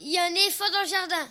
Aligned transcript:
Il 0.00 0.12
y 0.12 0.18
a 0.18 0.24
un 0.24 0.30
éléphant 0.30 0.64
dans 0.72 0.82
le 0.82 0.88
jardin. 0.88 1.26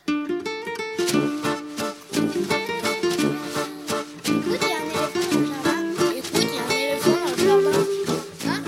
Hein 8.47 8.63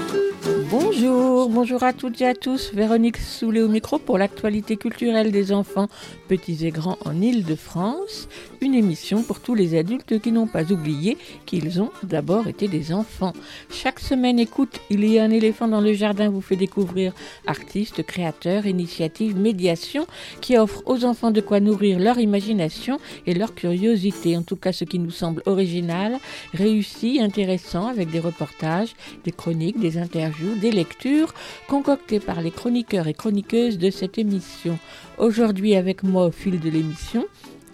Bonjour, 0.69 1.49
bonjour 1.49 1.83
à 1.83 1.93
toutes 1.93 2.21
et 2.21 2.27
à 2.27 2.35
tous. 2.35 2.73
Véronique 2.73 3.17
Soulet 3.17 3.61
au 3.61 3.67
micro 3.67 3.99
pour 3.99 4.17
l'actualité 4.17 4.77
culturelle 4.77 5.31
des 5.31 5.51
enfants, 5.51 5.87
petits 6.27 6.65
et 6.65 6.71
grands 6.71 6.97
en 7.05 7.21
Île-de-France. 7.21 8.27
Une 8.59 8.73
émission 8.73 9.21
pour 9.21 9.39
tous 9.39 9.53
les 9.53 9.77
adultes 9.77 10.19
qui 10.19 10.31
n'ont 10.31 10.47
pas 10.47 10.71
oublié 10.71 11.17
qu'ils 11.45 11.79
ont 11.79 11.91
d'abord 12.01 12.47
été 12.47 12.67
des 12.67 12.91
enfants. 12.91 13.33
Chaque 13.69 13.99
semaine, 13.99 14.39
écoute, 14.39 14.79
il 14.89 15.05
y 15.05 15.19
a 15.19 15.23
un 15.23 15.29
éléphant 15.29 15.67
dans 15.67 15.79
le 15.79 15.93
jardin 15.93 16.29
vous 16.29 16.41
fait 16.41 16.55
découvrir 16.55 17.13
artistes, 17.45 18.01
créateurs, 18.01 18.65
initiatives, 18.65 19.37
médiations 19.37 20.07
qui 20.41 20.57
offrent 20.57 20.81
aux 20.87 21.05
enfants 21.05 21.29
de 21.29 21.39
quoi 21.39 21.59
nourrir 21.59 21.99
leur 21.99 22.17
imagination 22.17 22.99
et 23.27 23.35
leur 23.35 23.53
curiosité. 23.53 24.35
En 24.35 24.41
tout 24.41 24.55
cas, 24.55 24.71
ce 24.71 24.85
qui 24.85 24.97
nous 24.97 25.11
semble 25.11 25.43
original, 25.45 26.17
réussi, 26.55 27.19
intéressant 27.21 27.85
avec 27.85 28.09
des 28.09 28.19
reportages, 28.19 28.95
des 29.23 29.31
chroniques, 29.31 29.79
des 29.79 29.99
interviews, 29.99 30.55
des 30.55 30.71
lectures 30.71 31.35
concoctées 31.67 32.19
par 32.19 32.41
les 32.41 32.51
chroniqueurs 32.51 33.07
et 33.07 33.13
chroniqueuses 33.13 33.77
de 33.77 33.91
cette 33.91 34.17
émission. 34.17 34.79
Aujourd'hui, 35.19 35.75
avec 35.75 36.01
moi 36.01 36.25
au 36.25 36.31
fil 36.31 36.59
de 36.59 36.69
l'émission, 36.71 37.25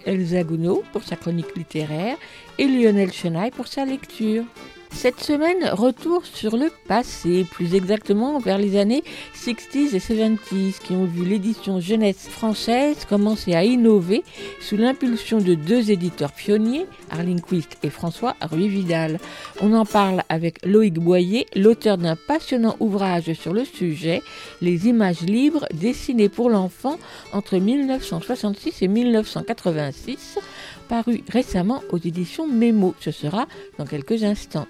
Elsa 0.06 0.44
Gounod 0.44 0.84
pour 0.92 1.04
sa 1.04 1.16
chronique 1.16 1.56
littéraire 1.56 2.18
et 2.58 2.68
Lionel 2.68 3.12
Chenaille 3.12 3.52
pour 3.52 3.68
sa 3.68 3.86
lecture. 3.86 4.44
Cette 4.94 5.20
semaine, 5.20 5.70
retour 5.74 6.26
sur 6.26 6.56
le 6.56 6.72
passé, 6.88 7.46
plus 7.52 7.76
exactement 7.76 8.40
vers 8.40 8.58
les 8.58 8.78
années 8.78 9.04
60s 9.36 9.94
et 9.94 10.00
70s, 10.00 10.80
qui 10.80 10.94
ont 10.94 11.04
vu 11.04 11.26
l'édition 11.26 11.82
jeunesse 11.82 12.30
française 12.30 13.04
commencer 13.10 13.54
à 13.54 13.66
innover 13.66 14.24
sous 14.62 14.78
l'impulsion 14.78 15.40
de 15.40 15.56
deux 15.56 15.92
éditeurs 15.92 16.32
pionniers, 16.32 16.86
Arline 17.12 17.42
Quist 17.42 17.78
et 17.84 17.90
François 17.90 18.38
Ruy-Vidal. 18.42 19.20
On 19.62 19.74
en 19.74 19.84
parle 19.84 20.24
avec 20.30 20.66
Loïc 20.66 20.94
Boyer, 20.94 21.48
l'auteur 21.54 21.98
d'un 21.98 22.16
passionnant 22.16 22.78
ouvrage 22.80 23.34
sur 23.34 23.54
le 23.54 23.66
sujet, 23.66 24.22
Les 24.62 24.88
images 24.88 25.22
libres 25.22 25.66
dessinées 25.74 26.30
pour 26.30 26.50
l'enfant 26.50 26.98
entre 27.34 27.58
1966 27.58 28.82
et 28.82 28.88
1986, 28.88 30.40
paru 30.88 31.24
récemment 31.30 31.82
aux 31.92 31.98
éditions 31.98 32.48
Mémo. 32.48 32.96
Ce 33.02 33.12
sera 33.12 33.48
dans 33.78 33.86
quelques 33.86 34.24
instants. 34.24 34.68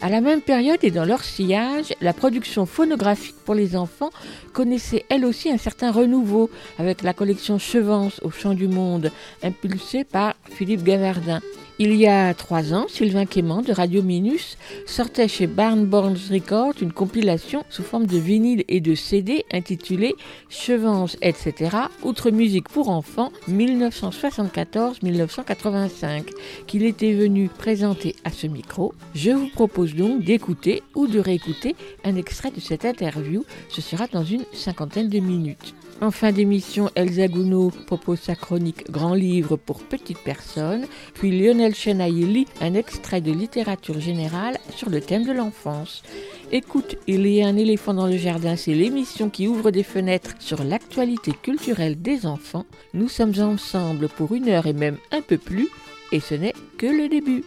À 0.00 0.08
la 0.08 0.20
même 0.20 0.40
période 0.40 0.78
et 0.82 0.92
dans 0.92 1.04
leur 1.04 1.24
sillage, 1.24 1.92
la 2.00 2.12
production 2.12 2.66
phonographique 2.66 3.34
pour 3.44 3.56
les 3.56 3.74
enfants 3.74 4.10
connaissait 4.52 5.04
elle 5.08 5.24
aussi 5.24 5.50
un 5.50 5.58
certain 5.58 5.90
renouveau 5.90 6.50
avec 6.78 7.02
la 7.02 7.12
collection 7.12 7.58
Chevance 7.58 8.20
au 8.22 8.30
Chant 8.30 8.54
du 8.54 8.68
Monde, 8.68 9.10
impulsée 9.42 10.04
par 10.04 10.34
Philippe 10.50 10.84
Gavardin. 10.84 11.40
Il 11.80 11.94
y 11.94 12.08
a 12.08 12.34
trois 12.34 12.74
ans, 12.74 12.86
Sylvain 12.88 13.24
Quément 13.24 13.62
de 13.62 13.72
Radio 13.72 14.02
Minus 14.02 14.58
sortait 14.84 15.28
chez 15.28 15.46
Barnborns 15.46 16.18
Records 16.28 16.74
une 16.82 16.90
compilation 16.90 17.62
sous 17.70 17.84
forme 17.84 18.06
de 18.06 18.18
vinyle 18.18 18.64
et 18.66 18.80
de 18.80 18.96
CD 18.96 19.44
intitulée 19.52 20.16
Chevance, 20.48 21.16
etc. 21.22 21.76
Outre 22.02 22.32
musique 22.32 22.68
pour 22.68 22.88
enfants 22.88 23.30
1974-1985 23.48 26.24
qu'il 26.66 26.82
était 26.82 27.14
venu 27.14 27.48
présenter 27.48 28.16
à 28.24 28.32
ce 28.32 28.48
micro. 28.48 28.92
Je 29.14 29.30
vous 29.30 29.46
propose 29.46 29.94
donc 29.94 30.24
d'écouter 30.24 30.82
ou 30.96 31.06
de 31.06 31.20
réécouter 31.20 31.76
un 32.02 32.16
extrait 32.16 32.50
de 32.50 32.58
cette 32.58 32.86
interview. 32.86 33.44
Ce 33.68 33.82
sera 33.82 34.08
dans 34.08 34.24
une 34.24 34.42
cinquantaine 34.52 35.08
de 35.08 35.20
minutes. 35.20 35.76
En 36.00 36.12
fin 36.12 36.30
d'émission, 36.30 36.90
Elsa 36.94 37.26
Gounod 37.26 37.72
propose 37.84 38.20
sa 38.20 38.36
chronique 38.36 38.88
Grand 38.88 39.14
livre 39.14 39.56
pour 39.56 39.82
petites 39.82 40.18
personnes, 40.18 40.86
puis 41.14 41.36
Lionel 41.36 41.74
Chenaille 41.74 42.46
un 42.60 42.74
extrait 42.74 43.20
de 43.20 43.32
littérature 43.32 43.98
générale 43.98 44.58
sur 44.76 44.90
le 44.90 45.00
thème 45.00 45.24
de 45.24 45.32
l'enfance. 45.32 46.04
Écoute, 46.52 46.96
il 47.08 47.26
y 47.26 47.42
a 47.42 47.48
un 47.48 47.56
éléphant 47.56 47.94
dans 47.94 48.06
le 48.06 48.16
jardin, 48.16 48.54
c'est 48.54 48.74
l'émission 48.74 49.28
qui 49.28 49.48
ouvre 49.48 49.72
des 49.72 49.82
fenêtres 49.82 50.34
sur 50.38 50.62
l'actualité 50.62 51.32
culturelle 51.32 52.00
des 52.00 52.26
enfants. 52.26 52.64
Nous 52.94 53.08
sommes 53.08 53.34
ensemble 53.40 54.08
pour 54.08 54.32
une 54.34 54.48
heure 54.48 54.66
et 54.66 54.72
même 54.72 54.98
un 55.10 55.20
peu 55.20 55.36
plus, 55.36 55.68
et 56.12 56.20
ce 56.20 56.34
n'est 56.34 56.54
que 56.78 56.86
le 56.86 57.08
début. 57.08 57.44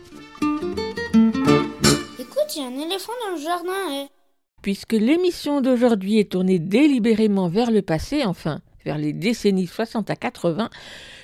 Écoute, 2.19 2.56
il 2.56 2.62
y 2.62 2.66
a 2.66 2.68
un 2.68 2.85
éléphant 2.85 3.13
dans 3.25 3.35
le 3.35 3.41
jardin. 3.41 4.03
eh. 4.03 4.20
Puisque 4.61 4.94
l'émission 4.94 5.61
d'aujourd'hui 5.61 6.19
est 6.19 6.31
tournée 6.31 6.59
délibérément 6.59 7.47
vers 7.47 7.72
le 7.72 7.81
passé, 7.81 8.23
enfin 8.25 8.61
vers 8.85 8.97
les 8.97 9.13
décennies 9.13 9.67
60 9.67 10.09
à 10.09 10.16
80, 10.16 10.69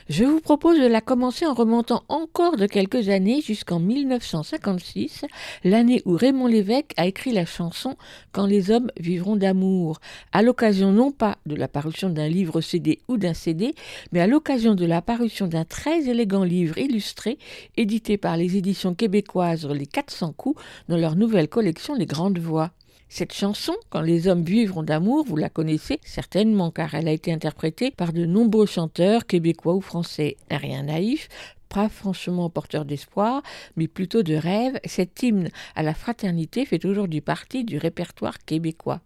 je 0.10 0.24
vous 0.24 0.40
propose 0.40 0.80
de 0.80 0.88
la 0.88 1.02
commencer 1.02 1.46
en 1.46 1.54
remontant 1.54 2.04
encore 2.08 2.56
de 2.56 2.66
quelques 2.66 3.10
années 3.10 3.42
jusqu'en 3.42 3.80
1956, 3.80 5.26
l'année 5.66 6.02
où 6.06 6.16
Raymond 6.16 6.48
Lévesque 6.48 6.94
a 6.98 7.06
écrit 7.06 7.32
la 7.32 7.46
chanson 7.46 7.96
Quand 8.32 8.46
les 8.46 8.72
hommes 8.72 8.90
vivront 9.00 9.36
d'amour, 9.36 10.00
à 10.32 10.42
l'occasion 10.42 10.92
non 10.92 11.12
pas 11.12 11.38
de 11.46 11.56
la 11.56 11.68
parution 11.68 12.10
d'un 12.10 12.30
livre 12.30 12.62
CD 12.62 13.02
ou 13.08 13.18
d'un 13.18 13.34
CD, 13.34 13.76
mais 14.12 14.22
à 14.22 14.28
l'occasion 14.28 14.76
de 14.76 14.86
la 14.86 15.02
parution 15.02 15.48
d'un 15.48 15.66
très 15.66 16.08
élégant 16.10 16.44
livre 16.44 16.78
illustré 16.78 17.38
édité 17.76 18.18
par 18.18 18.38
les 18.38 18.56
éditions 18.58 18.96
québécoises 18.96 19.68
Les 19.68 19.88
400 19.88 20.34
coups 20.34 20.62
dans 20.88 20.98
leur 20.98 21.16
nouvelle 21.16 21.50
collection 21.50 21.94
Les 21.94 22.06
Grandes 22.06 22.40
Voix. 22.40 22.72
Cette 23.10 23.34
chanson, 23.34 23.74
Quand 23.90 24.02
les 24.02 24.28
hommes 24.28 24.44
vivront 24.44 24.84
d'amour, 24.84 25.26
vous 25.26 25.38
la 25.38 25.50
connaissez 25.50 26.00
certainement 26.04 26.72
car 26.72 26.94
elle 26.94 27.08
a 27.08 27.14
été 27.14 27.32
interprétée 27.32 27.90
par 27.90 28.12
de 28.12 28.26
nombreux 28.26 28.66
chanteurs 28.66 29.26
québécois 29.26 29.76
ou 29.76 29.82
français. 29.82 30.36
Rien 30.52 30.84
naïf, 30.84 31.30
pas 31.70 31.88
franchement 31.88 32.50
porteur 32.50 32.84
d'espoir, 32.84 33.44
mais 33.78 33.88
plutôt 33.88 34.24
de 34.24 34.36
rêve, 34.36 34.80
cet 34.84 35.24
hymne 35.24 35.50
à 35.76 35.84
la 35.84 35.94
fraternité 35.94 36.66
fait 36.66 36.84
aujourd'hui 36.84 37.22
partie 37.22 37.64
du 37.64 37.78
répertoire 37.78 38.40
québécois. 38.40 39.00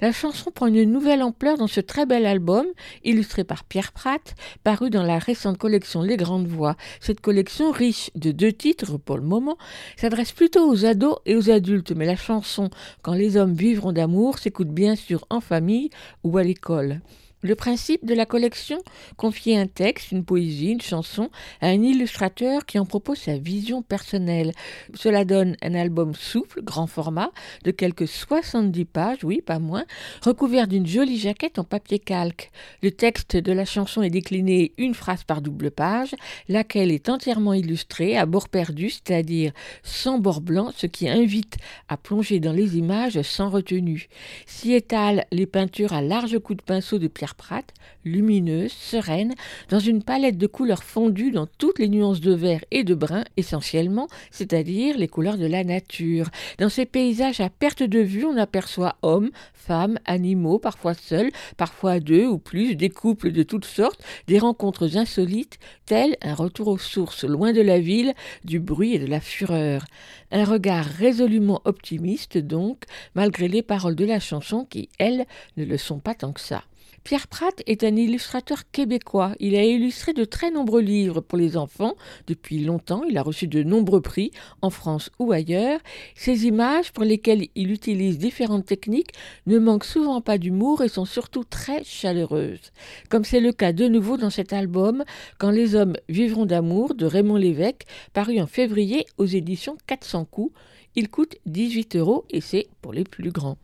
La 0.00 0.12
chanson 0.12 0.50
prend 0.50 0.66
une 0.66 0.90
nouvelle 0.90 1.22
ampleur 1.22 1.56
dans 1.58 1.66
ce 1.66 1.80
très 1.80 2.06
bel 2.06 2.26
album, 2.26 2.66
illustré 3.04 3.44
par 3.44 3.64
Pierre 3.64 3.92
Pratt, 3.92 4.34
paru 4.64 4.90
dans 4.90 5.02
la 5.02 5.18
récente 5.18 5.58
collection 5.58 6.02
Les 6.02 6.16
Grandes 6.16 6.46
Voix. 6.46 6.76
Cette 7.00 7.20
collection, 7.20 7.70
riche 7.70 8.10
de 8.14 8.32
deux 8.32 8.52
titres 8.52 8.98
pour 8.98 9.16
le 9.16 9.22
moment, 9.22 9.56
s'adresse 9.96 10.32
plutôt 10.32 10.70
aux 10.70 10.84
ados 10.84 11.18
et 11.26 11.36
aux 11.36 11.50
adultes, 11.50 11.92
mais 11.92 12.06
la 12.06 12.16
chanson 12.16 12.70
Quand 13.02 13.14
les 13.14 13.36
hommes 13.36 13.54
vivront 13.54 13.92
d'amour 13.92 14.38
s'écoute 14.38 14.68
bien 14.68 14.96
sûr 14.96 15.24
en 15.30 15.40
famille 15.40 15.90
ou 16.24 16.38
à 16.38 16.42
l'école. 16.42 17.00
Le 17.42 17.54
principe 17.54 18.06
de 18.06 18.14
la 18.14 18.24
collection, 18.24 18.78
confier 19.18 19.58
un 19.58 19.66
texte, 19.66 20.10
une 20.10 20.24
poésie, 20.24 20.70
une 20.70 20.80
chanson 20.80 21.28
à 21.60 21.66
un 21.66 21.82
illustrateur 21.82 22.64
qui 22.64 22.78
en 22.78 22.86
propose 22.86 23.18
sa 23.18 23.36
vision 23.36 23.82
personnelle. 23.82 24.52
Cela 24.94 25.26
donne 25.26 25.54
un 25.60 25.74
album 25.74 26.14
souple, 26.14 26.62
grand 26.62 26.86
format, 26.86 27.30
de 27.62 27.72
quelques 27.72 28.08
70 28.08 28.86
pages, 28.86 29.22
oui, 29.22 29.42
pas 29.42 29.58
moins, 29.58 29.84
recouvert 30.22 30.66
d'une 30.66 30.86
jolie 30.86 31.18
jaquette 31.18 31.58
en 31.58 31.64
papier 31.64 31.98
calque. 31.98 32.50
Le 32.82 32.90
texte 32.90 33.36
de 33.36 33.52
la 33.52 33.66
chanson 33.66 34.00
est 34.00 34.10
décliné 34.10 34.72
une 34.78 34.94
phrase 34.94 35.22
par 35.22 35.42
double 35.42 35.70
page, 35.70 36.14
laquelle 36.48 36.90
est 36.90 37.10
entièrement 37.10 37.52
illustrée 37.52 38.16
à 38.16 38.24
bord 38.24 38.48
perdu, 38.48 38.88
c'est-à-dire 38.88 39.52
sans 39.82 40.18
bord 40.18 40.40
blanc, 40.40 40.72
ce 40.74 40.86
qui 40.86 41.06
invite 41.06 41.58
à 41.90 41.98
plonger 41.98 42.40
dans 42.40 42.52
les 42.52 42.78
images 42.78 43.20
sans 43.20 43.50
retenue. 43.50 44.08
S'y 44.46 44.72
étalent 44.72 45.26
les 45.32 45.46
peintures 45.46 45.92
à 45.92 46.00
larges 46.00 46.38
coups 46.38 46.56
de 46.56 46.62
pinceau 46.62 46.98
de 46.98 47.08
Pierre 47.08 47.25
Pratt, 47.34 47.72
lumineuses, 48.04 48.72
sereines, 48.72 49.34
dans 49.68 49.78
une 49.78 50.02
palette 50.02 50.38
de 50.38 50.46
couleurs 50.46 50.84
fondues 50.84 51.30
dans 51.30 51.46
toutes 51.58 51.78
les 51.78 51.88
nuances 51.88 52.20
de 52.20 52.32
vert 52.32 52.64
et 52.70 52.84
de 52.84 52.94
brun 52.94 53.24
essentiellement, 53.36 54.08
c'est-à-dire 54.30 54.96
les 54.96 55.08
couleurs 55.08 55.38
de 55.38 55.46
la 55.46 55.64
nature. 55.64 56.28
Dans 56.58 56.68
ces 56.68 56.86
paysages 56.86 57.40
à 57.40 57.50
perte 57.50 57.82
de 57.82 58.00
vue, 58.00 58.24
on 58.24 58.36
aperçoit 58.36 58.96
hommes, 59.02 59.30
femmes, 59.54 59.98
animaux, 60.04 60.58
parfois 60.58 60.94
seuls, 60.94 61.30
parfois 61.56 62.00
deux 62.00 62.26
ou 62.26 62.38
plus, 62.38 62.76
des 62.76 62.90
couples 62.90 63.32
de 63.32 63.42
toutes 63.42 63.64
sortes, 63.64 64.02
des 64.28 64.38
rencontres 64.38 64.96
insolites, 64.96 65.58
tel 65.86 66.16
un 66.22 66.34
retour 66.34 66.68
aux 66.68 66.78
sources, 66.78 67.24
loin 67.24 67.52
de 67.52 67.60
la 67.60 67.80
ville, 67.80 68.14
du 68.44 68.60
bruit 68.60 68.94
et 68.94 68.98
de 68.98 69.06
la 69.06 69.20
fureur. 69.20 69.84
Un 70.30 70.44
regard 70.44 70.84
résolument 70.84 71.60
optimiste 71.64 72.38
donc, 72.38 72.84
malgré 73.14 73.48
les 73.48 73.62
paroles 73.62 73.96
de 73.96 74.04
la 74.04 74.20
chanson 74.20 74.64
qui, 74.64 74.88
elles, 74.98 75.26
ne 75.56 75.64
le 75.64 75.78
sont 75.78 75.98
pas 75.98 76.14
tant 76.14 76.32
que 76.32 76.40
ça. 76.40 76.62
Pierre 77.06 77.28
Pratt 77.28 77.62
est 77.66 77.84
un 77.84 77.94
illustrateur 77.94 78.68
québécois. 78.72 79.36
Il 79.38 79.54
a 79.54 79.62
illustré 79.62 80.12
de 80.12 80.24
très 80.24 80.50
nombreux 80.50 80.80
livres 80.80 81.20
pour 81.20 81.38
les 81.38 81.56
enfants 81.56 81.94
depuis 82.26 82.58
longtemps. 82.58 83.04
Il 83.04 83.16
a 83.16 83.22
reçu 83.22 83.46
de 83.46 83.62
nombreux 83.62 84.00
prix 84.00 84.32
en 84.60 84.70
France 84.70 85.12
ou 85.20 85.30
ailleurs. 85.30 85.78
Ses 86.16 86.46
images, 86.46 86.90
pour 86.90 87.04
lesquelles 87.04 87.46
il 87.54 87.70
utilise 87.70 88.18
différentes 88.18 88.66
techniques, 88.66 89.12
ne 89.46 89.60
manquent 89.60 89.84
souvent 89.84 90.20
pas 90.20 90.36
d'humour 90.36 90.82
et 90.82 90.88
sont 90.88 91.04
surtout 91.04 91.44
très 91.44 91.84
chaleureuses. 91.84 92.72
Comme 93.08 93.24
c'est 93.24 93.38
le 93.38 93.52
cas 93.52 93.72
de 93.72 93.86
nouveau 93.86 94.16
dans 94.16 94.30
cet 94.30 94.52
album 94.52 95.04
Quand 95.38 95.52
les 95.52 95.76
hommes 95.76 95.94
vivront 96.08 96.44
d'amour 96.44 96.96
de 96.96 97.06
Raymond 97.06 97.36
Lévesque, 97.36 97.84
paru 98.14 98.40
en 98.40 98.48
février 98.48 99.06
aux 99.16 99.26
éditions 99.26 99.76
400 99.86 100.24
coups. 100.24 100.52
Il 100.96 101.08
coûte 101.08 101.36
18 101.46 101.94
euros 101.94 102.24
et 102.30 102.40
c'est 102.40 102.66
pour 102.82 102.92
les 102.92 103.04
plus 103.04 103.30
grands. 103.30 103.58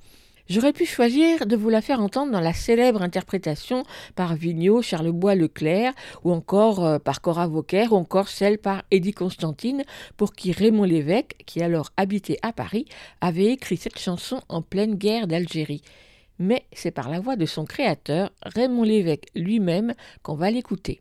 J'aurais 0.53 0.75
pu 0.75 0.85
choisir 0.85 1.47
de 1.47 1.57
vous 1.57 1.71
la 1.71 1.81
faire 1.81 2.01
entendre 2.01 2.31
dans 2.31 2.39
la 2.39 2.53
célèbre 2.53 3.01
interprétation 3.01 3.85
par 4.15 4.35
Vigneault, 4.35 4.83
Charlebois 4.83 5.35
Leclerc, 5.35 5.95
ou 6.25 6.31
encore 6.31 6.85
euh, 6.85 6.99
par 6.99 7.23
Cora 7.23 7.47
Vauquer, 7.47 7.87
ou 7.91 7.95
encore 7.95 8.29
celle 8.29 8.59
par 8.59 8.83
Eddie 8.91 9.15
Constantine, 9.15 9.83
pour 10.19 10.35
qui 10.35 10.53
Raymond 10.53 10.85
Lévesque, 10.85 11.37
qui 11.47 11.63
alors 11.63 11.89
habitait 11.97 12.37
à 12.43 12.53
Paris, 12.53 12.85
avait 13.23 13.47
écrit 13.47 13.79
cette 13.79 13.99
chanson 13.99 14.43
en 14.51 14.61
pleine 14.61 14.97
guerre 14.97 15.27
d'Algérie. 15.27 15.81
Mais 16.39 16.67
c'est 16.75 16.91
par 16.91 17.09
la 17.09 17.21
voix 17.21 17.37
de 17.37 17.47
son 17.47 17.65
créateur, 17.65 18.31
Raymond 18.43 18.83
Lévesque 18.83 19.29
lui-même, 19.35 19.95
qu'on 20.23 20.35
va 20.35 20.51
l'écouter. 20.51 21.01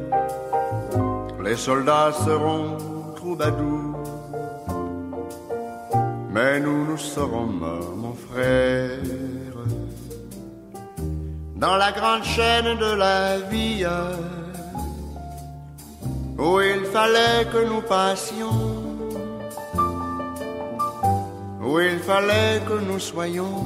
les 1.51 1.57
soldats 1.57 2.13
seront 2.13 2.77
troubadours, 3.17 4.03
mais 6.33 6.61
nous, 6.61 6.85
nous 6.85 6.97
serons 6.97 7.47
morts, 7.61 7.93
mon 8.03 8.13
frère, 8.13 9.57
dans 11.57 11.75
la 11.75 11.91
grande 11.91 12.23
chaîne 12.23 12.77
de 12.85 12.91
la 13.05 13.39
vie, 13.51 13.85
où 16.39 16.61
il 16.61 16.85
fallait 16.85 17.43
que 17.53 17.61
nous 17.71 17.81
passions, 17.81 18.63
où 21.65 21.79
il 21.81 21.99
fallait 21.99 22.61
que 22.69 22.77
nous 22.89 22.99
soyons, 22.99 23.57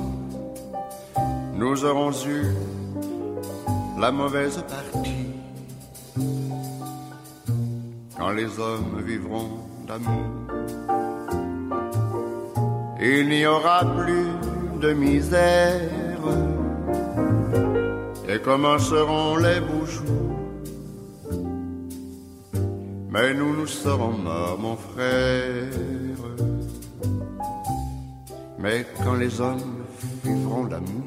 nous 1.54 1.86
aurons 1.86 2.14
eu 2.36 2.46
la 4.00 4.12
mauvaise 4.12 4.60
partie 4.74 5.25
quand 8.18 8.32
les 8.32 8.60
hommes 8.60 9.02
vivront 9.06 9.60
d'amour. 9.88 10.26
Il 13.02 13.28
n'y 13.28 13.46
aura 13.46 13.84
plus 13.86 14.32
de 14.82 14.94
misère 14.94 15.82
et 18.28 18.40
commenceront 18.40 19.38
les 19.38 19.60
jours. 19.86 20.26
Mais 23.10 23.34
nous, 23.34 23.56
nous 23.56 23.68
serons 23.68 24.12
morts, 24.12 24.58
mon 24.60 24.76
frère. 24.76 25.70
Mais 28.60 28.86
quand 29.04 29.14
les 29.14 29.40
hommes 29.40 29.84
vivront 30.24 30.66
d'amour, 30.66 31.04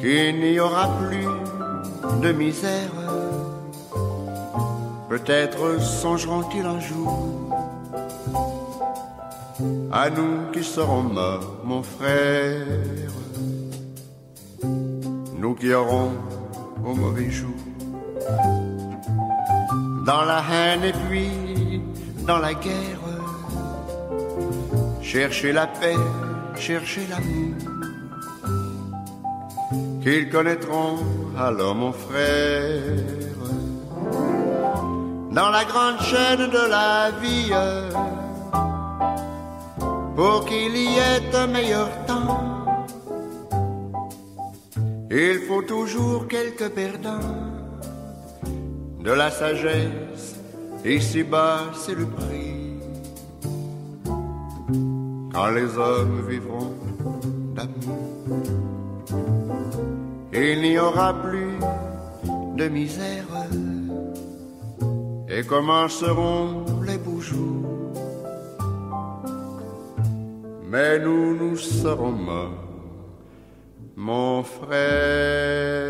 qu'il 0.00 0.40
n'y 0.40 0.58
aura 0.58 0.88
plus 0.98 1.28
de 2.22 2.32
misère 2.32 2.90
Peut-être 5.08 5.80
songeront-ils 5.80 6.66
un 6.66 6.80
jour 6.80 7.48
à 9.90 10.10
nous 10.10 10.50
qui 10.52 10.62
serons 10.62 11.02
morts, 11.02 11.62
mon 11.64 11.82
frère, 11.82 12.66
nous 15.38 15.54
qui 15.54 15.72
aurons 15.72 16.12
au 16.84 16.94
mauvais 16.94 17.30
jour, 17.30 17.56
dans 20.04 20.24
la 20.24 20.42
haine 20.52 20.84
et 20.84 20.92
puis 20.92 21.80
dans 22.26 22.38
la 22.38 22.52
guerre, 22.52 23.00
chercher 25.00 25.52
la 25.52 25.66
paix, 25.66 25.96
chercher 26.54 27.06
l'amour, 27.08 27.54
qu'ils 30.02 30.28
connaîtront. 30.28 30.98
Alors 31.36 31.74
mon 31.74 31.92
frère 31.92 33.37
dans 35.30 35.50
la 35.50 35.64
grande 35.64 36.00
chaîne 36.00 36.50
de 36.50 36.70
la 36.70 37.10
vie 37.20 37.52
pour 40.16 40.44
qu'il 40.46 40.76
y 40.76 40.96
ait 40.98 41.34
un 41.34 41.46
meilleur 41.46 41.90
temps. 42.06 42.64
Il 45.10 45.40
faut 45.46 45.62
toujours 45.62 46.28
quelques 46.28 46.70
perdants 46.70 47.34
de 49.00 49.10
la 49.10 49.30
sagesse, 49.30 50.36
ici-bas 50.84 51.60
c'est 51.74 51.94
le 51.94 52.06
prix. 52.06 52.74
Quand 55.32 55.50
les 55.50 55.76
hommes 55.78 56.26
vivront 56.28 56.74
d'amour, 57.54 58.42
il 60.32 60.62
n'y 60.62 60.78
aura 60.78 61.14
plus 61.14 61.58
de 62.56 62.68
misère 62.68 63.24
et 65.30 65.42
commenceront 65.44 66.64
les 66.86 66.98
beaux 66.98 67.20
jours. 67.20 67.92
Mais 70.70 70.98
nous, 70.98 71.36
nous 71.36 71.56
serons 71.56 72.12
morts, 72.12 72.64
mon 73.96 74.42
frère. 74.42 75.88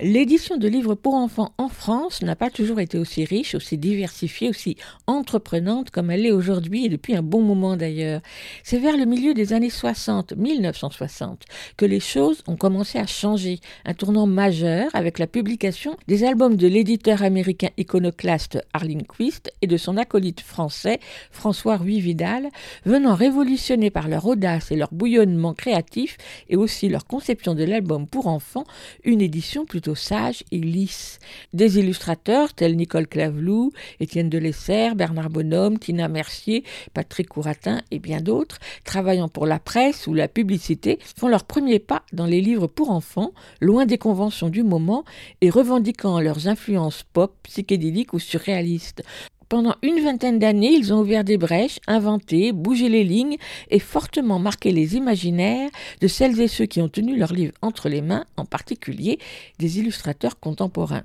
L'édition 0.00 0.58
de 0.58 0.68
livres 0.68 0.94
pour 0.94 1.14
enfants 1.14 1.52
en 1.58 1.68
France 1.68 2.22
n'a 2.22 2.36
pas 2.36 2.50
toujours 2.50 2.78
été 2.78 2.98
aussi 2.98 3.24
riche, 3.24 3.56
aussi 3.56 3.78
diversifiée, 3.78 4.48
aussi 4.48 4.76
entreprenante 5.08 5.90
comme 5.90 6.12
elle 6.12 6.24
est 6.24 6.30
aujourd'hui 6.30 6.84
et 6.84 6.88
depuis 6.88 7.16
un 7.16 7.22
bon 7.22 7.42
moment 7.42 7.76
d'ailleurs. 7.76 8.20
C'est 8.62 8.78
vers 8.78 8.96
le 8.96 9.06
milieu 9.06 9.34
des 9.34 9.52
années 9.52 9.70
60, 9.70 10.36
1960, 10.36 11.46
que 11.76 11.84
les 11.84 11.98
choses 11.98 12.44
ont 12.46 12.54
commencé 12.54 13.00
à 13.00 13.06
changer, 13.06 13.58
un 13.84 13.94
tournant 13.94 14.28
majeur 14.28 14.88
avec 14.94 15.18
la 15.18 15.26
publication 15.26 15.96
des 16.06 16.22
albums 16.22 16.56
de 16.56 16.68
l'éditeur 16.68 17.24
américain 17.24 17.70
iconoclaste 17.76 18.60
Arlene 18.72 19.02
Quist 19.02 19.52
et 19.62 19.66
de 19.66 19.76
son 19.76 19.96
acolyte 19.96 20.42
français 20.42 21.00
François 21.32 21.76
Ruy 21.76 21.98
Vidal, 21.98 22.50
venant 22.84 23.16
révolutionner 23.16 23.90
par 23.90 24.06
leur 24.06 24.26
audace 24.26 24.70
et 24.70 24.76
leur 24.76 24.94
bouillonnement 24.94 25.54
créatif 25.54 26.18
et 26.48 26.54
aussi 26.54 26.88
leur 26.88 27.04
conception 27.04 27.56
de 27.56 27.64
l'album 27.64 28.06
pour 28.06 28.28
enfants 28.28 28.64
une 29.02 29.20
édition 29.20 29.66
plutôt 29.66 29.87
sage 29.94 30.44
et 30.52 30.58
lisse. 30.58 31.18
Des 31.52 31.78
illustrateurs 31.78 32.54
tels 32.54 32.76
Nicole 32.76 33.06
Claveloux, 33.06 33.72
Étienne 34.00 34.28
Delessert, 34.28 34.94
Bernard 34.94 35.30
Bonhomme, 35.30 35.78
Tina 35.78 36.08
Mercier, 36.08 36.64
Patrick 36.94 37.28
Couratin 37.28 37.82
et 37.90 37.98
bien 37.98 38.20
d'autres, 38.20 38.58
travaillant 38.84 39.28
pour 39.28 39.46
la 39.46 39.58
presse 39.58 40.06
ou 40.06 40.14
la 40.14 40.28
publicité, 40.28 40.98
font 41.16 41.28
leur 41.28 41.44
premier 41.44 41.78
pas 41.78 42.02
dans 42.12 42.26
les 42.26 42.40
livres 42.40 42.66
pour 42.66 42.90
enfants, 42.90 43.32
loin 43.60 43.86
des 43.86 43.98
conventions 43.98 44.48
du 44.48 44.62
moment 44.62 45.04
et 45.40 45.50
revendiquant 45.50 46.20
leurs 46.20 46.48
influences 46.48 47.04
pop, 47.12 47.34
psychédéliques 47.42 48.12
ou 48.12 48.18
surréalistes. 48.18 49.02
Pendant 49.48 49.76
une 49.82 50.00
vingtaine 50.00 50.38
d'années, 50.38 50.72
ils 50.72 50.92
ont 50.92 51.00
ouvert 51.00 51.24
des 51.24 51.38
brèches, 51.38 51.78
inventé, 51.86 52.52
bougé 52.52 52.90
les 52.90 53.02
lignes 53.02 53.38
et 53.70 53.78
fortement 53.78 54.38
marqué 54.38 54.72
les 54.72 54.94
imaginaires 54.94 55.70
de 56.02 56.06
celles 56.06 56.38
et 56.38 56.48
ceux 56.48 56.66
qui 56.66 56.82
ont 56.82 56.88
tenu 56.90 57.16
leurs 57.16 57.32
livres 57.32 57.54
entre 57.62 57.88
les 57.88 58.02
mains, 58.02 58.26
en 58.36 58.44
particulier 58.44 59.18
des 59.58 59.78
illustrateurs 59.78 60.38
contemporains. 60.38 61.04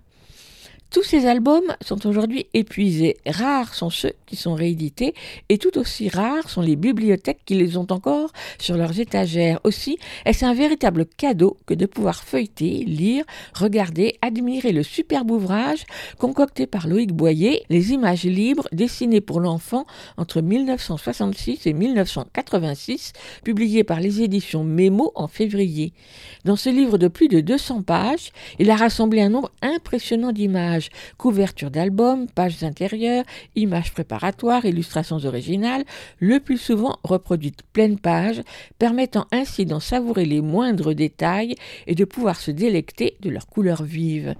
Tous 0.93 1.01
ces 1.01 1.25
albums 1.25 1.75
sont 1.81 2.05
aujourd'hui 2.05 2.45
épuisés. 2.53 3.17
Rares 3.25 3.73
sont 3.73 3.89
ceux 3.89 4.13
qui 4.27 4.35
sont 4.35 4.53
réédités 4.53 5.15
et 5.49 5.57
tout 5.57 5.75
aussi 5.79 6.07
rares 6.07 6.51
sont 6.51 6.61
les 6.61 6.75
bibliothèques 6.75 7.39
qui 7.47 7.55
les 7.55 7.77
ont 7.77 7.87
encore 7.89 8.31
sur 8.59 8.77
leurs 8.77 8.99
étagères. 8.99 9.59
Aussi, 9.63 9.97
est-ce 10.25 10.45
un 10.45 10.53
véritable 10.53 11.07
cadeau 11.07 11.57
que 11.65 11.73
de 11.73 11.87
pouvoir 11.87 12.23
feuilleter, 12.23 12.83
lire, 12.85 13.25
regarder, 13.55 14.19
admirer 14.21 14.71
le 14.71 14.83
superbe 14.83 15.31
ouvrage 15.31 15.83
concocté 16.19 16.67
par 16.67 16.85
Loïc 16.85 17.11
Boyer, 17.11 17.63
Les 17.71 17.93
images 17.93 18.25
libres 18.25 18.67
dessinées 18.71 19.19
pour 19.19 19.39
l'enfant 19.39 19.87
entre 20.17 20.41
1966 20.41 21.65
et 21.65 21.73
1986, 21.73 23.13
publié 23.43 23.83
par 23.83 23.99
les 23.99 24.21
éditions 24.21 24.63
Mémo 24.63 25.11
en 25.15 25.27
février. 25.27 25.91
Dans 26.45 26.55
ce 26.55 26.69
livre 26.69 26.99
de 26.99 27.07
plus 27.07 27.29
de 27.29 27.39
200 27.39 27.81
pages, 27.81 28.31
il 28.59 28.69
a 28.69 28.75
rassemblé 28.75 29.23
un 29.23 29.29
nombre 29.29 29.51
impressionnant 29.63 30.31
d'images 30.31 30.82
couverture 31.17 31.71
d'albums, 31.71 32.27
pages 32.27 32.63
intérieures, 32.63 33.25
images 33.55 33.93
préparatoires, 33.93 34.65
illustrations 34.65 35.23
originales, 35.25 35.83
le 36.19 36.39
plus 36.39 36.57
souvent 36.57 36.97
reproduites 37.03 37.63
pleine 37.73 37.99
page, 37.99 38.41
permettant 38.79 39.27
ainsi 39.31 39.65
d'en 39.65 39.79
savourer 39.79 40.25
les 40.25 40.41
moindres 40.41 40.93
détails 40.93 41.55
et 41.87 41.95
de 41.95 42.05
pouvoir 42.05 42.39
se 42.39 42.51
délecter 42.51 43.17
de 43.21 43.29
leurs 43.29 43.47
couleurs 43.47 43.83
vives. 43.83 44.35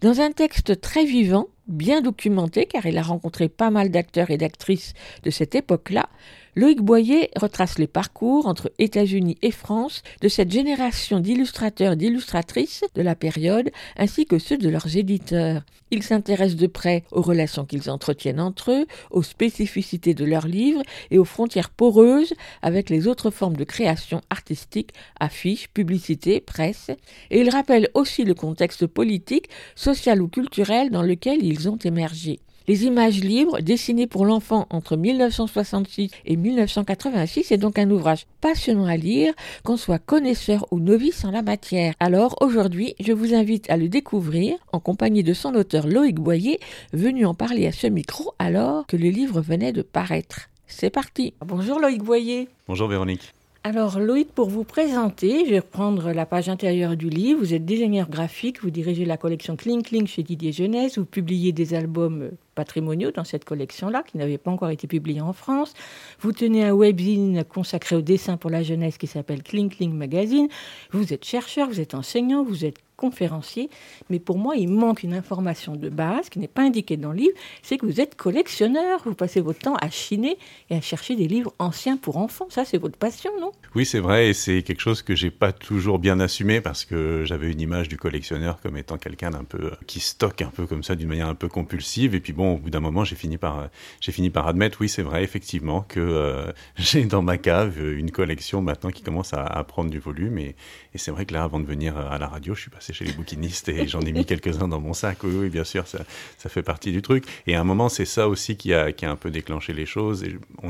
Dans 0.00 0.20
un 0.20 0.30
texte 0.32 0.80
très 0.80 1.04
vivant, 1.04 1.48
bien 1.66 2.00
documenté 2.00 2.66
car 2.66 2.86
il 2.86 2.98
a 2.98 3.02
rencontré 3.02 3.48
pas 3.48 3.70
mal 3.70 3.90
d'acteurs 3.90 4.30
et 4.30 4.36
d'actrices 4.36 4.92
de 5.22 5.30
cette 5.30 5.54
époque-là, 5.54 6.08
Loïc 6.56 6.80
Boyer 6.80 7.30
retrace 7.34 7.78
les 7.78 7.88
parcours 7.88 8.46
entre 8.46 8.70
États-Unis 8.78 9.36
et 9.42 9.50
France 9.50 10.02
de 10.20 10.28
cette 10.28 10.52
génération 10.52 11.18
d'illustrateurs 11.18 11.94
et 11.94 11.96
d'illustratrices 11.96 12.84
de 12.94 13.02
la 13.02 13.16
période, 13.16 13.72
ainsi 13.96 14.24
que 14.24 14.38
ceux 14.38 14.56
de 14.56 14.68
leurs 14.68 14.96
éditeurs. 14.96 15.64
Il 15.90 16.04
s'intéresse 16.04 16.54
de 16.54 16.68
près 16.68 17.02
aux 17.10 17.22
relations 17.22 17.64
qu'ils 17.64 17.90
entretiennent 17.90 18.40
entre 18.40 18.70
eux, 18.70 18.86
aux 19.10 19.24
spécificités 19.24 20.14
de 20.14 20.24
leurs 20.24 20.46
livres 20.46 20.82
et 21.10 21.18
aux 21.18 21.24
frontières 21.24 21.70
poreuses 21.70 22.34
avec 22.62 22.88
les 22.88 23.08
autres 23.08 23.30
formes 23.30 23.56
de 23.56 23.64
création 23.64 24.20
artistique, 24.30 24.90
affiches, 25.18 25.68
publicité, 25.70 26.40
presse, 26.40 26.90
et 27.30 27.40
il 27.40 27.50
rappelle 27.50 27.88
aussi 27.94 28.22
le 28.22 28.34
contexte 28.34 28.86
politique, 28.86 29.48
social 29.74 30.22
ou 30.22 30.28
culturel 30.28 30.90
dans 30.90 31.02
lequel 31.02 31.44
ils 31.44 31.68
ont 31.68 31.78
émergé. 31.78 32.38
Les 32.66 32.86
images 32.86 33.20
libres, 33.20 33.60
dessinées 33.60 34.06
pour 34.06 34.24
l'enfant 34.24 34.66
entre 34.70 34.96
1966 34.96 36.10
et 36.24 36.36
1986, 36.36 37.52
est 37.52 37.58
donc 37.58 37.78
un 37.78 37.90
ouvrage 37.90 38.24
passionnant 38.40 38.86
à 38.86 38.96
lire, 38.96 39.34
qu'on 39.64 39.76
soit 39.76 39.98
connaisseur 39.98 40.66
ou 40.70 40.80
novice 40.80 41.26
en 41.26 41.30
la 41.30 41.42
matière. 41.42 41.92
Alors 42.00 42.36
aujourd'hui, 42.40 42.94
je 43.00 43.12
vous 43.12 43.34
invite 43.34 43.68
à 43.68 43.76
le 43.76 43.90
découvrir 43.90 44.56
en 44.72 44.80
compagnie 44.80 45.22
de 45.22 45.34
son 45.34 45.54
auteur 45.54 45.86
Loïc 45.86 46.14
Boyer, 46.14 46.58
venu 46.94 47.26
en 47.26 47.34
parler 47.34 47.66
à 47.66 47.72
ce 47.72 47.86
micro 47.86 48.32
alors 48.38 48.86
que 48.86 48.96
le 48.96 49.10
livre 49.10 49.42
venait 49.42 49.72
de 49.72 49.82
paraître. 49.82 50.48
C'est 50.66 50.88
parti. 50.88 51.34
Bonjour 51.44 51.78
Loïc 51.78 52.02
Boyer. 52.02 52.48
Bonjour 52.66 52.88
Véronique. 52.88 53.34
Alors 53.62 53.98
Loïc, 53.98 54.32
pour 54.32 54.48
vous 54.48 54.64
présenter, 54.64 55.44
je 55.44 55.50
vais 55.50 55.58
reprendre 55.58 56.12
la 56.12 56.24
page 56.24 56.48
intérieure 56.48 56.96
du 56.96 57.10
livre. 57.10 57.40
Vous 57.40 57.52
êtes 57.52 57.66
designer 57.66 58.08
graphique, 58.08 58.62
vous 58.62 58.70
dirigez 58.70 59.04
la 59.04 59.18
collection 59.18 59.54
Kling 59.54 59.82
Kling 59.82 60.06
chez 60.06 60.22
Didier 60.22 60.52
Jeunesse, 60.52 60.96
vous 60.96 61.04
publiez 61.04 61.52
des 61.52 61.74
albums 61.74 62.30
patrimoniaux 62.54 63.10
dans 63.10 63.24
cette 63.24 63.44
collection-là, 63.44 64.02
qui 64.02 64.16
n'avait 64.16 64.38
pas 64.38 64.50
encore 64.50 64.70
été 64.70 64.86
publiés 64.86 65.20
en 65.20 65.32
France. 65.32 65.74
Vous 66.20 66.32
tenez 66.32 66.64
un 66.64 66.72
webzine 66.72 67.44
consacré 67.44 67.96
au 67.96 68.00
dessin 68.00 68.36
pour 68.36 68.50
la 68.50 68.62
jeunesse 68.62 68.98
qui 68.98 69.06
s'appelle 69.06 69.42
Kling 69.42 69.68
Kling 69.70 69.92
Magazine. 69.92 70.48
Vous 70.92 71.12
êtes 71.12 71.24
chercheur, 71.24 71.68
vous 71.68 71.80
êtes 71.80 71.94
enseignant, 71.94 72.42
vous 72.44 72.64
êtes 72.64 72.78
conférencier, 72.96 73.70
mais 74.08 74.20
pour 74.20 74.38
moi, 74.38 74.54
il 74.54 74.68
manque 74.68 75.02
une 75.02 75.14
information 75.14 75.74
de 75.74 75.88
base 75.88 76.28
qui 76.28 76.38
n'est 76.38 76.46
pas 76.46 76.62
indiquée 76.62 76.96
dans 76.96 77.10
le 77.10 77.18
livre, 77.18 77.34
c'est 77.60 77.76
que 77.76 77.86
vous 77.86 78.00
êtes 78.00 78.14
collectionneur, 78.14 79.00
vous 79.04 79.16
passez 79.16 79.40
votre 79.40 79.58
temps 79.58 79.74
à 79.80 79.90
chiner 79.90 80.38
et 80.70 80.76
à 80.76 80.80
chercher 80.80 81.16
des 81.16 81.26
livres 81.26 81.52
anciens 81.58 81.96
pour 81.96 82.18
enfants. 82.18 82.46
Ça, 82.50 82.64
c'est 82.64 82.78
votre 82.78 82.96
passion, 82.96 83.32
non? 83.40 83.50
Oui, 83.74 83.84
c'est 83.84 83.98
vrai, 83.98 84.28
et 84.28 84.32
c'est 84.32 84.62
quelque 84.62 84.80
chose 84.80 85.02
que 85.02 85.16
j'ai 85.16 85.32
pas 85.32 85.50
toujours 85.50 85.98
bien 85.98 86.20
assumé 86.20 86.60
parce 86.60 86.84
que 86.84 87.24
j'avais 87.24 87.50
une 87.50 87.60
image 87.60 87.88
du 87.88 87.96
collectionneur 87.96 88.60
comme 88.60 88.76
étant 88.76 88.96
quelqu'un 88.96 89.30
d'un 89.30 89.42
peu 89.42 89.72
qui 89.88 89.98
stocke 89.98 90.42
un 90.42 90.52
peu 90.54 90.68
comme 90.68 90.84
ça 90.84 90.94
d'une 90.94 91.08
manière 91.08 91.28
un 91.28 91.34
peu 91.34 91.48
compulsive, 91.48 92.14
et 92.14 92.20
puis 92.20 92.32
bon, 92.32 92.43
au 92.52 92.58
bout 92.58 92.70
d'un 92.70 92.80
moment, 92.80 93.04
j'ai 93.04 93.16
fini 93.16 93.38
par 93.38 93.68
j'ai 94.00 94.12
fini 94.12 94.30
par 94.30 94.46
admettre, 94.46 94.78
oui, 94.80 94.88
c'est 94.88 95.02
vrai, 95.02 95.24
effectivement, 95.24 95.82
que 95.82 96.00
euh, 96.00 96.52
j'ai 96.76 97.04
dans 97.04 97.22
ma 97.22 97.38
cave 97.38 97.78
une 97.80 98.10
collection 98.10 98.62
maintenant 98.62 98.90
qui 98.90 99.02
commence 99.02 99.32
à, 99.32 99.64
prendre 99.64 99.90
du 99.90 99.98
volume, 99.98 100.38
et, 100.38 100.54
c'est 100.94 101.10
vrai 101.10 101.26
que 101.26 101.34
là, 101.34 101.42
avant 101.42 101.58
de 101.58 101.66
venir 101.66 101.96
à 101.96 102.18
la 102.18 102.28
radio, 102.28 102.54
je 102.54 102.62
suis 102.62 102.70
passé 102.70 102.92
chez 102.92 103.04
les 103.04 103.12
bouquinistes 103.12 103.68
et 103.68 103.88
j'en 103.88 104.00
ai 104.02 104.12
mis 104.12 104.24
quelques-uns 104.24 104.68
dans 104.68 104.80
mon 104.80 104.92
sac. 104.92 105.18
Oui, 105.24 105.48
bien 105.48 105.64
sûr, 105.64 105.86
ça, 105.86 106.04
fait 106.48 106.62
partie 106.62 106.92
du 106.92 107.02
truc. 107.02 107.24
Et 107.46 107.56
à 107.56 107.60
un 107.60 107.64
moment, 107.64 107.88
c'est 107.88 108.04
ça 108.04 108.28
aussi 108.28 108.56
qui 108.56 108.72
a, 108.72 108.92
un 109.02 109.16
peu 109.16 109.30
déclenché 109.30 109.72
les 109.72 109.86
choses. 109.86 110.24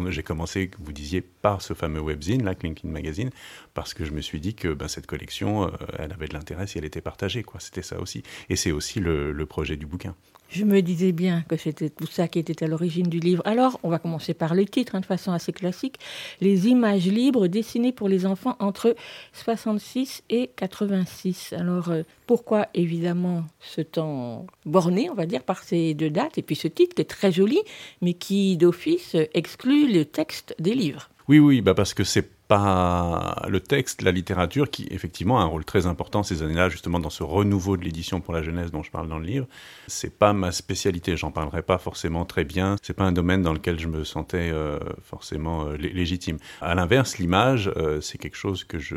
J'ai 0.09 0.23
commencé, 0.23 0.71
vous 0.79 0.93
disiez, 0.93 1.21
par 1.21 1.61
ce 1.61 1.75
fameux 1.75 2.01
webzine, 2.01 2.45
là, 2.45 2.55
Clinkin 2.55 2.89
Magazine, 2.89 3.31
parce 3.75 3.93
que 3.93 4.05
je 4.05 4.13
me 4.13 4.23
suis 4.23 4.41
dit 4.41 4.55
que 4.55 4.73
ben, 4.73 4.89
cette 4.89 5.07
collection, 5.07 5.65
euh, 5.65 5.71
elle 5.99 6.13
avait 6.13 6.27
de 6.27 6.35
l'intérêt 6.35 6.67
si 6.67 6.79
elle 6.79 6.85
était 6.85 7.03
partagée. 7.03 7.45
C'était 7.59 7.83
ça 7.83 8.01
aussi. 8.01 8.23
Et 8.49 8.57
c'est 8.57 8.73
aussi 8.73 9.01
le 9.01 9.47
projet 9.47 9.77
du 9.77 9.87
bouquin. 9.87 10.15
Je 10.55 10.65
me 10.65 10.83
disais 10.83 11.11
bien 11.11 11.43
que 11.49 11.57
c'était 11.57 11.91
tout 11.91 12.07
ça 12.07 12.29
qui 12.29 12.39
était 12.39 12.63
à 12.63 12.69
l'origine 12.69 13.09
du 13.09 13.19
livre. 13.19 13.43
Alors, 13.45 13.81
on 13.83 13.89
va 13.89 13.99
commencer 13.99 14.35
par 14.35 14.55
le 14.55 14.65
titre, 14.67 14.95
hein, 14.95 15.01
de 15.01 15.05
façon 15.05 15.33
assez 15.33 15.53
classique. 15.53 15.97
Les 16.41 16.69
images 16.69 17.09
libres 17.09 17.49
dessinées 17.49 17.91
pour 17.91 18.09
les 18.09 18.25
enfants 18.25 18.55
entre 18.61 18.95
66 19.33 20.23
et 20.31 20.51
86. 20.55 21.55
Alors, 21.59 21.91
euh, 21.91 22.03
pourquoi 22.29 22.69
évidemment 22.73 23.43
ce 23.59 23.81
temps 23.81 24.47
borné, 24.65 25.11
on 25.11 25.15
va 25.15 25.27
dire, 25.27 25.43
par 25.43 25.65
ces 25.65 25.93
deux 25.93 26.11
dates, 26.11 26.39
et 26.39 26.43
puis 26.43 26.55
ce 26.55 26.69
titre 26.69 26.95
qui 26.95 27.03
est 27.03 27.07
très 27.07 27.33
joli, 27.33 27.59
mais 28.01 28.15
qui 28.15 28.57
d'office 28.57 29.17
exclut 29.35 29.93
le 29.93 30.05
texte 30.05 30.55
des 30.61 30.75
livres? 30.75 31.11
Oui, 31.27 31.41
oui, 31.41 31.63
bah 31.63 31.75
parce 31.75 31.95
que 31.95 32.05
c'est 32.05 32.31
pas 32.49 33.47
le 33.49 33.61
texte, 33.61 34.03
la 34.03 34.13
littérature, 34.13 34.71
qui 34.71 34.87
effectivement 34.91 35.41
a 35.41 35.43
un 35.43 35.47
rôle 35.47 35.65
très 35.65 35.87
important 35.87 36.23
ces 36.23 36.43
années-là, 36.43 36.69
justement 36.69 36.99
dans 36.99 37.11
ce 37.11 37.23
renouveau 37.23 37.77
de 37.77 37.85
l'édition 37.85 38.21
pour 38.21 38.35
la 38.35 38.43
jeunesse 38.43 38.71
dont 38.71 38.83
je 38.83 38.91
parle 38.91 39.09
dans 39.09 39.19
le 39.19 39.27
livre. 39.27 39.47
C'est 39.87 40.17
pas 40.17 40.33
ma 40.33 40.53
spécialité, 40.53 41.17
j'en 41.17 41.31
parlerai 41.31 41.63
pas 41.63 41.79
forcément 41.79 42.25
très 42.25 42.45
bien. 42.45 42.77
C'est 42.83 42.95
pas 42.95 43.05
un 43.05 43.13
domaine 43.13 43.43
dans 43.43 43.53
lequel 43.53 43.79
je 43.79 43.89
me 43.89 44.05
sentais 44.05 44.51
euh, 44.51 44.79
forcément 45.03 45.67
euh, 45.67 45.77
légitime. 45.77 46.39
À 46.61 46.75
l'inverse, 46.75 47.19
l'image, 47.19 47.71
euh, 47.77 48.01
c'est 48.01 48.19
quelque 48.19 48.37
chose 48.37 48.65
que 48.65 48.79
je 48.79 48.97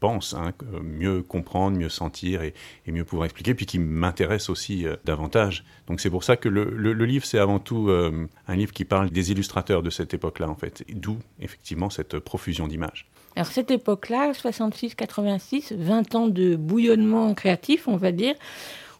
pense 0.00 0.34
hein, 0.34 0.52
mieux 0.82 1.22
comprendre, 1.22 1.76
mieux 1.76 1.88
sentir 1.88 2.42
et, 2.42 2.54
mieux 2.86 3.04
pouvoir 3.04 3.26
expliquer, 3.26 3.54
puis 3.54 3.66
qui 3.66 3.78
m'intéresse 3.78 4.48
aussi 4.48 4.86
davantage. 5.04 5.64
Donc 5.86 6.00
c'est 6.00 6.10
pour 6.10 6.24
ça 6.24 6.36
que 6.36 6.48
le, 6.48 6.64
le, 6.64 7.04
livre, 7.04 7.24
c'est 7.24 7.38
avant 7.38 7.58
tout 7.58 7.90
un 7.90 8.56
livre 8.56 8.72
qui 8.72 8.84
parle 8.84 9.10
des 9.10 9.30
illustrateurs 9.30 9.82
de 9.82 9.90
cette 9.90 10.14
époque-là, 10.14 10.48
en 10.48 10.54
fait, 10.54 10.84
d'où 10.88 11.18
effectivement 11.38 11.90
cette 11.90 12.18
profusion 12.18 12.66
d'images. 12.66 12.97
Alors 13.38 13.52
cette 13.52 13.70
époque-là, 13.70 14.32
66-86, 14.32 15.76
20 15.76 16.14
ans 16.16 16.26
de 16.26 16.56
bouillonnement 16.56 17.34
créatif, 17.34 17.86
on 17.86 17.96
va 17.96 18.10
dire. 18.10 18.34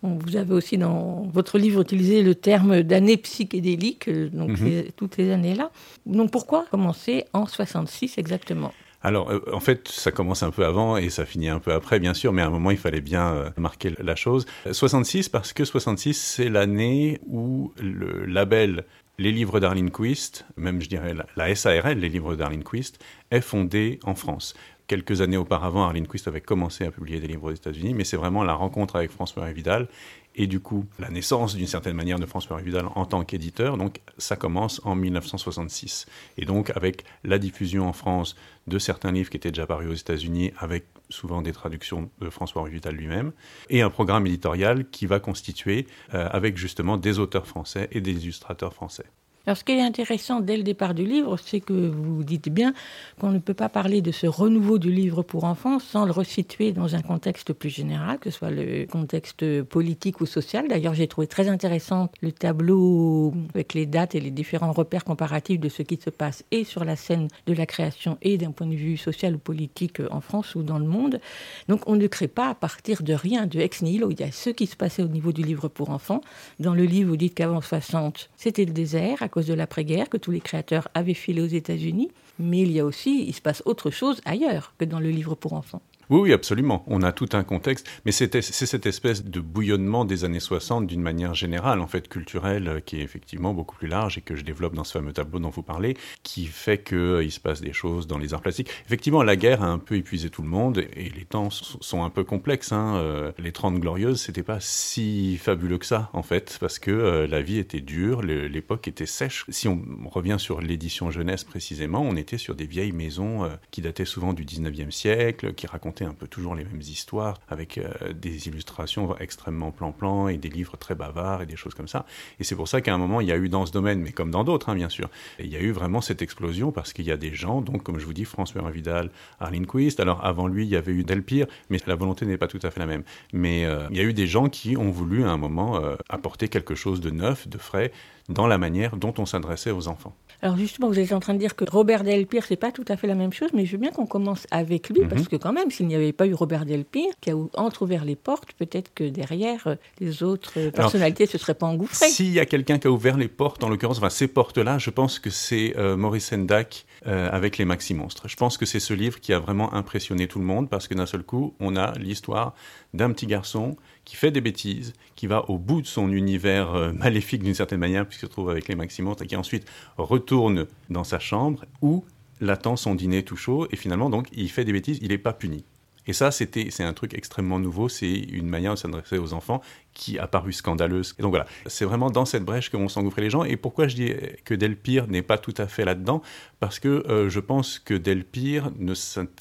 Vous 0.02 0.36
avez 0.36 0.54
aussi 0.54 0.78
dans 0.78 1.26
votre 1.32 1.58
livre 1.58 1.80
utilisé 1.80 2.22
le 2.22 2.36
terme 2.36 2.82
d'année 2.84 3.16
psychédélique, 3.16 4.08
donc 4.08 4.50
mm 4.50 4.54
-hmm. 4.54 4.64
les, 4.64 4.92
toutes 4.92 5.16
ces 5.16 5.32
années-là. 5.32 5.72
Donc 6.06 6.30
pourquoi 6.30 6.66
commencer 6.70 7.24
en 7.32 7.46
66 7.46 8.16
exactement? 8.16 8.72
Alors, 9.02 9.28
euh, 9.30 9.40
en 9.52 9.60
fait, 9.60 9.88
ça 9.88 10.12
commence 10.12 10.44
un 10.44 10.52
peu 10.52 10.64
avant 10.64 10.96
et 10.96 11.10
ça 11.10 11.24
finit 11.24 11.48
un 11.48 11.58
peu 11.58 11.72
après, 11.72 11.98
bien 11.98 12.14
sûr, 12.14 12.32
mais 12.32 12.42
à 12.42 12.46
un 12.46 12.50
moment, 12.58 12.70
il 12.70 12.78
fallait 12.86 13.06
bien 13.14 13.26
euh, 13.32 13.50
marquer 13.56 13.90
la 14.10 14.14
chose. 14.14 14.46
66, 14.70 15.28
parce 15.28 15.52
que 15.52 15.64
66, 15.64 16.14
c'est 16.14 16.48
l'année 16.48 17.20
où 17.26 17.72
le 17.80 18.24
label 18.24 18.84
les 19.18 19.32
livres 19.32 19.58
d'Arlene 19.58 19.90
Quist, 19.90 20.46
même 20.56 20.80
je 20.80 20.88
dirais 20.88 21.14
la, 21.36 21.54
SARL, 21.54 21.98
les 21.98 22.08
livres 22.08 22.36
d'Arlene 22.36 22.62
Quist, 22.62 23.04
est 23.30 23.40
fondée 23.40 23.98
en 24.04 24.14
France. 24.14 24.54
Quelques 24.86 25.20
années 25.20 25.36
auparavant, 25.36 25.84
Arlene 25.84 26.06
Quist 26.06 26.28
avait 26.28 26.40
commencé 26.40 26.84
à 26.84 26.90
publier 26.92 27.20
des 27.20 27.26
livres 27.26 27.50
aux 27.50 27.54
États-Unis, 27.54 27.94
mais 27.94 28.04
c'est 28.04 28.16
vraiment 28.16 28.44
la 28.44 28.54
rencontre 28.54 28.96
avec 28.96 29.10
François 29.10 29.50
Vidal 29.50 29.88
et 30.38 30.46
du 30.46 30.60
coup 30.60 30.86
la 30.98 31.10
naissance 31.10 31.54
d'une 31.56 31.66
certaine 31.66 31.96
manière 31.96 32.18
de 32.18 32.24
François 32.24 32.60
Vidal 32.62 32.86
en 32.94 33.04
tant 33.04 33.24
qu'éditeur. 33.24 33.76
Donc 33.76 34.00
ça 34.16 34.36
commence 34.36 34.80
en 34.84 34.94
1966. 34.94 36.06
Et 36.38 36.46
donc 36.46 36.70
avec 36.74 37.04
la 37.24 37.38
diffusion 37.38 37.86
en 37.86 37.92
France 37.92 38.36
de 38.66 38.78
certains 38.78 39.12
livres 39.12 39.28
qui 39.28 39.36
étaient 39.36 39.50
déjà 39.50 39.66
parus 39.66 39.90
aux 39.90 39.94
États-Unis, 39.94 40.52
avec 40.58 40.86
souvent 41.10 41.42
des 41.42 41.52
traductions 41.52 42.10
de 42.20 42.30
François 42.30 42.66
Vidal 42.68 42.94
lui-même, 42.94 43.32
et 43.68 43.82
un 43.82 43.90
programme 43.90 44.26
éditorial 44.26 44.88
qui 44.90 45.06
va 45.06 45.20
constituer 45.20 45.86
euh, 46.14 46.28
avec 46.30 46.56
justement 46.56 46.96
des 46.96 47.18
auteurs 47.18 47.46
français 47.46 47.88
et 47.92 48.00
des 48.00 48.12
illustrateurs 48.12 48.72
français. 48.72 49.06
Alors, 49.48 49.56
ce 49.56 49.64
qui 49.64 49.72
est 49.72 49.80
intéressant 49.80 50.40
dès 50.40 50.58
le 50.58 50.62
départ 50.62 50.92
du 50.92 51.06
livre, 51.06 51.38
c'est 51.42 51.60
que 51.60 51.72
vous 51.72 52.22
dites 52.22 52.50
bien 52.50 52.74
qu'on 53.18 53.30
ne 53.30 53.38
peut 53.38 53.54
pas 53.54 53.70
parler 53.70 54.02
de 54.02 54.12
ce 54.12 54.26
renouveau 54.26 54.76
du 54.76 54.92
livre 54.92 55.22
pour 55.22 55.44
enfants 55.44 55.78
sans 55.78 56.04
le 56.04 56.12
resituer 56.12 56.72
dans 56.72 56.94
un 56.94 57.00
contexte 57.00 57.54
plus 57.54 57.70
général, 57.70 58.18
que 58.18 58.28
ce 58.28 58.36
soit 58.36 58.50
le 58.50 58.84
contexte 58.84 59.62
politique 59.62 60.20
ou 60.20 60.26
social. 60.26 60.68
D'ailleurs, 60.68 60.92
j'ai 60.92 61.08
trouvé 61.08 61.26
très 61.28 61.48
intéressant 61.48 62.10
le 62.20 62.30
tableau 62.30 63.32
avec 63.54 63.72
les 63.72 63.86
dates 63.86 64.14
et 64.14 64.20
les 64.20 64.30
différents 64.30 64.72
repères 64.72 65.02
comparatifs 65.02 65.58
de 65.58 65.70
ce 65.70 65.80
qui 65.80 65.96
se 65.96 66.10
passe 66.10 66.44
et 66.50 66.64
sur 66.64 66.84
la 66.84 66.94
scène 66.94 67.28
de 67.46 67.54
la 67.54 67.64
création 67.64 68.18
et 68.20 68.36
d'un 68.36 68.50
point 68.50 68.66
de 68.66 68.74
vue 68.74 68.98
social 68.98 69.36
ou 69.36 69.38
politique 69.38 70.02
en 70.10 70.20
France 70.20 70.56
ou 70.56 70.62
dans 70.62 70.78
le 70.78 70.84
monde. 70.84 71.22
Donc, 71.68 71.80
on 71.86 71.96
ne 71.96 72.06
crée 72.06 72.28
pas 72.28 72.50
à 72.50 72.54
partir 72.54 73.02
de 73.02 73.14
rien, 73.14 73.46
de 73.46 73.60
ex 73.60 73.80
nihilo. 73.80 74.10
Il 74.10 74.20
y 74.20 74.24
a 74.24 74.30
ce 74.30 74.50
qui 74.50 74.66
se 74.66 74.76
passait 74.76 75.02
au 75.02 75.08
niveau 75.08 75.32
du 75.32 75.40
livre 75.40 75.68
pour 75.68 75.88
enfants. 75.88 76.20
Dans 76.60 76.74
le 76.74 76.84
livre, 76.84 77.08
vous 77.08 77.16
dites 77.16 77.34
qu'avant 77.34 77.62
60, 77.62 78.28
c'était 78.36 78.66
le 78.66 78.72
désert 78.72 79.22
cause 79.38 79.46
de 79.46 79.54
l'après-guerre, 79.54 80.08
que 80.08 80.16
tous 80.16 80.32
les 80.32 80.40
créateurs 80.40 80.88
avaient 80.94 81.14
filé 81.14 81.40
aux 81.40 81.46
États-Unis. 81.46 82.10
Mais 82.40 82.62
il 82.62 82.72
y 82.72 82.80
a 82.80 82.84
aussi, 82.84 83.24
il 83.24 83.32
se 83.32 83.40
passe 83.40 83.62
autre 83.66 83.90
chose 83.90 84.20
ailleurs 84.24 84.74
que 84.78 84.84
dans 84.84 84.98
le 84.98 85.10
livre 85.10 85.36
pour 85.36 85.52
enfants. 85.52 85.80
Oui, 86.10 86.20
oui, 86.20 86.32
absolument. 86.32 86.84
On 86.86 87.02
a 87.02 87.12
tout 87.12 87.28
un 87.32 87.44
contexte, 87.44 87.86
mais 88.06 88.12
c'est 88.12 88.40
cette 88.40 88.86
espèce 88.86 89.24
de 89.26 89.40
bouillonnement 89.40 90.06
des 90.06 90.24
années 90.24 90.40
60 90.40 90.86
d'une 90.86 91.02
manière 91.02 91.34
générale, 91.34 91.80
en 91.80 91.86
fait, 91.86 92.08
culturelle, 92.08 92.66
euh, 92.68 92.80
qui 92.80 92.98
est 92.98 93.02
effectivement 93.02 93.52
beaucoup 93.52 93.76
plus 93.76 93.88
large 93.88 94.16
et 94.16 94.22
que 94.22 94.34
je 94.34 94.42
développe 94.42 94.72
dans 94.74 94.84
ce 94.84 94.92
fameux 94.92 95.12
tableau 95.12 95.38
dont 95.38 95.50
vous 95.50 95.62
parlez, 95.62 95.98
qui 96.22 96.46
fait 96.46 96.82
qu'il 96.82 96.96
euh, 96.96 97.28
se 97.28 97.40
passe 97.40 97.60
des 97.60 97.74
choses 97.74 98.06
dans 98.06 98.16
les 98.16 98.32
arts 98.32 98.40
plastiques. 98.40 98.70
Effectivement, 98.86 99.22
la 99.22 99.36
guerre 99.36 99.62
a 99.62 99.66
un 99.66 99.76
peu 99.76 99.96
épuisé 99.96 100.30
tout 100.30 100.40
le 100.40 100.48
monde 100.48 100.78
et 100.78 101.10
les 101.10 101.26
temps 101.26 101.50
sont 101.50 102.02
un 102.02 102.08
peu 102.08 102.24
complexes. 102.24 102.72
Hein. 102.72 102.96
Euh, 102.96 103.32
les 103.38 103.52
Trente 103.52 103.78
Glorieuses, 103.78 104.22
c'était 104.22 104.42
pas 104.42 104.60
si 104.60 105.36
fabuleux 105.36 105.76
que 105.76 105.86
ça, 105.86 106.08
en 106.14 106.22
fait, 106.22 106.56
parce 106.58 106.78
que 106.78 107.26
la 107.28 107.42
vie 107.42 107.58
était 107.58 107.80
dure, 107.80 108.22
l'époque 108.22 108.88
était 108.88 109.04
sèche. 109.04 109.44
Si 109.50 109.68
on 109.68 109.82
revient 110.06 110.36
sur 110.38 110.62
l'édition 110.62 111.10
jeunesse 111.10 111.44
précisément, 111.44 112.00
on 112.00 112.16
était 112.16 112.38
sur 112.38 112.54
des 112.54 112.66
vieilles 112.66 112.92
maisons 112.92 113.48
qui 113.70 113.82
dataient 113.82 114.06
souvent 114.06 114.32
du 114.32 114.44
19e 114.44 114.90
siècle, 114.90 115.52
qui 115.52 115.66
racontaient 115.66 115.97
un 116.04 116.12
peu 116.12 116.26
toujours 116.26 116.54
les 116.54 116.64
mêmes 116.64 116.80
histoires, 116.80 117.40
avec 117.48 117.80
des 118.14 118.48
illustrations 118.48 119.16
extrêmement 119.18 119.70
plan-plan 119.70 120.28
et 120.28 120.36
des 120.36 120.48
livres 120.48 120.76
très 120.76 120.94
bavards 120.94 121.42
et 121.42 121.46
des 121.46 121.56
choses 121.56 121.74
comme 121.74 121.88
ça. 121.88 122.06
Et 122.40 122.44
c'est 122.44 122.56
pour 122.56 122.68
ça 122.68 122.80
qu'à 122.80 122.94
un 122.94 122.98
moment, 122.98 123.20
il 123.20 123.28
y 123.28 123.32
a 123.32 123.36
eu 123.36 123.48
dans 123.48 123.66
ce 123.66 123.72
domaine, 123.72 124.00
mais 124.00 124.12
comme 124.12 124.30
dans 124.30 124.44
d'autres, 124.44 124.68
hein, 124.68 124.74
bien 124.74 124.88
sûr, 124.88 125.08
il 125.38 125.48
y 125.48 125.56
a 125.56 125.60
eu 125.60 125.70
vraiment 125.70 126.00
cette 126.00 126.22
explosion 126.22 126.72
parce 126.72 126.92
qu'il 126.92 127.06
y 127.06 127.12
a 127.12 127.16
des 127.16 127.34
gens, 127.34 127.60
donc 127.60 127.82
comme 127.82 127.98
je 127.98 128.06
vous 128.06 128.12
dis, 128.12 128.24
François 128.24 128.68
Vidal, 128.70 129.10
Arlene 129.40 129.66
Quist. 129.66 130.00
Alors 130.00 130.24
avant 130.24 130.46
lui, 130.46 130.64
il 130.64 130.70
y 130.70 130.76
avait 130.76 130.92
eu 130.92 131.04
Delpire, 131.04 131.46
mais 131.70 131.78
la 131.86 131.94
volonté 131.94 132.26
n'est 132.26 132.36
pas 132.36 132.48
tout 132.48 132.60
à 132.62 132.70
fait 132.70 132.80
la 132.80 132.86
même. 132.86 133.02
Mais 133.32 133.64
euh, 133.64 133.86
il 133.90 133.96
y 133.96 134.00
a 134.00 134.04
eu 134.04 134.12
des 134.12 134.26
gens 134.26 134.48
qui 134.48 134.76
ont 134.76 134.90
voulu 134.90 135.24
à 135.24 135.30
un 135.30 135.36
moment 135.36 135.82
euh, 135.82 135.96
apporter 136.08 136.48
quelque 136.48 136.74
chose 136.74 137.00
de 137.00 137.10
neuf, 137.10 137.48
de 137.48 137.58
frais, 137.58 137.92
dans 138.28 138.46
la 138.46 138.58
manière 138.58 138.96
dont 138.96 139.14
on 139.18 139.26
s'adressait 139.26 139.70
aux 139.70 139.88
enfants. 139.88 140.14
Alors 140.40 140.56
justement, 140.56 140.88
vous 140.88 140.98
êtes 140.98 141.12
en 141.12 141.20
train 141.20 141.34
de 141.34 141.38
dire 141.38 141.56
que 141.56 141.64
Robert 141.68 142.04
Delpire, 142.04 142.44
c'est 142.46 142.56
pas 142.56 142.70
tout 142.70 142.84
à 142.88 142.96
fait 142.96 143.08
la 143.08 143.16
même 143.16 143.32
chose, 143.32 143.50
mais 143.54 143.66
je 143.66 143.72
veux 143.72 143.78
bien 143.78 143.90
qu'on 143.90 144.06
commence 144.06 144.46
avec 144.50 144.88
lui, 144.88 145.04
parce 145.06 145.22
mhm. 145.22 145.28
que 145.28 145.36
quand 145.36 145.52
même, 145.52 145.70
s'il 145.70 145.88
n'y 145.88 145.96
avait 145.96 146.12
pas 146.12 146.26
eu 146.26 146.34
Robert 146.34 146.64
Delpire 146.64 147.10
qui 147.20 147.30
a 147.30 147.36
entrouvert 147.54 148.04
les 148.04 148.14
portes, 148.14 148.52
peut-être 148.52 148.92
que 148.94 149.04
derrière, 149.04 149.66
euh, 149.66 149.74
les 149.98 150.22
autres 150.22 150.52
euh, 150.56 150.70
personnalités 150.70 151.24
ne 151.24 151.28
se 151.28 151.38
seraient 151.38 151.54
pas 151.54 151.66
engouffrées. 151.66 152.08
S'il 152.08 152.32
y 152.32 152.38
a 152.38 152.46
quelqu'un 152.46 152.78
qui 152.78 152.86
a 152.86 152.90
ouvert 152.90 153.16
les 153.16 153.28
portes, 153.28 153.64
en 153.64 153.68
l'occurrence, 153.68 153.98
enfin, 153.98 154.10
ces 154.10 154.28
portes-là, 154.28 154.78
je 154.78 154.90
pense 154.90 155.18
que 155.18 155.30
c'est 155.30 155.76
euh, 155.76 155.96
Maurice 155.96 156.26
Sendak 156.26 156.84
avec 157.04 157.56
Les 157.56 157.64
Maxi 157.64 157.94
Monstres. 157.94 158.28
Je 158.28 158.36
pense 158.36 158.58
que 158.58 158.66
c'est 158.66 158.80
ce 158.80 158.92
livre 158.92 159.18
qui 159.20 159.32
a 159.32 159.38
vraiment 159.38 159.72
impressionné 159.72 160.26
tout 160.26 160.40
le 160.40 160.44
monde, 160.44 160.68
parce 160.68 160.88
que 160.88 160.94
d'un 160.94 161.06
seul 161.06 161.22
coup, 161.22 161.54
on 161.58 161.74
a 161.76 161.92
l'histoire 161.92 162.54
d'un 162.92 163.12
petit 163.12 163.26
garçon 163.26 163.76
qui 164.08 164.16
fait 164.16 164.30
des 164.30 164.40
bêtises, 164.40 164.94
qui 165.16 165.26
va 165.26 165.50
au 165.50 165.58
bout 165.58 165.82
de 165.82 165.86
son 165.86 166.10
univers 166.10 166.74
euh, 166.74 166.92
maléfique 166.94 167.42
d'une 167.42 167.52
certaine 167.52 167.78
manière, 167.78 168.06
puisqu'il 168.06 168.24
se 168.24 168.30
trouve 168.30 168.48
avec 168.48 168.66
les 168.66 168.74
Maximons, 168.74 169.12
et 169.12 169.26
qui 169.26 169.36
ensuite 169.36 169.66
retourne 169.98 170.66
dans 170.88 171.04
sa 171.04 171.18
chambre 171.18 171.66
où 171.82 172.06
l'attend 172.40 172.76
son 172.76 172.94
dîner 172.94 173.22
tout 173.22 173.36
chaud, 173.36 173.68
et 173.70 173.76
finalement, 173.76 174.08
donc, 174.08 174.28
il 174.32 174.50
fait 174.50 174.64
des 174.64 174.72
bêtises, 174.72 174.98
il 175.02 175.08
n'est 175.08 175.18
pas 175.18 175.34
puni. 175.34 175.62
Et 176.06 176.14
ça, 176.14 176.30
c'était, 176.30 176.68
c'est 176.70 176.84
un 176.84 176.94
truc 176.94 177.12
extrêmement 177.12 177.58
nouveau, 177.58 177.90
c'est 177.90 178.10
une 178.10 178.48
manière 178.48 178.72
de 178.72 178.78
s'adresser 178.78 179.18
aux 179.18 179.34
enfants 179.34 179.60
qui 179.98 180.18
a 180.18 180.26
paru 180.26 180.52
scandaleuse. 180.52 181.14
Donc 181.18 181.30
voilà, 181.30 181.46
c'est 181.66 181.84
vraiment 181.84 182.10
dans 182.10 182.24
cette 182.24 182.44
brèche 182.44 182.70
que 182.70 182.76
vont 182.76 182.88
s'engouffrer 182.88 183.20
les 183.20 183.30
gens. 183.30 183.44
Et 183.44 183.56
pourquoi 183.56 183.88
je 183.88 183.96
dis 183.96 184.14
que 184.44 184.54
Delpire 184.54 185.08
n'est 185.08 185.22
pas 185.22 185.36
tout 185.36 185.54
à 185.58 185.66
fait 185.66 185.84
là-dedans? 185.84 186.22
Parce 186.60 186.78
que 186.78 186.88
euh, 186.88 187.28
je 187.28 187.40
pense 187.40 187.78
que 187.78 187.94
Delpire, 187.94 188.70
ne 188.78 188.92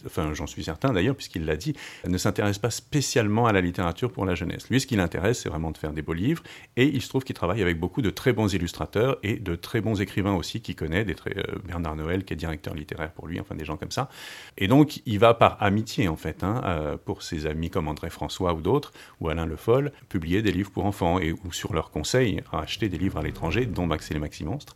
enfin 0.06 0.34
j'en 0.34 0.48
suis 0.48 0.64
certain 0.64 0.94
d'ailleurs, 0.94 1.16
puisqu'il 1.16 1.46
l'a 1.46 1.56
dit, 1.56 1.76
ne 2.08 2.18
s'intéresse 2.18 2.58
pas 2.58 2.72
spécialement 2.72 3.46
à 3.46 3.54
la 3.54 3.62
littérature 3.62 4.12
pour 4.12 4.26
la 4.26 4.36
jeunesse. 4.36 4.70
Lui, 4.70 4.82
ce 4.82 4.88
qui 4.88 4.96
l'intéresse, 4.96 5.42
c'est 5.42 5.50
vraiment 5.50 5.72
de 5.72 5.78
faire 5.78 5.94
des 5.94 6.02
beaux 6.02 6.14
livres. 6.14 6.44
Et 6.76 6.86
il 6.86 7.02
se 7.02 7.10
trouve 7.10 7.24
qu'il 7.24 7.36
travaille 7.36 7.62
avec 7.62 7.80
beaucoup 7.80 8.02
de 8.02 8.10
très 8.10 8.34
bons 8.34 8.52
illustrateurs 8.54 9.18
et 9.22 9.38
de 9.38 9.56
très 9.56 9.82
bons 9.82 10.02
écrivains 10.02 10.34
aussi 10.34 10.62
qu'il 10.62 10.76
connaît, 10.76 11.06
euh, 11.06 11.44
Bernard 11.66 11.96
Noël, 11.96 12.26
qui 12.26 12.34
est 12.34 12.36
directeur 12.36 12.74
littéraire 12.74 13.12
pour 13.12 13.28
lui, 13.28 13.40
enfin 13.40 13.56
des 13.56 13.66
gens 13.66 13.78
comme 13.78 13.92
ça. 13.92 14.10
Et 14.58 14.68
donc, 14.68 15.02
il 15.06 15.20
va 15.20 15.36
par 15.36 15.62
amitié, 15.62 16.08
en 16.08 16.16
fait, 16.16 16.44
hein, 16.44 16.62
euh, 16.66 16.98
pour 16.98 17.22
ses 17.22 17.46
amis 17.46 17.70
comme 17.70 17.88
André 17.88 18.10
François 18.10 18.54
ou 18.54 18.62
d'autres, 18.62 18.92
ou 19.22 19.30
Alain 19.30 19.46
Le 19.46 19.56
Foll, 19.56 19.92
publier 20.10 20.42
des 20.42 20.47
livres 20.52 20.72
pour 20.72 20.86
enfants 20.86 21.20
et 21.20 21.32
ou 21.32 21.52
sur 21.52 21.74
leur 21.74 21.92
conseil 21.92 22.42
acheter 22.52 22.90
des 22.90 22.98
livres 22.98 23.18
à 23.18 23.24
l'étranger, 23.24 23.66
dont 23.66 23.86
Max 23.86 24.10
et 24.12 24.14
les 24.14 24.20
Maxi 24.20 24.44
Monstres 24.44 24.76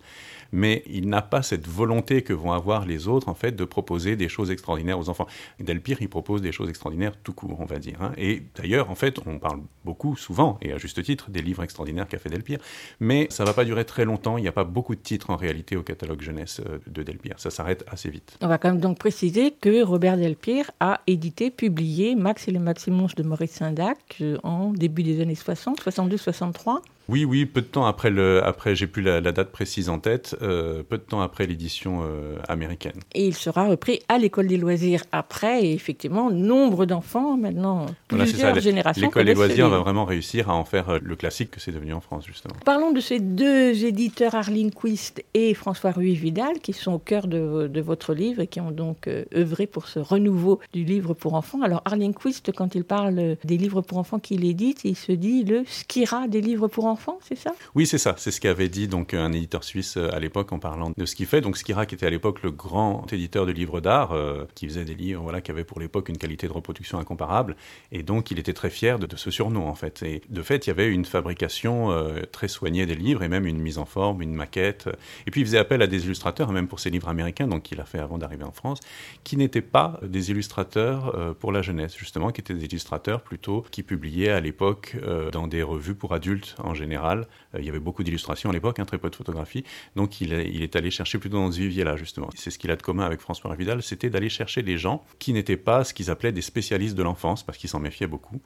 mais 0.51 0.83
il 0.87 1.09
n'a 1.09 1.21
pas 1.21 1.41
cette 1.41 1.67
volonté 1.67 2.21
que 2.21 2.33
vont 2.33 2.51
avoir 2.51 2.85
les 2.85 3.07
autres, 3.07 3.29
en 3.29 3.33
fait, 3.33 3.53
de 3.55 3.65
proposer 3.65 4.15
des 4.15 4.29
choses 4.29 4.51
extraordinaires 4.51 4.99
aux 4.99 5.09
enfants. 5.09 5.27
Delpire, 5.59 6.01
il 6.01 6.09
propose 6.09 6.41
des 6.41 6.51
choses 6.51 6.69
extraordinaires 6.69 7.13
tout 7.23 7.33
court, 7.33 7.59
on 7.59 7.65
va 7.65 7.79
dire. 7.79 8.01
Hein. 8.01 8.11
Et 8.17 8.43
d'ailleurs, 8.55 8.89
en 8.89 8.95
fait, 8.95 9.19
on 9.25 9.39
parle 9.39 9.61
beaucoup, 9.85 10.15
souvent, 10.15 10.57
et 10.61 10.73
à 10.73 10.77
juste 10.77 11.01
titre, 11.03 11.29
des 11.29 11.41
livres 11.41 11.63
extraordinaires 11.63 12.07
qu'a 12.07 12.17
fait 12.17 12.29
Delpire, 12.29 12.59
mais 12.99 13.27
ça 13.29 13.43
va 13.43 13.53
pas 13.53 13.65
durer 13.65 13.85
très 13.85 14.05
longtemps. 14.05 14.37
Il 14.37 14.41
n'y 14.41 14.47
a 14.47 14.53
pas 14.53 14.63
beaucoup 14.63 14.95
de 14.95 15.01
titres, 15.01 15.29
en 15.29 15.35
réalité, 15.35 15.75
au 15.75 15.83
catalogue 15.83 16.21
jeunesse 16.21 16.61
euh, 16.65 16.79
de 16.87 17.03
Delpire. 17.03 17.35
Ça 17.37 17.49
s'arrête 17.49 17.83
assez 17.87 18.09
vite. 18.09 18.37
On 18.41 18.47
va 18.47 18.57
quand 18.57 18.69
même 18.69 18.79
donc 18.79 18.97
préciser 18.97 19.51
que 19.51 19.83
Robert 19.83 20.17
Delpire 20.17 20.71
a 20.79 21.01
édité, 21.07 21.51
publié 21.51 22.15
Max 22.15 22.47
et 22.47 22.51
les 22.51 22.59
Maximonges 22.59 23.15
de 23.15 23.23
Maurice 23.23 23.51
Sindac 23.51 23.97
euh, 24.21 24.37
en 24.43 24.71
début 24.71 25.03
des 25.03 25.21
années 25.21 25.35
60, 25.35 25.81
62-63. 25.81 26.79
Oui, 27.11 27.25
oui, 27.25 27.45
peu 27.45 27.59
de 27.59 27.65
temps 27.65 27.85
après, 27.85 28.09
le, 28.09 28.41
après 28.41 28.73
j'ai 28.73 28.87
plus 28.87 29.01
la, 29.01 29.19
date 29.19 29.51
précise 29.51 29.89
en 29.89 29.99
tête, 29.99 30.37
euh, 30.41 30.81
peu 30.81 30.97
de 30.97 31.03
temps 31.03 31.19
après 31.19 31.45
l'édition 31.45 32.03
euh, 32.03 32.37
américaine. 32.47 33.01
Et 33.13 33.27
il 33.27 33.35
sera 33.35 33.67
repris 33.67 33.99
à 34.07 34.17
l'école 34.17 34.47
des 34.47 34.55
loisirs 34.55 35.03
après, 35.11 35.65
et 35.65 35.73
effectivement, 35.73 36.31
nombre 36.31 36.85
d'enfants 36.85 37.35
maintenant, 37.35 37.87
plusieurs 38.07 38.57
générations. 38.61 39.07
L'école 39.07 39.25
des 39.25 39.33
loisirs 39.33 39.67
va 39.67 39.79
vraiment 39.79 40.05
réussir 40.05 40.49
à 40.49 40.55
en 40.55 40.63
faire 40.63 40.89
euh, 40.89 40.99
le 41.03 41.17
classique 41.17 41.51
que 41.51 41.59
c'est 41.59 41.73
devenu 41.73 41.91
en 41.91 41.99
France, 41.99 42.25
justement. 42.25 42.55
Parlons 42.63 42.93
de 42.93 43.01
ces 43.01 43.19
deux 43.19 43.83
éditeurs, 43.83 44.33
Arline 44.33 44.71
Quist 44.71 45.21
et 45.33 45.53
François 45.53 45.91
Ruiz 45.91 46.17
Vidal, 46.17 46.59
qui 46.63 46.71
sont 46.71 46.93
au 46.93 46.99
cœur 46.99 47.27
de, 47.27 47.67
de 47.67 47.81
votre 47.81 48.13
livre 48.13 48.41
et 48.41 48.47
qui 48.47 48.61
ont 48.61 48.71
donc 48.71 49.09
œuvré 49.35 49.67
pour 49.67 49.89
ce 49.89 49.99
renouveau 49.99 50.61
du 50.71 50.85
livre 50.85 51.13
pour 51.13 51.33
enfants. 51.33 51.61
Alors, 51.61 51.81
Arline 51.83 52.13
Quist, 52.13 52.53
quand 52.53 52.73
il 52.73 52.85
parle 52.85 53.35
des 53.43 53.57
livres 53.57 53.81
pour 53.81 53.97
enfants 53.97 54.19
qu'il 54.19 54.45
édite, 54.45 54.85
il 54.85 54.95
se 54.95 55.11
dit 55.11 55.43
le 55.43 55.63
Skira 55.67 56.29
des 56.29 56.39
livres 56.39 56.69
pour 56.69 56.85
enfants 56.85 57.00
c'est 57.21 57.35
ça? 57.35 57.53
Oui, 57.75 57.85
c'est 57.85 57.97
ça. 57.97 58.15
C'est 58.17 58.31
ce 58.31 58.41
qu'avait 58.41 58.69
dit 58.69 58.87
donc 58.87 59.13
un 59.13 59.31
éditeur 59.31 59.63
suisse 59.63 59.97
euh, 59.97 60.09
à 60.13 60.19
l'époque 60.19 60.51
en 60.51 60.59
parlant 60.59 60.91
de 60.95 61.05
ce 61.05 61.15
qu'il 61.15 61.25
fait. 61.25 61.41
Donc 61.41 61.57
Skirac 61.57 61.91
était 61.93 62.05
à 62.05 62.09
l'époque 62.09 62.41
le 62.43 62.51
grand 62.51 63.11
éditeur 63.11 63.45
de 63.45 63.51
livres 63.51 63.81
d'art, 63.81 64.11
euh, 64.11 64.45
qui 64.55 64.67
faisait 64.67 64.85
des 64.85 64.95
livres 64.95 65.23
voilà, 65.23 65.41
qui 65.41 65.51
avaient 65.51 65.63
pour 65.63 65.79
l'époque 65.79 66.09
une 66.09 66.17
qualité 66.17 66.47
de 66.47 66.53
reproduction 66.53 66.99
incomparable. 66.99 67.55
Et 67.91 68.03
donc 68.03 68.31
il 68.31 68.39
était 68.39 68.53
très 68.53 68.69
fier 68.69 68.99
de, 68.99 69.07
ce 69.15 69.31
surnom 69.31 69.67
en 69.67 69.75
fait. 69.75 70.03
Et 70.03 70.21
de 70.29 70.41
fait, 70.41 70.67
il 70.67 70.69
y 70.69 70.71
avait 70.71 70.89
une 70.89 71.05
fabrication 71.05 71.91
euh, 71.91 72.21
très 72.31 72.47
soignée 72.47 72.85
des 72.85 72.95
livres 72.95 73.23
et 73.23 73.29
même 73.29 73.45
une 73.45 73.59
mise 73.59 73.77
en 73.77 73.85
forme, 73.85 74.21
une 74.21 74.33
maquette. 74.33 74.89
Et 75.25 75.31
puis 75.31 75.41
il 75.41 75.45
faisait 75.45 75.57
appel 75.57 75.81
à 75.81 75.87
des 75.87 76.05
illustrateurs, 76.05 76.51
même 76.51 76.67
pour 76.67 76.79
ses 76.79 76.89
livres 76.89 77.09
américains, 77.09 77.47
donc 77.47 77.71
il 77.71 77.79
a 77.79 77.85
fait 77.85 77.99
avant 77.99 78.17
d'arriver 78.17 78.43
en 78.43 78.51
France, 78.51 78.79
qui 79.23 79.37
n'étaient 79.37 79.61
pas 79.61 79.99
des 80.03 80.31
illustrateurs 80.31 81.35
pour 81.39 81.51
la 81.51 81.61
jeunesse, 81.61 81.95
justement, 81.97 82.31
qui 82.31 82.41
étaient 82.41 82.53
des 82.53 82.65
illustrateurs 82.65 83.21
plutôt 83.21 83.65
qui 83.71 83.83
publiaient 83.83 84.29
à 84.29 84.39
l'époque 84.39 84.95
dans 85.31 85.47
des 85.47 85.63
revues 85.63 85.95
pour 85.95 86.13
adultes 86.13 86.55
en 86.63 86.73
général 86.73 86.90
Euh, 86.97 87.59
il 87.59 87.65
y 87.65 87.69
avait 87.69 87.79
beaucoup 87.79 88.03
d'illustrations 88.03 88.49
à 88.49 88.53
l'époque, 88.53 88.79
hein, 88.79 88.85
très 88.85 88.97
peu 88.97 89.09
de 89.09 89.15
photographies. 89.15 89.63
Donc 89.95 90.21
il 90.21 90.33
est, 90.33 90.75
allé 90.75 90.91
chercher 90.91 91.17
plutôt 91.17 91.37
dans 91.37 91.51
ce 91.51 91.59
vivier-là, 91.59 91.97
justement. 91.97 92.29
C'est 92.35 92.51
ce 92.51 92.59
qu'il 92.59 92.71
a 92.71 92.75
de 92.75 92.81
commun 92.81 93.03
avec 93.03 93.19
François 93.19 93.53
Vidal, 93.55 93.81
c'était 93.83 94.09
d'aller 94.09 94.29
chercher 94.29 94.61
des 94.61 94.77
gens 94.77 95.03
qui 95.19 95.33
n'étaient 95.33 95.57
pas 95.57 95.83
ce 95.83 95.93
qu'ils 95.93 96.09
appelaient 96.09 96.31
des 96.31 96.41
spécialistes 96.41 96.95
de 96.95 97.03
l'enfance, 97.03 97.43
parce 97.43 97.57
qu'ils 97.57 97.69
s'en 97.69 97.79
méfiaient 97.79 98.07
beaucoup. 98.07 98.41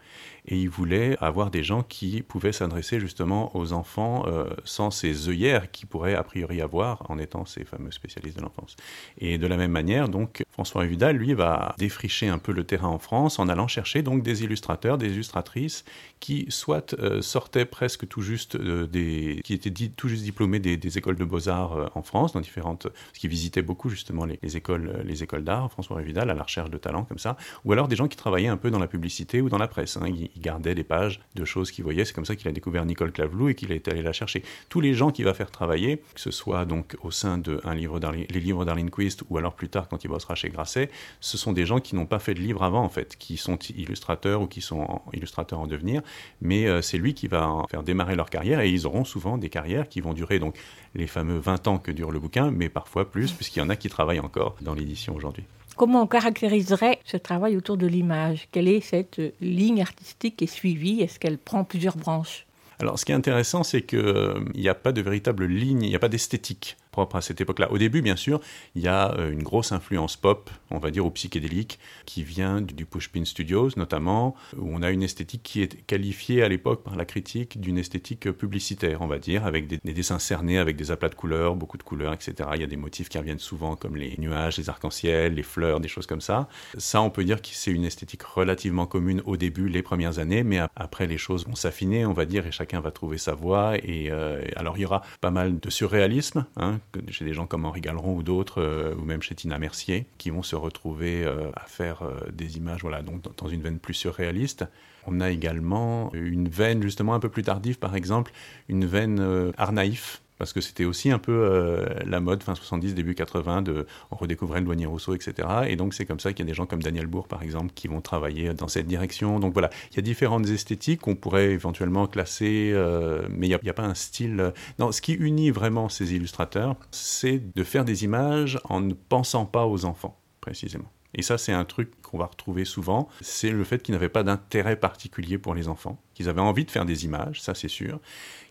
Et 0.47 0.57
il 0.57 0.69
voulait 0.69 1.17
avoir 1.21 1.51
des 1.51 1.63
gens 1.63 1.83
qui 1.83 2.21
pouvaient 2.21 2.51
s'adresser 2.51 2.99
justement 2.99 3.55
aux 3.55 3.73
enfants 3.73 4.25
euh, 4.27 4.45
sans 4.63 4.91
ces 4.91 5.29
œillères 5.29 5.71
qu'ils 5.71 5.87
pourraient 5.87 6.15
a 6.15 6.23
priori 6.23 6.61
avoir 6.61 7.09
en 7.09 7.17
étant 7.19 7.45
ces 7.45 7.63
fameux 7.63 7.91
spécialistes 7.91 8.37
de 8.37 8.41
l'enfance. 8.41 8.75
Et 9.17 9.37
de 9.37 9.47
la 9.47 9.57
même 9.57 9.71
manière, 9.71 10.09
donc, 10.09 10.43
François 10.51 10.85
Vidal, 10.85 11.17
lui, 11.17 11.33
va 11.33 11.75
défricher 11.77 12.27
un 12.27 12.37
peu 12.37 12.51
le 12.51 12.63
terrain 12.63 12.87
en 12.87 12.99
France 12.99 13.39
en 13.39 13.49
allant 13.49 13.67
chercher 13.67 14.01
donc 14.01 14.23
des 14.23 14.43
illustrateurs, 14.43 14.97
des 14.97 15.11
illustratrices 15.11 15.85
qui 16.19 16.45
soit 16.49 16.93
euh, 16.99 17.21
sortaient 17.21 17.65
presque 17.65 18.07
tout 18.07 18.21
juste 18.25 18.55
euh, 18.55 18.87
des, 18.87 19.39
qui 19.43 19.53
étaient 19.53 19.71
tout 19.71 20.09
juste 20.09 20.23
diplômés 20.23 20.59
des, 20.59 20.97
écoles 20.97 21.15
de 21.15 21.23
beaux-arts 21.23 21.77
euh, 21.77 21.85
en 21.95 22.01
France, 22.01 22.33
dans 22.33 22.41
différentes, 22.41 22.89
parce 22.89 23.19
qu'ils 23.19 23.29
visitaient 23.29 23.61
beaucoup 23.61 23.89
justement 23.89 24.25
les, 24.25 24.57
écoles, 24.57 25.01
les 25.05 25.23
écoles 25.23 25.43
d'art, 25.43 25.71
François 25.71 26.01
Vidal, 26.01 26.29
à 26.29 26.33
la 26.33 26.43
recherche 26.43 26.69
de 26.69 26.77
talents 26.77 27.05
comme 27.05 27.19
ça, 27.19 27.37
ou 27.63 27.71
alors 27.71 27.87
des 27.87 27.95
gens 27.95 28.07
qui 28.07 28.17
travaillaient 28.17 28.49
un 28.49 28.57
peu 28.57 28.71
dans 28.71 28.79
la 28.79 28.87
publicité 28.87 29.41
ou 29.41 29.49
dans 29.49 29.57
la 29.57 29.67
presse. 29.67 29.97
Hein. 29.97 30.07
Ils, 30.07 30.29
gardaient 30.41 30.75
des 30.75 30.83
pages 30.83 31.21
de 31.35 31.45
choses 31.45 31.71
qu'ils 31.71 31.83
voyaient. 31.83 32.05
C'est 32.05 32.13
comme 32.13 32.25
ça 32.25 32.35
qu'il 32.35 32.47
a 32.47 32.51
découvert 32.51 32.85
Nicole 32.85 33.11
Clavelou 33.11 33.49
et 33.49 33.55
qu'il 33.55 33.71
est 33.71 33.87
allé 33.87 34.03
la 34.03 34.13
chercher. 34.13 34.43
Tous 34.69 34.81
les 34.81 34.93
gens 34.93 35.11
qu'il 35.11 35.25
va 35.25 35.33
faire 35.33 35.49
travailler, 35.49 35.97
que 36.13 36.19
ce 36.19 36.29
soit 36.29 36.65
donc 36.65 36.97
au 37.01 37.09
sein 37.09 37.37
de 37.37 37.61
un 37.63 37.73
livre 37.73 37.99
les 38.11 38.39
livres 38.39 38.65
d'Arlene 38.65 38.91
Quist 38.91 39.23
ou 39.29 39.37
alors 39.37 39.53
plus 39.53 39.69
tard 39.69 39.87
quand 39.87 40.03
il 40.03 40.07
bossera 40.07 40.35
chez 40.35 40.49
Grasset, 40.49 40.89
ce 41.19 41.37
sont 41.37 41.53
des 41.53 41.65
gens 41.65 41.79
qui 41.79 41.95
n'ont 41.95 42.05
pas 42.05 42.19
fait 42.19 42.33
de 42.33 42.39
livre 42.39 42.63
avant 42.63 42.83
en 42.83 42.89
fait, 42.89 43.15
qui 43.17 43.37
sont 43.37 43.57
illustrateurs 43.75 44.41
ou 44.41 44.47
qui 44.47 44.61
sont 44.61 45.01
illustrateurs 45.13 45.59
en 45.59 45.67
devenir, 45.67 46.01
mais 46.41 46.67
euh, 46.67 46.81
c'est 46.81 46.97
lui 46.97 47.13
qui 47.13 47.27
va 47.27 47.63
faire 47.69 47.83
démarrer 47.83 48.14
leur 48.15 48.29
carrière 48.29 48.59
et 48.59 48.69
ils 48.69 48.85
auront 48.87 49.03
souvent 49.03 49.37
des 49.37 49.49
carrières 49.49 49.87
qui 49.89 50.01
vont 50.01 50.13
durer 50.13 50.39
donc 50.39 50.55
les 50.93 51.07
fameux 51.07 51.37
20 51.37 51.67
ans 51.67 51.77
que 51.77 51.91
dure 51.91 52.11
le 52.11 52.19
bouquin, 52.19 52.51
mais 52.51 52.69
parfois 52.69 53.09
plus, 53.09 53.31
puisqu'il 53.33 53.59
y 53.59 53.61
en 53.61 53.69
a 53.69 53.75
qui 53.75 53.89
travaillent 53.89 54.19
encore 54.19 54.55
dans 54.61 54.73
l'édition 54.73 55.15
aujourd'hui. 55.15 55.43
Comment 55.75 56.03
on 56.03 56.07
caractériserait 56.07 56.99
ce 57.03 57.17
travail 57.17 57.57
autour 57.57 57.75
de 57.75 57.85
l'image? 57.85 58.47
Quelle 58.51 58.69
est 58.69 58.79
cette 58.79 59.21
ligne 59.41 59.81
artistique 59.81 60.37
qui 60.37 60.45
est 60.45 60.47
suivie? 60.47 61.01
Est-ce 61.01 61.19
qu'elle 61.19 61.37
prend 61.37 61.65
plusieurs 61.65 61.97
branches? 61.97 62.45
Alors, 62.79 62.99
ce 62.99 63.05
qui 63.05 63.11
est 63.11 63.15
intéressant, 63.15 63.63
c'est 63.63 63.81
qu'il 63.81 64.51
n'y 64.55 64.69
a 64.69 64.75
pas 64.75 64.91
de 64.91 65.01
véritable 65.01 65.45
ligne, 65.45 65.81
il 65.83 65.89
n'y 65.89 65.95
a 65.95 65.99
pas 65.99 66.09
d'esthétique 66.09 66.77
propre 66.95 67.17
à 67.17 67.21
cette 67.21 67.41
époque-là. 67.41 67.69
Au 67.73 67.77
début, 67.77 68.01
bien 68.01 68.15
sûr, 68.15 68.39
il 68.73 68.81
y 68.81 68.87
a 68.87 69.13
euh, 69.17 69.29
une 69.29 69.43
grosse 69.43 69.73
influence 69.73 70.15
pop, 70.15 70.49
on 70.71 70.79
va 70.79 70.91
dire, 70.91 71.05
ou 71.05 71.11
psychédélique, 71.11 71.77
qui 72.05 72.23
vient 72.23 72.61
du 72.61 72.85
Pushpin 72.85 73.25
Studios, 73.25 73.71
notamment, 73.75 74.33
où 74.57 74.69
on 74.73 74.81
a 74.81 74.91
une 74.91 75.03
esthétique 75.03 75.43
qui 75.43 75.61
est 75.61 75.85
qualifiée 75.87 76.41
à 76.41 76.47
l'époque 76.47 76.83
par 76.83 76.95
la 76.95 77.03
critique 77.03 77.59
d'une 77.59 77.77
esthétique 77.77 78.31
publicitaire, 78.31 79.01
on 79.01 79.07
va 79.07 79.19
dire, 79.19 79.45
avec 79.45 79.67
des, 79.67 79.77
dessins 79.93 80.19
cernés, 80.19 80.57
avec 80.57 80.77
des 80.77 80.89
aplats 80.89 81.09
de 81.09 81.15
couleurs, 81.15 81.55
beaucoup 81.55 81.77
de 81.77 81.83
couleurs, 81.83 82.13
etc. 82.13 82.49
Il 82.55 82.61
y 82.61 82.63
a 82.63 82.67
des 82.67 82.77
motifs 82.77 83.09
qui 83.09 83.17
reviennent 83.17 83.39
souvent, 83.39 83.75
comme 83.75 83.97
les 83.97 84.15
nuages, 84.17 84.57
les 84.57 84.69
arcs-en-ciel, 84.69 85.33
les 85.33 85.43
fleurs, 85.43 85.81
des 85.81 85.89
choses 85.89 86.07
comme 86.07 86.21
ça. 86.21 86.47
Ça, 86.77 87.01
on 87.01 87.09
peut 87.09 87.25
dire 87.25 87.41
que 87.41 87.49
c'est 87.51 87.71
une 87.71 87.83
esthétique 87.83 88.23
relativement 88.23 88.85
commune 88.85 89.21
au 89.25 89.35
début, 89.35 89.67
les 89.67 89.83
premières 89.83 90.19
années, 90.19 90.43
mais 90.43 90.59
après, 90.77 91.07
les 91.07 91.17
choses 91.17 91.45
vont 91.45 91.55
s'affiner, 91.55 92.05
on 92.05 92.13
va 92.13 92.25
dire, 92.25 92.47
et 92.47 92.53
chacun 92.53 92.79
va 92.79 92.91
trouver 92.91 93.17
sa 93.17 93.33
voie. 93.33 93.75
Et 93.83 94.09
euh, 94.11 94.41
alors, 94.55 94.77
il 94.77 94.81
y 94.81 94.85
aura 94.85 95.01
pas 95.19 95.31
mal 95.31 95.59
de 95.59 95.69
surréalisme, 95.69 96.45
hein, 96.55 96.79
chez 97.09 97.25
des 97.25 97.33
gens 97.33 97.47
comme 97.47 97.65
Henri 97.65 97.81
Galeron 97.81 98.15
ou 98.15 98.23
d'autres, 98.23 98.61
euh, 98.61 98.95
ou 98.95 99.03
même 99.03 99.21
chez 99.21 99.35
Tina 99.35 99.59
Mercier, 99.59 100.05
qui 100.17 100.29
vont 100.29 100.43
se 100.43 100.55
retrouver 100.55 101.23
euh, 101.23 101.49
à 101.55 101.65
faire 101.65 102.03
des 102.31 102.57
images, 102.57 102.81
voilà, 102.81 103.01
donc 103.01 103.21
dans 103.37 103.47
une 103.47 103.61
veine 103.61 103.79
plus 103.79 103.93
surréaliste. 103.93 104.65
On 105.07 105.21
a 105.21 105.29
également 105.29 106.11
une 106.13 106.49
veine 106.49 106.81
justement 106.81 107.13
un 107.13 107.19
peu 107.19 107.29
plus 107.29 107.43
tardive, 107.43 107.77
par 107.77 107.95
exemple, 107.95 108.31
une 108.69 108.85
veine 108.85 109.51
art 109.57 109.71
naïf, 109.71 110.21
parce 110.37 110.53
que 110.53 110.61
c'était 110.61 110.85
aussi 110.85 111.11
un 111.11 111.19
peu 111.19 111.31
euh, 111.31 111.85
la 112.05 112.19
mode 112.19 112.43
fin 112.43 112.55
70, 112.55 112.93
début 112.93 113.15
80, 113.15 113.61
de, 113.61 113.85
on 114.11 114.15
redécouvrait 114.15 114.59
le 114.59 114.65
douanier 114.65 114.85
Rousseau, 114.85 115.15
etc. 115.15 115.47
Et 115.67 115.75
donc 115.75 115.93
c'est 115.93 116.05
comme 116.05 116.19
ça 116.19 116.33
qu'il 116.33 116.45
y 116.45 116.47
a 116.47 116.51
des 116.51 116.53
gens 116.53 116.65
comme 116.65 116.83
Daniel 116.83 117.07
Bourg, 117.07 117.27
par 117.27 117.43
exemple, 117.43 117.71
qui 117.73 117.87
vont 117.87 118.01
travailler 118.01 118.53
dans 118.53 118.67
cette 118.67 118.87
direction. 118.87 119.39
Donc 119.39 119.53
voilà, 119.53 119.69
il 119.91 119.95
y 119.97 119.99
a 119.99 120.01
différentes 120.01 120.47
esthétiques 120.49 121.01
qu'on 121.01 121.15
pourrait 121.15 121.51
éventuellement 121.51 122.07
classer, 122.07 122.71
euh, 122.73 123.25
mais 123.29 123.47
il 123.47 123.49
n'y 123.49 123.69
a, 123.69 123.71
a, 123.71 123.73
pas 123.73 123.83
un 123.83 123.95
style... 123.95 124.39
Euh, 124.39 124.51
non, 124.79 124.91
ce 124.91 125.01
qui 125.01 125.13
unit 125.13 125.51
vraiment 125.51 125.89
ces 125.89 126.13
illustrateurs, 126.13 126.75
c'est 126.91 127.41
de 127.55 127.63
faire 127.63 127.85
des 127.85 128.03
images 128.03 128.59
en 128.65 128.81
ne 128.81 128.93
pensant 128.93 129.45
pas 129.45 129.65
aux 129.65 129.85
enfants, 129.85 130.19
précisément. 130.41 130.91
Et 131.15 131.21
ça, 131.21 131.37
c'est 131.37 131.53
un 131.53 131.63
truc 131.63 132.01
qu'on 132.01 132.17
va 132.17 132.25
retrouver 132.25 132.65
souvent, 132.65 133.07
c'est 133.21 133.49
le 133.49 133.63
fait 133.63 133.81
qu'ils 133.81 133.93
n'avaient 133.93 134.09
pas 134.09 134.23
d'intérêt 134.23 134.75
particulier 134.75 135.37
pour 135.37 135.55
les 135.55 135.69
enfants, 135.69 135.97
qu'ils 136.13 136.27
avaient 136.27 136.41
envie 136.41 136.65
de 136.65 136.71
faire 136.71 136.85
des 136.85 137.05
images, 137.05 137.41
ça 137.41 137.55
c'est 137.55 137.69
sûr, 137.69 137.99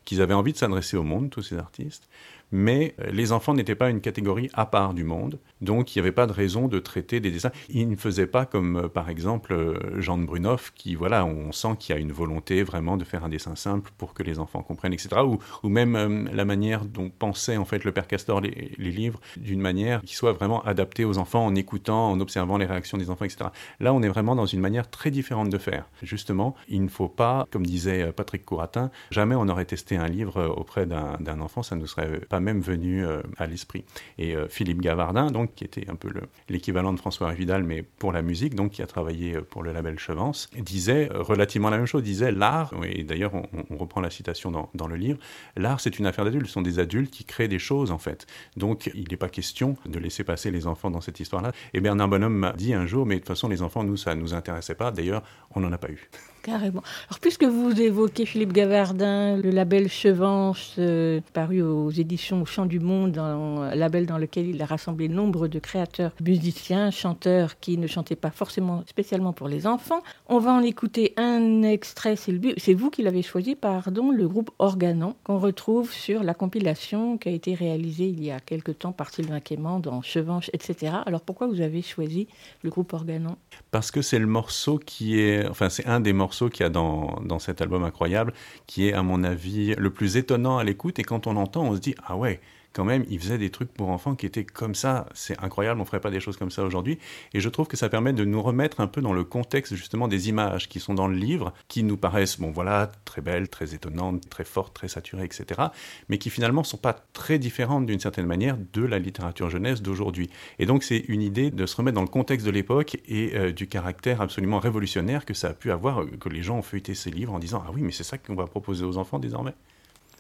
qu'ils 0.05 0.23
avaient 0.23 0.35
envie 0.35 0.53
de 0.53 0.59
s'adresser 0.59 0.97
au 0.97 1.03
monde, 1.03 1.31
tous 1.31 1.43
ces 1.43 1.59
artistes, 1.59 2.09
mais 2.53 2.95
euh, 3.01 3.11
les 3.11 3.33
enfants 3.33 3.55
n'étaient 3.55 3.75
pas 3.75 3.91
une 3.91 4.01
catégorie 4.01 4.51
à 4.55 4.67
part 4.67 4.95
du 4.95 5.05
monde, 5.05 5.39
donc 5.61 5.95
il 5.95 5.99
n'y 5.99 6.03
avait 6.03 6.13
pas 6.13 6.27
de 6.27 6.33
raison 6.33 6.69
de 6.69 6.79
traiter 6.79 7.21
des 7.21 7.31
dessins. 7.31 7.51
Ils 7.69 7.89
ne 7.89 7.97
faisaient 7.97 8.27
pas 8.27 8.47
comme 8.47 8.77
euh, 8.77 8.89
par 8.89 9.11
exemple 9.11 9.53
euh, 9.53 10.01
Jean 10.01 10.19
de 10.19 10.25
Brunoff, 10.25 10.73
qui 10.75 10.95
voilà, 10.95 11.25
on 11.25 11.53
sent 11.53 11.77
qu'il 11.79 11.95
y 11.95 11.99
a 11.99 12.01
une 12.01 12.13
volonté 12.13 12.63
vraiment 12.63 12.97
de 12.97 13.05
faire 13.05 13.25
un 13.25 13.29
dessin 13.29 13.57
simple 13.57 13.91
pour 13.99 14.15
que 14.15 14.23
les 14.23 14.39
enfants 14.39 14.63
comprennent, 14.63 14.93
etc. 14.93 15.17
Ou, 15.63 15.69
même 15.69 16.31
la 16.33 16.45
manière 16.45 16.85
dont 16.85 17.11
pensait 17.11 17.57
en 17.57 17.65
fait 17.65 17.85
le 17.85 17.93
père 17.93 18.07
Castor 18.07 18.41
les, 18.41 18.73
les 18.79 18.91
livres, 18.91 19.21
d'une 19.37 19.61
manière 19.61 20.01
qui 20.03 20.15
soit 20.15 20.33
vraiment 20.33 20.63
adaptée 20.63 21.05
aux 21.05 21.19
enfants 21.19 21.45
en 21.45 21.55
écoutant, 21.55 22.11
en 22.11 22.21
observant 22.21 22.57
les 22.59 22.67
réactions 22.67 22.97
des 22.97 23.11
enfants, 23.11 23.25
etc. 23.25 23.47
Là, 23.81 23.93
on 23.93 24.03
est 24.03 24.09
vraiment 24.09 24.37
dans 24.37 24.47
une 24.47 24.61
manière 24.61 24.89
très 24.89 25.11
différente 25.11 25.51
de 25.51 25.59
faire. 25.59 25.87
Justement, 26.03 26.55
il 26.69 26.83
ne 26.83 26.89
faut 26.89 27.09
pas, 27.09 27.47
comme 27.51 27.67
disait 27.67 28.13
Patrick 28.13 28.45
Couratin, 28.45 28.91
jamais 29.11 29.35
on 29.35 29.49
aurait 29.49 29.65
testé 29.65 29.97
un 29.97 30.07
livre 30.07 30.55
auprès 30.57 30.87
d'un 30.87 31.41
enfant, 31.41 31.63
ça 31.63 31.77
ne 31.77 31.87
serait 31.87 32.21
pas 32.21 32.34
même 32.41 32.61
venu 32.61 33.05
euh, 33.05 33.23
à 33.37 33.47
l'esprit. 33.47 33.85
Et 34.19 34.35
euh, 34.37 34.49
Philippe 34.49 34.81
Gavardin, 34.81 35.31
donc, 35.31 35.55
qui 35.55 35.65
était 35.65 35.89
un 35.91 35.95
peu 35.95 36.11
l'équivalent 36.49 36.93
de 36.93 36.99
François 36.99 37.33
Vidal, 37.33 37.65
mais 37.65 37.83
pour 37.83 38.13
la 38.13 38.23
musique, 38.23 38.55
donc 38.55 38.73
qui 38.73 38.83
a 38.83 38.87
travaillé 38.87 39.37
euh, 39.37 39.41
pour 39.43 39.63
le 39.63 39.73
label 39.73 39.99
Chevance, 39.99 40.51
disait 40.59 41.09
relativement 41.13 41.71
la 41.71 41.77
même 41.77 41.87
chose, 41.87 42.03
disait 42.03 42.33
l'art, 42.33 42.73
et 42.85 43.05
d'ailleurs 43.05 43.33
on, 43.35 43.77
reprend 43.77 44.01
la 44.01 44.11
citation 44.11 44.51
dans, 44.51 44.71
dans 44.75 44.87
le 44.87 44.97
livre, 44.97 45.19
l'art 45.57 45.81
c'est 45.81 45.99
une 45.99 46.07
affaire 46.07 46.25
d'adultes, 46.25 46.47
ce 46.47 46.53
sont 46.53 46.63
des 46.63 46.79
adultes 46.79 47.11
qui 47.11 47.25
créent 47.25 47.49
des 47.49 47.59
choses 47.59 47.91
en 47.91 47.99
fait. 47.99 48.27
Donc 48.57 48.91
il 48.95 49.07
n'est 49.11 49.17
pas 49.17 49.29
question 49.29 49.77
de 49.87 49.99
laisser 49.99 50.25
passer 50.25 50.51
les 50.51 50.67
enfants 50.67 50.91
dans 50.91 51.01
cette 51.01 51.21
histoire-là. 51.21 51.53
Et 51.73 51.81
Bernard 51.81 52.09
Bonhomme 52.09 52.37
m'a 52.37 52.53
dit 52.53 52.75
un 52.75 52.87
jour, 52.87 53.07
mais 53.07 53.17
de 53.17 53.21
toute 53.21 53.29
façon 53.29 53.49
les 53.49 53.63
enfants, 53.63 53.85
nous, 53.85 53.97
ça 53.97 54.15
ne 54.15 54.21
nous 54.21 54.35
intéressait 54.35 54.75
pas, 54.75 54.91
d'ailleurs 54.91 55.23
on 55.55 55.61
n'en 55.61 55.73
a 55.73 55.79
pas 55.79 55.91
eu. 55.91 56.09
Carrément. 56.45 56.83
Alors, 57.09 57.21
puisque 57.21 57.45
vous 57.45 57.81
évoquez 57.81 58.27
Philippe 58.27 58.53
Gavardin, 58.53 59.39
le 59.39 59.49
label 59.49 59.89
Chevance, 59.89 60.75
euh, 60.79 61.23
paru 61.33 61.63
aux 61.63 61.91
éditions 61.91 62.43
Au 62.43 62.65
du 62.67 62.81
Monde, 62.81 63.17
un 63.17 63.75
label 63.75 64.05
dans 64.05 64.19
lequel 64.19 64.49
il 64.49 64.61
a 64.61 64.67
rassemblé 64.67 65.09
nombre 65.09 65.49
de 65.49 65.59
créateurs, 65.59 66.13
musiciens, 66.23 66.91
chanteurs 66.91 67.59
qui 67.61 67.79
ne 67.79 67.87
chantaient 67.87 68.15
pas 68.15 68.31
forcément 68.31 68.85
spécialement 68.87 69.33
pour 69.33 69.49
les 69.49 69.67
enfants, 69.67 70.01
on 70.29 70.39
va 70.39 70.53
en 70.53 70.61
écouter 70.61 71.15
un 71.17 71.63
extrait. 71.63 72.15
C'est 72.15 72.75
vous 72.75 72.91
qui 72.91 73.03
l'avez 73.03 73.23
choisi, 73.23 73.55
pardon, 73.55 74.11
le 74.11 74.29
groupe 74.29 74.51
Organon, 74.59 75.17
qu'on 75.25 75.39
retrouve 75.39 75.95
sur 75.95 76.23
la 76.23 76.35
compilation 76.35 77.17
qui 77.17 77.31
a 77.31 77.33
été 77.33 77.55
réalisée 77.55 78.09
il 78.09 78.23
y 78.23 78.31
a 78.31 78.39
quelque 78.39 78.71
temps 78.71 78.93
par 78.93 79.09
Sylvain 79.09 79.41
Quément 79.41 79.81
dans 79.81 80.03
Chevance, 80.03 80.51
etc. 80.53 80.93
Alors, 81.07 81.23
pourquoi 81.23 81.47
vous 81.47 81.63
avez 81.63 81.81
choisi 81.81 82.29
le 82.63 82.69
groupe 82.69 82.93
Organon? 82.93 83.39
Parce 83.71 83.91
que 83.91 84.03
c'est 84.03 84.19
le 84.19 84.27
morceau 84.27 84.79
qui 84.79 85.19
est. 85.19 85.49
Enfin, 85.49 85.71
c'est 85.71 85.87
un 85.87 86.01
des 86.01 86.13
morceaux 86.13 86.34
qu'il 86.51 86.65
y 86.65 86.67
a 86.67 86.71
dans, 86.71 87.21
dans 87.25 87.39
cet 87.39 87.61
album 87.61 87.85
incroyable, 87.85 88.33
qui 88.67 88.89
est 88.89 88.93
à 88.93 89.03
mon 89.03 89.25
avis 89.25 89.75
le 89.77 89.91
plus 89.91 90.17
étonnant 90.17 90.59
à 90.59 90.65
l'écoute. 90.65 90.99
Et 90.99 91.05
quand 91.05 91.27
on 91.27 91.35
l'entend, 91.35 91.63
on 91.65 91.75
se 91.75 91.81
dit, 91.81 91.95
ah 92.05 92.17
ouais, 92.17 92.41
quand 92.75 92.85
même, 92.85 93.05
il 93.09 93.21
faisait 93.21 93.39
des 93.39 93.51
trucs 93.51 93.73
pour 93.73 93.89
enfants 93.89 94.17
qui 94.17 94.27
étaient 94.27 94.45
comme 94.45 94.75
ça. 94.75 95.07
C'est 95.15 95.39
incroyable, 95.43 95.81
on 95.81 95.85
ferait 95.85 96.01
pas 96.01 96.11
des 96.11 96.21
choses 96.21 96.37
comme 96.37 96.51
ça 96.51 96.65
aujourd'hui. 96.65 96.99
Et 97.33 97.41
je 97.41 97.49
trouve 97.49 97.69
que 97.69 97.77
ça 97.77 97.89
permet 97.89 98.13
de 98.13 98.25
nous 98.25 98.43
remettre 98.43 98.81
un 98.81 98.89
peu 98.89 99.01
dans 99.01 99.13
le 99.13 99.23
contexte 99.23 99.75
justement 99.77 100.09
des 100.09 100.29
images 100.29 100.69
qui 100.69 100.81
sont 100.81 100.93
dans 100.93 101.07
le 101.07 101.15
livre, 101.15 101.55
qui 101.69 101.85
nous 101.85 101.97
paraissent, 101.97 102.41
bon 102.41 102.51
voilà, 102.51 102.91
très 103.05 103.23
belles, 103.23 103.49
très 103.49 103.75
étonnantes, 103.75 104.29
très 104.29 104.45
fortes, 104.45 104.75
très 104.75 104.89
saturées, 104.89 105.25
etc. 105.25 105.63
Mais 106.09 106.19
qui 106.19 106.31
finalement 106.31 106.65
sont 106.65 106.77
pas 106.77 106.95
très 107.13 107.39
différentes 107.39 107.87
d'une 107.87 108.01
certaine 108.01 108.27
manière 108.27 108.59
de 108.73 108.85
la 108.85 108.99
littérature 108.99 109.51
jeunesse 109.51 109.81
d'aujourd'hui. 109.81 110.29
Et 110.59 110.67
donc 110.67 110.83
c'est 110.83 111.05
une 111.09 111.23
idée 111.23 111.53
de 111.53 111.67
se 111.67 111.77
remettre 111.77 111.95
dans 111.95 112.03
le 112.03 112.09
contexte 112.09 112.45
de 112.45 112.51
l'époque 112.51 112.99
et 113.07 113.37
euh, 113.37 113.53
du 113.53 113.69
caractère 113.69 114.21
absolument 114.21 114.59
révolutionnaire 114.59 115.25
que 115.25 115.35
ça 115.35 115.49
a 115.49 115.55
pu 115.55 115.71
avoir, 115.71 116.03
euh, 116.03 116.11
que 116.19 116.29
les 116.29 116.43
gens 116.43 116.59
ont 116.59 116.63
feuilleté 116.63 116.95
ces 116.95 117.11
livres 117.11 117.33
en 117.33 117.39
disant 117.39 117.63
ah 117.65 117.71
oui 117.73 117.83
mais 117.83 117.93
c'est 117.93 118.05
ça 118.05 118.19
qu'on 118.19 118.35
va 118.35 118.47
proposer 118.47 118.85
aux 118.85 118.97
enfants 118.97 119.21
désormais. 119.21 119.55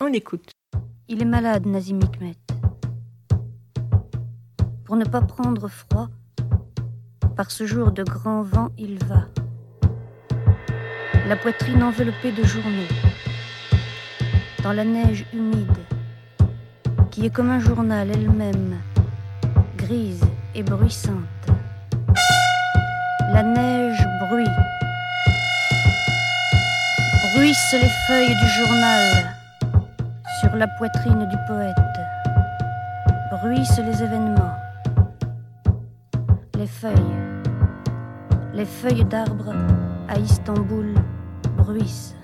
On 0.01 0.13
écoute. 0.13 0.54
Il 1.07 1.21
est 1.21 1.27
malade, 1.27 1.67
Nazim 1.67 2.01
Hikmet. 2.01 2.35
Pour 4.87 4.97
ne 4.97 5.05
pas 5.05 5.21
prendre 5.21 5.69
froid, 5.69 6.09
par 7.37 7.51
ce 7.51 7.67
jour 7.67 7.93
de 7.93 8.03
grand 8.03 8.41
vent, 8.41 8.71
il 8.79 8.99
va. 9.05 9.27
La 11.29 11.37
poitrine 11.37 11.83
enveloppée 11.83 12.33
de 12.33 12.43
journaux, 12.43 12.89
dans 14.63 14.73
la 14.73 14.87
neige 14.87 15.27
humide, 15.35 15.77
qui 17.11 17.27
est 17.27 17.31
comme 17.31 17.51
un 17.51 17.61
journal 17.61 18.11
elle-même, 18.11 18.79
grise 19.77 20.25
et 20.55 20.63
bruissante. 20.63 21.19
La 23.31 23.43
neige 23.43 24.07
bruit, 24.27 24.49
bruissent 27.35 27.75
les 27.75 27.91
feuilles 28.07 28.37
du 28.37 28.49
journal 28.49 29.34
sur 30.45 30.57
la 30.57 30.67
poitrine 30.67 31.27
du 31.29 31.37
poète. 31.47 31.75
Bruissent 33.31 33.79
les 33.79 34.03
événements, 34.03 34.55
les 36.59 36.67
feuilles, 36.67 37.17
les 38.53 38.67
feuilles 38.67 39.05
d'arbres 39.05 39.55
à 40.09 40.19
Istanbul 40.19 40.95
bruissent. 41.57 42.15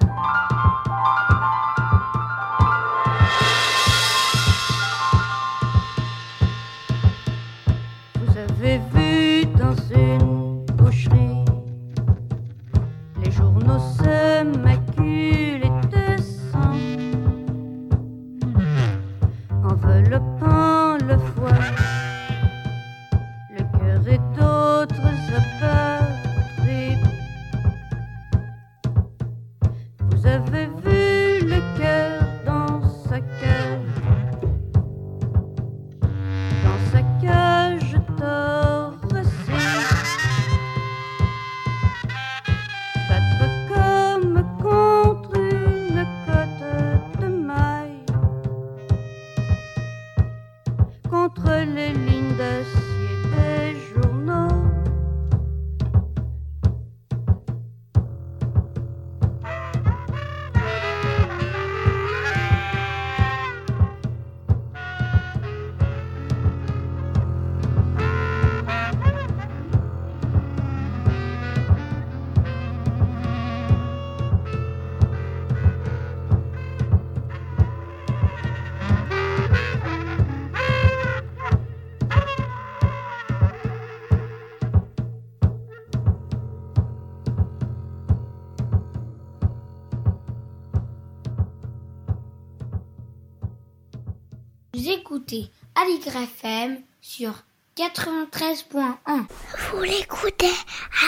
93.1. 97.80 99.24
Vous 99.72 99.82
l'écoutez 99.82 100.52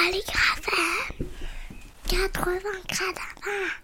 Aligre 0.08 0.32
FM 0.56 1.26
84 2.08 3.82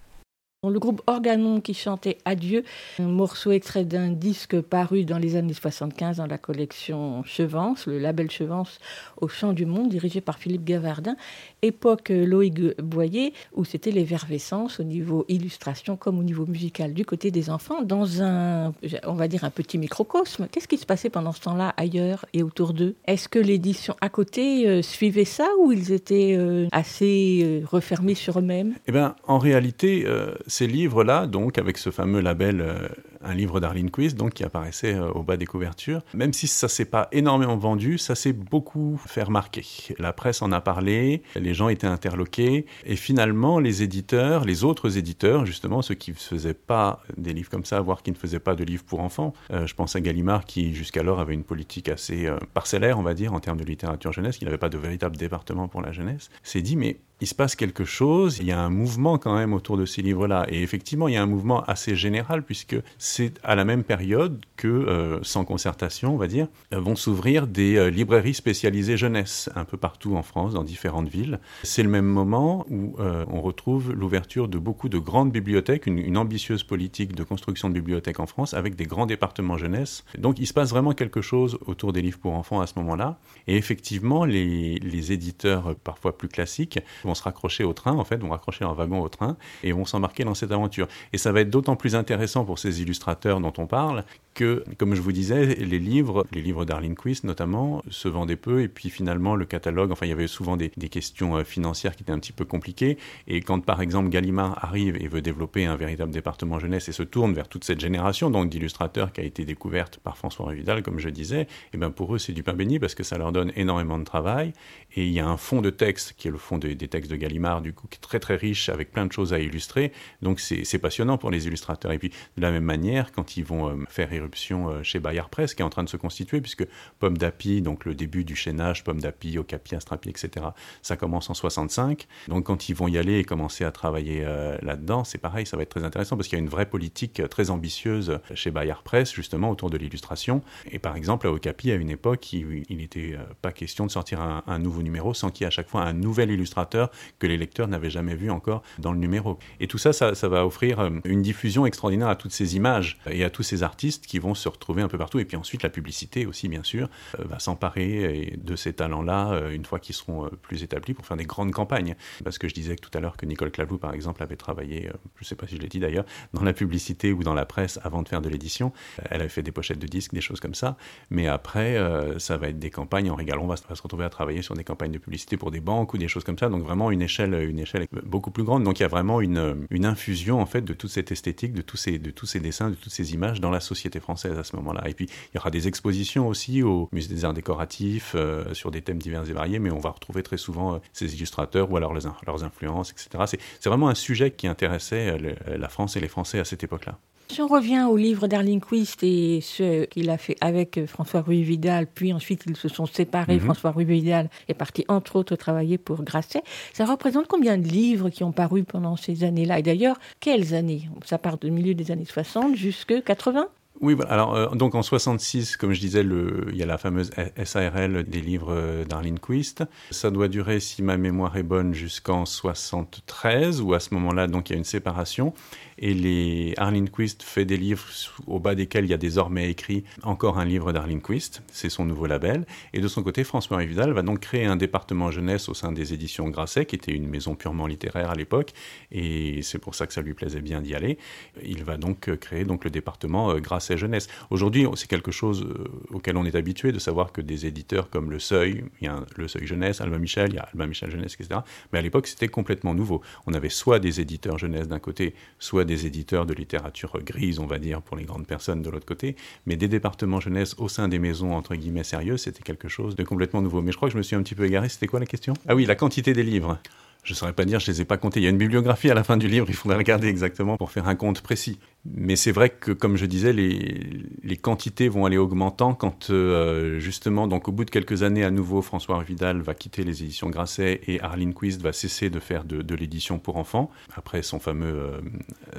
le 0.65 0.81
groupe 0.81 1.03
Organon 1.07 1.61
qui 1.61 1.73
chantait 1.73 2.19
Adieu, 2.25 2.65
un 2.99 3.05
morceau 3.05 3.53
extrait 3.53 3.85
d'un 3.85 4.09
disque 4.09 4.61
paru 4.61 5.05
dans 5.05 5.19
les 5.19 5.37
années 5.37 5.55
75 5.55 6.17
dans 6.17 6.27
la 6.27 6.37
collection 6.37 7.23
Chevance, 7.25 7.87
le 7.87 7.99
label 7.99 8.31
Chevance 8.31 8.81
au 9.21 9.29
Chant 9.29 9.53
du 9.53 9.67
Monde, 9.67 9.89
dirigé 9.89 10.21
par 10.21 10.39
Philippe 10.39 10.65
Gavardin, 10.65 11.17
époque 11.63 12.11
Loïc 12.11 12.81
Boyer, 12.81 13.33
où 13.55 13.65
c'était 13.65 13.91
l'effervescence 13.91 14.81
au 14.81 14.85
niveau 14.85 15.25
illustration 15.29 15.97
comme 15.97 16.19
au 16.19 16.23
niveau 16.23 16.47
musical 16.47 16.95
du 16.95 17.05
côté 17.05 17.31
des 17.31 17.51
enfants, 17.51 17.83
dans 17.83 18.23
un, 18.23 18.73
on 19.05 19.15
va 19.15 19.29
dire, 19.29 19.45
un 19.45 19.51
petit 19.51 19.79
microcosme. 19.79 20.49
Qu'est-ce 20.51 20.69
qui 20.69 20.79
se 20.79 20.87
passait 20.87 21.11
pendant 21.11 21.33
ce 21.33 21.41
temps-là 21.43 21.75
ailleurs 21.77 22.25
et 22.33 22.43
autour 22.43 22.73
d'eux? 22.73 22.95
Est-ce 23.07 23.29
que 23.29 23.39
l'édition 23.39 23.97
à 24.01 24.09
côté 24.09 24.69
euh, 24.69 24.83
suivait 24.83 25.25
ça 25.25 25.49
ou 25.61 25.73
ils 25.73 25.93
étaient 25.93 26.37
euh, 26.39 26.67
assez 26.73 27.41
euh, 27.43 27.67
refermés 27.67 28.15
sur 28.15 28.39
eux-mêmes? 28.39 28.75
Eh 28.87 28.93
bien, 28.93 29.17
en 29.27 29.39
réalité, 29.39 30.07
ces 30.47 30.67
livres-là, 30.67 31.27
donc 31.27 31.59
avec 31.59 31.79
ce 31.79 31.91
fameux 31.91 32.21
label 32.21 32.61
euh, 32.61 32.89
Un 33.23 33.35
livre 33.35 33.61
d'Arlene 33.61 33.91
Quiz, 33.91 34.15
donc 34.15 34.35
qui 34.35 34.45
apparaissait 34.45 34.95
euh, 34.95 35.11
au 35.11 35.23
bas 35.23 35.37
des 35.37 35.47
couvertures, 35.47 36.03
même 36.15 36.33
si 36.33 36.47
ça 36.47 36.69
s'est 36.69 36.85
pas 36.85 37.09
énormément 37.13 37.57
vendu, 37.57 37.99
ça 37.99 38.15
s'est 38.15 38.33
beaucoup 38.33 39.01
fait 39.07 39.23
remarquer. 39.23 39.65
La 39.99 40.13
presse 40.13 40.43
en 40.43 40.53
a 40.53 40.61
parlé, 40.61 41.23
les 41.35 41.55
gens 41.55 41.69
étaient 41.69 41.87
interloqués, 41.87 42.67
et 42.85 42.97
finalement 42.97 43.59
les 43.59 43.83
éditeurs, 43.83 44.45
les 44.45 44.65
autres 44.65 44.99
éditeurs, 44.99 45.47
justement 45.47 45.83
ceux 45.83 45.95
qui 45.95 46.13
ne 46.13 46.17
faisaient 46.17 46.55
pas 46.55 47.03
des 47.17 47.33
livres 47.33 47.51
comme 47.51 47.65
ça, 47.65 47.81
voire 47.81 48.03
qui 48.03 48.11
ne 48.11 48.17
faisaient 48.17 48.39
pas 48.39 48.55
de 48.55 48.65
livres 48.65 48.85
pour 48.85 49.01
enfants, 49.01 49.35
euh, 49.53 49.67
je 49.67 49.75
pense 49.75 49.97
à 49.97 50.01
Gallimard 50.01 50.45
qui 50.45 50.75
jusqu'alors 50.75 51.21
avait 51.21 51.35
une 51.35 51.45
politique 51.45 51.89
assez 51.89 52.29
parcellaire, 52.55 52.99
on 52.99 53.03
va 53.03 53.15
dire, 53.15 53.33
en 53.33 53.41
termes 53.41 53.59
de 53.59 53.65
littérature 53.65 54.13
jeunesse, 54.13 54.39
qui 54.39 54.45
n'avait 54.45 54.59
pas 54.59 54.69
de 54.69 54.79
véritable 54.79 55.17
département 55.17 55.69
pour 55.69 55.83
la 55.83 55.93
jeunesse, 55.93 56.31
s'est 56.43 56.63
dit 56.63 56.77
mais 56.77 56.99
il 57.21 57.27
se 57.27 57.35
passe 57.35 57.57
quelque 57.57 57.85
chose, 57.85 58.39
il 58.39 58.47
y 58.47 58.53
a 58.53 58.61
un 58.61 58.71
mouvement 58.71 59.19
quand 59.19 59.35
même 59.35 59.53
autour 59.53 59.77
de 59.77 59.85
ces 59.85 60.03
livres-là. 60.03 60.47
Et 60.49 60.63
effectivement, 60.63 61.09
il 61.09 61.15
y 61.15 61.17
a 61.17 61.23
un 61.23 61.27
mouvement 61.27 61.65
assez 61.65 61.97
général, 61.97 62.45
puisque 62.45 62.77
c'est 62.99 63.41
à 63.43 63.57
la 63.57 63.65
même 63.65 63.83
période 63.83 64.41
que, 64.57 64.69
euh, 64.69 65.19
sans 65.23 65.45
concertation, 65.45 66.15
on 66.15 66.17
va 66.17 66.29
dire, 66.29 66.47
euh, 66.73 66.79
vont 66.79 66.95
s'ouvrir 66.95 67.47
des 67.47 67.77
euh, 67.77 67.91
librairies 67.91 68.35
spécialisées 68.35 68.97
jeunesse, 68.97 69.51
un 69.57 69.65
peu 69.65 69.77
partout 69.77 70.17
en 70.17 70.23
France, 70.23 70.55
dans 70.55 70.63
différentes 70.63 71.09
villes. 71.09 71.41
C'est 71.65 71.83
le 71.83 71.89
même 71.89 72.07
moment 72.07 72.67
où 72.71 72.97
on 72.99 73.41
retrouve 73.41 73.93
l'ouverture 73.93 74.49
de 74.49 74.59
beaucoup 74.59 74.89
de 74.89 74.99
grandes 74.99 75.33
bibliothèques, 75.33 75.87
une, 75.87 76.17
ambitieuse 76.17 76.65
politique 76.65 77.15
de 77.15 77.23
construction 77.23 77.69
de 77.69 77.75
bibliothèques 77.75 78.21
en 78.21 78.27
France, 78.27 78.55
avec 78.55 78.75
des 78.75 78.85
grands 78.85 79.07
départements 79.07 79.57
jeunesse. 79.57 80.05
Donc 80.17 80.39
il 80.39 80.47
se 80.47 80.53
passe 80.53 80.71
vraiment 80.71 80.93
quelque 80.93 81.21
chose 81.21 81.59
autour 81.67 81.93
des 81.93 82.03
livres 82.03 82.19
pour 82.19 82.35
enfants 82.35 82.61
à 82.61 82.67
ce 82.67 82.75
moment-là. 82.77 83.19
Et 83.47 83.57
effectivement, 83.57 84.25
les, 84.25 84.79
les 84.79 85.13
éditeurs 85.13 85.77
parfois 85.77 86.17
plus 86.17 86.29
classiques 86.29 86.79
vont 87.09 87.15
se 87.15 87.23
raccrocher 87.23 87.65
au 87.65 87.73
train, 87.73 87.93
en 87.93 88.05
fait, 88.05 88.17
vont 88.17 88.31
raccrocher 88.31 88.65
leur 88.65 88.75
wagon 88.75 89.01
au 89.01 89.09
train 89.09 89.37
et 89.63 89.73
vont 89.73 89.85
s'embarquer 89.85 90.25
dans 90.25 90.35
cette 90.35 90.53
aventure. 90.53 90.87
Et 91.13 91.19
ça 91.19 91.33
va 91.33 91.41
être 91.41 91.51
d'autant 91.51 91.77
plus 91.77 91.95
intéressant 91.95 92.45
pour 92.45 92.59
ces 92.59 92.83
illustrateurs 92.83 93.41
dont 93.41 93.53
on 93.59 93.67
parle 93.67 94.05
que, 94.39 94.65
comme 94.77 94.95
je 94.95 95.01
vous 95.01 95.11
disais, 95.11 95.47
les 95.57 95.81
livres, 95.81 96.25
les 96.33 96.41
livres 96.41 96.65
d'Arlene 96.65 96.95
Quist 96.95 97.25
notamment, 97.25 97.83
se 97.91 98.07
vendaient 98.07 98.37
peu 98.37 98.63
et 98.63 98.69
puis 98.69 98.89
finalement 98.89 99.35
le 99.35 99.45
catalogue, 99.45 99.91
enfin 99.91 100.07
il 100.07 100.11
y 100.11 100.13
avait 100.13 100.29
souvent 100.29 100.57
des, 100.57 100.71
questions 100.71 101.37
euh, 101.37 101.45
financières 101.45 101.97
qui 101.97 102.05
étaient 102.05 102.13
un 102.13 102.21
petit 102.21 102.33
peu 102.33 102.45
compliquées 102.45 102.99
et 103.27 103.41
quand 103.41 103.61
par 103.65 103.83
exemple 103.83 104.11
Gallimard 104.11 104.65
arrive 104.65 104.97
et 105.01 105.09
veut 105.09 105.23
développer 105.23 105.67
un 105.67 105.75
véritable 105.75 106.13
département 106.13 106.61
jeunesse 106.61 106.89
et 106.89 106.93
se 106.93 107.03
tourne 107.03 107.35
vers 107.35 107.49
toute 107.49 107.65
cette 107.65 107.81
génération 107.81 108.31
donc 108.31 108.49
d'illustrateurs 108.49 109.13
qui 109.13 109.21
a 109.21 109.25
été 109.25 109.45
découverte 109.45 109.99
par 109.99 110.17
François 110.17 110.53
Vidal, 110.53 110.83
comme 110.83 111.01
je 111.01 111.09
disais, 111.09 111.43
et 111.43 111.47
eh 111.75 111.79
bien 111.79 111.91
pour 111.91 112.15
eux 112.15 112.19
c'est 112.19 112.33
du 112.33 112.45
pain 112.45 112.55
béni 112.55 112.79
parce 112.79 112.95
que 112.95 113.03
ça 113.03 113.19
leur 113.19 113.33
donne 113.33 113.51
énormément 113.57 113.99
de 113.99 114.05
travail 114.05 114.53
et 114.95 115.05
il 115.05 115.13
y 115.13 115.19
a 115.19 115.27
un 115.27 115.37
fond 115.37 115.61
de 115.61 115.71
texte 115.71 116.15
qui 116.17 116.29
est 116.29 116.31
le 116.31 116.39
fond 116.39 116.59
des, 116.59 116.77
textes 116.77 116.98
de 117.07 117.17
Gallimard 117.17 117.61
du 117.61 117.73
coup 117.73 117.87
qui 117.87 117.99
est 117.99 118.01
très 118.01 118.19
très 118.19 118.37
riche 118.37 118.69
avec 118.69 118.91
plein 118.91 119.07
de 119.07 119.13
choses 119.13 119.33
à 119.33 119.39
illustrer 119.39 119.93
donc 120.23 120.41
c'est 120.41 120.79
passionnant 120.79 121.19
pour 121.19 121.31
les 121.31 121.47
illustrateurs 121.47 121.93
et 121.93 121.99
puis 121.99 122.11
de 122.37 122.43
la 122.43 122.51
même 122.51 122.65
manière 122.65 123.13
quand 123.13 123.37
ils 123.37 123.45
vont 123.45 123.69
euh, 123.69 123.85
faire 123.89 124.09
euh, 124.13 124.83
chez 124.83 124.99
Bayard 124.99 125.29
Presse 125.29 125.55
qui 125.55 125.63
est 125.63 125.65
en 125.65 125.71
train 125.71 125.85
de 125.85 125.89
se 125.89 125.97
constituer, 125.97 126.41
puisque 126.41 126.67
Pomme 126.99 127.19
d'Api, 127.19 127.63
donc 127.63 127.85
le 127.85 127.95
début 127.95 128.25
du 128.25 128.37
chaînage, 128.37 128.85
Pomme 128.85 129.01
d'Api, 129.01 129.39
Okapi, 129.39 129.75
Astrapi, 129.75 130.09
etc., 130.09 130.47
ça 130.83 130.97
commence 130.97 131.31
en 131.31 131.35
65. 131.35 132.07
Donc 132.29 132.47
quand 132.47 132.69
ils 132.69 132.75
vont 132.75 132.89
y 132.89 132.99
aller 132.99 133.19
et 133.19 133.25
commencer 133.25 133.65
à 133.65 133.73
travailler 133.73 134.23
euh, 134.25 134.57
là-dedans, 134.63 135.05
c'est 135.05 135.19
pareil, 135.19 135.47
ça 135.47 135.57
va 135.57 135.63
être 135.63 135.71
très 135.71 135.85
intéressant, 135.85 136.17
parce 136.17 136.29
qu'il 136.29 136.39
y 136.39 136.41
a 136.41 136.45
une 136.45 136.51
vraie 136.51 136.67
politique 136.67 137.23
très 137.29 137.51
ambitieuse 137.51 138.21
chez 138.35 138.51
Bayard 138.51 138.83
Presse, 138.83 139.13
justement, 139.13 139.51
autour 139.51 139.71
de 139.71 139.77
l'illustration. 139.77 140.43
Et 140.71 140.79
par 140.79 140.97
exemple, 140.97 141.27
à 141.27 141.33
Okapi, 141.33 141.71
à 141.71 141.75
une 141.75 141.91
époque, 141.91 142.33
il 142.33 142.65
n'était 142.77 143.17
pas 143.43 143.53
question 143.53 143.87
de 143.87 143.91
sortir 143.91 144.21
un, 144.21 144.59
nouveau 144.59 144.83
numéro 144.83 145.15
sans 145.15 145.31
qu'il 145.31 145.43
y 145.43 145.45
ait 145.45 145.49
à 145.49 145.51
chaque 145.51 145.69
fois 145.69 145.83
un 145.83 145.93
nouvel 145.93 146.31
illustrateur 146.31 146.88
que 147.19 147.27
les 147.27 147.37
lecteurs 147.37 147.69
n'avaient 147.69 147.91
jamais 147.91 148.15
vu 148.15 148.31
encore 148.31 148.63
dans 148.79 148.93
le 148.93 148.99
numéro. 148.99 149.39
Et 149.61 149.67
tout 149.67 149.79
ça, 149.79 149.93
ça, 149.93 150.29
va 150.29 150.45
offrir 150.45 150.91
une 151.05 151.23
diffusion 151.23 151.67
extraordinaire 151.67 152.09
à 152.09 152.17
toutes 152.17 152.33
ces 152.33 152.57
images 152.57 152.99
et 153.11 153.25
à 153.25 153.31
tous 153.31 153.43
ces 153.43 153.63
artistes 153.63 154.07
qui 154.07 154.19
vont 154.19 154.35
se 154.35 154.49
retrouver 154.49 154.83
un 154.83 154.89
peu 154.89 154.99
partout. 154.99 155.19
Et 155.19 155.25
puis 155.25 155.37
ensuite, 155.37 155.63
la 155.63 155.71
publicité 155.71 156.27
aussi, 156.27 156.49
bien 156.49 156.63
sûr, 156.63 156.89
euh, 157.19 157.25
va 157.25 157.39
s'emparer 157.39 158.35
de 158.37 158.57
ces 158.57 158.73
talents-là 158.73 159.33
euh, 159.33 159.51
une 159.51 159.65
fois 159.65 159.79
qu'ils 159.79 159.95
seront 159.95 160.27
euh, 160.27 160.29
plus 160.43 160.63
établis 160.63 160.95
pour 160.95 161.07
faire 161.07 161.17
des 161.17 161.25
grandes 161.25 161.53
campagnes. 161.53 161.97
Parce 162.25 162.39
que 162.39 162.49
je 162.49 162.55
disais 162.55 162.77
tout 162.77 162.91
à 162.95 163.01
l'heure 163.01 163.17
que 163.17 163.27
Nicole 163.27 163.51
Clavou, 163.51 163.79
par 163.79 163.95
exemple, 163.95 164.23
avait 164.23 164.37
travaillé, 164.37 164.91
je 165.17 165.25
ne 165.25 165.27
sais 165.27 165.35
pas 165.35 165.47
si 165.47 165.57
je 165.57 165.61
l'ai 165.61 165.69
dit 165.69 165.81
d'ailleurs, 165.81 166.05
dans 166.33 166.43
la 166.43 166.53
publicité 166.53 167.13
ou 167.13 167.23
dans 167.23 167.35
la 167.35 167.47
presse 167.47 167.79
avant 167.83 168.03
de 168.03 168.09
faire 168.09 168.21
de 168.21 168.29
l'édition. 168.29 168.73
Elle 169.11 169.21
avait 169.21 169.29
fait 169.29 169.43
des 169.43 169.53
pochettes 169.53 169.79
de 169.79 169.87
disques, 169.87 170.15
des 170.15 170.21
choses 170.21 170.41
comme 170.41 170.55
ça. 170.55 170.77
Mais 171.11 171.27
après, 171.27 171.77
ça 172.19 172.37
va 172.37 172.49
être 172.49 172.59
des 172.59 172.71
campagnes 172.71 173.11
en 173.11 173.15
régal. 173.15 173.39
On 173.39 173.47
va, 173.47 173.57
se 173.57 173.83
retrouver 173.83 174.05
à 174.05 174.11
travailler 174.11 174.43
sur 174.43 174.55
des 174.55 174.65
campagnes 174.65 174.93
de 174.93 174.99
publicité 174.99 175.37
pour 175.37 175.51
des 175.51 175.61
banques 175.61 175.95
ou 175.95 175.99
des 175.99 176.09
choses 176.09 176.25
comme 176.25 176.39
ça. 176.39 176.49
Donc 176.49 176.63
vraiment 176.63 176.78
une 176.91 177.03
échelle, 177.03 177.35
une 177.35 177.59
échelle 177.59 177.87
beaucoup 178.05 178.31
plus 178.31 178.45
grande. 178.45 178.65
Donc 178.65 178.79
il 178.79 178.83
y 178.83 178.87
a 178.87 178.89
vraiment 178.89 179.21
une, 179.21 179.67
une 179.71 179.85
infusion 179.85 180.41
en 180.41 180.47
fait 180.47 180.63
de 180.63 180.73
toute 180.73 180.91
cette 180.91 181.13
esthétique, 181.13 181.53
de 181.53 181.63
tous 181.63 181.77
ces, 181.77 181.99
de 181.99 182.11
tous 182.11 182.27
ces 182.27 182.41
dessins, 182.41 182.71
de 182.71 182.75
toutes 182.75 182.93
ces 182.93 183.15
images 183.15 183.41
dans 183.41 183.51
la 183.51 183.61
société 183.61 184.01
française 184.01 184.39
à 184.39 184.45
ce 184.45 184.57
moment-là. 184.57 184.89
Et 184.89 184.95
puis, 184.95 185.07
il 185.07 185.37
y 185.37 185.39
aura 185.39 185.51
des 185.51 185.69
expositions 185.69 186.29
aussi 186.29 186.63
au 186.63 186.89
Musée 186.93 187.15
des 187.15 187.25
Arts 187.25 187.35
Décoratifs 187.35 188.13
euh, 188.15 188.55
sur 188.55 188.71
des 188.71 188.83
thèmes 188.83 188.99
divers 188.99 189.29
et 189.29 189.33
variés, 189.33 189.59
mais 189.59 189.71
on 189.71 189.79
va 189.79 189.91
retrouver 189.91 190.23
très 190.23 190.37
souvent 190.37 190.75
euh, 190.75 190.79
ces 190.93 191.15
illustrateurs 191.15 191.71
ou 191.71 191.77
alors 191.77 191.93
leurs 191.93 192.45
influences, 192.45 192.93
etc. 192.93 193.39
C'est 193.61 193.69
vraiment 193.69 193.89
un 193.89 193.95
sujet 193.95 194.31
qui 194.31 194.47
intéressait 194.47 195.19
euh, 195.21 195.57
la 195.57 195.69
France 195.69 195.97
et 195.97 196.01
les 196.01 196.09
Français 196.09 196.39
à 196.39 196.45
cette 196.45 196.65
époque-là. 196.65 196.99
Si 197.31 197.43
on 197.43 197.47
revient 197.47 197.87
au 197.89 197.97
livre 197.97 198.27
d'Arlene 198.27 198.61
Quist 198.61 199.03
et 199.03 199.41
ce 199.43 199.85
qu'il 199.85 200.09
a 200.09 200.17
fait 200.17 200.37
avec 200.41 200.87
François 200.87 201.21
Ruy 201.21 201.43
Vidal, 201.43 201.87
puis 201.87 202.13
ensuite 202.15 202.45
ils 202.47 202.57
se 202.57 202.69
sont 202.69 202.87
séparés, 202.87 203.35
mhm. 203.35 203.41
François 203.41 203.71
Ruy 203.71 203.85
Vidal 203.85 204.31
est 204.49 204.55
parti 204.55 204.85
entre 204.89 205.17
autres 205.17 205.37
travailler 205.37 205.77
pour 205.77 206.03
Grasset, 206.03 206.43
ça 206.73 206.87
représente 206.87 207.27
combien 207.27 207.59
de 207.59 207.69
livres 207.69 208.09
qui 208.09 208.25
ont 208.25 208.33
paru 208.33 208.65
pendant 208.65 208.97
ces 208.97 209.25
années-là? 209.25 209.59
Et 209.59 209.63
d'ailleurs, 209.63 209.99
quelles 210.21 210.55
années? 210.55 210.89
Ça 211.05 211.19
part 211.19 211.37
du 211.37 211.51
milieu 211.51 211.75
des 211.75 211.91
années 211.91 212.07
60 212.07 212.57
jusqu'à 212.57 213.03
80 213.03 213.49
oui, 213.81 213.97
alors 214.09 214.35
euh, 214.35 214.49
donc 214.51 214.75
en 214.75 214.83
66, 214.83 215.57
comme 215.57 215.73
je 215.73 215.81
disais, 215.81 216.03
le, 216.03 216.49
il 216.51 216.57
y 216.57 216.63
a 216.63 216.67
la 216.67 216.79
fameuse 216.79 217.11
SARL 217.45 218.03
des 218.03 218.21
livres 218.21 218.53
euh, 218.53 218.85
d'Arlene 218.85 219.21
Quist. 219.21 219.63
Ça 219.93 220.11
doit 220.11 220.27
durer, 220.27 220.59
si 220.59 220.83
ma 220.83 220.97
mémoire 220.97 221.37
est 221.37 221.45
bonne, 221.45 221.75
jusqu'en 221.75 222.27
73, 222.27 223.61
où 223.61 223.75
à 223.75 223.81
ce 223.81 223.95
moment-là, 223.95 224.27
donc 224.27 224.51
il 224.51 224.55
y 224.55 224.57
a 224.57 224.59
une 224.59 224.65
séparation 224.65 225.33
et 225.79 225.95
les 225.95 226.55
Arlene 226.57 226.89
Quist 226.89 227.23
fait 227.23 227.45
des 227.45 227.57
livres 227.57 227.85
au 228.27 228.41
bas 228.41 228.55
desquels 228.55 228.85
il 228.85 228.91
y 228.91 228.95
a 228.95 228.99
désormais 228.99 229.51
écrit 229.51 229.85
encore 230.03 230.39
un 230.39 230.45
livre 230.45 230.73
d'Arlene 230.73 231.01
Quist, 231.01 231.43
c'est 231.53 231.69
son 231.69 231.85
nouveau 231.85 232.07
label. 232.07 232.47
Et 232.73 232.81
de 232.81 232.89
son 232.89 233.03
côté, 233.03 233.25
François 233.25 233.63
Vidal 233.65 233.93
va 233.93 234.03
donc 234.03 234.21
créer 234.21 234.45
un 234.45 234.57
département 234.57 235.11
jeunesse 235.11 235.49
au 235.49 235.55
sein 235.55 235.73
des 235.73 235.95
éditions 235.95 236.29
Grasset, 236.29 236.67
qui 236.67 236.77
était 236.77 236.93
une 236.93 237.09
maison 237.09 237.35
purement 237.35 237.67
littéraire 237.67 238.11
à 238.11 238.15
l'époque, 238.15 238.53
et 238.91 239.43
c'est 239.43 239.59
pour 239.59 239.75
ça 239.75 239.87
que 239.87 239.93
ça 239.93 240.03
lui 240.03 240.15
plaisait 240.15 240.41
bien 240.41 240.61
d'y 240.61 240.75
aller. 240.75 240.99
Il 241.45 241.65
va 241.65 241.77
donc 241.77 242.15
créer 242.17 242.45
donc 242.45 242.65
le 242.65 242.71
département 242.71 243.31
euh, 243.31 243.39
Grasset 243.39 243.77
jeunesse. 243.77 244.09
Aujourd'hui, 244.31 244.67
c'est 244.75 244.89
quelque 244.89 245.13
chose 245.13 245.45
euh, 245.45 245.65
auquel 245.91 246.17
on 246.17 246.25
est 246.25 246.35
habitué 246.35 246.73
de 246.73 246.79
savoir 246.79 247.13
que 247.13 247.21
des 247.21 247.47
éditeurs 247.47 247.91
comme 247.91 248.11
Le 248.11 248.19
Seuil, 248.19 248.65
il 248.81 248.87
y 248.87 248.89
a 248.89 249.05
Le 249.17 249.29
Seuil 249.29 249.47
jeunesse, 249.47 249.81
Albin 249.81 249.99
Michel, 249.99 250.31
il 250.31 250.37
y 250.37 250.39
a 250.39 250.49
Albin 250.53 250.67
Michel 250.67 250.91
jeunesse, 250.91 251.17
etc. 251.19 251.41
Mais 251.73 251.79
à 251.79 251.83
l'époque, 251.83 252.07
c'était 252.07 252.29
complètement 252.29 252.75
nouveau. 252.75 253.03
On 253.27 253.35
avait 253.35 253.49
soit 253.49 253.79
des 253.79 254.01
éditeurs 254.01 254.39
jeunesse 254.39 254.69
d'un 254.69 254.79
côté, 254.79 255.15
soit 255.39 255.65
des 255.69 255.87
éditeurs 255.87 256.27
de 256.27 256.35
littérature 256.35 256.99
grise, 257.05 257.39
on 257.39 257.47
va 257.47 257.61
dire, 257.61 257.81
pour 257.81 257.97
les 257.97 258.05
grandes 258.05 258.27
personnes 258.27 258.63
de 258.63 258.71
l'autre 258.71 258.87
côté, 258.87 259.15
mais 259.47 259.57
des 259.57 259.69
départements 259.69 260.19
jeunesse 260.19 260.57
au 260.59 260.69
sein 260.69 260.89
des 260.89 260.99
maisons, 260.99 261.35
entre 261.35 261.55
guillemets, 261.55 261.85
sérieuses, 261.85 262.23
c'était 262.23 262.43
quelque 262.43 262.67
chose 262.69 262.97
de 262.97 263.05
complètement 263.05 263.43
nouveau. 263.43 263.63
Mais 263.63 263.71
je 263.71 263.77
crois 263.77 263.89
que 263.89 263.93
je 263.93 263.99
me 263.99 264.03
suis 264.03 264.17
un 264.17 264.23
petit 264.23 264.35
peu 264.35 264.47
égaré, 264.47 264.69
c'était 264.69 264.89
quoi 264.89 264.99
la 264.99 265.07
question? 265.07 265.35
Ah 265.47 265.55
oui, 265.55 265.67
la 265.67 265.77
quantité 265.77 266.13
des 266.13 266.25
livres. 266.25 266.59
Je 267.05 267.13
ne 267.13 267.17
saurais 267.17 267.33
pas 267.33 267.45
dire, 267.45 267.61
je 267.61 267.71
ne 267.71 267.77
les 267.77 267.83
ai 267.83 267.85
pas 267.85 267.97
comptés. 267.97 268.21
Il 268.21 268.25
y 268.25 268.27
a 268.27 268.31
une 268.31 268.39
bibliographie 268.39 268.91
à 268.91 268.95
la 268.95 269.05
fin 269.05 269.17
du 269.17 269.29
livre, 269.29 269.47
il 269.49 269.55
faudrait 269.55 269.79
regarder 269.79 270.09
exactement 270.09 270.57
pour 270.57 270.73
faire 270.73 270.89
un 270.89 270.97
compte 270.97 271.21
précis. 271.21 271.59
Mais 271.85 272.17
c'est 272.17 272.33
vrai 272.33 272.51
que, 272.51 272.73
comme 272.73 272.97
je 272.97 273.07
disais, 273.07 273.33
les, 273.33 274.03
les 274.23 274.37
quantités 274.37 274.89
vont 274.89 275.07
aller 275.07 275.17
augmentant 275.17 275.75
quand, 275.75 276.11
euh, 276.11 276.79
justement, 276.79 277.29
donc 277.29 277.49
au 277.49 277.53
bout 277.53 277.65
de 277.65 277.71
quelques 277.71 278.03
années, 278.03 278.25
à 278.25 278.31
nouveau, 278.31 278.63
François 278.63 279.03
Vidal 279.03 279.41
va 279.41 279.55
quitter 279.55 279.85
les 279.85 280.03
éditions 280.03 280.29
Grasset 280.29 280.81
et 280.87 281.01
Arlene 281.01 281.33
Quist 281.33 281.63
va 281.63 281.73
cesser 281.73 282.11
de 282.11 282.19
faire 282.19 282.45
de, 282.45 282.75
l'édition 282.75 283.19
pour 283.19 283.37
enfants, 283.37 283.71
après 283.97 284.23
son 284.23 284.39
fameux, 284.39 284.75
euh, 284.75 285.01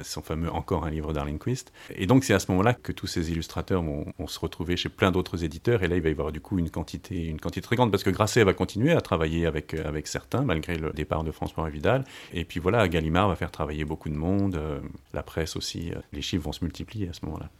son 0.02 0.22
fameux 0.22 0.50
Encore 0.52 0.84
un 0.84 0.90
livre 0.90 1.12
d'Arlene 1.12 1.38
Quist. 1.38 1.72
Et 1.96 2.06
donc, 2.06 2.24
c'est 2.24 2.34
à 2.34 2.38
ce 2.38 2.50
moment-là 2.52 2.74
que 2.74 2.92
tous 2.92 3.06
ces 3.06 3.30
illustrateurs 3.30 3.82
vont, 3.82 4.06
se 4.26 4.38
retrouver 4.38 4.76
chez 4.76 4.88
plein 4.88 5.10
d'autres 5.10 5.42
éditeurs. 5.42 5.82
Et 5.82 5.88
là, 5.88 5.96
il 5.96 6.02
va 6.02 6.08
y 6.10 6.12
avoir 6.12 6.30
du 6.30 6.40
coup 6.40 6.58
une 6.58 6.70
quantité, 6.70 7.26
une 7.26 7.40
quantité 7.40 7.62
très 7.62 7.76
grande, 7.76 7.90
parce 7.90 8.04
que 8.04 8.10
Grasset 8.10 8.44
va 8.44 8.52
continuer 8.52 8.92
à 8.92 9.00
travailler 9.00 9.46
avec, 9.46 9.74
avec 9.74 10.06
certains, 10.06 10.42
malgré 10.42 10.76
le 10.76 10.90
départ 10.92 11.24
de 11.24 11.32
François 11.32 11.68
Vidal. 11.68 12.04
Et 12.32 12.44
puis 12.44 12.60
voilà, 12.60 12.86
Gallimard 12.88 13.28
va 13.28 13.36
faire 13.36 13.50
travailler 13.50 13.84
beaucoup 13.84 14.10
de 14.10 14.14
monde, 14.14 14.56
euh, 14.56 14.78
la 15.12 15.22
presse 15.22 15.56
aussi. 15.56 15.90
Chiffres 16.22 16.44
vont 16.44 16.52
se 16.52 16.64
multiplier 16.64 17.08
à 17.08 17.12
ce 17.12 17.24
moment-là. 17.26 17.50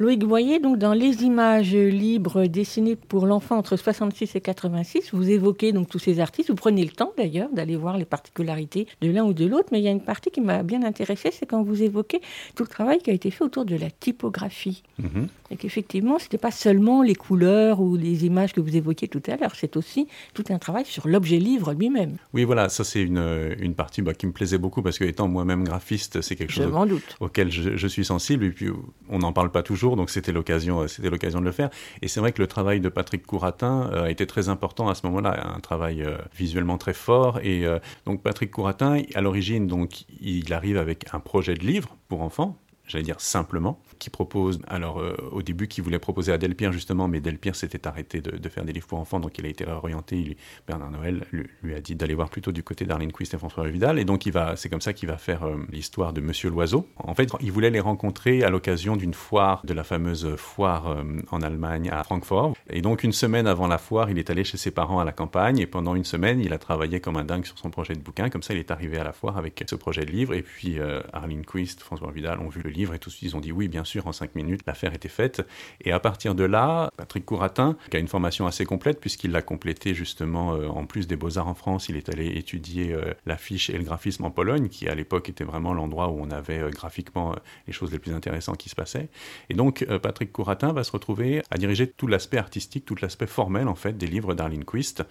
Loïc 0.00 0.24
Boyer, 0.24 0.60
donc 0.60 0.78
dans 0.78 0.92
les 0.92 1.24
images 1.24 1.74
libres 1.74 2.46
dessinées 2.46 2.94
pour 2.94 3.26
l'enfant 3.26 3.56
entre 3.56 3.76
66 3.76 4.36
et 4.36 4.40
86, 4.40 5.10
vous 5.12 5.28
évoquez 5.28 5.72
donc 5.72 5.88
tous 5.88 5.98
ces 5.98 6.20
artistes. 6.20 6.50
Vous 6.50 6.54
prenez 6.54 6.84
le 6.84 6.90
temps 6.90 7.12
d'ailleurs 7.16 7.48
d'aller 7.52 7.74
voir 7.74 7.98
les 7.98 8.04
particularités 8.04 8.86
de 9.00 9.10
l'un 9.10 9.24
ou 9.24 9.32
de 9.32 9.44
l'autre, 9.44 9.70
mais 9.72 9.80
il 9.80 9.84
y 9.84 9.88
a 9.88 9.90
une 9.90 10.00
partie 10.00 10.30
qui 10.30 10.40
m'a 10.40 10.62
bien 10.62 10.84
intéressée, 10.84 11.30
c'est 11.32 11.46
quand 11.46 11.64
vous 11.64 11.82
évoquez 11.82 12.20
tout 12.54 12.62
le 12.62 12.68
travail 12.68 12.98
qui 12.98 13.10
a 13.10 13.12
été 13.12 13.32
fait 13.32 13.42
autour 13.42 13.64
de 13.64 13.74
la 13.74 13.90
typographie. 13.90 14.84
Mhm. 15.00 15.26
Et 15.50 15.56
qu'effectivement, 15.56 16.18
ce 16.18 16.24
n'était 16.24 16.38
pas 16.38 16.50
seulement 16.50 17.02
les 17.02 17.14
couleurs 17.14 17.80
ou 17.80 17.96
les 17.96 18.26
images 18.26 18.52
que 18.52 18.60
vous 18.60 18.76
évoquiez 18.76 19.08
tout 19.08 19.22
à 19.26 19.36
l'heure, 19.36 19.54
c'est 19.56 19.76
aussi 19.76 20.06
tout 20.34 20.44
un 20.50 20.58
travail 20.58 20.84
sur 20.84 21.08
l'objet 21.08 21.38
livre 21.38 21.72
lui-même. 21.72 22.18
Oui, 22.34 22.44
voilà, 22.44 22.68
ça 22.68 22.84
c'est 22.84 23.02
une, 23.02 23.56
une 23.58 23.74
partie 23.74 24.02
bah, 24.02 24.14
qui 24.14 24.26
me 24.26 24.32
plaisait 24.32 24.58
beaucoup 24.58 24.82
parce 24.82 24.98
que 24.98 25.04
étant 25.04 25.26
moi-même 25.26 25.64
graphiste, 25.64 26.20
c'est 26.20 26.36
quelque 26.36 26.52
Je 26.52 26.62
chose 26.62 27.00
auquel 27.18 27.50
je, 27.50 27.76
je 27.76 27.86
suis 27.88 28.04
sensible 28.04 28.44
et 28.44 28.50
puis 28.50 28.68
on 29.08 29.18
n'en 29.18 29.32
parle 29.32 29.50
pas 29.50 29.62
toujours, 29.62 29.87
donc 29.96 30.10
c'était 30.10 30.32
l'occasion, 30.32 30.80
euh, 30.80 30.88
c'était 30.88 31.10
l'occasion 31.10 31.40
de 31.40 31.44
le 31.44 31.52
faire. 31.52 31.70
Et 32.02 32.08
c'est 32.08 32.20
vrai 32.20 32.32
que 32.32 32.40
le 32.40 32.48
travail 32.48 32.80
de 32.80 32.88
Patrick 32.88 33.26
Couratin 33.26 33.90
euh, 33.92 34.04
a 34.04 34.10
été 34.10 34.26
très 34.26 34.48
important 34.48 34.88
à 34.88 34.94
ce 34.94 35.06
moment-là, 35.06 35.52
un 35.54 35.60
travail 35.60 36.02
euh, 36.02 36.16
visuellement 36.36 36.78
très 36.78 36.94
fort. 36.94 37.40
Et 37.42 37.66
euh, 37.66 37.78
donc 38.06 38.22
Patrick 38.22 38.50
Couratin, 38.50 39.02
à 39.14 39.20
l'origine, 39.20 39.66
donc 39.66 40.04
il 40.20 40.52
arrive 40.52 40.78
avec 40.78 41.06
un 41.12 41.20
projet 41.20 41.54
de 41.54 41.64
livre 41.64 41.96
pour 42.08 42.22
enfants. 42.22 42.56
J'allais 42.86 43.04
dire 43.04 43.20
simplement, 43.20 43.78
qui 43.98 44.10
propose, 44.10 44.60
alors 44.66 45.00
euh, 45.00 45.16
au 45.32 45.42
début, 45.42 45.68
qui 45.68 45.80
voulait 45.80 45.98
proposer 45.98 46.32
à 46.32 46.38
Delpierre 46.38 46.72
justement, 46.72 47.08
mais 47.08 47.20
Delpierre 47.20 47.56
s'était 47.56 47.86
arrêté 47.86 48.20
de, 48.20 48.48
faire 48.48 48.64
des 48.64 48.72
livres 48.72 48.86
pour 48.86 48.98
enfants, 48.98 49.20
donc 49.20 49.38
il 49.38 49.46
a 49.46 49.48
été 49.48 49.64
réorienté. 49.64 50.16
Il, 50.16 50.36
Bernard 50.66 50.90
Noël 50.90 51.24
lui, 51.32 51.74
a 51.74 51.80
dit 51.80 51.94
d'aller 51.94 52.14
voir 52.14 52.30
plutôt 52.30 52.52
du 52.52 52.62
côté 52.62 52.84
d'Arlene 52.84 53.12
Quist 53.12 53.34
et 53.34 53.38
François 53.38 53.68
Vidal, 53.68 53.98
et 53.98 54.04
donc 54.04 54.26
il 54.26 54.32
va, 54.32 54.56
c'est 54.56 54.68
comme 54.68 54.80
ça 54.80 54.92
qu'il 54.92 55.08
va 55.08 55.18
faire 55.18 55.44
euh, 55.44 55.56
l'histoire 55.70 56.12
de 56.12 56.20
Monsieur 56.20 56.50
l'Oiseau. 56.50 56.88
En 56.96 57.14
fait, 57.14 57.30
il 57.40 57.52
voulait 57.52 57.70
les 57.70 57.80
rencontrer 57.80 58.42
à 58.44 58.50
l'occasion 58.50 58.96
d'une 58.96 59.14
foire, 59.14 59.60
de 59.64 59.74
la 59.74 59.84
fameuse 59.84 60.36
foire 60.36 60.88
euh, 60.88 61.02
en 61.30 61.42
Allemagne 61.42 61.90
à 61.90 62.02
Francfort. 62.04 62.54
Et 62.70 62.80
donc 62.80 63.02
une 63.02 63.12
semaine 63.12 63.46
avant 63.46 63.66
la 63.66 63.78
foire, 63.78 64.10
il 64.10 64.18
est 64.18 64.30
allé 64.30 64.44
chez 64.44 64.56
ses 64.56 64.70
parents 64.70 65.00
à 65.00 65.04
la 65.04 65.12
campagne, 65.12 65.58
et 65.58 65.66
pendant 65.66 65.94
une 65.94 66.04
semaine, 66.04 66.40
il 66.40 66.52
a 66.52 66.58
travaillé 66.58 67.00
comme 67.00 67.16
un 67.16 67.24
dingue 67.24 67.44
sur 67.44 67.58
son 67.58 67.70
projet 67.70 67.94
de 67.94 68.00
bouquin. 68.00 68.30
Comme 68.30 68.42
ça, 68.42 68.54
il 68.54 68.60
est 68.60 68.70
arrivé 68.70 68.98
à 68.98 69.04
la 69.04 69.12
foire 69.12 69.36
avec 69.36 69.62
ce 69.68 69.74
projet 69.74 70.04
de 70.04 70.10
livre, 70.12 70.34
et 70.34 70.42
puis 70.42 70.78
Arlene 71.12 71.44
Quist, 71.44 71.80
François 71.80 72.10
Vidal 72.12 72.40
ont 72.40 72.48
vu 72.48 72.62
le 72.62 72.70
livre, 72.70 72.94
et 72.94 72.98
tous 72.98 73.18
ils 73.22 73.36
ont 73.36 73.40
dit 73.40 73.52
oui, 73.52 73.68
bien 73.68 73.84
sûr, 73.88 74.06
en 74.06 74.12
cinq 74.12 74.34
minutes, 74.34 74.60
l'affaire 74.66 74.94
était 74.94 75.08
faite. 75.08 75.44
Et 75.80 75.92
à 75.92 75.98
partir 75.98 76.34
de 76.34 76.44
là, 76.44 76.90
Patrick 76.96 77.24
Couratin, 77.24 77.76
qui 77.90 77.96
a 77.96 78.00
une 78.00 78.08
formation 78.08 78.46
assez 78.46 78.64
complète, 78.64 79.00
puisqu'il 79.00 79.32
l'a 79.32 79.42
complété 79.42 79.94
justement 79.94 80.54
euh, 80.54 80.68
en 80.68 80.86
plus 80.86 81.06
des 81.06 81.16
beaux-arts 81.16 81.48
en 81.48 81.54
France, 81.54 81.88
il 81.88 81.96
est 81.96 82.08
allé 82.08 82.26
étudier 82.36 82.92
euh, 82.92 83.14
l'affiche 83.26 83.70
et 83.70 83.78
le 83.78 83.84
graphisme 83.84 84.24
en 84.24 84.30
Pologne, 84.30 84.68
qui 84.68 84.88
à 84.88 84.94
l'époque 84.94 85.28
était 85.28 85.44
vraiment 85.44 85.72
l'endroit 85.72 86.08
où 86.08 86.20
on 86.20 86.30
avait 86.30 86.58
euh, 86.58 86.70
graphiquement 86.70 87.34
les 87.66 87.72
choses 87.72 87.90
les 87.90 87.98
plus 87.98 88.12
intéressantes 88.12 88.58
qui 88.58 88.68
se 88.68 88.74
passaient. 88.74 89.08
Et 89.48 89.54
donc, 89.54 89.84
Patrick 90.02 90.32
Couratin 90.32 90.72
va 90.72 90.84
se 90.84 90.92
retrouver 90.92 91.42
à 91.50 91.56
diriger 91.56 91.86
tout 91.86 92.06
l'aspect 92.06 92.38
artistique, 92.38 92.84
tout 92.84 92.96
l'aspect 93.00 93.26
formel, 93.26 93.66
en 93.66 93.74
fait, 93.74 93.96
des 93.96 94.06
livres 94.06 94.34
d'Arlene 94.34 94.64
Quist. 94.64 95.02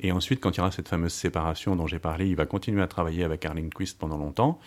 Et 0.00 0.12
ensuite, 0.12 0.40
quand 0.40 0.50
il 0.50 0.58
y 0.58 0.60
aura 0.60 0.70
cette 0.70 0.88
fameuse 0.88 1.12
séparation 1.12 1.74
dont 1.76 1.86
j'ai 1.86 1.98
parlé, 1.98 2.28
il 2.28 2.36
va 2.36 2.46
continuer 2.46 2.82
à 2.82 2.86
travailler 2.86 3.24
avec 3.24 3.44
Arlene 3.44 3.70
Quist 3.70 3.98
pendant 3.98 4.18
longtemps. 4.18 4.60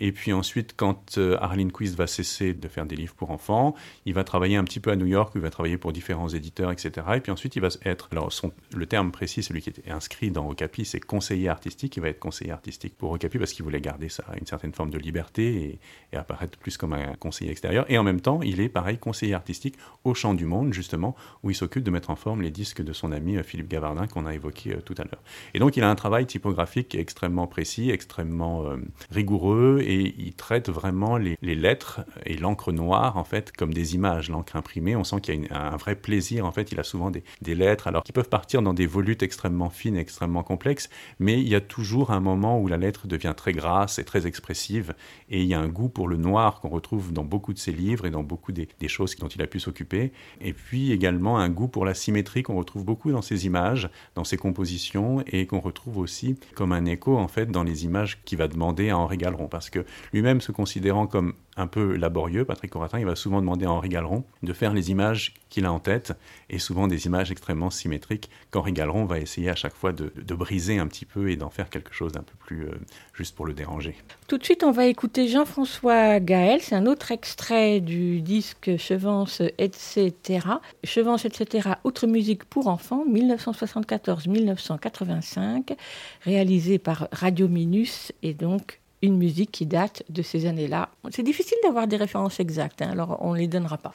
Et 0.00 0.12
puis 0.12 0.32
ensuite, 0.32 0.74
quand 0.76 1.18
euh, 1.18 1.36
Arlene 1.40 1.70
Quist 1.70 1.94
va 1.94 2.06
cesser 2.06 2.54
de 2.54 2.68
faire 2.68 2.86
des 2.86 2.96
livres 2.96 3.14
pour 3.14 3.30
enfants, 3.30 3.74
il 4.06 4.14
va 4.14 4.24
travailler 4.24 4.56
un 4.56 4.64
petit 4.64 4.80
peu 4.80 4.90
à 4.90 4.96
New 4.96 5.06
York, 5.06 5.32
il 5.34 5.42
va 5.42 5.50
travailler 5.50 5.76
pour 5.76 5.92
différents 5.92 6.28
éditeurs, 6.28 6.72
etc. 6.72 7.06
Et 7.16 7.20
puis 7.20 7.30
ensuite, 7.30 7.54
il 7.56 7.62
va 7.62 7.68
être, 7.84 8.08
alors 8.10 8.32
le 8.74 8.86
terme 8.86 9.12
précis, 9.12 9.42
celui 9.42 9.60
qui 9.60 9.68
était 9.68 9.90
inscrit 9.90 10.30
dans 10.30 10.48
Okapi, 10.48 10.86
c'est 10.86 11.00
conseiller 11.00 11.48
artistique. 11.48 11.96
Il 11.96 12.00
va 12.00 12.08
être 12.08 12.18
conseiller 12.18 12.50
artistique 12.50 12.96
pour 12.96 13.12
Okapi 13.12 13.38
parce 13.38 13.52
qu'il 13.52 13.64
voulait 13.64 13.80
garder 13.80 14.08
ça, 14.08 14.24
une 14.40 14.46
certaine 14.46 14.72
forme 14.72 14.90
de 14.90 14.98
liberté 14.98 15.78
et, 16.12 16.16
apparaître 16.16 16.58
plus 16.58 16.76
comme 16.76 16.92
un 16.92 17.14
conseiller 17.14 17.50
extérieur. 17.50 17.84
Et 17.88 17.96
en 17.96 18.02
même 18.02 18.20
temps, 18.20 18.40
il 18.42 18.60
est 18.60 18.68
pareil, 18.68 18.98
conseiller 18.98 19.34
artistique 19.34 19.76
au 20.04 20.14
Champ 20.14 20.34
du 20.34 20.44
Monde, 20.44 20.72
justement, 20.72 21.14
où 21.42 21.50
il 21.50 21.54
s'occupe 21.54 21.84
de 21.84 21.90
mettre 21.90 22.10
en 22.10 22.16
forme 22.16 22.42
les 22.42 22.50
disques 22.50 22.82
de 22.82 22.92
son 22.92 23.12
ami 23.12 23.36
euh, 23.36 23.42
Philippe 23.42 23.68
Gavardin 23.68 24.06
qu'on 24.06 24.26
a 24.26 24.34
évoqué 24.34 24.74
euh, 24.74 24.80
tout 24.80 24.94
à 24.98 25.04
l'heure. 25.04 25.22
Et 25.54 25.58
donc, 25.58 25.76
il 25.76 25.82
a 25.82 25.90
un 25.90 25.94
travail 25.94 26.26
typographique 26.26 26.94
extrêmement 26.94 27.46
précis, 27.46 27.90
extrêmement 27.90 28.64
rigoureux 29.10 29.80
il 29.94 30.34
traite 30.34 30.68
vraiment 30.68 31.16
les, 31.16 31.36
lettres 31.42 32.00
et 32.26 32.36
l'encre 32.36 32.72
noire 32.72 33.16
en 33.16 33.24
fait 33.24 33.52
comme 33.52 33.72
des 33.74 33.94
images, 33.94 34.30
l'encre 34.30 34.56
imprimée. 34.56 34.96
On 34.96 35.04
sent 35.04 35.20
qu'il 35.20 35.44
y 35.44 35.48
a 35.48 35.72
un 35.72 35.76
vrai 35.76 35.94
plaisir. 35.94 36.46
En 36.46 36.52
fait, 36.52 36.72
il 36.72 36.80
a 36.80 36.82
souvent 36.82 37.10
des, 37.10 37.22
des, 37.42 37.54
lettres, 37.54 37.86
alors 37.86 38.02
qui 38.02 38.12
peuvent 38.12 38.28
partir 38.28 38.62
dans 38.62 38.74
des 38.74 38.86
volutes 38.86 39.22
extrêmement 39.22 39.70
fines, 39.70 39.96
extrêmement 39.96 40.42
complexes, 40.42 40.88
mais 41.18 41.40
il 41.40 41.48
y 41.48 41.54
a 41.54 41.60
toujours 41.60 42.10
un 42.10 42.20
moment 42.20 42.58
où 42.60 42.68
la 42.68 42.76
lettre 42.76 43.06
devient 43.06 43.34
très 43.36 43.52
grasse 43.52 43.98
et 43.98 44.04
très 44.04 44.26
expressive, 44.26 44.94
et 45.28 45.40
il 45.40 45.46
y 45.46 45.54
a 45.54 45.60
un 45.60 45.68
goût 45.68 45.88
pour 45.88 46.08
le 46.08 46.16
noir 46.16 46.60
qu'on 46.60 46.68
retrouve 46.68 47.12
dans 47.12 47.24
beaucoup 47.24 47.52
de 47.52 47.58
ses 47.58 47.72
livres 47.72 48.06
et 48.06 48.10
dans 48.10 48.22
beaucoup 48.22 48.52
des, 48.52 48.68
des 48.78 48.88
choses 48.88 49.16
dont 49.16 49.28
il 49.28 49.42
a 49.42 49.46
pu 49.46 49.60
s'occuper. 49.60 50.12
Et 50.40 50.52
puis 50.52 50.92
également 50.92 51.38
un 51.38 51.48
goût 51.48 51.68
pour 51.68 51.84
la 51.84 51.94
symétrie 51.94 52.42
qu'on 52.42 52.56
retrouve 52.56 52.84
beaucoup 52.84 53.12
dans 53.12 53.22
ses 53.22 53.46
images, 53.46 53.90
dans 54.14 54.24
ses 54.24 54.36
compositions, 54.36 55.22
et 55.26 55.46
qu'on 55.46 55.60
retrouve 55.60 55.98
aussi 55.98 56.36
comme 56.54 56.72
un 56.72 56.84
écho 56.84 57.16
en 57.16 57.28
fait 57.28 57.46
dans 57.46 57.62
les 57.62 57.84
images 57.84 58.18
qu'il 58.24 58.38
va 58.38 58.48
demander 58.48 58.90
à 58.90 58.98
Henri 58.98 59.16
Galeron, 59.16 59.48
parce 59.48 59.70
que 59.70 59.79
lui-même 60.12 60.40
se 60.40 60.52
considérant 60.52 61.06
comme 61.06 61.34
un 61.56 61.66
peu 61.66 61.96
laborieux, 61.96 62.44
Patrick 62.44 62.70
Coratin, 62.70 62.98
il 62.98 63.06
va 63.06 63.16
souvent 63.16 63.40
demander 63.40 63.66
à 63.66 63.70
Henri 63.70 63.88
Galeron 63.88 64.24
de 64.42 64.52
faire 64.52 64.72
les 64.72 64.90
images 64.90 65.34
qu'il 65.50 65.66
a 65.66 65.72
en 65.72 65.80
tête, 65.80 66.12
et 66.48 66.58
souvent 66.58 66.88
des 66.88 67.04
images 67.06 67.30
extrêmement 67.30 67.68
symétriques 67.70 68.30
qu'Henri 68.50 68.72
Galeron 68.72 69.04
va 69.04 69.18
essayer 69.18 69.50
à 69.50 69.56
chaque 69.56 69.74
fois 69.74 69.92
de, 69.92 70.10
briser 70.34 70.78
un 70.78 70.86
petit 70.86 71.04
peu 71.04 71.30
et 71.30 71.36
d'en 71.36 71.50
faire 71.50 71.68
quelque 71.68 71.92
chose 71.92 72.12
d'un 72.12 72.22
peu 72.22 72.32
plus 72.38 72.66
euh, 72.66 72.70
juste 73.12 73.34
pour 73.34 73.44
le 73.44 73.52
déranger. 73.52 73.94
Tout 74.26 74.38
de 74.38 74.44
suite, 74.44 74.64
on 74.64 74.70
va 74.70 74.86
écouter 74.86 75.28
Jean-François 75.28 76.18
Gaël, 76.20 76.62
c'est 76.62 76.76
un 76.76 76.86
autre 76.86 77.12
extrait 77.12 77.80
du 77.80 78.22
disque 78.22 78.78
Chevance, 78.78 79.42
etc. 79.58 80.46
Chevance, 80.84 81.26
etc. 81.26 81.72
Autre 81.84 82.06
musique 82.06 82.44
pour 82.44 82.68
enfants, 82.68 83.04
1974-1985, 83.06 85.76
réalisé 86.22 86.78
par 86.78 87.08
Radio 87.12 87.48
Minus, 87.48 88.12
et 88.22 88.32
donc 88.32 88.80
une 89.02 89.16
musique 89.16 89.50
qui 89.50 89.66
date 89.66 90.02
de 90.08 90.22
ces 90.22 90.46
années-là. 90.46 90.90
C'est 91.10 91.22
difficile 91.22 91.58
d'avoir 91.62 91.86
des 91.86 91.96
références 91.96 92.40
exactes, 92.40 92.82
hein, 92.82 92.90
alors 92.90 93.18
on 93.20 93.32
ne 93.34 93.38
les 93.38 93.48
donnera 93.48 93.78
pas. 93.78 93.94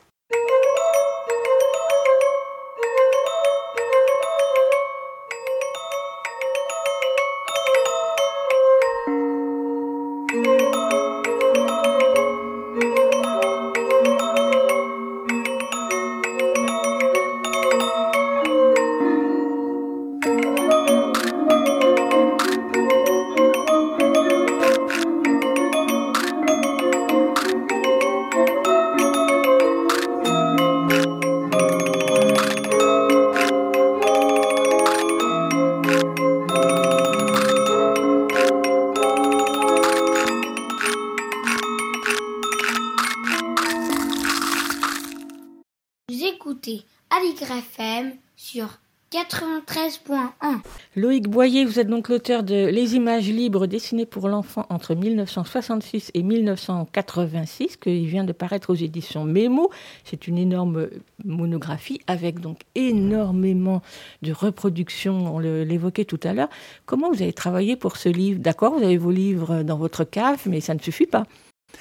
Vous 51.75 51.81
êtes 51.81 51.89
donc 51.89 52.07
l'auteur 52.07 52.43
de 52.43 52.67
Les 52.67 52.95
images 52.95 53.27
libres 53.27 53.67
dessinées 53.67 54.05
pour 54.05 54.29
l'enfant 54.29 54.65
entre 54.69 54.95
1966 54.95 56.09
et 56.13 56.23
1986, 56.23 57.75
qui 57.75 58.05
vient 58.05 58.23
de 58.23 58.31
paraître 58.31 58.69
aux 58.69 58.75
éditions 58.75 59.25
Mémo. 59.25 59.69
C'est 60.05 60.29
une 60.29 60.37
énorme 60.37 60.87
monographie 61.25 61.99
avec 62.07 62.39
donc 62.39 62.61
énormément 62.75 63.81
de 64.21 64.31
reproductions, 64.31 65.35
on 65.35 65.39
l'évoquait 65.39 66.05
tout 66.05 66.19
à 66.23 66.31
l'heure. 66.31 66.49
Comment 66.85 67.11
vous 67.11 67.21
avez 67.21 67.33
travaillé 67.33 67.75
pour 67.75 67.97
ce 67.97 68.07
livre? 68.07 68.39
D'accord, 68.39 68.77
vous 68.77 68.83
avez 68.85 68.97
vos 68.97 69.11
livres 69.11 69.63
dans 69.63 69.77
votre 69.77 70.05
cave, 70.05 70.43
mais 70.45 70.61
ça 70.61 70.75
ne 70.75 70.79
suffit 70.79 71.07
pas. 71.07 71.25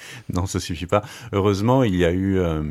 Non, 0.33 0.45
ça 0.45 0.59
suffit 0.59 0.85
pas. 0.85 1.03
Heureusement, 1.33 1.83
il 1.83 1.95
y 1.95 2.05
a 2.05 2.11
eu 2.11 2.37
euh, 2.37 2.63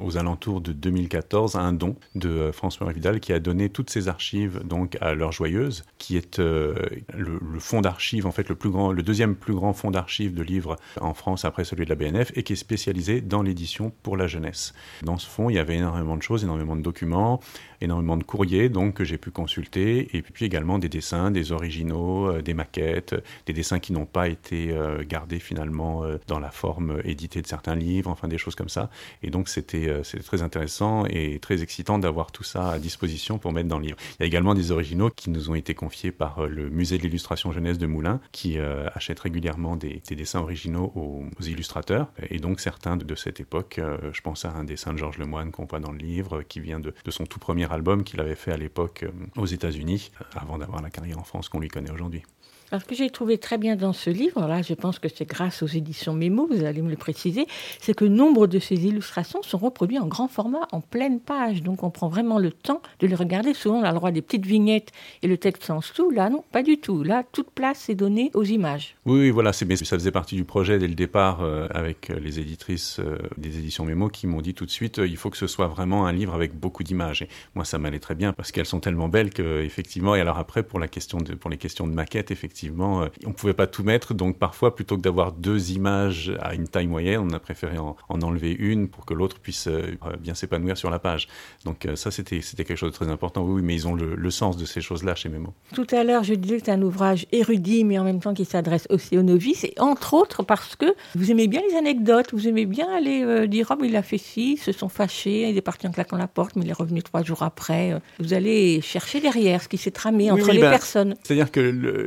aux 0.00 0.16
alentours 0.16 0.60
de 0.60 0.72
2014 0.72 1.56
un 1.56 1.72
don 1.72 1.96
de 2.14 2.28
euh, 2.28 2.52
François 2.52 2.90
Vidal 2.92 3.20
qui 3.20 3.32
a 3.32 3.40
donné 3.40 3.68
toutes 3.68 3.90
ses 3.90 4.08
archives 4.08 4.60
donc 4.64 4.96
à 5.00 5.14
l'heure 5.14 5.32
joyeuse, 5.32 5.84
qui 5.98 6.16
est 6.16 6.38
euh, 6.38 6.74
le, 7.16 7.38
fonds 7.58 7.80
d'archives 7.80 8.26
en 8.26 8.32
fait 8.32 8.48
le 8.48 8.54
plus 8.54 8.70
grand, 8.70 8.92
le 8.92 9.02
deuxième 9.02 9.34
plus 9.34 9.54
grand 9.54 9.72
fonds 9.72 9.90
d'archives 9.90 10.34
de 10.34 10.42
livres 10.42 10.76
en 11.00 11.14
France 11.14 11.44
après 11.44 11.64
celui 11.64 11.84
de 11.84 11.90
la 11.90 11.96
BNF 11.96 12.32
et 12.34 12.42
qui 12.42 12.52
est 12.52 12.56
spécialisé 12.56 13.20
dans 13.20 13.42
l'édition 13.42 13.92
pour 14.02 14.16
la 14.16 14.26
jeunesse. 14.26 14.74
Dans 15.02 15.18
ce 15.18 15.26
fonds, 15.26 15.50
il 15.50 15.56
y 15.56 15.58
avait 15.58 15.76
énormément 15.76 16.16
de 16.16 16.22
choses, 16.22 16.44
énormément 16.44 16.76
de 16.76 16.82
documents, 16.82 17.40
énormément 17.80 18.16
de 18.16 18.24
courriers 18.24 18.68
donc 18.68 18.94
que 18.94 19.04
j'ai 19.04 19.18
pu 19.18 19.30
consulter 19.30 20.16
et 20.16 20.22
puis 20.22 20.44
également 20.44 20.78
des 20.78 20.88
dessins, 20.88 21.30
des 21.30 21.52
originaux, 21.52 22.40
des 22.42 22.54
maquettes, 22.54 23.14
des 23.46 23.52
dessins 23.52 23.78
qui 23.78 23.92
n'ont 23.92 24.06
pas 24.06 24.28
été 24.28 24.74
gardés 25.08 25.38
finalement 25.38 26.04
dans 26.26 26.38
la 26.38 26.50
forme 26.50 27.00
éditée 27.04 27.42
de 27.42 27.46
certains 27.46 27.74
livres, 27.74 28.10
enfin 28.10 28.28
des 28.28 28.38
choses 28.38 28.54
comme 28.54 28.68
ça. 28.68 28.90
Et 29.22 29.30
donc 29.30 29.48
c'était 29.48 29.88
euh, 29.88 30.02
très 30.24 30.42
intéressant 30.42 31.04
et 31.06 31.38
très 31.38 31.62
excitant 31.62 31.98
d'avoir 31.98 32.32
tout 32.32 32.44
ça 32.44 32.70
à 32.70 32.78
disposition 32.78 33.38
pour 33.38 33.52
mettre 33.52 33.68
dans 33.68 33.78
le 33.78 33.86
livre. 33.86 33.96
Il 34.18 34.22
y 34.22 34.24
a 34.24 34.26
également 34.26 34.54
des 34.54 34.70
originaux 34.70 35.10
qui 35.10 35.30
nous 35.30 35.50
ont 35.50 35.54
été 35.54 35.74
confiés 35.74 36.12
par 36.12 36.40
euh, 36.40 36.48
le 36.48 36.70
musée 36.70 36.98
de 36.98 37.02
l'illustration 37.02 37.52
jeunesse 37.52 37.78
de 37.78 37.86
Moulins, 37.86 38.20
qui 38.32 38.58
euh, 38.58 38.88
achète 38.94 39.20
régulièrement 39.20 39.76
des, 39.76 40.02
dessins 40.10 40.40
originaux 40.40 40.92
aux, 40.94 41.24
illustrateurs. 41.42 42.08
Et 42.30 42.38
donc 42.38 42.60
certains 42.60 42.96
de, 42.96 43.14
cette 43.14 43.40
époque, 43.40 43.80
je 44.12 44.20
pense 44.20 44.44
à 44.44 44.50
un 44.50 44.64
dessin 44.64 44.92
de 44.92 44.98
Georges 44.98 45.18
Lemoine 45.18 45.50
qu'on 45.50 45.64
voit 45.64 45.78
dans 45.78 45.92
le 45.92 45.98
livre, 45.98 46.42
qui 46.42 46.60
vient 46.60 46.80
de, 46.80 46.92
de 47.04 47.10
son 47.10 47.24
tout 47.26 47.38
premier 47.38 47.67
album 47.72 48.04
qu'il 48.04 48.20
avait 48.20 48.34
fait 48.34 48.52
à 48.52 48.56
l'époque 48.56 49.04
aux 49.36 49.46
États-Unis, 49.46 50.10
avant 50.34 50.58
d'avoir 50.58 50.82
la 50.82 50.90
carrière 50.90 51.18
en 51.18 51.24
France 51.24 51.48
qu'on 51.48 51.60
lui 51.60 51.68
connaît 51.68 51.90
aujourd'hui. 51.90 52.22
Alors, 52.70 52.82
ce 52.82 52.86
que 52.86 52.94
j'ai 52.94 53.08
trouvé 53.08 53.38
très 53.38 53.56
bien 53.56 53.76
dans 53.76 53.94
ce 53.94 54.10
livre, 54.10 54.46
là, 54.46 54.60
je 54.60 54.74
pense 54.74 54.98
que 54.98 55.08
c'est 55.08 55.24
grâce 55.24 55.62
aux 55.62 55.66
éditions 55.66 56.12
Mémo, 56.12 56.46
vous 56.50 56.64
allez 56.64 56.82
me 56.82 56.90
le 56.90 56.96
préciser, 56.96 57.46
c'est 57.80 57.94
que 57.94 58.04
nombre 58.04 58.46
de 58.46 58.58
ces 58.58 58.74
illustrations 58.84 59.42
sont 59.42 59.56
reproduites 59.56 60.00
en 60.00 60.06
grand 60.06 60.28
format, 60.28 60.68
en 60.72 60.82
pleine 60.82 61.18
page. 61.18 61.62
Donc, 61.62 61.82
on 61.82 61.88
prend 61.88 62.08
vraiment 62.08 62.38
le 62.38 62.50
temps 62.50 62.82
de 63.00 63.06
les 63.06 63.14
regarder. 63.14 63.54
Souvent, 63.54 63.78
on 63.78 63.84
a 63.84 63.88
le 63.90 63.94
droit 63.96 64.10
des 64.10 64.20
petites 64.20 64.44
vignettes 64.44 64.92
et 65.22 65.28
le 65.28 65.38
texte 65.38 65.70
en 65.70 65.78
dessous. 65.78 66.10
Là, 66.10 66.28
non, 66.28 66.44
pas 66.52 66.62
du 66.62 66.76
tout. 66.76 67.02
Là, 67.02 67.24
toute 67.32 67.50
place 67.50 67.88
est 67.88 67.94
donnée 67.94 68.30
aux 68.34 68.44
images. 68.44 68.96
Oui, 69.06 69.18
oui 69.20 69.30
voilà, 69.30 69.54
c'est, 69.54 69.74
ça 69.76 69.96
faisait 69.96 70.10
partie 70.10 70.36
du 70.36 70.44
projet 70.44 70.78
dès 70.78 70.88
le 70.88 70.94
départ 70.94 71.40
euh, 71.40 71.68
avec 71.70 72.10
euh, 72.10 72.20
les 72.20 72.38
éditrices 72.38 72.98
euh, 73.00 73.16
des 73.38 73.58
éditions 73.58 73.86
Mémo 73.86 74.10
qui 74.10 74.26
m'ont 74.26 74.42
dit 74.42 74.52
tout 74.52 74.66
de 74.66 74.70
suite, 74.70 74.98
il 74.98 75.16
faut 75.16 75.30
que 75.30 75.38
ce 75.38 75.46
soit 75.46 75.68
vraiment 75.68 76.06
un 76.06 76.12
livre 76.12 76.34
avec 76.34 76.54
beaucoup 76.54 76.82
d'images. 76.82 77.22
Et 77.22 77.28
moi, 77.54 77.64
ça 77.64 77.78
m'allait 77.78 77.98
très 77.98 78.14
bien 78.14 78.34
parce 78.34 78.52
qu'elles 78.52 78.66
sont 78.66 78.80
tellement 78.80 79.08
belles 79.08 79.30
qu'effectivement, 79.30 80.14
et 80.14 80.20
alors 80.20 80.36
après, 80.36 80.62
pour, 80.62 80.78
la 80.78 80.88
question 80.88 81.16
de, 81.16 81.34
pour 81.34 81.48
les 81.48 81.56
questions 81.56 81.86
de 81.86 81.94
maquette, 81.94 82.30
effectivement, 82.30 82.57
effectivement, 82.58 83.02
euh, 83.02 83.06
on 83.24 83.28
ne 83.28 83.34
pouvait 83.34 83.54
pas 83.54 83.66
tout 83.68 83.84
mettre. 83.84 84.14
Donc 84.14 84.36
parfois, 84.36 84.74
plutôt 84.74 84.96
que 84.96 85.02
d'avoir 85.02 85.32
deux 85.32 85.70
images 85.70 86.32
à 86.40 86.54
une 86.54 86.66
taille 86.66 86.88
moyenne, 86.88 87.20
on 87.20 87.30
a 87.30 87.38
préféré 87.38 87.78
en, 87.78 87.96
enlever 88.08 88.52
une 88.52 88.88
pour 88.88 89.06
que 89.06 89.14
l'autre 89.14 89.38
puisse 89.38 89.68
euh, 89.68 89.96
bien 90.18 90.34
s'épanouir 90.34 90.76
sur 90.76 90.90
la 90.90 90.98
page. 90.98 91.28
Donc 91.64 91.86
euh, 91.86 91.94
ça, 91.94 92.10
c'était 92.10 92.40
quelque 92.40 92.76
chose 92.76 92.90
de 92.90 92.96
très 92.96 93.08
important. 93.08 93.42
Oui, 93.42 93.62
mais 93.62 93.74
ils 93.74 93.86
ont 93.86 93.94
le, 93.94 94.30
sens 94.30 94.56
de 94.56 94.66
ces 94.66 94.80
choses-là 94.80 95.14
chez 95.14 95.30
Memo. 95.30 95.54
Tout 95.74 95.86
à 95.90 96.04
l'heure, 96.04 96.22
je 96.22 96.34
disais 96.34 96.58
que 96.58 96.66
c'est 96.66 96.72
un 96.72 96.82
ouvrage 96.82 97.26
érudit, 97.32 97.82
mais 97.84 97.98
en 97.98 98.04
même 98.04 98.20
temps 98.20 98.34
qui 98.34 98.44
s'adresse 98.44 98.86
aussi 98.90 99.16
aux 99.16 99.22
novices, 99.22 99.64
et 99.64 99.72
entre 99.78 100.14
autres 100.14 100.42
parce 100.42 100.76
que 100.76 100.94
vous 101.14 101.30
aimez 101.30 101.48
bien 101.48 101.62
les 101.68 101.76
anecdotes, 101.76 102.28
vous 102.32 102.46
aimez 102.46 102.66
bien 102.66 102.86
aller 102.94 103.48
dire, 103.48 103.68
oh, 103.70 103.82
il 103.82 103.96
a 103.96 104.02
fait 104.02 104.18
ci, 104.18 104.52
ils 104.52 104.58
se 104.58 104.72
sont 104.72 104.90
fâchés, 104.90 105.48
il 105.48 105.56
est 105.56 105.62
parti 105.62 105.86
en 105.86 105.92
claquant 105.92 106.18
la 106.18 106.28
porte, 106.28 106.56
mais 106.56 106.64
il 106.64 106.68
est 106.68 106.74
revenu 106.74 107.02
trois 107.02 107.22
jours 107.22 107.42
après. 107.42 107.98
Vous 108.20 108.34
allez 108.34 108.82
chercher 108.82 109.20
derrière 109.20 109.62
ce 109.62 109.68
qui 109.68 109.78
s'est 109.78 109.90
tramé 109.90 110.30
entre 110.30 110.52
les 110.52 110.60
ben, 110.60 110.70
personnes. 110.70 111.16
C'est-à-dire 111.22 111.50
que 111.50 111.60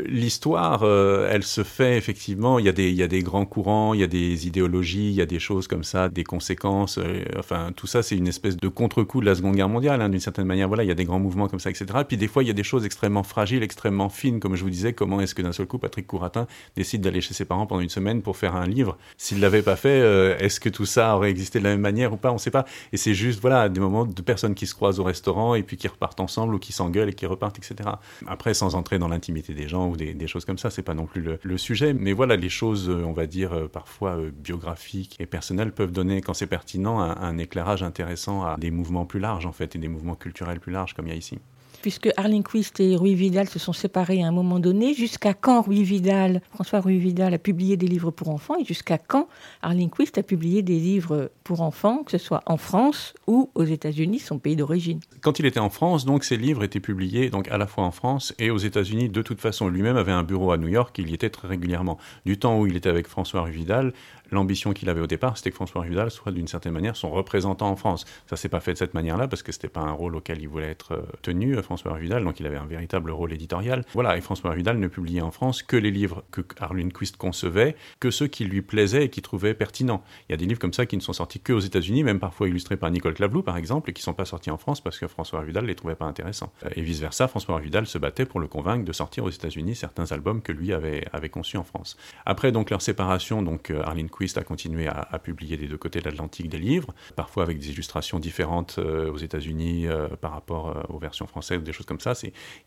l'histoire 0.08 0.41
l'histoire, 0.42 0.82
euh, 0.82 1.30
elle 1.32 1.44
se 1.44 1.64
fait 1.64 2.00
effectivement. 2.00 2.58
Il 2.58 2.66
y, 2.66 2.70
a 2.70 2.72
des, 2.72 2.90
il 2.90 2.96
y 2.96 3.04
a 3.04 3.08
des 3.08 3.22
grands 3.22 3.46
courants, 3.46 3.94
il 3.94 4.00
y 4.00 4.04
a 4.04 4.08
des 4.08 4.48
idéologies, 4.48 5.10
il 5.10 5.14
y 5.14 5.22
a 5.22 5.28
des 5.28 5.38
choses 5.38 5.68
comme 5.68 5.84
ça, 5.84 6.10
des 6.10 6.24
conséquences. 6.24 6.98
Euh, 6.98 7.24
enfin, 7.38 7.70
tout 7.76 7.86
ça, 7.86 8.02
c'est 8.02 8.18
une 8.18 8.28
espèce 8.28 8.58
de 8.58 8.68
contre-coup 8.68 9.22
de 9.22 9.28
la 9.28 9.36
Seconde 9.36 9.56
Guerre 9.56 9.70
mondiale, 9.70 10.02
hein, 10.02 10.10
d'une 10.10 10.20
certaine 10.20 10.48
manière. 10.48 10.68
Voilà, 10.68 10.84
il 10.84 10.88
y 10.88 10.92
a 10.92 10.96
des 10.96 11.06
grands 11.06 11.20
mouvements 11.20 11.48
comme 11.48 11.60
ça, 11.60 11.70
etc. 11.70 11.86
Puis 12.08 12.18
des 12.18 12.28
fois, 12.28 12.42
il 12.44 12.48
y 12.48 12.50
a 12.50 12.54
des 12.54 12.64
choses 12.64 12.86
extrêmement 12.86 13.22
fragiles, 13.22 13.62
extrêmement 13.62 14.10
fines, 14.10 14.40
comme 14.40 14.56
je 14.56 14.64
vous 14.64 14.72
disais. 14.72 14.94
Comment 14.94 15.22
est-ce 15.22 15.36
que 15.36 15.44
d'un 15.44 15.52
seul 15.52 15.68
coup, 15.68 15.78
Patrick 15.78 16.08
Couratin 16.08 16.48
décide 16.76 17.02
d'aller 17.02 17.22
chez 17.22 17.36
ses 17.36 17.46
parents 17.46 17.68
pendant 17.68 17.82
une 17.82 17.90
semaine 17.90 18.24
pour 18.24 18.36
faire 18.36 18.56
un 18.56 18.66
livre? 18.66 18.98
S'il 19.18 19.42
l'avait 19.42 19.62
pas 19.62 19.76
fait, 19.76 20.02
euh, 20.02 20.36
est-ce 20.40 20.60
que 20.60 20.70
tout 20.70 20.88
ça 20.88 21.16
aurait 21.16 21.30
existé 21.30 21.60
de 21.60 21.66
la 21.66 21.70
même 21.70 21.82
manière 21.82 22.14
ou 22.14 22.18
pas? 22.18 22.32
On 22.32 22.36
ne 22.36 22.40
sait 22.40 22.50
pas. 22.50 22.66
Et 22.94 22.98
c'est 22.98 23.14
juste, 23.14 23.42
voilà, 23.42 23.70
des 23.70 23.80
moments 23.80 24.08
de 24.08 24.22
personnes 24.24 24.56
qui 24.56 24.66
se 24.66 24.74
croisent 24.74 25.00
au 25.00 25.04
restaurant 25.04 25.54
et 25.54 25.62
puis 25.62 25.78
qui 25.78 25.88
repartent 25.88 26.20
ensemble 26.20 26.56
ou 26.56 26.58
qui 26.58 26.74
s'engueulent 26.74 27.10
et 27.10 27.14
qui 27.14 27.28
repartent, 27.28 27.60
etc. 27.60 27.92
Après, 28.26 28.56
sans 28.56 28.74
entrer 28.74 28.98
dans 28.98 29.08
l'intimité 29.08 29.54
des 29.54 29.68
gens 29.68 29.88
ou 29.88 29.96
des, 29.96 30.16
des 30.16 30.31
choses 30.32 30.46
comme 30.46 30.58
ça, 30.58 30.70
c'est 30.70 30.84
pas 30.84 30.94
non 30.94 31.06
plus 31.06 31.24
le, 31.42 31.58
sujet. 31.58 31.94
Mais 31.94 32.14
voilà, 32.14 32.36
les 32.36 32.50
choses, 32.50 32.90
euh, 32.90 33.04
on 33.04 33.12
va 33.12 33.28
dire, 33.28 33.54
euh, 33.54 33.68
parfois 33.68 34.18
euh, 34.18 34.32
biographiques 34.34 35.18
et 35.20 35.26
personnelles 35.26 35.72
peuvent 35.72 35.92
donner, 35.92 36.22
quand 36.22 36.34
c'est 36.34 36.48
pertinent, 36.48 37.00
un, 37.00 37.38
éclairage 37.38 37.84
intéressant 37.84 38.44
à 38.44 38.58
des 38.58 38.72
mouvements 38.72 39.06
plus 39.06 39.20
larges, 39.20 39.46
en 39.46 39.52
fait, 39.52 39.76
et 39.76 39.80
des 39.80 39.88
mouvements 39.88 40.16
culturels 40.16 40.60
plus 40.60 40.72
larges, 40.72 40.94
comme 40.94 41.08
il 41.08 41.12
y 41.12 41.14
a 41.14 41.18
ici 41.18 41.40
puisque 41.82 42.10
Arlene 42.18 42.44
Quist 42.44 42.80
et 42.80 42.96
Rui 42.96 43.16
Vidal 43.16 43.50
se 43.50 43.60
sont 43.60 43.74
séparés 43.74 44.22
à 44.24 44.28
un 44.28 44.32
moment 44.32 44.60
donné, 44.60 44.94
jusqu'à 44.94 45.34
quand 45.34 45.62
Rui 45.62 45.84
Vidal, 45.84 46.42
François 46.54 46.80
Rui 46.80 46.98
Vidal 46.98 47.34
a 47.34 47.38
publié 47.38 47.78
des 47.78 47.88
livres 47.88 48.12
pour 48.12 48.30
enfants 48.30 48.56
et 48.60 48.66
jusqu'à 48.66 48.98
quand 48.98 49.28
Arlene 49.62 49.90
Quist 49.90 50.18
a 50.18 50.24
publié 50.24 50.62
des 50.62 50.80
livres 50.80 51.32
pour 51.44 51.62
enfants, 51.62 52.04
que 52.04 52.12
ce 52.12 52.18
soit 52.18 52.42
en 52.46 52.58
France 52.58 53.14
ou 53.28 53.50
aux 53.56 53.64
États-Unis, 53.64 54.20
son 54.20 54.40
pays 54.40 54.56
d'origine? 54.56 55.00
Quand 55.22 55.40
il 55.40 55.46
était 55.46 55.60
en 55.60 55.70
France, 55.70 56.06
donc 56.06 56.24
ses 56.24 56.38
livres 56.38 56.64
étaient 56.64 56.80
publiés 56.80 57.30
donc 57.30 57.48
à 57.50 57.58
la 57.58 57.68
fois 57.68 57.84
en 57.84 57.92
France 57.92 58.34
et 58.40 58.50
aux 58.52 58.58
États-Unis. 58.58 59.10
De 59.10 59.22
toute 59.22 59.42
façon, 59.42 59.68
lui-même 59.68 59.98
avait 59.98 60.12
un 60.12 60.24
bureau 60.24 60.52
à 60.52 60.58
New 60.58 60.68
York, 60.68 60.98
il 61.00 61.10
y 61.10 61.14
était 61.14 61.30
très 61.30 61.48
régulièrement. 61.48 61.98
Du 62.26 62.38
temps 62.38 62.60
où 62.60 62.68
il 62.68 62.76
était 62.76 62.90
avec 62.90 63.08
François 63.08 63.42
Rui 63.42 63.52
Vidal, 63.52 63.94
l'ambition 64.32 64.74
qu'il 64.74 64.90
avait 64.90 65.02
au 65.02 65.08
départ, 65.08 65.38
c'était 65.38 65.52
que 65.52 65.56
François 65.56 65.84
Vidal 65.84 66.10
soit 66.10 66.32
d'une 66.32 66.48
certaine 66.48 66.74
manière 66.74 66.96
son 66.96 67.12
représentant 67.12 67.70
en 67.70 67.76
France. 67.76 68.06
Ça 68.28 68.36
s'est 68.36 68.50
pas 68.50 68.60
fait 68.60 68.74
de 68.74 68.78
cette 68.78 68.94
manière-là 68.94 69.28
parce 69.28 69.44
que 69.44 69.52
c'était 69.52 69.68
pas 69.68 69.82
un 69.82 69.92
rôle 69.92 70.16
auquel 70.16 70.42
il 70.42 70.48
voulait 70.48 70.70
être 70.70 70.94
euh, 70.94 71.02
tenu, 71.22 71.56
euh, 71.56 71.62
François 71.62 71.98
Vidal, 71.98 72.24
donc 72.24 72.40
il 72.40 72.46
avait 72.46 72.58
un 72.58 72.66
véritable 72.66 73.12
rôle 73.12 73.34
éditorial. 73.34 73.86
Voilà, 73.94 74.18
et 74.18 74.22
François 74.22 74.56
Vidal 74.56 74.80
ne 74.80 74.88
publiait 74.88 75.22
en 75.22 75.32
France 75.32 75.64
que 75.64 75.76
les 75.76 75.92
livres 75.92 76.24
que 76.32 76.42
Arlene 76.60 76.92
Quist 76.92 77.18
concevait, 77.18 77.76
que 78.00 78.12
ceux 78.12 78.28
qui 78.28 78.46
lui 78.46 78.62
plaisaient 78.62 79.06
et 79.06 79.10
qui 79.10 79.22
trouvait 79.22 79.54
pertinents. 79.54 80.04
Il 80.30 80.32
y 80.32 80.36
a 80.36 80.38
des 80.38 80.46
livres 80.46 80.60
comme 80.60 80.74
ça 80.74 80.86
qui 80.86 80.96
ne 80.96 81.02
sont 81.02 81.14
sortis 81.14 81.40
que 81.40 81.54
aux 81.54 81.60
États-Unis, 81.60 82.04
même 82.04 82.20
parfois 82.20 82.48
illustrés 82.48 82.78
par 82.78 82.90
Nicole 82.92 83.14
Clavelou 83.14 83.44
par 83.44 83.58
exemple, 83.58 83.90
et 83.90 83.94
qui 83.94 84.02
sont 84.02 84.14
pas 84.14 84.26
sortis 84.26 84.52
en 84.52 84.58
France 84.58 84.82
parce 84.82 84.98
que 84.98 85.08
François 85.08 85.44
Vidal 85.44 85.66
les 85.66 85.76
trouvait 85.76 85.96
pas 85.96 86.06
intéressants. 86.06 86.52
Euh, 86.66 86.70
et 86.76 86.82
vice 86.82 87.00
versa, 87.00 87.28
François 87.28 87.60
Vidal 87.60 87.86
se 87.86 87.98
battait 87.98 88.26
pour 88.26 88.40
le 88.40 88.48
convaincre 88.48 88.86
de 88.86 88.94
sortir 88.94 89.26
aux 89.26 89.30
États-Unis 89.30 89.76
certains 89.76 90.12
albums 90.12 90.42
que 90.42 90.52
lui 90.52 90.74
avait, 90.74 91.06
avait 91.12 91.30
conçus 91.30 91.58
en 91.58 91.64
France. 91.64 91.98
Après 92.26 92.52
donc 92.52 92.70
leur 92.70 92.82
séparation, 92.82 93.42
donc 93.42 93.72
Arlene 93.72 94.10
Quist 94.10 94.21
a 94.38 94.44
continué 94.44 94.88
à 94.88 95.20
publier 95.20 95.58
des 95.58 95.68
deux 95.68 95.78
côtés 95.78 96.00
de 96.00 96.06
l'Atlantique 96.06 96.50
des 96.50 96.58
livres, 96.58 96.94
parfois 97.16 97.44
avec 97.44 97.60
des 97.60 97.72
illustrations 97.72 98.20
différentes 98.20 98.76
euh, 98.78 99.12
aux 99.12 99.18
États-Unis 99.18 99.88
euh, 99.88 100.08
par 100.08 100.32
rapport 100.32 100.70
euh, 100.70 100.82
aux 100.90 101.00
versions 101.00 101.28
françaises 101.28 101.62
des 101.64 101.74
choses 101.74 101.86
comme 101.86 102.00
ça. 102.00 102.14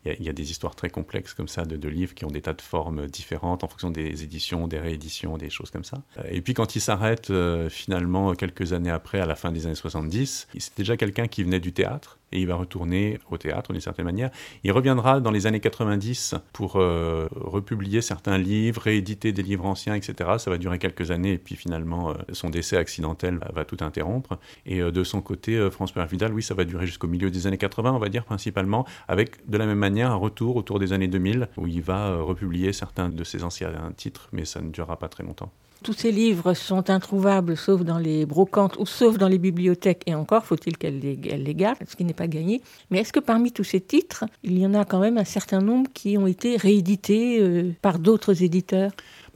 Il 0.05 0.23
y, 0.23 0.29
a 0.29 0.33
des 0.33 0.51
histoires 0.51 0.75
très 0.75 0.89
complexes 0.89 1.33
comme 1.33 1.47
ça 1.47 1.65
de, 1.65 1.77
de, 1.77 1.89
livres 1.89 2.13
qui 2.13 2.25
ont 2.25 2.31
des 2.31 2.41
tas 2.41 2.53
de 2.53 2.61
formes 2.61 3.07
différentes 3.07 3.63
en 3.63 3.67
fonction 3.67 3.89
des 3.89 4.23
éditions, 4.23 4.67
des 4.67 4.79
rééditions, 4.79 5.37
des 5.37 5.49
choses 5.49 5.71
comme 5.71 5.83
ça. 5.83 6.01
Et 6.29 6.41
puis 6.41 6.53
quand 6.53 6.75
il 6.75 6.81
s'arrête 6.81 7.31
finalement 7.69 8.33
quelques 8.33 8.73
années 8.73 8.91
après, 8.91 9.19
à 9.19 9.25
la 9.25 9.35
fin 9.35 9.51
des 9.51 9.65
années 9.65 9.75
70, 9.75 10.47
c'est 10.57 10.77
déjà 10.77 10.97
quelqu'un 10.97 11.27
qui 11.27 11.43
venait 11.43 11.59
du 11.59 11.73
théâtre 11.73 12.19
et 12.31 12.39
il 12.39 12.47
va 12.47 12.55
retourner 12.55 13.19
au 13.29 13.37
théâtre 13.37 13.71
d'une 13.71 13.81
certaine 13.81 14.05
manière. 14.05 14.29
Il 14.63 14.71
reviendra 14.71 15.19
dans 15.19 15.31
les 15.31 15.47
années 15.47 15.59
90 15.59 16.35
pour 16.53 16.75
euh, 16.75 17.27
republier 17.35 18.01
certains 18.01 18.37
livres, 18.37 18.81
rééditer 18.81 19.31
des 19.31 19.43
livres 19.43 19.65
anciens, 19.65 19.95
etc. 19.95 20.31
Ça 20.37 20.49
va 20.49 20.57
durer 20.57 20.79
quelques 20.79 21.11
années 21.11 21.33
et 21.33 21.37
puis 21.37 21.55
finalement 21.55 22.11
euh, 22.11 22.13
son 22.33 22.49
décès 22.49 22.77
accidentel 22.77 23.39
va, 23.53 23.65
tout 23.65 23.77
interrompre. 23.81 24.39
Et 24.65 24.81
euh, 24.81 24.91
de 24.91 25.03
son 25.03 25.21
côté, 25.21 25.69
François 25.71 26.05
Vidal, 26.05 26.33
oui, 26.33 26.43
ça 26.43 26.53
va 26.53 26.65
durer 26.65 26.85
jusqu'au 26.85 27.07
milieu 27.07 27.29
des 27.29 27.47
années 27.47 27.57
80, 27.57 27.93
on 27.93 27.99
va 27.99 28.09
dire 28.09 28.25
principalement, 28.25 28.85
avec 29.07 29.47
de 29.49 29.57
la 29.57 29.65
même 29.65 29.79
manière 29.79 30.11
un 30.11 30.15
retour 30.15 30.55
autour 30.55 30.79
des 30.79 30.93
années 30.93 31.07
2000 31.07 31.49
où 31.57 31.67
il 31.67 31.81
va 31.81 32.17
republier 32.17 32.73
certains 32.73 33.09
de 33.09 33.23
ses 33.23 33.43
anciens 33.43 33.71
titres, 33.95 34.29
mais 34.31 34.45
ça 34.45 34.61
ne 34.61 34.69
durera 34.69 34.97
pas 34.97 35.09
très 35.09 35.23
longtemps 35.23 35.51
tous 35.85 35.93
ces 35.93 36.11
livres 36.11 36.55
sont 36.55 36.89
introuvables 36.89 37.55
sauf 37.55 37.83
dans 37.83 37.99
les 37.99 38.25
brocantes 38.25 38.75
ou 38.79 38.87
sauf 38.87 39.19
dans 39.19 39.27
les 39.27 39.37
bibliothèques, 39.37 40.01
et 40.07 40.15
encore 40.15 40.43
faut-il 40.43 40.79
qu'elles 40.79 40.97
les, 40.97 41.15
les 41.15 41.53
gardent, 41.53 41.77
ce 41.87 41.95
qui 41.95 42.03
n'est 42.03 42.13
pas 42.13 42.25
gagné. 42.27 42.63
Mais 42.89 43.01
est-ce 43.01 43.13
que 43.13 43.19
parmi 43.19 43.51
tous 43.51 43.63
ces 43.63 43.81
titres, 43.81 44.25
il 44.41 44.57
y 44.57 44.65
en 44.65 44.73
a 44.73 44.83
quand 44.83 44.97
même 44.99 45.19
un 45.19 45.25
certain 45.25 45.59
nombre 45.59 45.87
qui 45.93 46.17
ont 46.17 46.25
été 46.25 46.57
réédités 46.57 47.39
euh, 47.39 47.71
par 47.83 47.99
d'autres 47.99 48.41
éditeurs? 48.41 48.93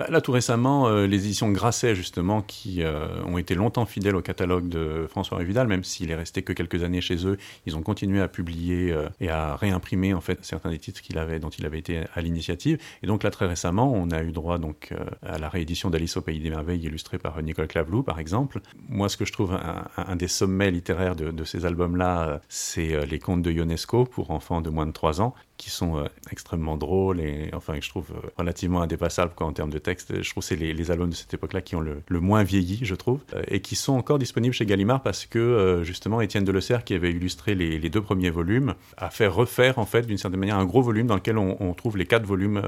Là, 0.08 0.22
tout 0.22 0.32
récemment, 0.32 0.88
euh, 0.88 1.08
les 1.08 1.26
éditions 1.26 1.52
Grasset, 1.52 1.94
justement, 1.96 2.42
qui 2.42 2.84
euh, 2.84 3.22
ont 3.26 3.38
été 3.38 3.56
longtemps 3.56 3.86
fidèles 3.86 4.16
au 4.16 4.22
catalogue 4.22 4.70
de 4.70 5.08
François 5.10 5.44
Vidal, 5.44 5.68
même 5.68 5.84
s'il 5.84 6.10
est 6.12 6.16
resté 6.16 6.42
que 6.42 6.54
quelques 6.54 6.84
années 6.84 7.02
chez 7.02 7.28
eux, 7.28 7.38
ils 7.66 7.76
ont 7.76 7.82
continué 7.82 8.22
à 8.22 8.28
publier 8.28 8.92
euh, 8.92 9.10
et 9.20 9.30
à 9.30 9.56
réimprimer 9.56 10.14
en 10.14 10.22
fait 10.22 10.40
certains 10.42 10.70
des 10.70 10.80
titres 10.80 11.02
qu'il 11.02 11.18
avait, 11.18 11.40
dont 11.40 11.50
il 11.50 11.66
avait 11.66 11.80
été 11.80 12.04
à 12.14 12.22
l'initiative. 12.22 12.80
Et 13.04 13.08
donc 13.08 13.24
là, 13.24 13.32
très 13.32 13.46
récemment, 13.46 13.92
on 13.94 14.10
a 14.12 14.24
eu 14.24 14.32
droit 14.32 14.58
donc 14.58 14.94
à 15.24 15.38
la 15.38 15.50
réédition 15.50 15.90
d'Alice 15.90 16.16
au 16.18 16.22
pays 16.22 16.40
des 16.40 16.50
merveilles, 16.50 16.84
illustrée 16.84 17.18
par 17.18 17.42
Nicole 17.42 17.68
Clavelou, 17.68 18.04
par 18.04 18.20
exemple. 18.20 18.62
Moi, 18.88 19.10
ce 19.10 19.18
que 19.18 19.26
je 19.26 19.34
trouve 19.34 19.58
un, 19.98 20.16
des 20.16 20.28
sommets 20.28 20.72
littéraires 20.72 21.16
de, 21.16 21.32
de 21.32 21.44
ces 21.44 21.66
albums-là, 21.66 22.42
c'est 22.48 23.06
les 23.06 23.20
contes 23.20 23.42
de 23.42 23.52
Ionesco 23.52 24.06
pour 24.06 24.32
enfants 24.32 24.62
de 24.62 24.70
moins 24.70 24.86
de 24.86 24.92
3 24.92 25.22
ans, 25.22 25.34
qui 25.60 25.70
sont 25.70 25.98
euh, 25.98 26.06
extrêmement 26.32 26.78
drôles 26.78 27.20
et 27.20 27.52
enfin 27.54 27.78
que 27.78 27.84
je 27.84 27.90
trouve 27.90 28.12
euh, 28.12 28.30
relativement 28.38 28.82
indépassables 28.82 29.34
quoi, 29.36 29.46
en 29.46 29.52
termes 29.52 29.70
de 29.70 29.78
texte. 29.78 30.24
Je 30.24 30.30
trouve 30.32 30.42
que 30.42 30.48
c'est 30.48 30.56
les, 30.56 30.74
les, 30.74 30.90
albums 30.90 31.10
de 31.10 31.16
cette 31.16 31.34
époque-là 31.34 31.62
qui 31.62 31.76
ont 31.76 31.82
le, 31.82 32.02
moins 32.20 32.44
vieilli, 32.44 32.80
je 32.82 32.96
trouve, 32.96 33.20
euh, 33.34 33.44
et 33.50 33.60
qui 33.60 33.76
sont 33.76 33.94
encore 33.94 34.18
disponibles 34.20 34.56
chez 34.56 34.66
Gallimard 34.66 35.04
parce 35.04 35.26
que 35.26 35.82
justement 35.84 36.22
Étienne 36.22 36.46
Delessert, 36.46 36.86
qui 36.86 36.94
avait 36.94 37.12
illustré 37.12 37.56
les, 37.56 37.90
deux 37.90 38.02
premiers 38.02 38.30
volumes, 38.30 38.74
a 38.98 39.10
fait 39.10 39.28
refaire 39.28 39.80
en 39.80 39.86
fait 39.86 40.08
d'une 40.08 40.18
certaine 40.18 40.40
manière 40.40 40.58
un 40.58 40.66
gros 40.66 40.82
volume 40.82 41.08
dans 41.08 41.16
lequel 41.16 41.38
on, 41.38 41.58
on 41.60 41.74
trouve 41.74 41.98
les 41.98 42.06
quatre 42.06 42.26
volumes 42.26 42.62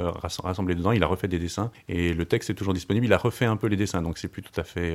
rassemblés 0.43 0.75
dedans. 0.75 0.91
Il 0.91 1.03
a 1.03 1.07
refait 1.07 1.29
des 1.29 1.39
dessins 1.39 1.71
et 1.87 2.13
le 2.13 2.25
texte 2.25 2.49
est 2.49 2.55
toujours 2.55 2.73
disponible. 2.73 3.05
Il 3.05 3.13
a 3.13 3.17
refait 3.17 3.45
un 3.45 3.55
peu 3.55 3.67
les 3.67 3.77
dessins, 3.77 4.01
donc 4.01 4.17
c'est 4.17 4.27
plus 4.27 4.41
tout 4.41 4.59
à 4.59 4.65
fait. 4.65 4.93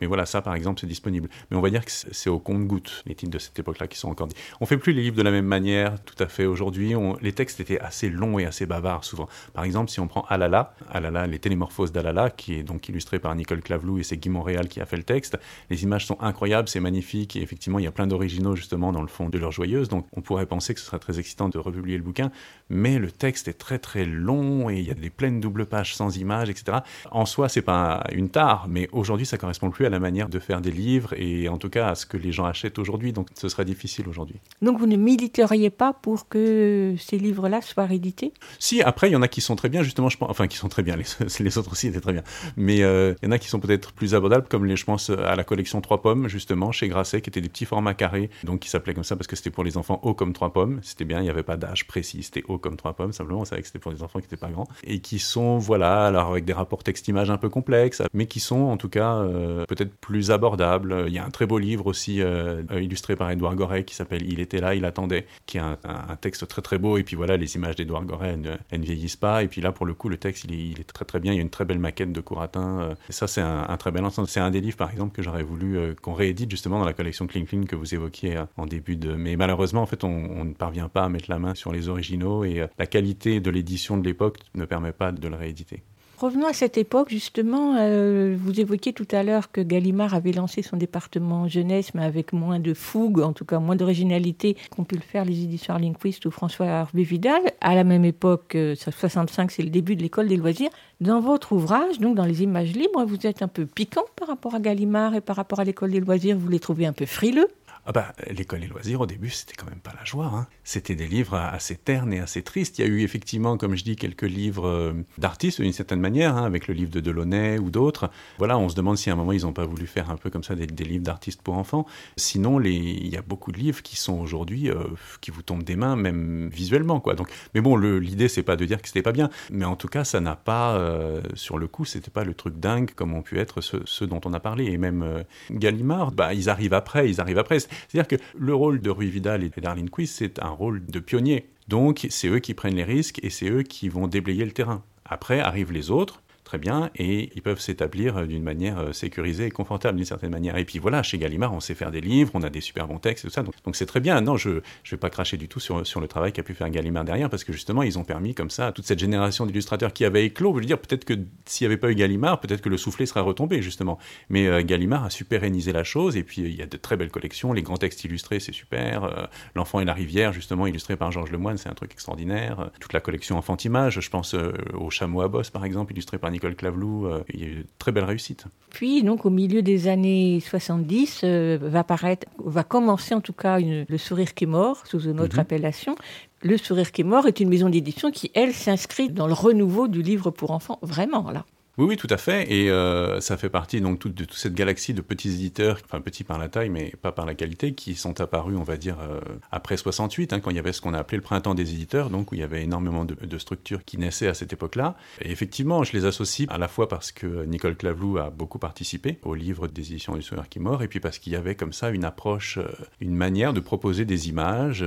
Mais 0.00 0.06
voilà, 0.06 0.24
ça 0.24 0.40
par 0.40 0.54
exemple, 0.54 0.80
c'est 0.80 0.86
disponible. 0.86 1.28
Mais 1.50 1.56
on 1.56 1.60
va 1.60 1.70
dire 1.70 1.84
que 1.84 1.90
c'est 1.90 2.30
au 2.30 2.38
compte-goutte 2.38 3.02
les 3.06 3.16
titres 3.16 3.32
de 3.32 3.38
cette 3.38 3.58
époque-là 3.58 3.88
qui 3.88 3.98
sont 3.98 4.08
encore. 4.08 4.28
On 4.60 4.66
fait 4.66 4.78
plus 4.78 4.92
les 4.92 5.02
livres 5.02 5.16
de 5.16 5.22
la 5.22 5.32
même 5.32 5.46
manière, 5.46 6.00
tout 6.04 6.22
à 6.22 6.28
fait 6.28 6.44
aujourd'hui. 6.44 6.94
Les 7.24 7.32
textes 7.32 7.58
étaient 7.58 7.80
assez 7.80 8.10
longs 8.10 8.38
et 8.38 8.44
assez 8.44 8.66
bavards 8.66 9.02
souvent. 9.02 9.28
Par 9.54 9.64
exemple, 9.64 9.90
si 9.90 9.98
on 9.98 10.06
prend 10.06 10.26
Alala, 10.28 10.74
Alala, 10.90 11.26
les 11.26 11.38
télémorphoses 11.38 11.90
d'Alala, 11.90 12.28
qui 12.28 12.54
est 12.54 12.62
donc 12.62 12.86
illustré 12.90 13.18
par 13.18 13.34
Nicole 13.34 13.62
Clavlou 13.62 13.98
et 13.98 14.02
c'est 14.02 14.18
Guy 14.18 14.28
Montréal 14.28 14.68
qui 14.68 14.78
a 14.82 14.84
fait 14.84 14.98
le 14.98 15.04
texte, 15.04 15.38
les 15.70 15.84
images 15.84 16.04
sont 16.04 16.20
incroyables, 16.20 16.68
c'est 16.68 16.80
magnifique 16.80 17.34
et 17.36 17.40
effectivement, 17.40 17.78
il 17.78 17.86
y 17.86 17.88
a 17.88 17.92
plein 17.92 18.06
d'originaux 18.06 18.56
justement 18.56 18.92
dans 18.92 19.00
le 19.00 19.08
fond 19.08 19.30
de 19.30 19.38
leur 19.38 19.52
joyeuse. 19.52 19.88
Donc 19.88 20.06
on 20.12 20.20
pourrait 20.20 20.44
penser 20.44 20.74
que 20.74 20.80
ce 20.80 20.86
serait 20.86 20.98
très 20.98 21.18
excitant 21.18 21.48
de 21.48 21.56
republier 21.56 21.96
le 21.96 22.02
bouquin, 22.02 22.30
mais 22.68 22.98
le 22.98 23.10
texte 23.10 23.48
est 23.48 23.54
très 23.54 23.78
très 23.78 24.04
long 24.04 24.68
et 24.68 24.78
il 24.78 24.86
y 24.86 24.90
a 24.90 24.94
des 24.94 25.08
pleines 25.08 25.40
doubles 25.40 25.64
pages 25.64 25.94
sans 25.94 26.18
images, 26.18 26.50
etc. 26.50 26.80
En 27.10 27.24
soi, 27.24 27.48
c'est 27.48 27.62
pas 27.62 28.04
une 28.12 28.28
tare, 28.28 28.66
mais 28.68 28.90
aujourd'hui, 28.92 29.24
ça 29.24 29.38
correspond 29.38 29.70
plus 29.70 29.86
à 29.86 29.90
la 29.90 29.98
manière 29.98 30.28
de 30.28 30.38
faire 30.38 30.60
des 30.60 30.72
livres 30.72 31.14
et 31.16 31.48
en 31.48 31.56
tout 31.56 31.70
cas 31.70 31.88
à 31.88 31.94
ce 31.94 32.04
que 32.04 32.18
les 32.18 32.32
gens 32.32 32.44
achètent 32.44 32.78
aujourd'hui. 32.78 33.14
Donc 33.14 33.28
ce 33.34 33.48
serait 33.48 33.64
difficile 33.64 34.08
aujourd'hui. 34.10 34.36
Donc 34.60 34.78
vous 34.78 34.86
ne 34.86 34.96
militeriez 34.96 35.70
pas 35.70 35.94
pour 35.94 36.28
que 36.28 36.94
ces 36.98 37.13
livres-là 37.18 37.62
soient 37.62 37.86
réédités? 37.86 38.32
Si, 38.58 38.82
après, 38.82 39.08
il 39.08 39.12
y 39.12 39.16
en 39.16 39.22
a 39.22 39.28
qui 39.28 39.40
sont 39.40 39.56
très 39.56 39.68
bien, 39.68 39.82
justement, 39.82 40.08
je 40.08 40.16
pense, 40.16 40.30
enfin 40.30 40.46
qui 40.46 40.56
sont 40.56 40.68
très 40.68 40.82
bien, 40.82 40.96
les, 40.96 41.04
les 41.40 41.58
autres 41.58 41.72
aussi 41.72 41.88
étaient 41.88 42.00
très 42.00 42.12
bien, 42.12 42.22
mais 42.56 42.82
euh, 42.82 43.14
il 43.22 43.26
y 43.26 43.28
en 43.28 43.32
a 43.32 43.38
qui 43.38 43.48
sont 43.48 43.60
peut-être 43.60 43.92
plus 43.92 44.14
abordables, 44.14 44.46
comme 44.48 44.64
les, 44.64 44.76
je 44.76 44.84
pense 44.84 45.10
à 45.10 45.36
la 45.36 45.44
collection 45.44 45.80
Trois 45.80 46.02
Pommes, 46.02 46.28
justement, 46.28 46.72
chez 46.72 46.88
Grasset, 46.88 47.20
qui 47.20 47.30
étaient 47.30 47.40
des 47.40 47.48
petits 47.48 47.66
formats 47.66 47.94
carrés, 47.94 48.30
donc 48.44 48.60
qui 48.60 48.68
s'appelaient 48.68 48.94
comme 48.94 49.04
ça 49.04 49.16
parce 49.16 49.26
que 49.26 49.36
c'était 49.36 49.50
pour 49.50 49.64
les 49.64 49.76
enfants 49.76 50.00
hauts 50.02 50.14
comme 50.14 50.32
Trois 50.32 50.52
Pommes, 50.52 50.80
c'était 50.82 51.04
bien, 51.04 51.20
il 51.20 51.24
n'y 51.24 51.30
avait 51.30 51.42
pas 51.42 51.56
d'âge 51.56 51.86
précis, 51.86 52.22
c'était 52.22 52.44
haut 52.48 52.58
comme 52.58 52.76
Trois 52.76 52.94
Pommes, 52.94 53.12
simplement, 53.12 53.40
on 53.40 53.44
savait 53.44 53.62
que 53.62 53.66
c'était 53.66 53.78
pour 53.78 53.92
des 53.92 54.02
enfants 54.02 54.18
qui 54.18 54.26
n'étaient 54.26 54.36
pas 54.36 54.50
grands, 54.50 54.68
et 54.84 55.00
qui 55.00 55.18
sont, 55.18 55.58
voilà, 55.58 56.06
alors 56.06 56.30
avec 56.30 56.44
des 56.44 56.52
rapports 56.52 56.82
texte-image 56.82 57.30
un 57.30 57.38
peu 57.38 57.48
complexes, 57.48 58.02
mais 58.12 58.26
qui 58.26 58.40
sont 58.40 58.56
en 58.56 58.76
tout 58.76 58.88
cas 58.88 59.16
euh, 59.16 59.64
peut-être 59.66 59.94
plus 59.96 60.30
abordables. 60.30 61.04
Il 61.06 61.12
y 61.12 61.18
a 61.18 61.24
un 61.24 61.30
très 61.30 61.46
beau 61.46 61.58
livre 61.58 61.86
aussi 61.86 62.20
euh, 62.20 62.62
illustré 62.72 63.16
par 63.16 63.30
Edouard 63.30 63.54
Goret 63.54 63.84
qui 63.84 63.94
s'appelle 63.94 64.22
Il 64.30 64.40
était 64.40 64.60
là, 64.60 64.74
il 64.74 64.84
attendait, 64.84 65.26
qui 65.46 65.58
est 65.58 65.60
un, 65.60 65.78
un, 65.84 66.16
texte 66.16 66.46
très 66.48 66.62
très 66.62 66.78
beau. 66.78 66.98
Et 66.98 67.03
puis 67.04 67.16
voilà, 67.16 67.36
les 67.36 67.54
images 67.56 67.76
d'Edouard 67.76 68.04
Goret, 68.04 68.36
elles, 68.70 68.80
ne 68.80 68.84
vieillissent 68.84 69.16
pas. 69.16 69.42
Et 69.42 69.48
puis 69.48 69.60
là, 69.60 69.72
pour 69.72 69.86
le 69.86 69.94
coup, 69.94 70.08
le 70.08 70.16
texte, 70.16 70.44
il 70.44 70.80
est, 70.80 70.84
très 70.84 71.04
très 71.04 71.20
bien. 71.20 71.32
Il 71.32 71.36
y 71.36 71.38
a 71.38 71.42
une 71.42 71.50
très 71.50 71.64
belle 71.64 71.78
maquette 71.78 72.12
de 72.12 72.20
Couratin. 72.20 72.80
Euh, 72.80 72.94
et 73.08 73.12
ça, 73.12 73.26
c'est 73.26 73.40
un, 73.40 73.76
très 73.76 73.90
bel 73.90 74.04
ensemble. 74.04 74.28
C'est 74.28 74.40
un 74.40 74.50
des 74.50 74.60
livres, 74.60 74.76
par 74.76 74.90
exemple, 74.90 75.14
que 75.14 75.22
j'aurais 75.22 75.42
voulu 75.42 75.78
euh, 75.78 75.94
qu'on 75.94 76.14
réédite 76.14 76.50
justement 76.50 76.78
dans 76.78 76.84
la 76.84 76.92
collection 76.92 77.26
Kling 77.26 77.46
Kling 77.46 77.66
que 77.66 77.76
vous 77.76 77.94
évoquiez 77.94 78.36
euh, 78.36 78.44
en 78.56 78.66
début 78.66 78.96
de. 78.96 79.14
Mais 79.14 79.36
malheureusement, 79.36 79.82
en 79.82 79.86
fait, 79.86 80.04
on, 80.04 80.08
on, 80.08 80.44
ne 80.44 80.54
parvient 80.54 80.88
pas 80.88 81.04
à 81.04 81.08
mettre 81.08 81.30
la 81.30 81.38
main 81.38 81.54
sur 81.54 81.72
les 81.72 81.88
originaux 81.88 82.44
et 82.44 82.66
la 82.78 82.86
qualité 82.86 83.40
de 83.40 83.50
l'édition 83.50 83.96
de 83.96 84.04
l'époque 84.04 84.38
ne 84.54 84.64
permet 84.64 84.92
pas 84.92 85.12
de 85.12 85.28
le 85.28 85.36
rééditer. 85.36 85.82
Revenons 86.24 86.46
à 86.46 86.54
cette 86.54 86.78
époque, 86.78 87.10
justement. 87.10 87.76
Euh, 87.76 88.34
vous 88.40 88.58
évoquiez 88.58 88.94
tout 88.94 89.06
à 89.10 89.22
l'heure 89.22 89.52
que 89.52 89.60
Gallimard 89.60 90.14
avait 90.14 90.32
lancé 90.32 90.62
son 90.62 90.78
département 90.78 91.48
jeunesse, 91.48 91.92
mais 91.92 92.02
avec 92.02 92.32
moins 92.32 92.58
de 92.58 92.72
fougue, 92.72 93.20
en 93.20 93.34
tout 93.34 93.44
cas 93.44 93.58
moins 93.58 93.76
d'originalité 93.76 94.56
qu'ont 94.70 94.84
pu 94.84 94.94
le 94.94 95.02
faire 95.02 95.26
les 95.26 95.42
éditions 95.42 95.76
Linguist 95.76 96.24
ou 96.24 96.30
François 96.30 96.64
Hervé 96.64 97.02
Vidal. 97.02 97.42
À 97.60 97.74
la 97.74 97.84
même 97.84 98.06
époque, 98.06 98.56
65, 98.74 99.50
c'est 99.50 99.62
le 99.62 99.68
début 99.68 99.96
de 99.96 100.02
l'école 100.02 100.28
des 100.28 100.38
loisirs. 100.38 100.70
Dans 101.02 101.20
votre 101.20 101.52
ouvrage, 101.52 101.98
donc 101.98 102.16
dans 102.16 102.24
les 102.24 102.42
images 102.42 102.72
libres, 102.72 103.04
vous 103.04 103.26
êtes 103.26 103.42
un 103.42 103.48
peu 103.48 103.66
piquant 103.66 104.04
par 104.16 104.28
rapport 104.28 104.54
à 104.54 104.60
Gallimard 104.60 105.14
et 105.14 105.20
par 105.20 105.36
rapport 105.36 105.60
à 105.60 105.64
l'école 105.64 105.90
des 105.90 106.00
loisirs. 106.00 106.38
Vous 106.38 106.48
les 106.48 106.58
trouvez 106.58 106.86
un 106.86 106.94
peu 106.94 107.04
frileux 107.04 107.48
ah 107.86 107.92
bah, 107.92 108.12
l'école 108.30 108.64
et 108.64 108.66
loisirs, 108.66 109.02
au 109.02 109.06
début, 109.06 109.28
c'était 109.28 109.52
quand 109.54 109.68
même 109.68 109.80
pas 109.80 109.92
la 109.98 110.04
joie. 110.04 110.30
Hein. 110.34 110.46
C'était 110.62 110.94
des 110.94 111.06
livres 111.06 111.34
assez 111.36 111.76
ternes 111.76 112.14
et 112.14 112.20
assez 112.20 112.42
tristes. 112.42 112.78
Il 112.78 112.82
y 112.82 112.84
a 112.84 112.88
eu 112.88 113.02
effectivement, 113.02 113.58
comme 113.58 113.74
je 113.74 113.84
dis, 113.84 113.94
quelques 113.94 114.22
livres 114.22 114.66
euh, 114.66 114.92
d'artistes 115.18 115.60
d'une 115.60 115.72
certaine 115.72 116.00
manière, 116.00 116.34
hein, 116.34 116.44
avec 116.44 116.66
le 116.66 116.72
livre 116.72 116.90
de 116.90 117.00
Delaunay 117.00 117.58
ou 117.58 117.70
d'autres. 117.70 118.10
Voilà, 118.38 118.56
on 118.56 118.70
se 118.70 118.74
demande 118.74 118.96
si 118.96 119.10
à 119.10 119.12
un 119.12 119.16
moment, 119.16 119.32
ils 119.32 119.42
n'ont 119.42 119.52
pas 119.52 119.66
voulu 119.66 119.86
faire 119.86 120.10
un 120.10 120.16
peu 120.16 120.30
comme 120.30 120.42
ça 120.42 120.54
des, 120.54 120.66
livres 120.66 121.04
d'artistes 121.04 121.42
pour 121.42 121.58
enfants. 121.58 121.84
Sinon, 122.16 122.58
les... 122.58 122.72
il 122.72 123.08
y 123.08 123.18
a 123.18 123.22
beaucoup 123.22 123.52
de 123.52 123.58
livres 123.58 123.82
qui 123.82 123.96
sont 123.96 124.18
aujourd'hui, 124.18 124.70
euh, 124.70 124.84
qui 125.20 125.30
vous 125.30 125.42
tombent 125.42 125.62
des 125.62 125.76
mains, 125.76 125.94
même 125.94 126.48
visuellement. 126.48 127.00
quoi. 127.00 127.14
Donc, 127.14 127.28
mais 127.54 127.60
bon, 127.60 127.76
l'idée, 127.76 128.28
c'est 128.28 128.42
pas 128.42 128.56
de 128.56 128.64
dire 128.64 128.80
que 128.80 128.88
c'était 128.88 129.02
pas 129.02 129.12
bien. 129.12 129.28
Mais 129.50 129.66
en 129.66 129.76
tout 129.76 129.88
cas, 129.88 130.04
ça 130.04 130.20
n'a 130.20 130.36
pas, 130.36 130.76
euh, 130.76 131.20
sur 131.34 131.58
le 131.58 131.66
coup, 131.66 131.84
c'était 131.84 132.10
pas 132.10 132.24
le 132.24 132.32
truc 132.32 132.58
dingue 132.58 132.92
comme 132.94 133.12
ont 133.12 133.22
pu 133.22 133.38
être 133.38 133.60
ceux, 133.60 134.06
dont 134.06 134.22
on 134.24 134.32
a 134.32 134.40
parlé. 134.40 134.64
Et 134.64 134.78
même 134.78 135.24
Gallimard, 135.50 136.12
bah, 136.12 136.32
ils 136.32 136.48
arrivent 136.48 136.72
après, 136.72 137.10
ils 137.10 137.20
arrivent 137.20 137.38
après. 137.38 137.58
C'est-à-dire 137.88 138.08
que 138.08 138.22
le 138.36 138.54
rôle 138.54 138.80
de 138.80 138.90
Rui 138.90 139.08
Vidal 139.08 139.44
et 139.44 139.50
d'Arlene 139.60 139.90
Quiz, 139.90 140.10
c'est 140.10 140.42
un 140.42 140.50
rôle 140.50 140.84
de 140.86 141.00
pionnier. 141.00 141.48
Donc, 141.68 142.06
c'est 142.10 142.28
eux 142.28 142.40
qui 142.40 142.54
prennent 142.54 142.76
les 142.76 142.84
risques 142.84 143.20
et 143.22 143.30
c'est 143.30 143.48
eux 143.48 143.62
qui 143.62 143.88
vont 143.88 144.06
déblayer 144.06 144.44
le 144.44 144.52
terrain. 144.52 144.82
Après 145.04 145.40
arrivent 145.40 145.72
les 145.72 145.90
autres, 145.90 146.22
très 146.44 146.58
bien, 146.58 146.90
et 146.96 147.30
ils 147.34 147.42
peuvent 147.42 147.60
s'établir 147.60 148.26
d'une 148.26 148.42
manière 148.42 148.94
sécurisée 148.94 149.46
et 149.46 149.50
confortable 149.50 149.96
d'une 149.96 150.06
certaine 150.06 150.30
manière. 150.30 150.56
Et 150.56 150.64
puis 150.64 150.78
voilà, 150.78 151.02
chez 151.02 151.18
Gallimard, 151.18 151.52
on 151.52 151.60
sait 151.60 151.74
faire 151.74 151.90
des 151.90 152.00
livres, 152.00 152.30
on 152.34 152.42
a 152.42 152.50
des 152.50 152.60
super 152.60 152.86
bons 152.86 152.98
textes 152.98 153.24
et 153.24 153.28
tout 153.28 153.34
ça, 153.34 153.42
donc 153.42 153.76
c'est 153.76 153.86
très 153.86 154.00
bien. 154.00 154.20
Non, 154.20 154.36
je 154.36 154.50
ne 154.50 154.60
vais 154.90 154.96
pas 154.96 155.10
cracher 155.10 155.36
du 155.36 155.48
tout 155.48 155.60
sur, 155.60 155.86
sur 155.86 156.00
le 156.00 156.08
travail 156.08 156.32
qu'a 156.32 156.42
pu 156.42 156.54
faire 156.54 156.68
Gallimard 156.70 157.04
derrière, 157.04 157.30
parce 157.30 157.44
que 157.44 157.52
justement, 157.52 157.82
ils 157.82 157.98
ont 157.98 158.04
permis 158.04 158.34
comme 158.34 158.50
ça 158.50 158.68
à 158.68 158.72
toute 158.72 158.86
cette 158.86 158.98
génération 158.98 159.46
d'illustrateurs 159.46 159.92
qui 159.92 160.04
avait 160.04 160.24
éclos. 160.24 160.52
Je 160.54 160.60
veux 160.60 160.66
dire, 160.66 160.78
peut-être 160.78 161.04
que 161.04 161.14
s'il 161.46 161.66
n'y 161.66 161.72
avait 161.72 161.80
pas 161.80 161.90
eu 161.90 161.94
Gallimard, 161.94 162.40
peut-être 162.40 162.60
que 162.60 162.68
le 162.68 162.76
soufflet 162.76 163.06
serait 163.06 163.20
retombé, 163.20 163.62
justement. 163.62 163.98
Mais 164.28 164.46
euh, 164.46 164.62
Gallimard 164.62 165.04
a 165.04 165.10
su 165.10 165.24
pérenniser 165.24 165.72
la 165.72 165.84
chose, 165.84 166.16
et 166.16 166.22
puis 166.22 166.42
il 166.42 166.54
y 166.54 166.62
a 166.62 166.66
de 166.66 166.76
très 166.76 166.96
belles 166.96 167.10
collections, 167.10 167.52
les 167.52 167.62
grands 167.62 167.76
textes 167.76 168.04
illustrés, 168.04 168.40
c'est 168.40 168.52
super. 168.52 169.04
Euh, 169.04 169.26
L'enfant 169.54 169.80
et 169.80 169.84
la 169.84 169.94
rivière, 169.94 170.32
justement, 170.32 170.66
illustré 170.66 170.96
par 170.96 171.10
Georges 171.12 171.30
Lemoine, 171.30 171.56
c'est 171.56 171.68
un 171.68 171.74
truc 171.74 171.92
extraordinaire. 171.92 172.70
Toute 172.80 172.92
la 172.92 173.00
collection 173.00 173.36
Enfant-Image, 173.38 174.00
je 174.00 174.10
pense 174.10 174.34
euh, 174.34 174.52
au 174.74 174.90
Chameau 174.90 175.22
à 175.22 175.28
bosse, 175.28 175.50
par 175.50 175.64
exemple, 175.64 175.92
illustré 175.92 176.18
par 176.18 176.30
Nicole 176.34 176.54
Clavlou, 176.56 177.08
il 177.32 177.40
y 177.40 177.44
a 177.44 177.46
eu 177.46 177.54
de 177.60 177.66
très 177.78 177.92
belles 177.92 178.04
réussites. 178.04 178.44
Puis, 178.70 179.02
donc, 179.04 179.24
au 179.24 179.30
milieu 179.30 179.62
des 179.62 179.86
années 179.88 180.40
70, 180.40 181.20
euh, 181.22 181.58
va 181.62 181.84
paraître, 181.84 182.26
va 182.44 182.64
commencer 182.64 183.14
en 183.14 183.20
tout 183.20 183.32
cas 183.32 183.60
une, 183.60 183.86
Le 183.88 183.98
Sourire 183.98 184.34
qui 184.34 184.44
est 184.44 184.48
mort, 184.48 184.84
sous 184.86 185.00
une 185.08 185.20
autre 185.20 185.36
Mhm. 185.36 185.40
appellation. 185.40 185.94
Le 186.42 186.56
Sourire 186.58 186.90
qui 186.92 187.02
est 187.02 187.04
mort 187.04 187.26
est 187.26 187.38
une 187.40 187.48
maison 187.48 187.68
d'édition 187.70 188.10
qui, 188.10 188.30
elle, 188.34 188.52
s'inscrit 188.52 189.08
dans 189.10 189.26
le 189.28 189.32
renouveau 189.32 189.86
du 189.88 190.02
livre 190.02 190.30
pour 190.30 190.50
enfants, 190.50 190.78
vraiment, 190.82 191.30
là. 191.30 191.44
Oui, 191.76 191.86
oui, 191.88 191.96
tout 191.96 192.06
à 192.10 192.16
fait. 192.18 192.52
Et 192.52 192.70
euh, 192.70 193.20
ça 193.20 193.36
fait 193.36 193.48
partie 193.48 193.80
donc 193.80 194.06
de 194.06 194.24
toute 194.24 194.36
cette 194.36 194.54
galaxie 194.54 194.94
de 194.94 195.00
petits 195.00 195.30
éditeurs, 195.30 195.80
enfin 195.84 196.00
petits 196.00 196.22
par 196.22 196.38
la 196.38 196.48
taille, 196.48 196.70
mais 196.70 196.92
pas 197.02 197.10
par 197.10 197.26
la 197.26 197.34
qualité, 197.34 197.74
qui 197.74 197.96
sont 197.96 198.20
apparus, 198.20 198.56
on 198.56 198.62
va 198.62 198.76
dire, 198.76 198.98
euh, 199.00 199.18
après 199.50 199.76
68, 199.76 200.32
hein, 200.32 200.38
quand 200.38 200.50
il 200.50 200.56
y 200.56 200.60
avait 200.60 200.72
ce 200.72 200.80
qu'on 200.80 200.94
a 200.94 200.98
appelé 200.98 201.16
le 201.16 201.24
printemps 201.24 201.56
des 201.56 201.72
éditeurs, 201.74 202.10
donc 202.10 202.30
où 202.30 202.36
il 202.36 202.40
y 202.40 202.44
avait 202.44 202.62
énormément 202.62 203.04
de, 203.04 203.38
structures 203.38 203.84
qui 203.84 203.98
naissaient 203.98 204.28
à 204.28 204.34
cette 204.34 204.52
époque-là. 204.52 204.96
Et 205.20 205.32
effectivement, 205.32 205.82
je 205.82 205.92
les 205.94 206.04
associe 206.04 206.48
à 206.48 206.58
la 206.58 206.68
fois 206.68 206.88
parce 206.88 207.10
que 207.10 207.44
Nicole 207.44 207.74
Clavlou 207.74 208.18
a 208.18 208.30
beaucoup 208.30 208.60
participé 208.60 209.18
au 209.22 209.34
livre 209.34 209.66
des 209.66 209.82
éditions 209.90 210.14
du 210.14 210.22
Sourire 210.22 210.48
qui 210.48 210.60
mort, 210.60 210.84
et 210.84 210.88
puis 210.88 211.00
parce 211.00 211.18
qu'il 211.18 211.32
y 211.32 211.36
avait 211.36 211.56
comme 211.56 211.72
ça 211.72 211.90
une 211.90 212.04
approche, 212.04 212.58
euh, 212.58 212.68
une 213.00 213.16
manière 213.16 213.52
de 213.52 213.58
proposer 213.58 214.04
des 214.04 214.28
images 214.28 214.84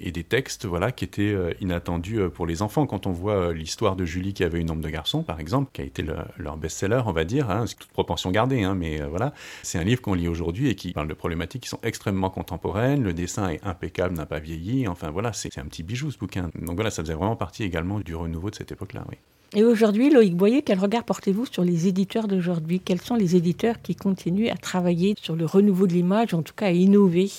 et 0.00 0.12
des 0.12 0.24
textes, 0.24 0.64
voilà, 0.64 0.92
qui 0.92 1.04
étaient 1.04 1.36
inattendus 1.60 2.20
pour 2.32 2.46
les 2.46 2.62
enfants. 2.62 2.86
Quand 2.86 3.06
on 3.06 3.12
voit 3.12 3.52
l'histoire 3.52 3.96
de 3.96 4.06
Julie 4.06 4.32
qui 4.32 4.44
avait 4.44 4.60
une 4.60 4.70
ombre 4.70 4.80
de 4.80 4.88
garçon, 4.88 5.22
par 5.22 5.38
exemple, 5.38 5.70
qui 5.74 5.82
a 5.82 5.84
été 5.84 6.02
le, 6.02 6.21
leur 6.38 6.56
best-seller, 6.56 7.02
on 7.06 7.12
va 7.12 7.24
dire, 7.24 7.50
hein, 7.50 7.64
c'est 7.66 7.76
toute 7.76 7.90
proportion 7.90 8.30
gardée, 8.30 8.62
hein, 8.62 8.74
mais 8.74 9.00
euh, 9.00 9.08
voilà, 9.08 9.32
c'est 9.62 9.78
un 9.78 9.84
livre 9.84 10.00
qu'on 10.00 10.14
lit 10.14 10.28
aujourd'hui 10.28 10.68
et 10.68 10.74
qui 10.74 10.92
parle 10.92 11.08
de 11.08 11.14
problématiques 11.14 11.62
qui 11.62 11.68
sont 11.68 11.80
extrêmement 11.82 12.30
contemporaines, 12.30 13.02
le 13.02 13.12
dessin 13.12 13.48
est 13.48 13.64
impeccable, 13.64 14.16
n'a 14.16 14.26
pas 14.26 14.38
vieilli, 14.38 14.88
enfin 14.88 15.10
voilà, 15.10 15.32
c'est 15.32 15.52
c'est 15.52 15.60
un 15.60 15.66
petit 15.66 15.82
bijou 15.82 16.10
ce 16.10 16.18
bouquin. 16.18 16.50
Donc 16.54 16.76
voilà, 16.76 16.90
ça 16.90 17.02
faisait 17.02 17.14
vraiment 17.14 17.36
partie 17.36 17.62
également 17.64 18.00
du 18.00 18.14
renouveau 18.14 18.50
de 18.50 18.54
cette 18.54 18.72
époque-là, 18.72 19.04
oui. 19.10 19.16
Et 19.54 19.64
aujourd'hui, 19.64 20.08
Loïc 20.08 20.34
Boyer, 20.34 20.62
quel 20.62 20.78
regard 20.78 21.04
portez-vous 21.04 21.44
sur 21.44 21.62
les 21.62 21.86
éditeurs 21.86 22.26
d'aujourd'hui? 22.26 22.80
Quels 22.80 23.02
sont 23.02 23.16
les 23.16 23.36
éditeurs 23.36 23.82
qui 23.82 23.94
continuent 23.94 24.48
à 24.48 24.56
travailler 24.56 25.14
sur 25.20 25.36
le 25.36 25.44
renouveau 25.44 25.86
de 25.86 25.92
l'image, 25.92 26.32
en 26.32 26.40
tout 26.40 26.54
cas 26.54 26.68
à 26.68 26.70
innover? 26.70 27.30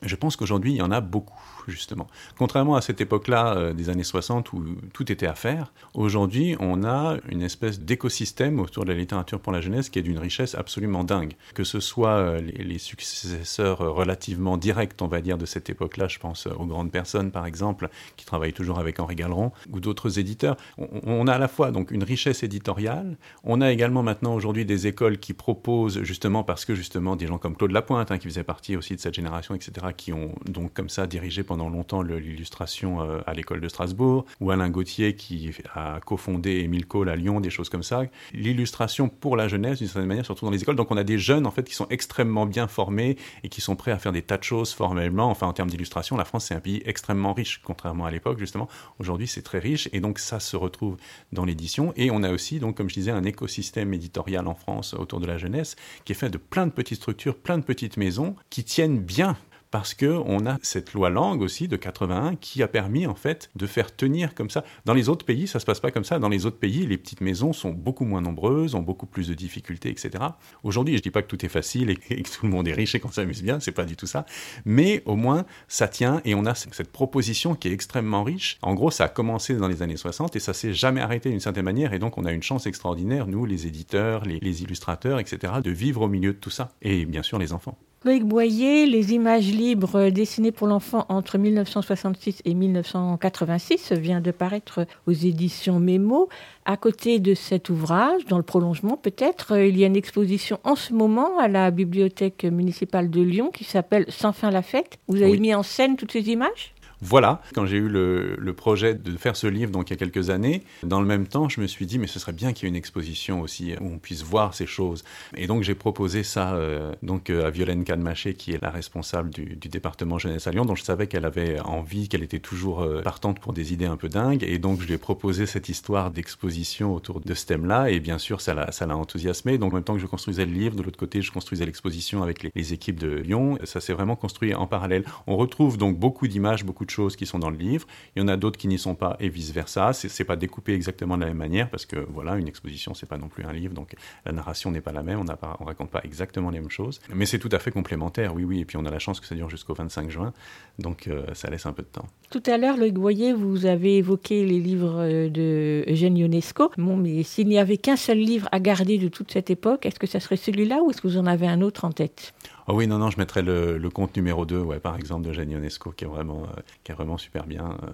Je 0.00 0.16
pense 0.16 0.36
qu'aujourd'hui, 0.36 0.72
il 0.72 0.76
y 0.76 0.82
en 0.82 0.90
a 0.90 1.02
beaucoup, 1.02 1.57
justement. 1.70 2.06
Contrairement 2.38 2.76
à 2.76 2.80
cette 2.80 3.00
époque-là 3.00 3.56
euh, 3.56 3.72
des 3.72 3.90
années 3.90 4.04
60 4.04 4.52
où 4.52 4.64
tout 4.92 5.10
était 5.10 5.26
à 5.26 5.34
faire, 5.34 5.72
aujourd'hui, 5.94 6.56
on 6.60 6.84
a 6.84 7.16
une 7.28 7.42
espèce 7.42 7.80
d'écosystème 7.80 8.60
autour 8.60 8.84
de 8.84 8.92
la 8.92 8.98
littérature 8.98 9.40
pour 9.40 9.52
la 9.52 9.60
jeunesse 9.60 9.88
qui 9.88 9.98
est 9.98 10.02
d'une 10.02 10.18
richesse 10.18 10.54
absolument 10.54 11.04
dingue. 11.04 11.34
Que 11.54 11.64
ce 11.64 11.80
soit 11.80 12.10
euh, 12.10 12.40
les, 12.40 12.78
successeurs 12.78 13.78
relativement 13.78 14.56
directs, 14.56 15.00
on 15.00 15.08
va 15.08 15.20
dire, 15.20 15.36
de 15.36 15.46
cette 15.46 15.68
époque-là, 15.68 16.08
je 16.08 16.18
pense 16.18 16.46
euh, 16.46 16.50
aux 16.50 16.66
grandes 16.66 16.92
personnes, 16.92 17.30
par 17.30 17.44
exemple, 17.44 17.88
qui 18.16 18.24
travaillent 18.24 18.52
toujours 18.52 18.78
avec 18.78 19.00
Henri 19.00 19.16
Galeron, 19.16 19.52
ou 19.72 19.80
d'autres 19.80 20.18
éditeurs. 20.18 20.56
On, 20.78 20.88
on 21.04 21.26
a 21.26 21.34
à 21.34 21.38
la 21.38 21.48
fois 21.48 21.70
donc 21.70 21.90
une 21.90 22.04
richesse 22.04 22.42
éditoriale, 22.42 23.16
on 23.44 23.60
a 23.60 23.72
également 23.72 24.02
maintenant 24.02 24.34
aujourd'hui 24.34 24.64
des 24.64 24.86
écoles 24.86 25.18
qui 25.18 25.34
proposent, 25.34 26.02
justement 26.02 26.44
parce 26.44 26.64
que 26.64 26.74
justement 26.74 27.16
des 27.16 27.26
gens 27.26 27.38
comme 27.38 27.56
Claude 27.56 27.72
Lapointe, 27.72 28.10
hein, 28.10 28.18
qui 28.18 28.28
faisait 28.28 28.44
partie 28.44 28.76
aussi 28.76 28.94
de 28.94 29.00
cette 29.00 29.14
génération, 29.14 29.54
etc., 29.54 29.88
qui 29.96 30.12
ont 30.12 30.34
donc 30.46 30.72
comme 30.72 30.88
ça 30.88 31.06
dirigé 31.06 31.42
pendant 31.42 31.57
pendant 31.58 31.70
longtemps 31.70 32.02
l'illustration 32.02 33.00
euh, 33.00 33.20
à 33.26 33.34
l'école 33.34 33.60
de 33.60 33.66
Strasbourg, 33.66 34.24
ou 34.40 34.52
Alain 34.52 34.70
Gauthier 34.70 35.16
qui 35.16 35.50
a 35.74 35.98
cofondé 35.98 36.60
Émile 36.60 36.86
Cole 36.86 37.08
à 37.08 37.16
Lyon, 37.16 37.40
des 37.40 37.50
choses 37.50 37.68
comme 37.68 37.82
ça. 37.82 38.02
L'illustration 38.32 39.08
pour 39.08 39.36
la 39.36 39.48
jeunesse, 39.48 39.78
d'une 39.78 39.88
certaine 39.88 40.06
manière, 40.06 40.24
surtout 40.24 40.44
dans 40.44 40.52
les 40.52 40.62
écoles. 40.62 40.76
Donc 40.76 40.92
on 40.92 40.96
a 40.96 41.02
des 41.02 41.18
jeunes 41.18 41.48
en 41.48 41.50
fait 41.50 41.64
qui 41.64 41.74
sont 41.74 41.88
extrêmement 41.90 42.46
bien 42.46 42.68
formés 42.68 43.16
et 43.42 43.48
qui 43.48 43.60
sont 43.60 43.74
prêts 43.74 43.90
à 43.90 43.98
faire 43.98 44.12
des 44.12 44.22
tas 44.22 44.38
de 44.38 44.44
choses 44.44 44.72
formellement. 44.72 45.30
Enfin, 45.30 45.48
en 45.48 45.52
termes 45.52 45.68
d'illustration, 45.68 46.16
la 46.16 46.24
France 46.24 46.44
c'est 46.44 46.54
un 46.54 46.60
pays 46.60 46.80
extrêmement 46.84 47.32
riche, 47.32 47.60
contrairement 47.64 48.06
à 48.06 48.12
l'époque 48.12 48.38
justement. 48.38 48.68
Aujourd'hui, 49.00 49.26
c'est 49.26 49.42
très 49.42 49.58
riche 49.58 49.88
et 49.92 49.98
donc 49.98 50.20
ça 50.20 50.38
se 50.38 50.56
retrouve 50.56 50.96
dans 51.32 51.44
l'édition. 51.44 51.92
Et 51.96 52.12
on 52.12 52.22
a 52.22 52.30
aussi, 52.30 52.60
donc, 52.60 52.76
comme 52.76 52.88
je 52.88 52.94
disais, 52.94 53.10
un 53.10 53.24
écosystème 53.24 53.92
éditorial 53.92 54.46
en 54.46 54.54
France 54.54 54.94
autour 54.94 55.18
de 55.18 55.26
la 55.26 55.38
jeunesse 55.38 55.74
qui 56.04 56.12
est 56.12 56.14
fait 56.14 56.30
de 56.30 56.38
plein 56.38 56.68
de 56.68 56.72
petites 56.72 56.98
structures, 56.98 57.36
plein 57.36 57.58
de 57.58 57.64
petites 57.64 57.96
maisons 57.96 58.36
qui 58.48 58.62
tiennent 58.62 59.00
bien 59.00 59.36
parce 59.70 59.94
que 59.94 60.06
on 60.06 60.46
a 60.46 60.58
cette 60.62 60.92
loi 60.92 61.10
langue 61.10 61.42
aussi 61.42 61.68
de 61.68 61.76
81 61.76 62.36
qui 62.36 62.62
a 62.62 62.68
permis 62.68 63.06
en 63.06 63.14
fait 63.14 63.50
de 63.56 63.66
faire 63.66 63.94
tenir 63.94 64.34
comme 64.34 64.50
ça. 64.50 64.64
Dans 64.84 64.94
les 64.94 65.08
autres 65.08 65.24
pays, 65.24 65.46
ça 65.46 65.60
se 65.60 65.66
passe 65.66 65.80
pas 65.80 65.90
comme 65.90 66.04
ça. 66.04 66.18
Dans 66.18 66.28
les 66.28 66.46
autres 66.46 66.58
pays, 66.58 66.86
les 66.86 66.96
petites 66.96 67.20
maisons 67.20 67.52
sont 67.52 67.70
beaucoup 67.70 68.04
moins 68.04 68.20
nombreuses, 68.20 68.74
ont 68.74 68.82
beaucoup 68.82 69.06
plus 69.06 69.28
de 69.28 69.34
difficultés, 69.34 69.90
etc. 69.90 70.24
Aujourd'hui, 70.62 70.96
je 70.96 71.02
dis 71.02 71.10
pas 71.10 71.22
que 71.22 71.28
tout 71.28 71.44
est 71.44 71.50
facile 71.50 71.90
et 71.90 71.96
que 71.96 72.14
tout 72.14 72.46
le 72.46 72.50
monde 72.50 72.68
est 72.68 72.72
riche 72.72 72.94
et 72.94 73.00
qu'on 73.00 73.10
s'amuse 73.10 73.42
bien, 73.42 73.60
c'est 73.60 73.72
pas 73.72 73.84
du 73.84 73.96
tout 73.96 74.06
ça. 74.06 74.26
Mais 74.64 75.02
au 75.04 75.16
moins, 75.16 75.44
ça 75.68 75.88
tient 75.88 76.20
et 76.24 76.34
on 76.34 76.46
a 76.46 76.54
cette 76.54 76.92
proposition 76.92 77.54
qui 77.54 77.68
est 77.68 77.72
extrêmement 77.72 78.24
riche. 78.24 78.58
En 78.62 78.74
gros, 78.74 78.90
ça 78.90 79.04
a 79.04 79.08
commencé 79.08 79.54
dans 79.54 79.68
les 79.68 79.82
années 79.82 79.96
60 79.96 80.36
et 80.36 80.40
ça 80.40 80.54
s'est 80.54 80.72
jamais 80.72 81.00
arrêté 81.00 81.30
d'une 81.30 81.40
certaine 81.40 81.64
manière. 81.64 81.92
Et 81.92 81.98
donc, 81.98 82.18
on 82.18 82.24
a 82.24 82.32
une 82.32 82.42
chance 82.42 82.66
extraordinaire, 82.66 83.26
nous, 83.26 83.44
les 83.44 83.66
éditeurs, 83.66 84.24
les 84.24 84.62
illustrateurs, 84.62 85.18
etc., 85.18 85.54
de 85.62 85.70
vivre 85.70 86.02
au 86.02 86.08
milieu 86.08 86.32
de 86.32 86.38
tout 86.38 86.50
ça. 86.50 86.72
Et 86.82 87.04
bien 87.06 87.22
sûr, 87.22 87.38
les 87.38 87.52
enfants. 87.52 87.76
Loïc 88.04 88.22
Boyer, 88.24 88.86
les 88.86 89.12
images 89.12 89.48
libres 89.50 90.08
dessinées 90.10 90.52
pour 90.52 90.68
l'enfant 90.68 91.04
entre 91.08 91.36
1966 91.36 92.42
et 92.44 92.54
1986 92.54 93.90
vient 93.92 94.20
de 94.20 94.30
paraître 94.30 94.86
aux 95.08 95.12
éditions 95.12 95.80
Mémo. 95.80 96.28
À 96.64 96.76
côté 96.76 97.18
de 97.18 97.34
cet 97.34 97.70
ouvrage, 97.70 98.24
dans 98.26 98.36
le 98.36 98.44
prolongement 98.44 98.96
peut-être, 98.96 99.52
euh, 99.54 99.66
il 99.66 99.76
y 99.76 99.82
a 99.82 99.88
une 99.88 99.96
exposition 99.96 100.60
en 100.62 100.76
ce 100.76 100.92
moment 100.92 101.38
à 101.40 101.48
la 101.48 101.72
bibliothèque 101.72 102.44
municipale 102.44 103.10
de 103.10 103.20
Lyon 103.20 103.50
qui 103.52 103.64
s'appelle 103.64 104.04
Sans 104.08 104.32
fin 104.32 104.52
la 104.52 104.62
fête. 104.62 104.98
Vous 105.08 105.16
avez 105.20 105.32
Oui. 105.32 105.40
mis 105.40 105.54
en 105.54 105.64
scène 105.64 105.96
toutes 105.96 106.12
ces 106.12 106.30
images? 106.30 106.74
Voilà, 107.00 107.42
quand 107.54 107.64
j'ai 107.64 107.76
eu 107.76 107.88
le, 107.88 108.52
projet 108.56 108.94
de 108.94 109.16
faire 109.16 109.36
ce 109.36 109.46
livre, 109.46 109.70
donc 109.70 109.90
il 109.90 109.92
y 109.92 109.94
a 109.94 109.96
quelques 109.96 110.30
années, 110.30 110.62
dans 110.82 111.00
le 111.00 111.06
même 111.06 111.26
temps, 111.26 111.48
je 111.48 111.60
me 111.60 111.66
suis 111.66 111.86
dit, 111.86 111.98
mais 111.98 112.08
ce 112.08 112.18
serait 112.18 112.32
bien 112.32 112.52
qu'il 112.52 112.64
y 112.64 112.66
ait 112.66 112.70
une 112.70 112.76
exposition 112.76 113.40
aussi 113.40 113.74
où 113.80 113.86
on 113.86 113.98
puisse 113.98 114.24
voir 114.24 114.54
ces 114.54 114.66
choses. 114.66 115.04
Et 115.36 115.46
donc 115.46 115.62
j'ai 115.62 115.76
proposé 115.76 116.24
ça 116.24 116.54
euh, 116.54 116.92
donc 117.02 117.30
euh, 117.30 117.46
à 117.46 117.50
Violaine 117.50 117.84
Canmaché, 117.84 118.34
qui 118.34 118.52
est 118.52 118.60
la 118.60 118.70
responsable 118.70 119.30
du, 119.30 119.56
département 119.68 120.18
jeunesse 120.18 120.46
à 120.46 120.50
Lyon, 120.50 120.64
dont 120.64 120.74
je 120.74 120.82
savais 120.82 121.06
qu'elle 121.06 121.24
avait 121.24 121.60
envie, 121.60 122.08
qu'elle 122.08 122.22
était 122.22 122.40
toujours 122.40 122.80
euh, 122.80 123.02
partante 123.02 123.38
pour 123.38 123.52
des 123.52 123.72
idées 123.72 123.86
un 123.86 123.96
peu 123.96 124.08
dingues. 124.08 124.42
Et 124.42 124.58
donc 124.58 124.80
je 124.80 124.86
lui 124.86 124.94
ai 124.94 124.98
proposé 124.98 125.46
cette 125.46 125.68
histoire 125.68 126.10
d'exposition 126.10 126.94
autour 126.94 127.20
de 127.20 127.34
ce 127.34 127.46
thème-là. 127.46 127.90
Et 127.90 128.00
bien 128.00 128.18
sûr, 128.18 128.40
ça 128.40 128.54
l'a 128.54 128.72
ça 128.72 128.86
l'a 128.86 128.96
enthousiasmé. 128.96 129.58
Donc 129.58 129.72
en 129.72 129.76
même 129.76 129.84
temps 129.84 129.94
que 129.94 130.00
je 130.00 130.06
construisais 130.06 130.46
le 130.46 130.52
livre, 130.52 130.74
de 130.74 130.82
l'autre 130.82 130.98
côté, 130.98 131.22
je 131.22 131.30
construisais 131.30 131.66
l'exposition 131.66 132.22
avec 132.22 132.42
les, 132.42 132.50
les 132.54 132.72
équipes 132.72 132.98
de 132.98 133.08
Lyon. 133.08 133.58
Ça 133.64 133.80
s'est 133.80 133.92
vraiment 133.92 134.16
construit 134.16 134.54
en 134.54 134.66
parallèle. 134.66 135.04
On 135.26 135.36
retrouve 135.36 135.76
donc 135.76 135.96
beaucoup 135.96 136.26
d'images, 136.26 136.64
beaucoup 136.64 136.86
de 136.86 136.87
choses 136.90 137.16
qui 137.16 137.26
sont 137.26 137.38
dans 137.38 137.50
le 137.50 137.56
livre. 137.56 137.86
Il 138.16 138.20
y 138.20 138.22
en 138.22 138.28
a 138.28 138.36
d'autres 138.36 138.58
qui 138.58 138.68
n'y 138.68 138.78
sont 138.78 138.94
pas 138.94 139.16
et 139.20 139.28
vice 139.28 139.52
versa. 139.52 139.92
C'est 139.92 140.08
c'est 140.08 140.24
pas 140.24 140.36
découpé 140.36 140.74
exactement 140.74 141.16
de 141.16 141.22
la 141.22 141.28
même 141.28 141.36
manière 141.36 141.70
parce 141.70 141.86
que 141.86 141.96
voilà, 141.96 142.36
une 142.36 142.48
exposition 142.48 142.94
c'est 142.94 143.08
pas 143.08 143.18
non 143.18 143.28
plus 143.28 143.44
un 143.44 143.52
livre, 143.52 143.74
donc 143.74 143.94
la 144.24 144.32
narration 144.32 144.70
n'est 144.70 144.80
pas 144.80 144.92
la 144.92 145.02
même. 145.02 145.20
On 145.20 145.24
pas, 145.24 145.56
on 145.60 145.64
raconte 145.64 145.90
pas 145.90 146.00
exactement 146.04 146.50
les 146.50 146.60
mêmes 146.60 146.70
choses, 146.70 147.00
mais 147.14 147.26
c'est 147.26 147.38
tout 147.38 147.48
à 147.52 147.58
fait 147.58 147.70
complémentaire. 147.70 148.34
Oui, 148.34 148.44
oui. 148.44 148.60
Et 148.60 148.64
puis 148.64 148.76
on 148.76 148.84
a 148.84 148.90
la 148.90 148.98
chance 148.98 149.20
que 149.20 149.26
ça 149.26 149.34
dure 149.34 149.50
jusqu'au 149.50 149.74
25 149.74 150.10
juin, 150.10 150.32
donc 150.78 151.06
euh, 151.06 151.24
ça 151.34 151.50
laisse 151.50 151.66
un 151.66 151.72
peu 151.72 151.82
de 151.82 151.88
temps. 151.88 152.06
Tout 152.30 152.42
à 152.46 152.58
l'heure, 152.58 152.76
Loïc 152.76 152.94
Boyer, 152.94 153.32
vous 153.32 153.66
avez 153.66 153.98
évoqué 153.98 154.44
les 154.44 154.60
livres 154.60 154.96
euh, 154.98 155.28
de 155.28 155.84
Eugène 155.88 156.16
Ionesco. 156.16 156.70
Bon, 156.76 156.96
mais 156.96 157.22
s'il 157.22 157.48
n'y 157.48 157.58
avait 157.58 157.78
qu'un 157.78 157.96
seul 157.96 158.18
livre 158.18 158.48
à 158.52 158.60
garder 158.60 158.98
de 158.98 159.08
toute 159.08 159.32
cette 159.32 159.50
époque, 159.50 159.86
est-ce 159.86 159.98
que 159.98 160.06
ça 160.06 160.20
serait 160.20 160.36
celui-là 160.36 160.82
ou 160.82 160.90
est-ce 160.90 161.00
que 161.00 161.08
vous 161.08 161.18
en 161.18 161.26
avez 161.26 161.46
un 161.46 161.60
autre 161.62 161.84
en 161.84 161.92
tête? 161.92 162.34
Ah 162.70 162.74
oui, 162.74 162.86
non, 162.86 162.98
non, 162.98 163.10
je 163.10 163.16
mettrais 163.16 163.40
le, 163.40 163.88
conte 163.88 164.14
numéro 164.14 164.44
2, 164.44 164.60
ouais, 164.60 164.78
par 164.78 164.94
exemple, 164.94 165.26
de 165.26 165.32
Jeanne 165.32 165.50
Ionesco, 165.50 165.90
qui 165.90 166.04
est 166.04 166.06
vraiment, 166.06 166.42
euh, 166.42 166.60
qui 166.84 166.92
est 166.92 166.94
vraiment 166.94 167.16
super 167.16 167.46
bien. 167.46 167.78
euh. 167.82 167.90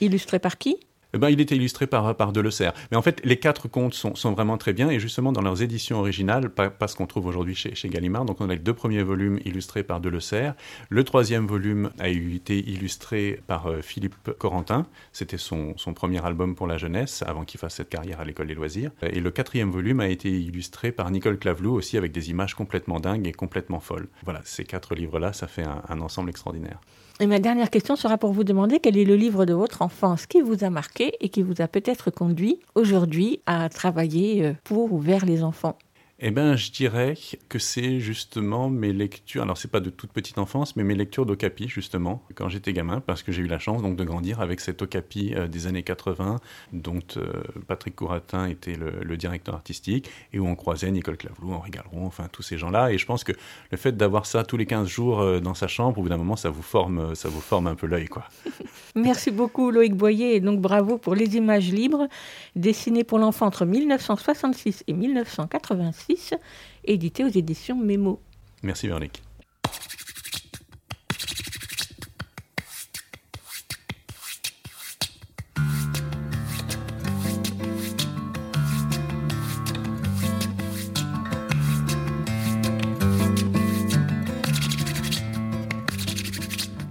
Illustré 0.00 0.38
par 0.38 0.56
qui? 0.56 0.78
Eh 1.14 1.18
ben, 1.18 1.30
il 1.30 1.40
était 1.40 1.56
illustré 1.56 1.86
par, 1.86 2.14
par 2.16 2.32
Delessert. 2.32 2.74
Mais 2.90 2.96
en 2.96 3.02
fait, 3.02 3.24
les 3.24 3.38
quatre 3.38 3.66
contes 3.66 3.94
sont, 3.94 4.14
sont 4.14 4.32
vraiment 4.32 4.58
très 4.58 4.74
bien, 4.74 4.90
et 4.90 5.00
justement, 5.00 5.32
dans 5.32 5.40
leurs 5.40 5.62
éditions 5.62 5.98
originales, 5.98 6.50
pas, 6.50 6.70
ce 6.86 6.96
qu'on 6.96 7.06
trouve 7.06 7.26
aujourd'hui 7.26 7.54
chez, 7.54 7.74
chez 7.74 7.88
Gallimard, 7.88 8.26
donc 8.26 8.40
on 8.40 8.50
a 8.50 8.52
les 8.52 8.58
deux 8.58 8.74
premiers 8.74 9.02
volumes 9.02 9.40
illustrés 9.44 9.82
par 9.82 10.00
Delessert. 10.00 10.54
Le 10.90 11.04
troisième 11.04 11.46
volume 11.46 11.90
a 11.98 12.08
été 12.08 12.58
illustré 12.58 13.40
par 13.46 13.68
euh, 13.68 13.80
Philippe 13.80 14.32
Corentin. 14.38 14.86
C'était 15.12 15.38
son, 15.38 15.72
son 15.78 15.94
premier 15.94 16.24
album 16.24 16.54
pour 16.54 16.66
la 16.66 16.76
jeunesse, 16.76 17.22
avant 17.26 17.44
qu'il 17.44 17.58
fasse 17.58 17.76
cette 17.76 17.88
carrière 17.88 18.20
à 18.20 18.24
l'école 18.24 18.48
des 18.48 18.54
loisirs. 18.54 18.90
Et 19.02 19.20
le 19.20 19.30
quatrième 19.30 19.70
volume 19.70 20.00
a 20.00 20.08
été 20.08 20.30
illustré 20.30 20.92
par 20.92 21.10
Nicole 21.10 21.38
Clavelou, 21.38 21.72
aussi 21.72 21.96
avec 21.96 22.12
des 22.12 22.30
images 22.30 22.54
complètement 22.54 23.00
dingues 23.00 23.26
et 23.26 23.32
complètement 23.32 23.80
folles. 23.80 24.08
Voilà, 24.24 24.42
ces 24.44 24.64
quatre 24.64 24.94
livres-là, 24.94 25.32
ça 25.32 25.46
fait 25.46 25.64
un 25.64 26.00
ensemble 26.00 26.30
extraordinaire. 26.30 26.80
Et 27.20 27.26
ma 27.26 27.40
dernière 27.40 27.70
question 27.70 27.96
sera 27.96 28.16
pour 28.16 28.32
vous 28.32 28.44
demander 28.44 28.78
quel 28.78 28.96
est 28.96 29.04
le 29.04 29.16
livre 29.16 29.44
de 29.44 29.52
votre 29.52 29.82
enfance 29.82 30.26
qui 30.26 30.40
vous 30.40 30.62
a 30.62 30.70
marqué 30.70 31.14
et 31.20 31.30
qui 31.30 31.42
vous 31.42 31.60
a 31.60 31.66
peut-être 31.66 32.12
conduit 32.12 32.60
aujourd'hui 32.76 33.40
à 33.44 33.68
travailler 33.68 34.44
euh, 34.44 34.52
pour 34.62 34.92
ou 34.92 34.98
vers 34.98 35.24
les 35.24 35.42
enfants? 35.42 35.76
Eh 36.20 36.32
ben, 36.32 36.56
je 36.56 36.72
dirais 36.72 37.14
que 37.48 37.60
c'est 37.60 38.00
justement 38.00 38.68
mes 38.68 38.92
lectures. 38.92 39.44
Alors, 39.44 39.56
c'est 39.56 39.70
pas 39.70 39.78
de 39.78 39.88
toute 39.88 40.10
petite 40.10 40.38
enfance, 40.38 40.74
mais 40.74 40.82
mes 40.82 40.96
lectures 40.96 41.24
d'Ocapi, 41.26 41.68
justement, 41.68 42.24
quand 42.34 42.48
j'étais 42.48 42.72
gamin, 42.72 42.98
parce 42.98 43.22
que 43.22 43.30
j'ai 43.30 43.42
eu 43.42 43.46
la 43.46 43.60
chance 43.60 43.82
donc 43.82 43.94
de 43.94 44.02
grandir 44.02 44.40
avec 44.40 44.58
cet 44.58 44.82
Ocapi 44.82 45.34
euh, 45.36 45.46
des 45.46 45.68
années 45.68 45.84
80, 45.84 46.40
dont 46.72 46.98
euh, 47.16 47.32
Patrick 47.68 47.94
Couratin 47.94 48.48
était 48.48 48.74
le, 48.74 49.16
directeur 49.16 49.54
artistique, 49.54 50.10
et 50.32 50.40
où 50.40 50.48
on 50.48 50.56
croisait 50.56 50.90
Nicole 50.90 51.18
Clavelou, 51.18 51.52
Henri 51.52 51.70
Galeron, 51.70 52.06
enfin 52.06 52.26
tous 52.32 52.42
ces 52.42 52.58
gens-là. 52.58 52.90
Et 52.90 52.98
je 52.98 53.06
pense 53.06 53.22
que 53.22 53.32
le 53.70 53.76
fait 53.76 53.96
d'avoir 53.96 54.26
ça 54.26 54.42
tous 54.42 54.56
les 54.56 54.66
15 54.66 54.88
jours 54.88 55.20
euh, 55.20 55.38
dans 55.38 55.54
sa 55.54 55.68
chambre, 55.68 55.98
au 55.98 56.02
bout 56.02 56.08
d'un 56.08 56.16
moment, 56.16 56.34
ça 56.34 56.50
vous 56.50 56.62
forme, 56.62 57.14
ça 57.14 57.28
vous 57.28 57.40
forme 57.40 57.68
un 57.68 57.76
peu 57.76 57.86
l'œil, 57.86 58.06
quoi. 58.06 58.24
Merci 58.96 59.30
beaucoup 59.30 59.70
Loïc 59.70 59.94
Boyer 59.94 60.34
et 60.34 60.40
donc 60.40 60.60
bravo 60.60 60.98
pour 60.98 61.14
les 61.14 61.36
images 61.36 61.70
libres 61.70 62.08
dessinées 62.56 63.04
pour 63.04 63.20
l'enfant 63.20 63.46
entre 63.46 63.64
1966 63.64 64.82
et 64.88 64.92
1986, 64.92 66.07
éditées 66.84 67.24
aux 67.24 67.28
éditions 67.28 67.76
Mémo. 67.76 68.20
Merci, 68.62 68.86
Véronique. 68.86 69.22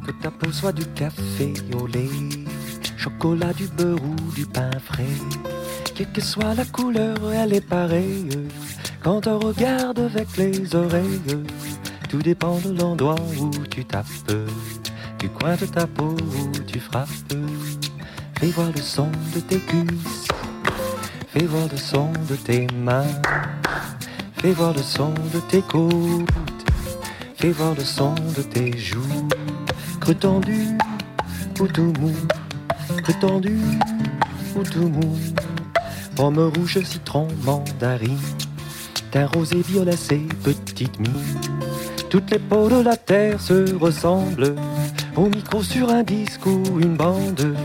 Que 0.05 0.11
ta 0.21 0.31
peau 0.31 0.51
soit 0.51 0.71
du 0.71 0.85
café 0.93 1.53
au 1.73 1.87
lait, 1.87 2.07
chocolat, 2.97 3.53
du 3.53 3.67
beurre 3.67 4.01
ou 4.01 4.31
du 4.33 4.45
pain 4.45 4.71
frais. 4.79 5.05
Quelle 5.95 6.11
que 6.11 6.21
soit 6.21 6.53
la 6.53 6.63
couleur, 6.63 7.17
elle 7.33 7.55
est 7.55 7.67
pareille. 7.67 8.29
Quand 9.07 9.25
on 9.25 9.39
regarde 9.39 9.99
avec 9.99 10.35
les 10.35 10.75
oreilles, 10.75 11.21
tout 12.09 12.21
dépend 12.21 12.59
de 12.59 12.77
l'endroit 12.77 13.15
où 13.39 13.49
tu 13.69 13.85
tapes, 13.85 14.05
du 15.17 15.29
coin 15.29 15.55
de 15.55 15.65
ta 15.65 15.87
peau 15.87 16.09
où 16.09 16.59
tu 16.67 16.77
frappes. 16.77 17.07
Fais 18.37 18.47
voir 18.47 18.67
le 18.75 18.81
son 18.81 19.09
de 19.33 19.39
tes 19.39 19.59
cuisses, 19.59 20.27
fais 21.29 21.45
voir 21.45 21.69
le 21.71 21.77
son 21.77 22.11
de 22.29 22.35
tes 22.35 22.67
mains, 22.83 23.07
fais 24.39 24.51
voir 24.51 24.73
le 24.73 24.83
son 24.83 25.13
de 25.33 25.39
tes 25.49 25.61
côtes, 25.61 26.27
fais 27.37 27.51
voir 27.51 27.75
le 27.75 27.85
son 27.85 28.13
de 28.35 28.41
tes 28.41 28.77
joues. 28.77 29.29
Creux 30.01 30.15
tendu 30.15 30.77
ou 31.61 31.67
tout 31.69 31.93
mou, 32.01 32.13
creux 33.03 33.15
tendu 33.21 33.57
ou 34.53 34.63
tout 34.63 34.89
mou, 34.89 35.17
pomme 36.13 36.51
rouge, 36.57 36.83
citron, 36.83 37.29
mandarine, 37.45 38.19
teint 39.11 39.27
rosé, 39.27 39.61
violacé, 39.61 40.21
petite 40.43 40.99
mine. 40.99 41.39
Toutes 42.09 42.31
les 42.31 42.39
peaux 42.39 42.69
de 42.69 42.81
la 42.81 42.95
terre 42.95 43.39
se 43.41 43.75
ressemblent, 43.75 44.55
au 45.15 45.27
micro 45.27 45.61
sur 45.63 45.89
un 45.89 46.03
disque 46.03 46.45
ou 46.45 46.63
une 46.79 46.95
bande, 46.95 47.55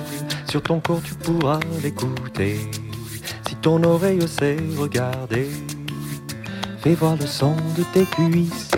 sur 0.49 0.63
ton 0.63 0.81
corps 0.81 1.03
tu 1.03 1.15
pourras 1.15 1.61
l'écouter, 1.83 2.59
si 3.47 3.55
ton 3.57 3.83
oreille 3.85 4.27
sait 4.27 4.57
regarder. 4.77 5.49
Fais 6.79 6.95
voir 6.95 7.17
le 7.17 7.27
son 7.27 7.55
de 7.77 7.85
tes 7.93 8.05
cuisses, 8.05 8.71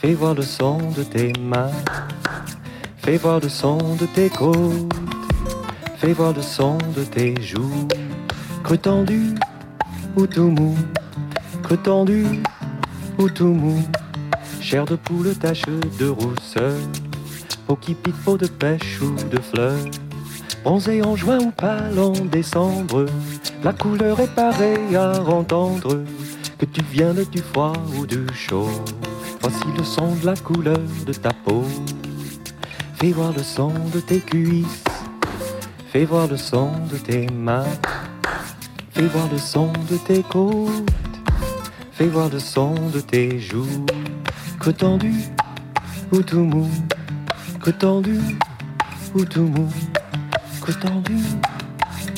fais 0.00 0.14
voir 0.14 0.34
le 0.34 0.42
son 0.42 0.78
de 0.96 1.02
tes 1.02 1.32
mains. 1.38 1.70
Fais 3.04 3.18
voir 3.18 3.38
le 3.38 3.50
son 3.50 3.76
de 4.00 4.06
tes 4.06 4.30
côtes, 4.30 4.94
fais 5.98 6.14
voir 6.14 6.32
le 6.32 6.40
son 6.40 6.78
de 6.96 7.04
tes 7.04 7.38
joues, 7.42 7.86
creux 8.62 8.78
tendu 8.78 9.34
ou 10.16 10.26
tout 10.26 10.48
mou, 10.48 10.74
tendu 11.72 12.42
ou 13.18 13.28
tout 13.28 13.46
mou, 13.46 13.82
chair 14.60 14.84
de 14.84 14.96
poule 14.96 15.34
tache 15.34 15.62
de 15.98 16.08
rousseur, 16.08 16.76
au 17.68 17.76
kipito 17.76 18.36
de 18.36 18.46
pêche 18.46 19.00
ou 19.00 19.14
de 19.30 19.40
fleurs. 19.40 19.78
Bronzé 20.62 21.02
en 21.02 21.16
juin 21.16 21.38
ou 21.40 21.50
pâle 21.50 21.98
en 21.98 22.12
décembre, 22.12 23.06
la 23.62 23.72
couleur 23.72 24.20
est 24.20 24.34
pareille 24.34 24.96
à 24.96 25.20
entendre 25.22 26.02
que 26.58 26.64
tu 26.66 26.82
viennes 26.90 27.24
du 27.30 27.38
froid 27.38 27.74
ou 27.96 28.06
du 28.06 28.26
chaud. 28.34 28.70
Voici 29.40 29.64
le 29.76 29.84
son 29.84 30.14
de 30.16 30.26
la 30.26 30.36
couleur 30.36 30.78
de 31.06 31.12
ta 31.12 31.30
peau. 31.44 31.64
Fais 32.96 33.12
voir 33.12 33.32
le 33.32 33.42
son 33.42 33.72
de 33.92 34.00
tes 34.00 34.20
cuisses, 34.20 34.84
fais 35.92 36.04
voir 36.04 36.26
le 36.28 36.36
son 36.36 36.70
de 36.90 36.96
tes 36.96 37.26
mains, 37.26 37.66
fais 38.92 39.06
voir 39.06 39.28
le 39.30 39.38
son 39.38 39.70
de 39.90 39.96
tes 39.98 40.22
côtes, 40.22 40.90
fais 41.94 42.08
voir 42.08 42.28
le 42.28 42.40
son 42.40 42.74
de 42.92 43.00
tes 43.00 43.38
joues. 43.38 43.86
Que 44.58 44.70
tendu 44.70 45.14
ou 46.10 46.22
tout 46.22 46.40
mou, 46.40 46.68
que 47.62 47.70
tendu 47.70 48.18
ou 49.14 49.24
tout 49.24 49.42
mou, 49.42 49.68
que 50.60 50.72
tendu 50.72 51.16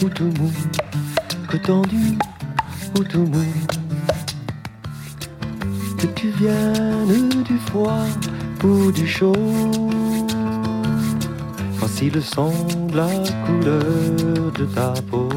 ou 0.03 0.09
tout 0.09 0.33
mou, 0.39 0.51
que 1.49 1.57
tendu 1.59 2.17
ou 2.99 3.05
tout 3.05 3.27
mou. 3.27 3.45
Que 5.99 6.07
tu 6.07 6.29
viennes 6.31 7.43
du 7.43 7.59
froid 7.67 8.07
ou 8.65 8.91
du 8.91 9.07
chaud. 9.07 9.35
Voici 11.79 12.09
le 12.09 12.23
son 12.23 12.53
de 12.91 12.97
la 12.97 13.09
couleur 13.45 14.53
de 14.53 14.65
ta 14.75 14.95
peau. 15.11 15.29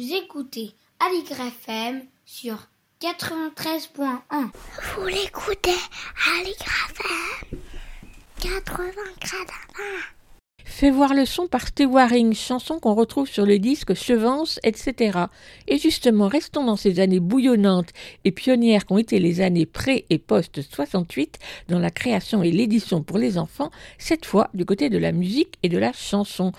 Vous 0.00 0.14
écoutez 0.14 0.70
Aligre 0.98 1.42
FM 1.42 2.00
sur 2.24 2.56
93.1. 3.02 4.08
Vous 4.96 5.06
l'écoutez 5.06 5.68
à 5.70 6.42
l'IGRAFM 6.42 7.58
80 8.40 8.84
gradins. 9.20 10.00
Fais 10.64 10.90
voir 10.90 11.12
le 11.12 11.26
son 11.26 11.48
par 11.48 11.66
Steve 11.66 11.92
Waring, 11.92 12.32
chanson 12.32 12.78
qu'on 12.80 12.94
retrouve 12.94 13.28
sur 13.28 13.44
le 13.44 13.58
disque 13.58 13.92
Chevance, 13.92 14.58
etc. 14.62 15.18
Et 15.68 15.76
justement, 15.76 16.28
restons 16.28 16.64
dans 16.64 16.76
ces 16.76 16.98
années 17.00 17.20
bouillonnantes 17.20 17.90
et 18.24 18.30
pionnières 18.30 18.86
qu'ont 18.86 18.96
été 18.96 19.18
les 19.18 19.42
années 19.42 19.66
pré- 19.66 20.06
et 20.08 20.16
post-68 20.16 21.34
dans 21.68 21.78
la 21.78 21.90
création 21.90 22.42
et 22.42 22.52
l'édition 22.52 23.02
pour 23.02 23.18
les 23.18 23.36
enfants, 23.36 23.70
cette 23.98 24.24
fois 24.24 24.48
du 24.54 24.64
côté 24.64 24.88
de 24.88 24.96
la 24.96 25.12
musique 25.12 25.58
et 25.62 25.68
de 25.68 25.76
la 25.76 25.92
chanson. 25.92 26.52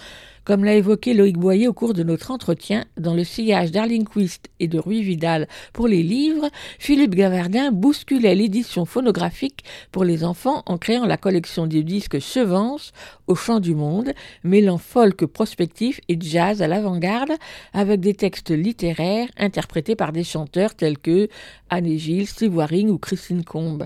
Comme 0.44 0.64
l'a 0.66 0.74
évoqué 0.74 1.14
Loïc 1.14 1.38
Boyer 1.38 1.68
au 1.68 1.74
cours 1.74 1.94
de 1.94 2.02
notre 2.02 2.32
entretien, 2.32 2.86
dans 2.98 3.14
le 3.14 3.24
sillage 3.24 3.72
d'Arling 3.72 4.06
Quist 4.06 4.50
et 4.60 4.68
de 4.68 4.80
Rui 4.80 5.04
Vidal 5.04 5.48
pour 5.72 5.88
les 5.88 6.02
livres, 6.02 6.50
Philippe 6.80 7.14
Gavardin 7.14 7.72
bousculait 7.72 8.34
l'édition 8.34 8.86
phonographique 8.86 9.64
pour 9.92 10.04
les 10.04 10.24
enfants 10.24 10.64
en 10.66 10.80
créant 10.80 11.06
la 11.06 11.18
collection 11.18 11.68
des 11.68 11.84
disques 11.84 12.20
Chevance 12.20 12.92
au 13.28 13.36
chant 13.36 13.60
du 13.60 13.76
monde, 13.76 14.14
mêlant 14.44 14.80
folk 14.80 15.28
prospectif 15.28 16.02
et 16.10 16.18
jazz 16.20 16.64
à 16.64 16.68
l'avant-garde 16.68 17.34
avec 17.74 18.00
des 18.00 18.16
textes 18.16 18.50
littéraires 18.50 19.30
interprétés 19.38 19.96
par 19.96 20.12
des 20.12 20.24
chanteurs 20.24 20.74
tels 20.74 20.98
que 20.98 21.28
Anne 21.70 21.98
Gilles, 21.98 22.28
Steve 22.28 22.56
Waring 22.56 22.90
ou 22.90 22.98
Christine 22.98 23.44
Combe. 23.44 23.86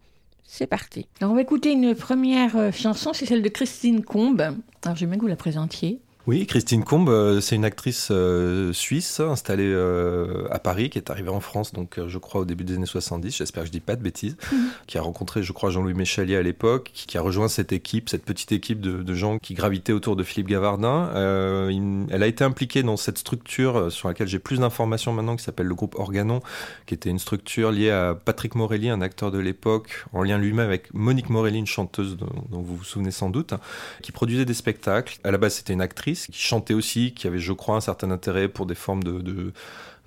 C'est 0.52 0.66
parti. 0.66 1.08
Alors 1.22 1.32
on 1.32 1.36
va 1.36 1.44
écouter 1.44 1.72
une 1.72 1.94
première 1.94 2.58
euh, 2.58 2.72
chanson, 2.72 3.14
c'est 3.14 3.28
celle 3.28 3.44
de 3.44 3.50
Christine 3.50 4.04
Combe. 4.04 4.42
Alors 4.84 4.98
j'aime 4.98 5.10
bien 5.10 5.18
que 5.20 5.22
vous 5.22 5.28
la 5.28 5.36
présentiez. 5.36 6.02
Oui, 6.28 6.46
Christine 6.46 6.84
Combe, 6.84 7.10
euh, 7.10 7.42
c'est 7.42 7.56
une 7.56 7.66
actrice 7.66 8.10
euh, 8.12 8.72
suisse 8.72 9.20
installée 9.20 9.66
euh, 9.66 10.48
à 10.52 10.60
Paris, 10.60 10.92
qui 10.92 11.00
est 11.00 11.10
arrivée 11.10 11.30
en 11.30 11.40
France, 11.40 11.74
donc 11.74 12.00
je 12.08 12.18
crois 12.20 12.42
au 12.42 12.46
début 12.46 12.64
des 12.64 12.76
années 12.76 12.86
70, 12.86 13.36
j'espère 13.38 13.64
que 13.64 13.68
je 13.68 13.72
dis 13.72 13.80
pas 13.80 13.96
de 13.96 14.04
bêtises, 14.04 14.38
qui 14.86 15.00
a 15.00 15.02
rencontré, 15.02 15.42
je 15.42 15.52
crois, 15.54 15.72
Jean-Louis 15.72 15.96
Méchalier 15.96 16.36
à 16.36 16.44
l'époque, 16.44 16.92
qui, 16.94 17.08
qui 17.08 17.18
a 17.18 17.22
rejoint 17.22 17.48
cette 17.48 17.72
équipe, 17.72 18.10
cette 18.10 18.26
petite 18.26 18.52
équipe 18.52 18.80
de, 18.80 19.02
de 19.02 19.14
gens 19.16 19.40
qui 19.40 19.56
gravitaient 19.56 19.94
autour 19.94 20.16
de 20.16 20.22
Philippe 20.24 20.50
Gavardin. 20.50 21.10
Euh, 21.16 21.70
il- 21.72 22.06
elle 22.12 22.22
a 22.22 22.28
été 22.28 22.44
impliquée 22.44 22.84
dans 22.84 22.98
cette 22.98 23.18
structure 23.18 23.92
sur 23.92 24.08
laquelle 24.10 24.28
j'ai 24.28 24.40
plus 24.40 24.60
d'informations 24.60 25.14
maintenant, 25.14 25.36
qui 25.36 25.44
s'appelle 25.44 25.68
le 25.68 25.74
groupe 25.76 25.96
Organon, 25.96 26.42
qui 26.86 26.94
était 26.94 27.10
une 27.10 27.18
structure 27.20 27.72
liée 27.72 27.90
à 27.92 28.14
Patrick 28.14 28.54
Morelli, 28.54 28.90
un 28.90 29.02
acteur 29.02 29.32
de 29.32 29.40
l'époque, 29.40 30.06
en 30.14 30.22
lien 30.22 30.38
lui-même 30.38 30.68
avec 30.68 30.94
Monique 30.94 31.30
Morelli, 31.32 31.58
une 31.58 31.66
chanteuse 31.66 32.18
dont, 32.18 32.30
dont 32.52 32.62
vous 32.62 32.76
vous 32.76 32.84
souvenez 32.84 33.12
sans 33.12 33.32
doute, 33.32 33.56
qui 34.04 34.12
produisait 34.12 34.46
des 34.46 34.54
spectacles. 34.54 35.18
À 35.24 35.32
la 35.32 35.40
base, 35.40 35.56
c'était 35.56 35.74
une 35.74 35.82
actrice 35.82 36.09
qui 36.14 36.42
chantait 36.42 36.74
aussi, 36.74 37.14
qui 37.14 37.28
avait, 37.28 37.40
je 37.40 37.54
crois, 37.54 37.76
un 37.76 37.82
certain 37.82 38.12
intérêt 38.12 38.48
pour 38.48 38.66
des 38.66 38.76
formes 38.76 39.04
de, 39.04 39.20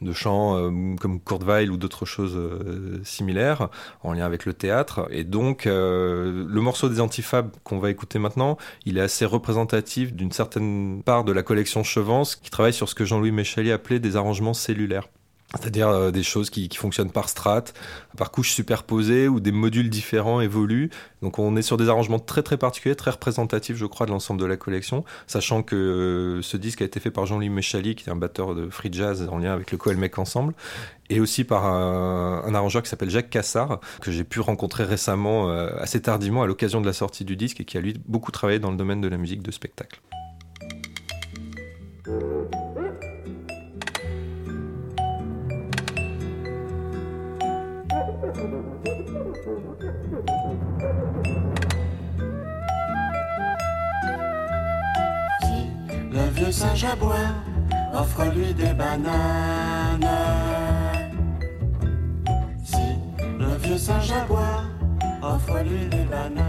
de, 0.00 0.12
chant 0.12 0.56
euh, 0.56 0.96
comme 1.00 1.20
Kurt 1.20 1.44
Weill 1.44 1.70
ou 1.70 1.76
d'autres 1.76 2.06
choses 2.06 2.36
euh, 2.36 3.00
similaires 3.04 3.68
en 4.02 4.12
lien 4.12 4.26
avec 4.26 4.44
le 4.46 4.52
théâtre. 4.52 5.06
Et 5.10 5.24
donc, 5.24 5.66
euh, 5.66 6.44
le 6.48 6.60
morceau 6.60 6.88
des 6.88 7.00
Antifabes 7.00 7.50
qu'on 7.62 7.78
va 7.78 7.90
écouter 7.90 8.18
maintenant, 8.18 8.58
il 8.84 8.98
est 8.98 9.02
assez 9.02 9.24
représentatif 9.24 10.12
d'une 10.12 10.32
certaine 10.32 11.02
part 11.04 11.24
de 11.24 11.32
la 11.32 11.42
collection 11.42 11.84
Chevance 11.84 12.36
qui 12.36 12.50
travaille 12.50 12.72
sur 12.72 12.88
ce 12.88 12.94
que 12.94 13.04
Jean-Louis 13.04 13.32
Méchalier 13.32 13.72
appelait 13.72 14.00
des 14.00 14.16
arrangements 14.16 14.54
cellulaires. 14.54 15.08
C'est-à-dire 15.60 15.88
euh, 15.88 16.10
des 16.10 16.22
choses 16.22 16.50
qui, 16.50 16.68
fonctionnent 16.74 17.10
par 17.10 17.28
strates, 17.28 17.74
par 18.16 18.30
couches 18.30 18.52
superposées, 18.52 19.28
où 19.28 19.38
des 19.40 19.52
modules 19.52 19.90
différents 19.90 20.40
évoluent. 20.40 20.90
Donc 21.20 21.38
on 21.38 21.56
est 21.56 21.62
sur 21.62 21.76
des 21.76 21.88
arrangements 21.88 22.18
très 22.18 22.42
très 22.42 22.56
particuliers, 22.56 22.96
très 22.96 23.10
représentatifs, 23.10 23.76
je 23.76 23.86
crois, 23.86 24.06
de 24.06 24.12
l'ensemble 24.12 24.40
de 24.40 24.46
la 24.46 24.56
collection, 24.56 25.04
sachant 25.26 25.62
que 25.62 25.76
euh, 25.76 26.42
ce 26.42 26.56
disque 26.56 26.82
a 26.82 26.84
été 26.84 27.00
fait 27.00 27.10
par 27.10 27.26
Jean-Louis 27.26 27.50
Méchali, 27.50 27.94
qui 27.94 28.08
est 28.08 28.12
un 28.12 28.16
batteur 28.16 28.54
de 28.54 28.70
free 28.70 28.92
jazz 28.92 29.28
en 29.30 29.38
lien 29.38 29.52
avec 29.52 29.70
le 29.72 29.78
Coelmec 29.78 30.18
Ensemble, 30.18 30.54
et 31.10 31.20
aussi 31.20 31.44
par 31.44 31.66
un, 31.66 32.42
un 32.44 32.54
arrangeur 32.54 32.82
qui 32.82 32.88
s'appelle 32.88 33.10
Jacques 33.10 33.30
Cassard, 33.30 33.80
que 34.00 34.10
j'ai 34.10 34.24
pu 34.24 34.40
rencontrer 34.40 34.84
récemment, 34.84 35.50
euh, 35.50 35.70
assez 35.78 36.00
tardivement, 36.00 36.42
à 36.42 36.46
l'occasion 36.46 36.80
de 36.80 36.86
la 36.86 36.94
sortie 36.94 37.24
du 37.24 37.36
disque, 37.36 37.60
et 37.60 37.64
qui 37.64 37.76
a 37.76 37.80
lui 37.80 37.94
beaucoup 38.06 38.32
travaillé 38.32 38.58
dans 38.58 38.70
le 38.70 38.76
domaine 38.76 39.00
de 39.00 39.08
la 39.08 39.18
musique 39.18 39.42
de 39.42 39.50
spectacle. 39.50 40.00
Vieux 56.42 56.52
singe 56.52 56.84
à 56.84 56.96
offre-lui 57.94 58.52
des 58.54 58.72
bananes. 58.72 60.08
Si 62.64 62.76
le 63.38 63.56
vieux 63.62 63.78
singe 63.78 64.10
à 64.10 64.26
offre-lui 65.22 65.86
des 65.88 66.04
bananes. 66.04 66.48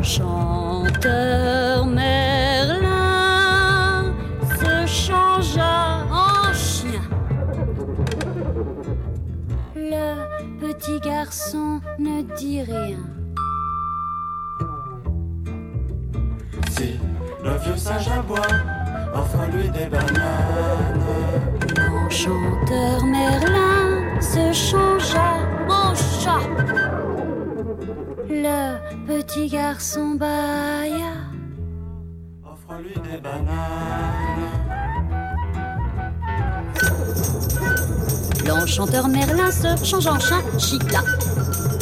Chanteur 0.00 1.84
garçon 11.18 11.80
ne 11.98 12.22
dit 12.36 12.62
rien. 12.62 13.04
Si 16.70 16.90
le 17.42 17.54
vieux 17.62 17.76
singe 17.76 18.08
aboie, 18.18 18.54
offre-lui 19.20 19.68
des 19.76 19.86
bananes. 19.86 21.08
L'enchanteur 21.76 23.04
Merlin 23.04 24.20
se 24.20 24.52
changea 24.52 25.32
en 25.68 25.92
chat. 26.20 26.46
Le 28.46 28.60
petit 29.08 29.48
garçon 29.48 30.14
bâilla. 30.14 31.14
Offre-lui 32.52 32.94
des 33.10 33.20
bananes. 33.20 34.57
L'enchanteur 38.48 39.08
Merlin 39.08 39.50
se 39.50 39.84
change 39.84 40.06
en 40.06 40.18
chat, 40.18 40.42
chita. 40.58 41.02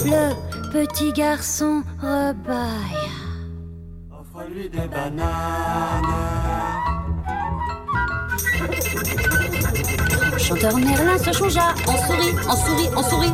Le 0.05 0.35
petit 0.73 1.13
garçon 1.13 1.85
rebâilla. 2.01 3.15
Offre-lui 4.11 4.69
des 4.69 4.89
bananes. 4.89 6.03
L'enchanteur 10.33 10.77
Merlin 10.77 11.19
se 11.19 11.33
changea 11.33 11.73
en 11.87 11.97
souris, 12.05 12.35
en 12.49 12.57
souris, 12.57 12.89
en 12.97 13.03
souris. 13.05 13.33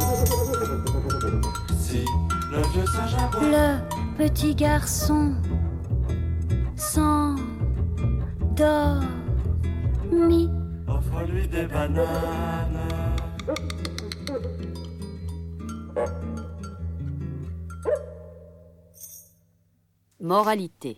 Si 1.81 2.05
le 2.51 2.59
vieux 2.75 2.87
singe 2.87 3.15
aboie, 3.19 3.49
Le 3.49 3.79
petit 4.19 4.55
garçon 4.55 5.33
s'endormit. 6.77 7.41
offre-lui 10.87 11.49
des 11.49 11.65
bananes. 11.67 13.02
Moralité. 20.33 20.97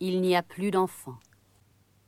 Il 0.00 0.20
n'y 0.20 0.34
a 0.34 0.42
plus 0.42 0.72
d'enfants. 0.72 1.14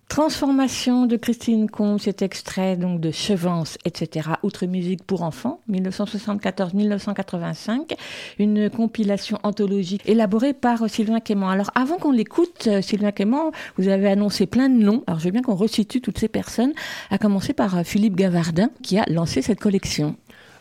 Transformation 0.09 1.07
de 1.07 1.17
Christine 1.17 1.71
Combe, 1.71 2.01
cet 2.01 2.23
extrait 2.23 2.77
donc 2.77 3.01
de 3.01 3.13
Chevance, 3.13 3.79
etc. 3.85 4.31
Outre 4.43 4.67
musique 4.67 5.05
pour 5.05 5.23
enfants, 5.23 5.61
1974-1985, 5.71 7.97
une 8.41 8.69
compilation 8.69 9.39
anthologique 9.45 10.03
élaborée 10.07 10.55
par 10.55 10.91
Sylvain 10.91 11.21
Quément. 11.21 11.51
Alors 11.51 11.71
avant 11.77 11.99
qu'on 11.99 12.11
l'écoute, 12.11 12.67
euh, 12.67 12.83
Sylvain 12.83 13.13
Quément, 13.13 13.53
vous 13.79 13.87
avez 13.87 14.09
annoncé 14.09 14.47
plein 14.47 14.69
de 14.69 14.83
noms. 14.83 15.05
Alors 15.07 15.21
je 15.21 15.27
veux 15.27 15.31
bien 15.31 15.43
qu'on 15.43 15.55
resitue 15.55 16.01
toutes 16.01 16.19
ces 16.19 16.27
personnes, 16.27 16.73
à 17.11 17.19
commencer 17.19 17.53
par 17.53 17.79
euh, 17.79 17.85
Philippe 17.85 18.17
Gavardin 18.17 18.71
qui 18.83 18.99
a 18.99 19.05
lancé 19.09 19.41
cette 19.41 19.61
collection. 19.61 20.17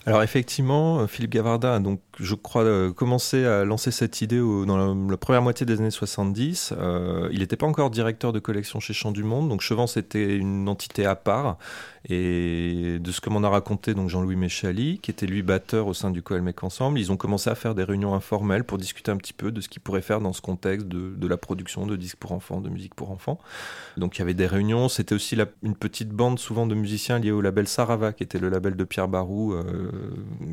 Alors 0.07 0.21
effectivement, 0.21 0.99
euh, 0.99 1.07
Philippe 1.07 1.31
Gavardin 1.31 1.73
a 1.73 1.79
donc, 1.79 1.99
je 2.19 2.35
crois, 2.35 2.63
euh, 2.63 2.93
commencé 2.93 3.45
à 3.45 3.65
lancer 3.65 3.91
cette 3.91 4.21
idée 4.21 4.39
dans 4.39 4.95
la, 5.09 5.17
première 5.17 5.41
moitié 5.41 5.65
des 5.65 5.79
années 5.79 5.91
70. 5.91 6.73
Euh, 6.77 7.29
il 7.31 7.39
n'était 7.39 7.57
pas 7.57 7.65
encore 7.65 7.89
directeur 7.89 8.31
de 8.31 8.39
collection 8.39 8.79
chez 8.79 8.93
Champ 8.93 9.11
du 9.11 9.23
Monde, 9.23 9.49
donc 9.49 9.61
Chevance 9.61 9.97
était 9.97 10.35
une 10.35 10.69
entité 10.69 11.05
à 11.05 11.15
part. 11.15 11.57
Et 12.07 12.99
de 12.99 13.11
ce 13.11 13.19
que 13.19 13.31
m'en 13.31 13.43
a 13.43 13.49
raconté 13.49 13.93
Jean-Louis 14.07 14.35
Méchali, 14.35 14.99
qui 15.01 15.09
était 15.09 15.25
lui 15.25 15.41
batteur 15.41 15.87
au 15.87 15.95
sein 15.95 16.11
du 16.11 16.21
Coelmec 16.21 16.63
Ensemble, 16.63 16.99
ils 16.99 17.11
ont 17.11 17.17
commencé 17.17 17.49
à 17.49 17.55
faire 17.55 17.73
des 17.73 17.83
réunions 17.83 18.13
informelles 18.13 18.63
pour 18.63 18.77
discuter 18.77 19.11
un 19.11 19.17
petit 19.17 19.33
peu 19.33 19.51
de 19.51 19.59
ce 19.59 19.69
qu'ils 19.69 19.81
pourraient 19.81 20.03
faire 20.03 20.21
dans 20.21 20.33
ce 20.33 20.41
contexte 20.41 20.87
de, 20.87 21.27
la 21.27 21.37
production 21.37 21.87
de 21.87 21.95
disques 21.95 22.17
pour 22.17 22.31
enfants, 22.33 22.61
de 22.61 22.69
musique 22.69 22.93
pour 22.93 23.09
enfants. 23.09 23.39
Donc 23.97 24.17
il 24.17 24.19
y 24.19 24.21
avait 24.21 24.35
des 24.35 24.45
réunions, 24.45 24.87
c'était 24.87 25.15
aussi 25.15 25.35
une 25.63 25.75
petite 25.75 26.09
bande 26.09 26.37
souvent 26.37 26.67
de 26.67 26.75
musiciens 26.75 27.17
liés 27.17 27.31
au 27.31 27.41
label 27.41 27.67
Sarava, 27.67 28.13
qui 28.13 28.21
était 28.21 28.37
le 28.37 28.49
label 28.49 28.75
de 28.75 28.83
Pierre 28.83 29.07
Barou, 29.07 29.53
euh, 29.53 29.89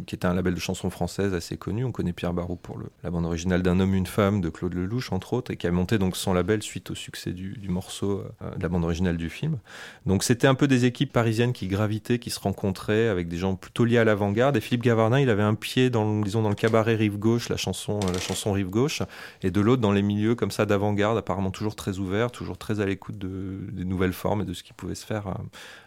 qui 0.07 0.15
était 0.15 0.27
un 0.27 0.35
label 0.35 0.55
de 0.55 0.61
chansons 0.61 0.89
françaises 0.89 1.35
assez 1.35 1.52
connu. 1.57 1.85
On 1.85 1.93
connaît 1.93 2.13
Pierre 2.13 2.33
Barou 2.33 2.57
pour 2.57 2.79
le- 2.79 2.91
la 3.03 3.11
bande 3.11 3.25
originale 3.25 3.63
d'un 3.63 3.81
homme, 3.81 3.95
une 3.95 4.07
femme 4.07 4.41
de 4.41 4.49
Claude 4.49 4.75
Lelouch, 4.75 5.13
entre 5.13 5.33
autres, 5.33 5.51
et 5.51 5.57
qui 5.57 5.67
a 5.67 5.71
monté 5.73 5.99
donc 5.99 6.17
son 6.17 6.33
label 6.33 6.63
suite 6.63 6.91
au 6.91 6.95
succès 6.95 7.33
du, 7.33 7.57
morceau 7.69 8.23
euh, 8.43 8.55
de 8.57 8.63
la 8.63 8.69
bande 8.69 8.85
originale 8.85 9.17
du 9.17 9.31
film. 9.31 9.59
Donc 10.07 10.23
c'était 10.23 10.47
un 10.47 10.55
peu 10.55 10.67
des 10.69 10.85
équipes 10.85 11.13
parisiennes 11.13 11.53
qui 11.53 11.69
gravitaient, 11.69 12.19
qui 12.19 12.31
se 12.31 12.41
rencontraient 12.41 13.09
avec 13.09 13.29
des 13.29 13.37
gens 13.37 13.55
plutôt 13.55 13.85
liés 13.85 13.99
à 13.99 14.05
l'avant-garde. 14.05 14.57
Et 14.57 14.61
Philippe 14.61 14.83
Gavardin, 14.83 15.21
il 15.21 15.31
avait 15.31 15.43
un 15.43 15.55
pied 15.55 15.91
dans, 15.91 16.21
disons, 16.21 16.43
dans 16.43 16.49
le 16.49 16.55
cabaret 16.55 16.95
Rive 16.95 17.19
Gauche, 17.19 17.49
la 17.49 17.57
chanson, 17.57 18.01
euh, 18.05 18.13
la 18.13 18.21
chanson 18.21 18.53
Rive 18.53 18.69
Gauche, 18.71 19.03
et 19.43 19.51
de 19.51 19.61
l'autre 19.61 19.83
dans 19.83 19.93
les 19.93 20.03
milieux 20.03 20.35
comme 20.35 20.51
ça 20.51 20.67
d'avant-garde, 20.67 21.19
apparemment 21.19 21.51
toujours 21.51 21.77
très 21.77 21.99
ouvert, 21.99 22.31
toujours 22.31 22.59
très 22.59 22.81
à 22.81 22.87
l'écoute 22.87 23.19
de, 23.19 23.59
des 23.73 23.85
nouvelles 23.85 24.13
formes 24.13 24.43
et 24.43 24.45
de 24.45 24.53
ce 24.55 24.63
qui 24.63 24.73
pouvait 24.73 24.95
se 24.95 25.07
faire 25.07 25.27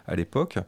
à, 0.06 0.16
l'époque. 0.16 0.58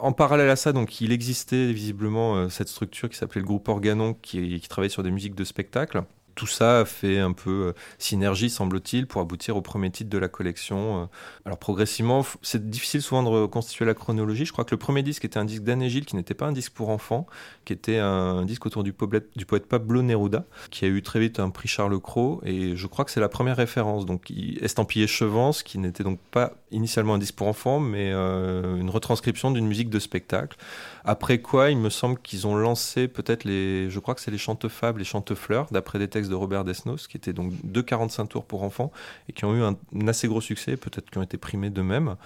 En 0.00 0.12
parallèle 0.12 0.50
à 0.50 0.56
ça, 0.56 0.72
donc, 0.72 1.00
il 1.00 1.12
existait 1.12 1.72
visiblement 1.72 2.36
euh, 2.36 2.48
cette 2.48 2.68
structure 2.68 3.08
qui 3.08 3.16
s'appelait 3.16 3.40
le 3.40 3.46
groupe 3.46 3.68
Organon, 3.68 4.14
qui, 4.14 4.60
qui 4.60 4.68
travaillait 4.68 4.92
sur 4.92 5.02
des 5.02 5.10
musiques 5.10 5.34
de 5.34 5.44
spectacle. 5.44 6.02
Tout 6.40 6.46
ça 6.46 6.80
a 6.80 6.84
fait 6.86 7.18
un 7.18 7.32
peu 7.32 7.50
euh, 7.66 7.72
synergie, 7.98 8.48
semble-t-il, 8.48 9.06
pour 9.06 9.20
aboutir 9.20 9.58
au 9.58 9.60
premier 9.60 9.90
titre 9.90 10.08
de 10.08 10.16
la 10.16 10.28
collection. 10.28 11.02
Euh, 11.02 11.06
Alors 11.44 11.58
progressivement, 11.58 12.24
c'est 12.40 12.70
difficile 12.70 13.02
souvent 13.02 13.22
de 13.22 13.28
reconstituer 13.28 13.84
la 13.84 13.92
chronologie. 13.92 14.46
Je 14.46 14.52
crois 14.52 14.64
que 14.64 14.70
le 14.70 14.78
premier 14.78 15.02
disque 15.02 15.26
était 15.26 15.36
un 15.38 15.44
disque 15.44 15.64
d'Anne 15.64 15.86
Gilles, 15.86 16.06
qui 16.06 16.16
n'était 16.16 16.32
pas 16.32 16.46
un 16.46 16.52
disque 16.52 16.72
pour 16.72 16.88
enfants, 16.88 17.26
qui 17.66 17.74
était 17.74 17.98
un 17.98 18.46
disque 18.46 18.64
autour 18.64 18.84
du, 18.84 18.94
poète- 18.94 19.66
Pablo 19.68 20.00
Neruda, 20.00 20.46
qui 20.70 20.86
a 20.86 20.88
eu 20.88 21.02
très 21.02 21.20
vite 21.20 21.40
un 21.40 21.50
prix 21.50 21.68
Charles 21.68 22.00
Cros, 22.00 22.40
et 22.42 22.74
je 22.74 22.86
crois 22.86 23.04
que 23.04 23.10
c'est 23.10 23.20
la 23.20 23.28
première 23.28 23.58
référence. 23.58 24.06
Donc 24.06 24.30
il- 24.30 24.64
estampillé 24.64 25.06
Chevance, 25.06 25.62
qui 25.62 25.76
n'était 25.76 26.04
donc 26.04 26.20
pas 26.30 26.54
initialement 26.70 27.16
un 27.16 27.18
disque 27.18 27.34
pour 27.34 27.48
enfants, 27.48 27.80
mais 27.80 28.12
euh, 28.14 28.76
une 28.78 28.88
retranscription 28.88 29.50
d'une 29.50 29.66
musique 29.66 29.90
de 29.90 29.98
spectacle. 29.98 30.56
Après 31.04 31.40
quoi, 31.40 31.70
il 31.70 31.78
me 31.78 31.90
semble 31.90 32.18
qu'ils 32.20 32.46
ont 32.46 32.56
lancé 32.56 33.08
peut-être 33.08 33.44
les, 33.44 33.90
je 33.90 33.98
crois 33.98 34.14
que 34.14 34.20
c'est 34.20 34.30
les 34.30 34.38
chantefables, 34.38 34.98
les 34.98 35.04
chantefleurs, 35.04 35.66
d'après 35.70 35.98
des 35.98 36.08
textes 36.08 36.30
de 36.30 36.34
Robert 36.34 36.64
Desnos, 36.64 37.06
qui 37.08 37.16
étaient 37.16 37.32
donc 37.32 37.52
deux 37.64 37.82
45 37.82 38.26
tours 38.26 38.44
pour 38.44 38.62
enfants 38.62 38.92
et 39.28 39.32
qui 39.32 39.44
ont 39.44 39.54
eu 39.54 39.62
un, 39.62 39.76
un 39.94 40.08
assez 40.08 40.28
gros 40.28 40.40
succès, 40.40 40.76
peut-être 40.76 41.10
qui 41.10 41.18
ont 41.18 41.22
été 41.22 41.38
primés 41.38 41.70
d'eux-mêmes. 41.70 42.16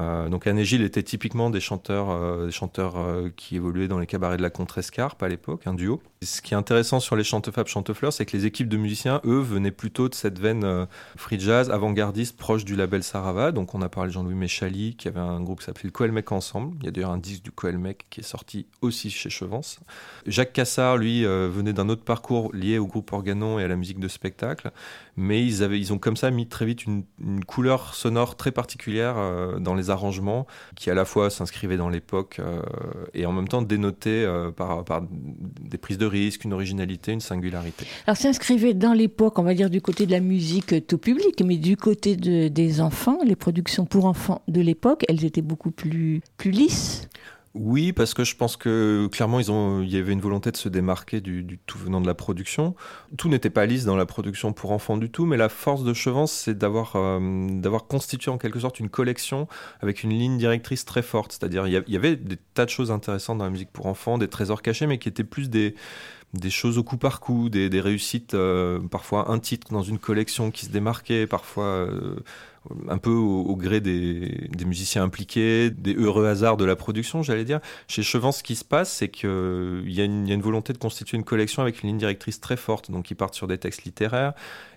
Euh, 0.00 0.28
donc 0.28 0.46
Anne 0.46 0.58
et 0.58 0.64
Gilles 0.64 0.90
typiquement 0.90 1.50
des 1.50 1.60
chanteurs, 1.60 2.10
euh, 2.10 2.46
des 2.46 2.52
chanteurs 2.52 2.96
euh, 2.96 3.30
qui 3.34 3.56
évoluaient 3.56 3.88
dans 3.88 3.98
les 3.98 4.06
cabarets 4.06 4.36
de 4.36 4.42
la 4.42 4.50
Contrescarpe 4.50 5.22
à 5.22 5.28
l'époque, 5.28 5.66
un 5.66 5.74
duo. 5.74 6.00
Ce 6.22 6.42
qui 6.42 6.54
est 6.54 6.56
intéressant 6.56 7.00
sur 7.00 7.16
les 7.16 7.24
chantefables, 7.24 7.68
chantefleurs, 7.68 8.12
c'est 8.12 8.26
que 8.26 8.36
les 8.36 8.46
équipes 8.46 8.68
de 8.68 8.76
musiciens, 8.76 9.20
eux, 9.24 9.40
venaient 9.40 9.70
plutôt 9.70 10.08
de 10.08 10.14
cette 10.14 10.38
veine 10.38 10.86
free 11.16 11.38
jazz, 11.38 11.70
avant-gardiste, 11.70 12.36
proche 12.36 12.64
du 12.64 12.74
label 12.74 13.02
Sarava. 13.02 13.52
Donc 13.52 13.74
on 13.74 13.82
a 13.82 13.88
parlé 13.88 14.08
de 14.08 14.14
Jean-Louis 14.14 14.34
Méchali, 14.34 14.96
qui 14.96 15.08
avait 15.08 15.20
un 15.20 15.40
groupe 15.40 15.60
qui 15.60 15.66
s'appelait 15.66 15.84
le 15.84 15.90
Coelmec 15.90 16.32
Ensemble. 16.32 16.76
Il 16.80 16.86
y 16.86 16.88
a 16.88 16.90
d'ailleurs 16.90 17.10
un 17.10 17.18
disque 17.18 17.42
du 17.42 17.52
Coelmec 17.52 18.06
qui 18.10 18.20
est 18.20 18.24
sorti 18.24 18.66
aussi 18.80 19.10
chez 19.10 19.30
Chevance. 19.30 19.78
Jacques 20.26 20.54
Cassard, 20.54 20.96
lui, 20.96 21.24
venait 21.24 21.74
d'un 21.74 21.88
autre 21.90 22.02
parcours 22.02 22.52
lié 22.54 22.78
au 22.78 22.86
groupe 22.86 23.12
Organon 23.12 23.58
et 23.58 23.64
à 23.64 23.68
la 23.68 23.76
musique 23.76 24.00
de 24.00 24.08
spectacle. 24.08 24.72
Mais 25.16 25.44
ils, 25.44 25.62
avaient, 25.62 25.78
ils 25.78 25.92
ont 25.92 25.98
comme 25.98 26.16
ça 26.16 26.30
mis 26.30 26.48
très 26.48 26.64
vite 26.64 26.84
une, 26.86 27.04
couleur 27.46 27.94
sonore 27.94 28.36
très 28.36 28.52
particulière 28.52 29.16
dans 29.60 29.74
les 29.74 29.85
arrangements, 29.90 30.46
qui 30.74 30.90
à 30.90 30.94
la 30.94 31.04
fois 31.04 31.30
s'inscrivait 31.30 31.76
dans 31.76 31.88
l'époque 31.88 32.38
euh, 32.40 32.60
et 33.14 33.26
en 33.26 33.32
même 33.32 33.48
temps 33.48 33.62
dénotait 33.62 34.10
euh, 34.24 34.50
par, 34.50 34.84
des 35.60 35.78
prises 35.78 35.98
de 35.98 36.06
risque, 36.06 36.44
une 36.44 36.52
originalité, 36.52 37.12
une 37.12 37.20
singularité. 37.20 37.86
Alors 38.06 38.16
s'inscrivait 38.16 38.74
dans 38.74 38.92
l'époque, 38.92 39.38
on 39.38 39.42
va 39.42 39.54
dire 39.54 39.70
du 39.70 39.80
côté 39.80 40.06
de 40.06 40.12
la 40.12 40.20
musique 40.20 40.72
euh, 40.72 40.80
tout 40.80 40.98
public, 40.98 41.42
mais 41.44 41.56
du 41.56 41.76
côté 41.76 42.16
de- 42.16 42.48
des 42.48 42.80
enfants, 42.80 43.18
les 43.24 43.36
productions 43.36 43.84
pour 43.86 44.04
enfants 44.06 44.42
de 44.48 44.60
l'époque, 44.60 45.04
elles 45.08 45.24
étaient 45.24 45.42
beaucoup 45.42 45.70
plus, 45.70 46.20
plus 46.36 46.50
lisses. 46.50 47.08
Oui, 47.58 47.94
parce 47.94 48.12
que 48.12 48.22
je 48.22 48.36
pense 48.36 48.58
que 48.58 49.08
clairement, 49.10 49.40
ils 49.40 49.50
ont, 49.50 49.80
il 49.80 49.88
y 49.88 49.96
avait 49.96 50.12
une 50.12 50.20
volonté 50.20 50.50
de 50.50 50.58
se 50.58 50.68
démarquer 50.68 51.22
du, 51.22 51.42
du 51.42 51.56
tout 51.58 51.78
venant 51.78 52.02
de 52.02 52.06
la 52.06 52.12
production. 52.14 52.74
Tout 53.16 53.30
n'était 53.30 53.48
pas 53.48 53.64
lisse 53.64 53.86
dans 53.86 53.96
la 53.96 54.04
production 54.04 54.52
pour 54.52 54.72
enfants 54.72 54.98
du 54.98 55.08
tout, 55.10 55.24
mais 55.24 55.38
la 55.38 55.48
force 55.48 55.82
de 55.82 55.94
Chevance, 55.94 56.32
c'est 56.32 56.58
d'avoir 56.58 56.96
euh, 56.96 57.18
d'avoir 57.60 57.86
constitué 57.86 58.30
en 58.30 58.36
quelque 58.36 58.60
sorte 58.60 58.78
une 58.78 58.90
collection 58.90 59.48
avec 59.80 60.02
une 60.02 60.10
ligne 60.10 60.36
directrice 60.36 60.84
très 60.84 61.00
forte. 61.00 61.32
C'est-à-dire, 61.32 61.66
il 61.66 61.72
y 61.72 61.76
a- 61.78 61.82
il 61.86 61.94
y 61.94 61.96
avait 61.96 62.16
des 62.16 62.36
tas 62.36 62.66
de 62.66 62.70
choses 62.70 62.90
intéressantes 62.90 63.38
dans 63.38 63.44
la 63.44 63.50
musique 63.50 63.72
pour 63.72 63.86
enfants, 63.86 64.18
des 64.18 64.28
trésors 64.28 64.60
cachés, 64.60 64.86
mais 64.86 64.98
qui 64.98 65.08
étaient 65.08 65.24
plus 65.24 65.48
des 65.48 65.74
des 66.36 66.50
choses 66.50 66.78
au 66.78 66.82
coup 66.82 66.96
par 66.96 67.20
coup, 67.20 67.48
des, 67.48 67.68
des 67.68 67.80
réussites, 67.80 68.34
euh, 68.34 68.80
parfois 68.80 69.30
un 69.30 69.38
titre 69.38 69.72
dans 69.72 69.82
une 69.82 69.98
collection 69.98 70.50
qui 70.50 70.66
se 70.66 70.70
démarquait, 70.70 71.26
parfois 71.26 71.64
euh, 71.64 72.16
un 72.88 72.98
peu 72.98 73.10
au, 73.10 73.56
gré 73.56 73.80
des, 73.80 74.48
musiciens 74.64 75.04
impliqués, 75.04 75.70
des 75.70 75.94
heureux 75.94 76.26
hasards 76.26 76.56
de 76.56 76.64
la 76.64 76.76
production, 76.76 77.22
j'allais 77.22 77.44
dire. 77.44 77.60
Chez 77.88 78.02
Chevance, 78.02 78.38
ce 78.38 78.42
qui 78.42 78.56
se 78.56 78.64
passe, 78.64 78.92
c'est 78.92 79.08
qu'il 79.08 79.82
il 79.86 79.92
y 79.92 80.00
a 80.00 80.04
une 80.04 80.42
volonté 80.42 80.72
de 80.72 80.78
constituer 80.78 81.16
une 81.16 81.24
collection 81.24 81.62
avec 81.62 81.82
une 81.82 81.88
ligne 81.88 81.98
directrice 81.98 82.40
très 82.40 82.56
forte. 82.56 82.90
Donc, 82.90 83.10
ils 83.10 83.14
partent 83.14 83.34
sur 83.34 83.46
des 83.46 83.58
textes 83.58 83.84
littéraires, 83.84 84.32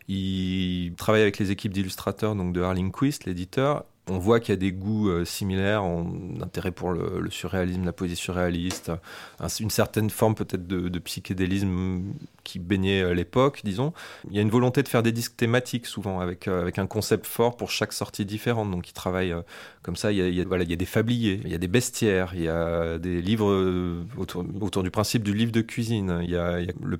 ils 0.07 0.93
travaillent 0.97 1.21
avec 1.21 1.39
les 1.39 1.51
équipes 1.51 1.73
d'illustrateurs, 1.73 2.35
donc 2.35 2.53
de 2.53 2.61
Harling 2.61 2.91
Quist, 2.91 3.25
l'éditeur. 3.25 3.85
On 4.09 4.17
voit 4.17 4.39
qu'il 4.39 4.53
y 4.53 4.57
a 4.57 4.59
des 4.59 4.71
goûts 4.71 5.09
euh, 5.09 5.23
similaires, 5.23 5.83
un 5.83 6.41
intérêt 6.41 6.71
pour 6.71 6.91
le, 6.91 7.29
surréalisme, 7.29 7.85
la 7.85 7.93
poésie 7.93 8.15
surréaliste, 8.15 8.91
un, 9.39 9.47
une 9.59 9.69
certaine 9.69 10.09
forme 10.09 10.33
peut-être 10.33 10.65
de, 10.65 10.99
psychédélisme 10.99 12.01
qui 12.43 12.59
baignait 12.59 13.03
euh, 13.03 13.13
l'époque, 13.13 13.61
disons. 13.63 13.93
Il 14.29 14.35
y 14.35 14.39
a 14.39 14.41
une 14.41 14.49
volonté 14.49 14.81
de 14.81 14.87
faire 14.87 15.03
des 15.03 15.11
disques 15.11 15.35
thématiques 15.37 15.85
souvent, 15.85 16.19
avec, 16.19 16.47
euh, 16.47 16.61
avec 16.61 16.79
un 16.79 16.87
concept 16.87 17.27
fort 17.27 17.55
pour 17.55 17.69
chaque 17.69 17.93
sortie 17.93 18.25
différente. 18.25 18.71
Donc 18.71 18.89
ils 18.89 18.93
travaillent 18.93 19.35
comme 19.83 19.95
ça, 19.95 20.11
il 20.11 20.17
y, 20.17 20.41
a, 20.41 20.45
voilà, 20.45 20.63
il 20.63 20.69
y 20.69 20.73
a 20.73 20.77
des 20.77 20.85
fabliers, 20.85 21.41
il 21.43 21.51
y 21.51 21.55
a 21.55 21.59
des 21.59 21.67
bestiaires, 21.67 22.31
il 22.33 22.41
y 22.41 22.49
a 22.49 22.97
des 22.97 23.21
livres 23.21 24.05
autour, 24.17 24.43
autour 24.61 24.83
du 24.83 24.91
principe 24.91 25.23
du 25.23 25.33
livre 25.33 25.51
de 25.51 25.61
cuisine, 25.61 26.19
il 26.23 26.31
y 26.31 26.35
a, 26.35 26.59
le, 26.81 26.99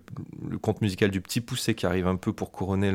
conte 0.62 0.82
musical 0.82 1.10
du 1.10 1.22
Petit 1.22 1.42
Poussé 1.42 1.74
qui 1.74 1.86
arrive 1.86 2.08
un 2.08 2.16
peu 2.16 2.34
pour 2.34 2.52
couronner 2.52 2.92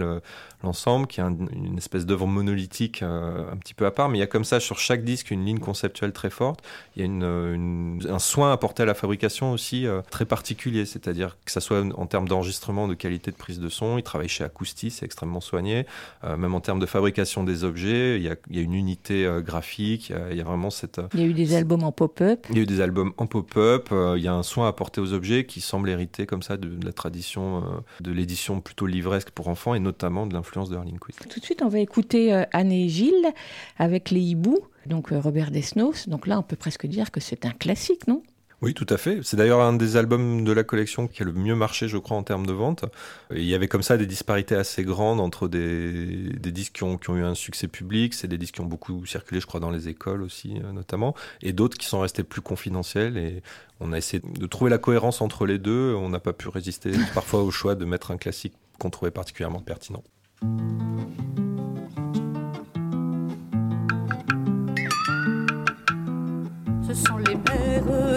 l'ensemble, 0.62 1.02
le, 1.02 1.06
qui 1.08 1.20
est 1.20 1.24
un, 1.24 1.36
une 1.52 1.78
espèce 1.78 2.06
d'œuvre 2.06 2.26
monolithique 2.26 3.02
un 3.02 3.56
petit 3.56 3.74
peu 3.74 3.86
à 3.86 3.90
part, 3.90 4.03
mais 4.08 4.18
il 4.18 4.20
y 4.20 4.24
a 4.24 4.26
comme 4.26 4.44
ça 4.44 4.60
sur 4.60 4.78
chaque 4.78 5.04
disque 5.04 5.30
une 5.30 5.44
ligne 5.44 5.58
conceptuelle 5.58 6.12
très 6.12 6.30
forte, 6.30 6.60
il 6.96 7.00
y 7.00 7.02
a 7.02 7.06
une, 7.06 7.22
une, 7.22 8.06
un 8.08 8.18
soin 8.18 8.52
apporté 8.52 8.82
à 8.82 8.86
la 8.86 8.94
fabrication 8.94 9.52
aussi 9.52 9.86
euh, 9.86 10.00
très 10.10 10.24
particulier, 10.24 10.86
c'est-à-dire 10.86 11.36
que 11.44 11.52
ça 11.52 11.60
soit 11.60 11.84
en 11.96 12.06
termes 12.06 12.28
d'enregistrement, 12.28 12.88
de 12.88 12.94
qualité 12.94 13.30
de 13.30 13.36
prise 13.36 13.60
de 13.60 13.68
son, 13.68 13.98
il 13.98 14.02
travaille 14.02 14.28
chez 14.28 14.44
Acousti, 14.44 14.90
c'est 14.90 15.04
extrêmement 15.04 15.40
soigné, 15.40 15.86
euh, 16.24 16.36
même 16.36 16.54
en 16.54 16.60
termes 16.60 16.80
de 16.80 16.86
fabrication 16.86 17.44
des 17.44 17.64
objets, 17.64 18.16
il 18.16 18.22
y 18.22 18.28
a, 18.28 18.36
il 18.50 18.56
y 18.56 18.58
a 18.58 18.62
une 18.62 18.74
unité 18.74 19.28
graphique 19.44 20.10
il 20.10 20.12
y, 20.12 20.14
a, 20.14 20.30
il 20.30 20.36
y, 20.36 20.40
a, 20.40 20.44
vraiment 20.44 20.70
cette. 20.70 21.00
Il 21.14 21.20
y 21.20 21.22
a 21.22 21.26
eu 21.26 21.32
des 21.32 21.54
albums 21.54 21.82
en 21.84 21.92
pop-up. 21.92 22.46
Il 22.50 22.56
y 22.56 22.60
a 22.60 22.62
eu 22.62 22.66
des 22.66 22.80
albums 22.80 23.12
en 23.16 23.26
pop-up. 23.26 23.88
Euh, 23.92 24.14
il 24.16 24.24
y 24.24 24.28
a 24.28 24.34
un 24.34 24.42
soin 24.42 24.68
apporté 24.68 25.00
aux 25.00 25.12
objets 25.12 25.44
qui 25.46 25.60
semble 25.60 25.88
hériter 25.88 26.26
comme 26.26 26.42
ça 26.42 26.56
de, 26.56 26.68
de 26.68 26.84
la 26.84 26.92
tradition 26.92 27.58
euh, 27.58 27.60
de 28.00 28.12
l'édition 28.12 28.60
plutôt 28.60 28.86
livresque 28.86 29.30
pour 29.30 29.48
enfants 29.48 29.74
et 29.74 29.80
notamment 29.80 30.26
de 30.26 30.34
l'influence 30.34 30.70
de 30.70 30.76
Harling 30.76 30.98
Quinn. 30.98 31.14
Tout 31.28 31.40
de 31.40 31.44
suite, 31.44 31.62
on 31.62 31.68
va 31.68 31.78
écouter 31.78 32.32
euh, 32.32 32.44
Anne 32.52 32.72
et 32.72 32.88
Gilles 32.88 33.32
avec 33.78 33.93
les 34.10 34.20
hiboux, 34.20 34.58
donc 34.86 35.12
euh, 35.12 35.20
Robert 35.20 35.50
Desnos. 35.50 36.08
Donc 36.08 36.26
là, 36.26 36.38
on 36.38 36.42
peut 36.42 36.56
presque 36.56 36.86
dire 36.86 37.10
que 37.10 37.20
c'est 37.20 37.46
un 37.46 37.50
classique, 37.50 38.06
non? 38.08 38.22
Oui, 38.64 38.72
tout 38.72 38.86
à 38.88 38.96
fait. 38.96 39.20
C'est 39.22 39.36
d'ailleurs 39.36 39.60
un 39.60 39.74
des 39.74 39.98
albums 39.98 40.42
de 40.42 40.50
la 40.50 40.64
collection 40.64 41.06
qui 41.06 41.20
a 41.20 41.26
le 41.26 41.34
mieux 41.34 41.54
marché, 41.54 41.86
je 41.86 41.98
crois, 41.98 42.16
en 42.16 42.22
termes 42.22 42.46
de 42.46 42.52
vente. 42.54 42.86
Il 43.30 43.44
y 43.44 43.54
avait 43.54 43.68
comme 43.68 43.82
ça 43.82 43.98
des 43.98 44.06
disparités 44.06 44.54
assez 44.54 44.84
grandes 44.84 45.20
entre 45.20 45.48
des, 45.48 46.30
disques 46.50 46.76
qui 46.76 46.82
ont, 46.82 46.96
qui 46.96 47.10
ont, 47.10 47.16
eu 47.16 47.24
un 47.24 47.34
succès 47.34 47.68
public, 47.68 48.14
c'est 48.14 48.26
des 48.26 48.38
disques 48.38 48.54
qui 48.54 48.60
ont 48.62 48.66
beaucoup 48.66 49.04
circulé, 49.04 49.40
je 49.40 49.46
crois, 49.46 49.60
dans 49.60 49.68
les 49.68 49.88
écoles 49.88 50.22
aussi, 50.22 50.62
euh, 50.64 50.72
notamment, 50.72 51.14
et 51.42 51.52
d'autres 51.52 51.76
qui 51.76 51.86
sont 51.86 52.00
restés 52.00 52.22
plus 52.22 52.40
confidentiels. 52.40 53.18
Et 53.18 53.42
on 53.80 53.92
a 53.92 53.98
essayé 53.98 54.22
de 54.24 54.46
trouver 54.46 54.70
la 54.70 54.78
cohérence 54.78 55.20
entre 55.20 55.44
les 55.44 55.58
deux. 55.58 55.94
On 55.94 56.08
n'a 56.08 56.20
pas 56.20 56.32
pu 56.32 56.48
résister 56.48 56.92
parfois 57.12 57.42
au 57.42 57.50
choix 57.50 57.74
de 57.74 57.84
mettre 57.84 58.12
un 58.12 58.16
classique 58.16 58.54
qu'on 58.78 58.88
trouvait 58.88 59.10
particulièrement 59.10 59.60
pertinent. 59.60 60.02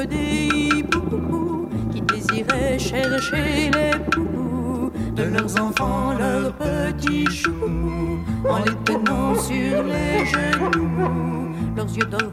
Des 0.10 0.50
hiboux 0.54 1.70
qui 1.92 2.02
désiraient 2.02 2.80
chercher 2.80 3.72
les 3.72 4.00
poux 4.12 4.92
de 5.16 5.24
leurs 5.24 5.62
enfants, 5.62 6.14
leurs 6.18 6.54
petits 6.54 7.26
choux, 7.32 8.20
en 8.48 8.58
les 8.60 8.76
tenant 8.86 9.36
sur 9.36 9.84
les 9.84 10.26
genoux. 10.26 11.56
Leurs 11.76 11.96
yeux 11.96 12.06
d'or 12.06 12.32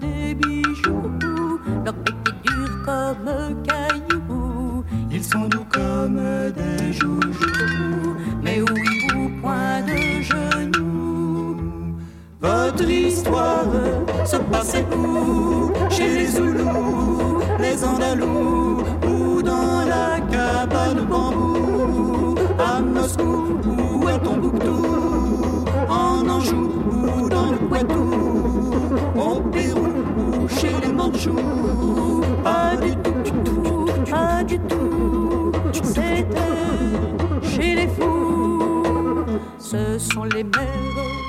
des 0.00 0.34
bijoux, 0.34 1.10
leurs 1.84 1.94
bec 1.94 2.14
est 2.26 2.48
dur 2.48 2.68
comme 2.84 3.62
cailloux. 3.62 4.84
Ils 5.10 5.24
sont 5.24 5.48
doux 5.48 5.66
comme 5.70 6.20
des 6.56 6.92
joujoux, 6.92 7.59
Votre 12.80 12.92
histoire 12.92 13.66
se 14.24 14.36
passait 14.36 14.86
où? 14.96 15.70
Chez 15.90 16.08
les 16.08 16.26
Zoulous, 16.28 17.40
les 17.58 17.84
Andalous 17.84 18.78
Ou 19.06 19.42
dans 19.42 19.84
la 19.86 20.18
cabane 20.32 21.04
bambou? 21.06 22.36
À 22.58 22.80
Moscou, 22.80 23.58
où 23.66 24.08
est 24.08 24.18
Tombouctou? 24.20 25.66
En 25.90 26.26
Anjou, 26.26 26.70
ou 27.02 27.28
dans 27.28 27.50
le 27.50 27.58
Poitou? 27.58 28.14
Au 29.14 29.40
Pérou, 29.40 29.88
ou 30.42 30.48
chez 30.48 30.72
les 30.82 30.92
Mandchous 30.92 32.22
Pas 32.42 32.76
du 32.76 32.96
tout, 32.96 33.22
du 33.22 33.32
tout, 33.42 33.86
pas 34.10 34.42
du 34.42 34.58
tout. 34.58 35.52
C'était 35.82 36.26
chez 37.42 37.74
les 37.74 37.88
fous. 37.88 39.26
Ce 39.58 39.98
sont 39.98 40.24
les 40.24 40.44
mères 40.44 41.19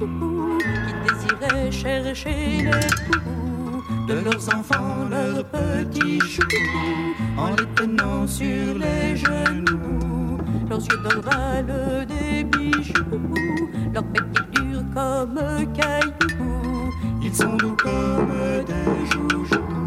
qui 0.00 0.94
désiraient 1.04 1.70
chercher 1.70 2.62
les 2.62 2.86
poux 3.06 3.82
de 4.08 4.14
leurs 4.24 4.54
enfants, 4.54 5.08
leurs 5.10 5.44
petits 5.44 6.20
choux, 6.20 6.42
en 7.36 7.50
les 7.50 7.66
tenant 7.74 8.26
sur 8.26 8.78
les 8.78 9.16
genoux. 9.16 10.38
Leurs 10.68 10.80
yeux 10.80 10.98
d'or 10.98 12.06
des 12.06 12.44
bijoux, 12.44 13.34
leur 13.92 14.02
bec 14.04 14.22
est 14.36 14.60
dur 14.60 14.82
comme 14.94 15.38
cailloux. 15.74 16.90
Ils 17.22 17.34
sont 17.34 17.56
doux 17.56 17.76
comme 17.76 18.64
des 18.66 19.10
joujoux, 19.10 19.79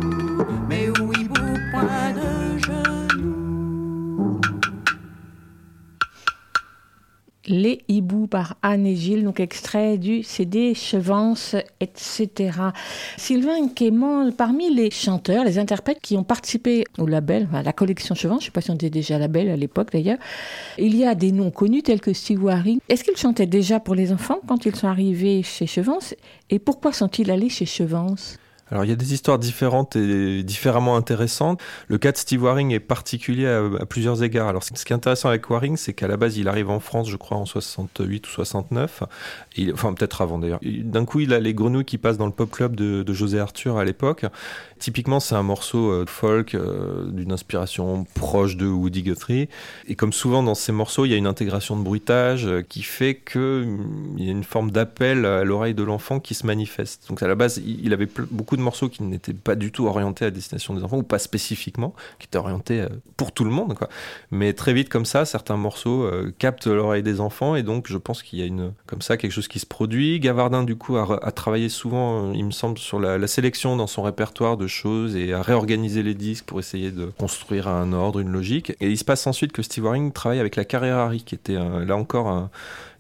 Les 7.64 7.80
hiboux 7.88 8.28
par 8.28 8.58
Anne 8.62 8.86
et 8.86 8.98
Gilles, 8.98 9.24
donc 9.24 9.40
extrait 9.40 9.98
du 9.98 10.22
CD 10.22 10.74
Chevance, 10.74 11.56
etc. 11.80 12.28
Sylvain 13.16 13.70
Quément, 13.70 14.30
parmi 14.34 14.70
les 14.76 14.92
chanteurs, 14.92 15.46
les 15.46 15.58
interprètes 15.58 16.00
qui 16.02 16.18
ont 16.18 16.26
participé 16.26 16.84
au 16.98 17.08
label, 17.08 17.48
à 17.54 17.64
la 17.64 17.72
collection 17.72 18.16
Chevance, 18.16 18.42
je 18.42 18.48
ne 18.48 18.48
sais 18.48 18.52
pas 18.52 18.60
si 18.60 18.72
on 18.72 18.76
était 18.76 18.90
déjà 18.90 19.18
label 19.18 19.50
à 19.50 19.56
l'époque 19.56 19.94
d'ailleurs, 19.94 20.18
il 20.78 20.94
y 20.98 21.06
a 21.06 21.16
des 21.16 21.32
noms 21.32 21.52
connus 21.52 21.84
tels 21.84 22.02
que 22.02 22.12
Steve 22.12 22.44
Waring. 22.44 22.80
Est-ce 22.90 23.06
qu'ils 23.06 23.16
chantaient 23.16 23.46
déjà 23.46 23.80
pour 23.80 23.96
les 23.96 24.12
enfants 24.12 24.42
quand 24.46 24.66
ils 24.66 24.76
sont 24.76 24.90
arrivés 24.90 25.42
chez 25.42 25.66
Chevance? 25.66 26.16
Et 26.50 26.60
pourquoi 26.60 26.92
sont-ils 26.92 27.32
allés 27.32 27.48
chez 27.48 27.66
Chevance? 27.66 28.40
Alors 28.74 28.86
il 28.86 28.90
y 28.90 28.92
a 28.92 28.96
des 28.96 29.14
histoires 29.14 29.38
différentes 29.38 29.96
et 29.96 30.42
différemment 30.42 30.98
intéressantes. 30.98 31.62
Le 31.90 32.00
cas 32.00 32.12
de 32.12 32.18
Steve 32.18 32.42
Waring 32.42 32.72
est 32.72 32.80
particulier 32.80 33.46
à, 33.46 33.86
plusieurs 33.86 34.24
égards. 34.24 34.48
Alors 34.48 34.64
ce 34.64 34.72
qui 34.72 34.92
est 34.92 34.96
intéressant 34.96 35.30
avec 35.30 35.48
Waring, 35.48 35.78
c'est 35.78 35.94
qu'à 35.94 36.08
la 36.08 36.18
base 36.18 36.38
il 36.38 36.48
arrive 36.48 36.72
en 36.72 36.80
France, 36.80 37.08
je 37.08 37.16
crois 37.16 37.38
en 37.38 37.46
68 37.46 38.28
ou 38.28 38.32
69, 38.32 39.04
il, 39.58 39.74
enfin 39.74 39.94
peut-être 39.94 40.24
avant 40.24 40.40
d'ailleurs. 40.40 40.60
D'un 40.64 41.06
coup 41.06 41.20
il 41.20 41.36
a 41.36 41.40
les 41.40 41.54
grenouilles 41.54 41.86
qui 41.86 42.00
passent 42.00 42.18
dans 42.18 42.26
le 42.26 42.32
pop 42.32 42.50
club 42.50 42.76
de 42.76 43.14
José 43.14 43.40
Arthur 43.40 43.78
à 43.78 43.86
l'époque. 43.86 44.26
Typiquement 44.84 45.22
c'est 45.22 45.36
un 45.36 45.44
morceau 45.44 45.92
euh, 45.92 46.06
folk 46.06 46.56
euh, 46.56 47.06
d'une 47.06 47.32
inspiration 47.32 48.06
proche 48.16 48.58
de 48.58 48.66
Woody 48.66 49.02
Guthrie. 49.02 49.48
Et 49.88 49.96
comme 49.96 50.12
souvent 50.12 50.44
dans 50.44 50.56
ces 50.56 50.74
morceaux, 50.74 51.06
il 51.06 51.12
y 51.12 51.14
a 51.14 51.18
une 51.18 51.26
intégration 51.26 51.78
de 51.78 51.84
bruitage 51.84 52.46
euh, 52.46 52.64
qui 52.64 52.84
fait 52.84 53.16
qu'il 53.16 53.78
y 54.18 54.28
a 54.28 54.32
une 54.32 54.44
forme 54.44 54.72
d'appel 54.72 55.26
à 55.26 55.46
l'oreille 55.46 55.74
de 55.74 55.84
l'enfant 55.84 56.20
qui 56.20 56.34
se 56.34 56.46
manifeste. 56.46 57.08
Donc 57.08 57.24
à 57.24 57.30
la 57.30 57.36
base 57.36 57.62
il 57.66 57.94
avait 57.94 58.10
beaucoup 58.30 58.58
de 58.58 58.62
morceaux 58.62 58.90
qui 58.90 59.04
n'étaient 59.04 59.34
pas 59.34 59.56
du 59.56 59.72
tout 59.72 59.86
orientés 59.86 60.26
à 60.26 60.32
destination 60.32 60.74
des 60.74 60.84
enfants 60.84 60.98
ou 60.98 61.04
pas 61.04 61.18
spécifiquement, 61.18 61.96
qui 62.20 62.28
étaient 62.28 62.38
orientés 62.38 62.86
pour 63.16 63.32
tout 63.32 63.46
le 63.46 63.52
monde. 63.52 63.76
Mais 64.32 64.52
très 64.52 64.74
vite 64.74 64.90
comme 64.90 65.06
ça, 65.06 65.24
certains 65.24 65.56
morceaux 65.56 66.12
captent 66.40 66.68
l'oreille 66.68 67.04
des 67.04 67.22
enfants 67.22 67.56
et 67.56 67.64
donc 67.64 67.88
je 67.88 67.98
pense 67.98 68.22
qu'il 68.22 68.40
y 68.40 68.42
a 68.42 68.46
une 68.46 68.74
comme 68.86 69.02
ça 69.02 69.16
quelque 69.16 69.32
chose 69.32 69.48
qui 69.48 69.60
se 69.60 69.66
produit. 69.66 70.20
Gavardin 70.20 70.64
du 70.64 70.76
coup 70.76 70.98
a, 70.98 71.32
travaillé 71.32 71.70
souvent, 71.70 72.34
il 72.34 72.44
me 72.44 72.52
semble, 72.52 72.78
sur 72.78 73.00
la, 73.00 73.18
la, 73.18 73.28
sélection 73.28 73.78
dans 73.78 73.88
son 73.88 74.02
répertoire 74.04 74.58
de 74.58 74.68
et 75.16 75.34
à 75.34 75.42
réorganiser 75.42 76.04
les 76.04 76.14
disques 76.14 76.46
pour 76.46 76.60
essayer 76.60 76.92
de 76.92 77.06
construire 77.18 77.68
un 77.68 77.94
ordre, 77.94 78.20
une 78.20 78.32
logique. 78.32 78.72
Et 78.80 78.90
il 78.90 78.98
se 78.98 79.06
passe 79.06 79.28
ensuite 79.28 79.52
que 79.52 79.62
Steve 79.62 79.86
Waring 79.86 80.12
travaille 80.12 80.40
avec 80.40 80.56
la 80.56 80.66
Carrera 80.66 81.12
qui 81.26 81.36
était 81.36 81.56
là 81.56 81.96
encore 81.96 82.28
un 82.28 82.50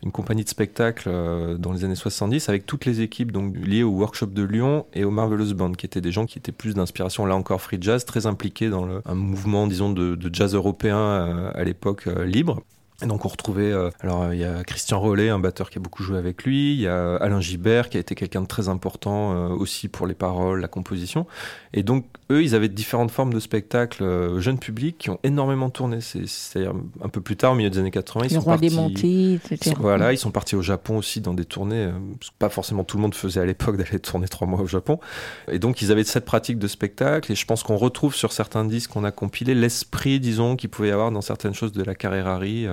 une 0.04 0.12
compagnie 0.12 0.44
de 0.44 0.50
spectacle 0.50 1.08
euh, 1.08 1.58
dans 1.58 1.72
les 1.72 1.86
années 1.86 1.96
70 1.96 2.50
avec 2.50 2.66
toutes 2.66 2.86
les 2.86 3.02
équipes 3.02 3.32
donc 3.32 3.56
liées 3.56 3.84
au 3.84 3.92
workshop 3.92 4.28
de 4.28 4.44
Lyon 4.44 4.86
et 4.94 5.04
au 5.06 5.12
Marvelous 5.12 5.54
Band 5.54 5.72
qui 5.72 5.86
étaient 5.86 6.02
des 6.02 6.12
gens 6.12 6.26
qui 6.26 6.38
étaient 6.38 6.52
plus 6.52 6.74
d'inspiration 6.74 7.26
là 7.26 7.36
encore 7.36 7.62
free 7.62 7.78
jazz 7.80 8.04
très 8.06 8.26
impliqués 8.26 8.70
dans 8.70 8.88
un 9.06 9.16
mouvement 9.16 9.66
disons 9.66 9.92
de, 9.92 10.16
de 10.16 10.34
jazz 10.34 10.54
européen 10.54 10.98
euh, 10.98 11.52
à 11.56 11.64
l'époque 11.64 12.08
euh, 12.08 12.26
libre 12.26 12.62
et 13.04 13.08
donc 13.08 13.26
on 13.26 13.28
retrouvait, 13.28 13.72
euh, 13.72 13.90
alors 14.00 14.34
il 14.34 14.40
y 14.40 14.46
a 14.46 14.64
Christian 14.64 15.00
Rollet, 15.00 15.30
un 15.30 15.40
batteur 15.40 15.70
qui 15.70 15.78
a 15.78 15.82
beaucoup 15.82 16.04
joué 16.04 16.18
avec 16.18 16.44
lui, 16.44 16.74
il 16.74 16.80
y 16.82 16.88
a 16.88 17.16
Alain 17.18 17.42
Gibert 17.42 17.90
qui 17.90 17.98
a 17.98 18.00
été 18.00 18.16
quelqu'un 18.16 18.42
de 18.42 18.48
très 18.48 18.70
important 18.70 19.34
euh, 19.34 19.50
aussi 19.50 19.90
pour 19.90 20.08
les 20.08 20.14
paroles, 20.14 20.62
la 20.62 20.68
composition. 20.68 21.28
Et 21.74 21.84
donc 21.84 22.06
eux, 22.32 22.42
ils 22.44 22.56
avaient 22.56 22.70
différentes 22.70 23.12
formes 23.12 23.34
de 23.34 23.40
spectacles 23.40 24.04
euh, 24.04 24.40
jeunes 24.40 24.58
publics 24.60 24.98
qui 24.98 25.10
ont 25.10 25.20
énormément 25.24 25.70
tourné. 25.70 26.00
C'est-à-dire 26.02 26.74
un 27.02 27.10
peu 27.10 27.20
plus 27.20 27.36
tard, 27.36 27.52
au 27.52 27.56
milieu 27.56 27.70
des 27.70 27.80
années 27.80 27.92
80, 27.92 28.26
ils 28.26 28.30
Le 28.30 28.36
sont 28.36 28.42
roi 28.42 28.54
partis. 28.54 28.70
des 28.70 28.76
Montés, 28.76 29.34
etc. 29.34 29.76
Voilà, 29.80 30.14
ils 30.14 30.18
sont 30.18 30.32
partis 30.32 30.56
au 30.56 30.62
Japon 30.62 30.98
aussi 30.98 31.20
dans 31.20 31.34
des 31.34 31.46
tournées. 31.46 31.86
euh, 31.86 31.92
parce 32.20 32.30
que 32.32 32.36
pas 32.40 32.50
forcément 32.50 32.84
tout 32.84 32.98
le 32.98 33.02
monde 33.02 33.16
faisait 33.16 33.42
à 33.42 33.46
l'époque 33.46 33.78
d'aller 33.78 34.00
tourner 34.00 34.28
trois 34.28 34.48
mois 34.48 34.62
au 34.62 34.68
Japon. 34.68 35.00
Et 35.52 35.60
donc 35.60 35.82
ils 35.82 35.92
avaient 35.92 36.04
cette 36.06 36.26
pratique 36.26 36.58
de 36.58 36.68
spectacle. 36.68 37.32
Et 37.32 37.36
je 37.36 37.46
pense 37.46 37.64
qu'on 37.64 37.78
retrouve 37.78 38.16
sur 38.16 38.32
certains 38.32 38.64
disques 38.66 38.92
qu'on 38.92 39.04
a 39.04 39.12
compilés 39.12 39.56
l'esprit, 39.56 40.20
disons, 40.20 40.56
qu'il 40.56 40.70
pouvait 40.70 40.90
y 40.90 40.92
avoir 40.92 41.12
dans 41.12 41.22
certaines 41.22 41.54
choses 41.54 41.74
de 41.74 41.84
la 41.84 41.96
Carrerari. 41.96 42.68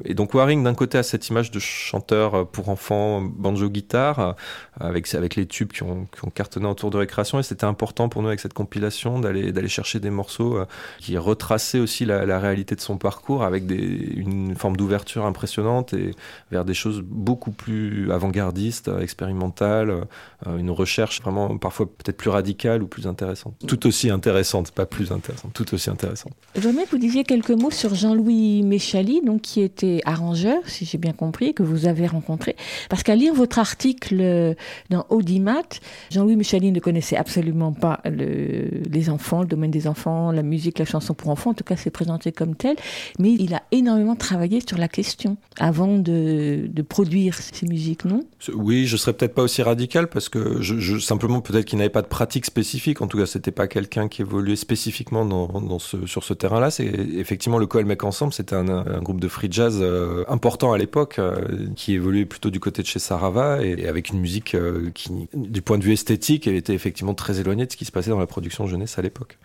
Euh, 0.00 0.02
Et 0.04 0.14
donc 0.14 0.34
Waring, 0.34 0.62
d'un 0.62 0.74
côté, 0.74 0.98
a 0.98 1.02
cette 1.02 1.28
image 1.28 1.50
de 1.50 1.58
chanteur 1.58 2.48
pour 2.48 2.68
enfants, 2.68 3.20
banjo-guitare, 3.20 4.36
avec, 4.80 5.14
avec 5.14 5.36
les 5.36 5.46
tubes 5.46 5.72
qui 5.72 5.82
ont, 5.82 6.06
qui 6.06 6.24
ont 6.24 6.30
cartonné 6.30 6.66
autour 6.66 6.90
de 6.90 6.96
récréation. 6.96 7.38
Et 7.38 7.42
c'était 7.42 7.64
important 7.64 8.08
pour 8.08 8.22
nous, 8.22 8.28
avec 8.28 8.40
cette 8.40 8.54
compilation, 8.54 9.20
d'aller 9.20 9.52
d'aller 9.52 9.68
chercher 9.68 10.00
des 10.00 10.10
morceaux 10.10 10.58
qui 10.98 11.16
retraçaient 11.18 11.78
aussi 11.78 12.04
la, 12.04 12.26
la 12.26 12.38
réalité 12.38 12.74
de 12.74 12.80
son 12.80 12.98
parcours, 12.98 13.44
avec 13.44 13.66
des, 13.66 13.76
une 13.76 14.54
forme 14.56 14.76
d'ouverture 14.76 15.24
impressionnante 15.24 15.92
et 15.92 16.12
vers 16.50 16.64
des 16.64 16.74
choses 16.74 17.02
beaucoup 17.04 17.50
plus 17.50 18.10
avant-gardistes, 18.10 18.90
expérimentales, 19.00 20.06
une 20.46 20.70
recherche 20.70 21.20
vraiment 21.22 21.58
parfois 21.58 21.86
peut-être 21.86 22.16
plus 22.16 22.30
radicale 22.30 22.82
ou 22.82 22.86
plus 22.86 23.06
intéressante. 23.06 23.54
Tout 23.66 23.86
aussi 23.86 24.10
intéressante, 24.10 24.70
pas 24.70 24.86
plus 24.86 25.12
intéressante, 25.12 25.52
tout 25.52 25.74
aussi 25.74 25.90
intéressante. 25.90 26.32
J'aimerais 26.56 26.84
que 26.84 26.90
vous 26.90 26.98
disiez 26.98 27.24
quelques 27.24 27.50
mots 27.50 27.70
sur 27.70 27.94
Jean-Louis 27.94 28.62
Méchali, 28.62 29.20
donc 29.24 29.42
qui 29.42 29.60
était 29.60 30.00
arrangeur, 30.04 30.58
si 30.66 30.84
j'ai 30.84 30.98
bien 30.98 31.12
compris, 31.12 31.54
que 31.54 31.62
vous 31.62 31.86
avez 31.86 32.06
rencontré. 32.06 32.56
Parce 32.88 33.02
qu'à 33.02 33.14
lire 33.14 33.34
votre 33.34 33.58
article 33.58 34.56
dans 34.90 35.06
Audimat, 35.08 35.80
Jean-Louis 36.10 36.36
Méchali 36.36 36.72
ne 36.72 36.80
connaissait 36.80 37.16
absolument 37.16 37.72
pas 37.72 38.00
le, 38.04 38.68
les 38.90 39.10
enfants, 39.10 39.42
le 39.42 39.48
domaine 39.48 39.70
des 39.70 39.86
enfants, 39.86 40.32
la 40.32 40.42
musique, 40.42 40.78
la 40.78 40.84
chanson 40.84 41.14
pour 41.14 41.30
enfants. 41.30 41.50
En 41.50 41.54
tout 41.54 41.64
cas, 41.64 41.76
c'est 41.76 41.90
présenté 41.90 42.32
comme 42.32 42.54
tel. 42.54 42.76
Mais 43.18 43.32
il 43.32 43.54
a 43.54 43.62
énormément 43.72 44.16
travaillé 44.16 44.60
sur 44.66 44.78
la 44.78 44.88
question 44.88 45.36
avant 45.58 45.98
de, 45.98 46.68
produire 46.88 47.36
ces 47.36 47.66
musiques, 47.66 48.04
non? 48.04 48.24
Oui, 48.54 48.86
je 48.86 48.96
serais 48.96 49.12
peut-être 49.12 49.34
pas 49.34 49.42
aussi 49.42 49.62
radical 49.62 50.08
parce 50.08 50.28
que 50.28 50.60
simplement 50.98 51.40
peut-être 51.40 51.66
qu'il 51.66 51.78
n'avait 51.78 51.90
pas 51.90 52.02
de 52.02 52.08
pratique 52.08 52.46
spécifique. 52.46 53.00
En 53.00 53.06
tout 53.06 53.18
cas, 53.18 53.26
c'était 53.26 53.50
pas 53.50 53.68
quelqu'un 53.68 54.08
qui 54.08 54.22
évoluait 54.22 54.56
spécifiquement 54.56 55.28
sur 55.68 56.24
ce 56.24 56.34
terrain-là. 56.34 56.70
Effectivement 56.80 57.58
le 57.58 57.66
Coelmec 57.66 58.02
Ensemble, 58.02 58.32
c'était 58.32 58.56
un, 58.56 59.00
groupe 59.00 59.20
de 59.20 59.28
free 59.28 59.48
jazz 59.50 59.78
euh, 59.80 60.24
important 60.28 60.72
à 60.72 60.78
l'époque, 60.78 61.18
euh, 61.18 61.68
qui 61.76 61.94
évoluait 61.94 62.24
plutôt 62.24 62.50
du 62.50 62.60
côté 62.60 62.82
de 62.82 62.86
chez 62.86 62.98
Sarava 62.98 63.62
et 63.62 63.86
avec 63.86 64.10
une 64.10 64.20
musique 64.20 64.54
euh, 64.60 64.90
qui, 64.94 65.28
du 65.34 65.62
point 65.62 65.78
de 65.78 65.84
vue 65.84 65.92
esthétique, 65.92 66.46
elle 66.46 66.54
était 66.54 66.74
effectivement 66.74 67.14
très 67.14 67.40
éloignée 67.40 67.66
de 67.66 67.72
ce 67.72 67.76
qui 67.76 67.84
se 67.84 67.92
passait 67.92 68.10
dans 68.10 68.18
la 68.18 68.26
production 68.26 68.66
jeunesse 68.66 68.98
à 68.98 69.02
l'époque. 69.02 69.38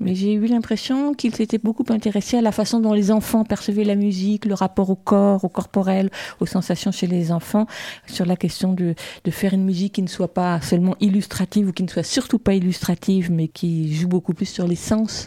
Mais 0.00 0.14
j'ai 0.14 0.34
eu 0.34 0.46
l'impression 0.46 1.12
qu'il 1.12 1.34
s'était 1.34 1.58
beaucoup 1.58 1.84
intéressé 1.88 2.36
à 2.36 2.40
la 2.40 2.52
façon 2.52 2.78
dont 2.78 2.92
les 2.92 3.10
enfants 3.10 3.44
percevaient 3.44 3.84
la 3.84 3.96
musique, 3.96 4.44
le 4.44 4.54
rapport 4.54 4.90
au 4.90 4.94
corps, 4.94 5.44
au 5.44 5.48
corporel, 5.48 6.10
aux 6.40 6.46
sensations 6.46 6.92
chez 6.92 7.08
les 7.08 7.32
enfants, 7.32 7.66
sur 8.06 8.24
la 8.24 8.36
question 8.36 8.72
de, 8.72 8.94
de 9.24 9.30
faire 9.30 9.54
une 9.54 9.64
musique 9.64 9.94
qui 9.94 10.02
ne 10.02 10.08
soit 10.08 10.32
pas 10.32 10.60
seulement 10.60 10.94
illustrative 11.00 11.68
ou 11.68 11.72
qui 11.72 11.82
ne 11.82 11.88
soit 11.88 12.04
surtout 12.04 12.38
pas 12.38 12.54
illustrative, 12.54 13.32
mais 13.32 13.48
qui 13.48 13.92
joue 13.94 14.08
beaucoup 14.08 14.34
plus 14.34 14.46
sur 14.46 14.68
les 14.68 14.76
sens. 14.76 15.26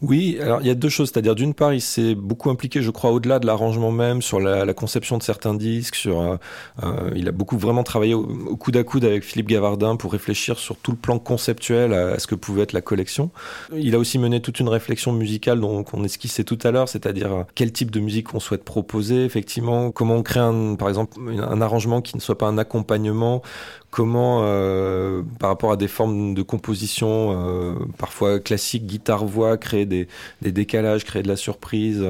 Oui, 0.00 0.38
alors 0.40 0.60
il 0.60 0.68
y 0.68 0.70
a 0.70 0.76
deux 0.76 0.88
choses, 0.88 1.10
c'est-à-dire 1.12 1.34
d'une 1.34 1.54
part, 1.54 1.74
il 1.74 1.80
s'est 1.80 2.14
beaucoup 2.14 2.50
impliqué, 2.50 2.82
je 2.82 2.90
crois, 2.92 3.10
au-delà 3.10 3.40
de 3.40 3.46
l'arrangement 3.46 3.90
même, 3.90 4.22
sur 4.22 4.38
la, 4.38 4.72
conception 4.72 5.18
de 5.18 5.24
certains 5.24 5.54
disques, 5.54 5.96
sur, 5.96 6.20
euh, 6.20 6.36
euh, 6.84 7.10
il 7.16 7.26
a 7.26 7.32
beaucoup 7.32 7.58
vraiment 7.58 7.82
travaillé 7.82 8.14
au, 8.14 8.24
coude 8.56 8.76
à 8.76 8.84
coude 8.84 9.04
avec 9.04 9.24
Philippe 9.24 9.48
Gavardin 9.48 9.96
pour 9.96 10.12
réfléchir 10.12 10.56
sur 10.60 10.76
tout 10.76 10.92
le 10.92 10.96
plan 10.96 11.18
conceptuel 11.18 11.92
à, 11.92 12.10
à, 12.10 12.18
ce 12.20 12.28
que 12.28 12.36
pouvait 12.36 12.62
être 12.62 12.74
la 12.74 12.80
collection. 12.80 13.32
Il 13.76 13.96
a 13.96 13.98
aussi 13.98 14.20
mené 14.20 14.40
toute 14.40 14.60
une 14.60 14.68
réflexion 14.68 15.12
musicale 15.12 15.58
dont 15.58 15.84
on 15.92 16.04
esquissait 16.04 16.44
tout 16.44 16.58
à 16.62 16.70
l'heure, 16.70 16.88
c'est-à-dire 16.88 17.32
euh, 17.32 17.42
quel 17.56 17.72
type 17.72 17.90
de 17.90 17.98
musique 17.98 18.32
on 18.34 18.40
souhaite 18.40 18.62
proposer, 18.62 19.24
effectivement, 19.24 19.90
comment 19.90 20.14
on 20.14 20.22
crée 20.22 20.38
un, 20.38 20.76
par 20.76 20.88
exemple 20.88 21.18
un 21.28 21.60
arrangement 21.60 22.02
qui 22.02 22.16
ne 22.16 22.20
soit 22.20 22.38
pas 22.38 22.46
un 22.46 22.56
accompagnement, 22.56 23.42
comment, 23.90 24.40
euh, 24.42 25.22
par 25.38 25.50
rapport 25.50 25.72
à 25.72 25.76
des 25.76 25.88
formes 25.88 26.34
de 26.34 26.42
composition 26.42 27.30
euh, 27.32 27.74
parfois 27.96 28.38
classiques, 28.38 28.86
guitare-voix, 28.86 29.56
créer 29.56 29.86
des, 29.88 30.06
décalages, 30.42 31.04
créer 31.04 31.22
de 31.22 31.28
la 31.28 31.36
surprise. 31.36 32.04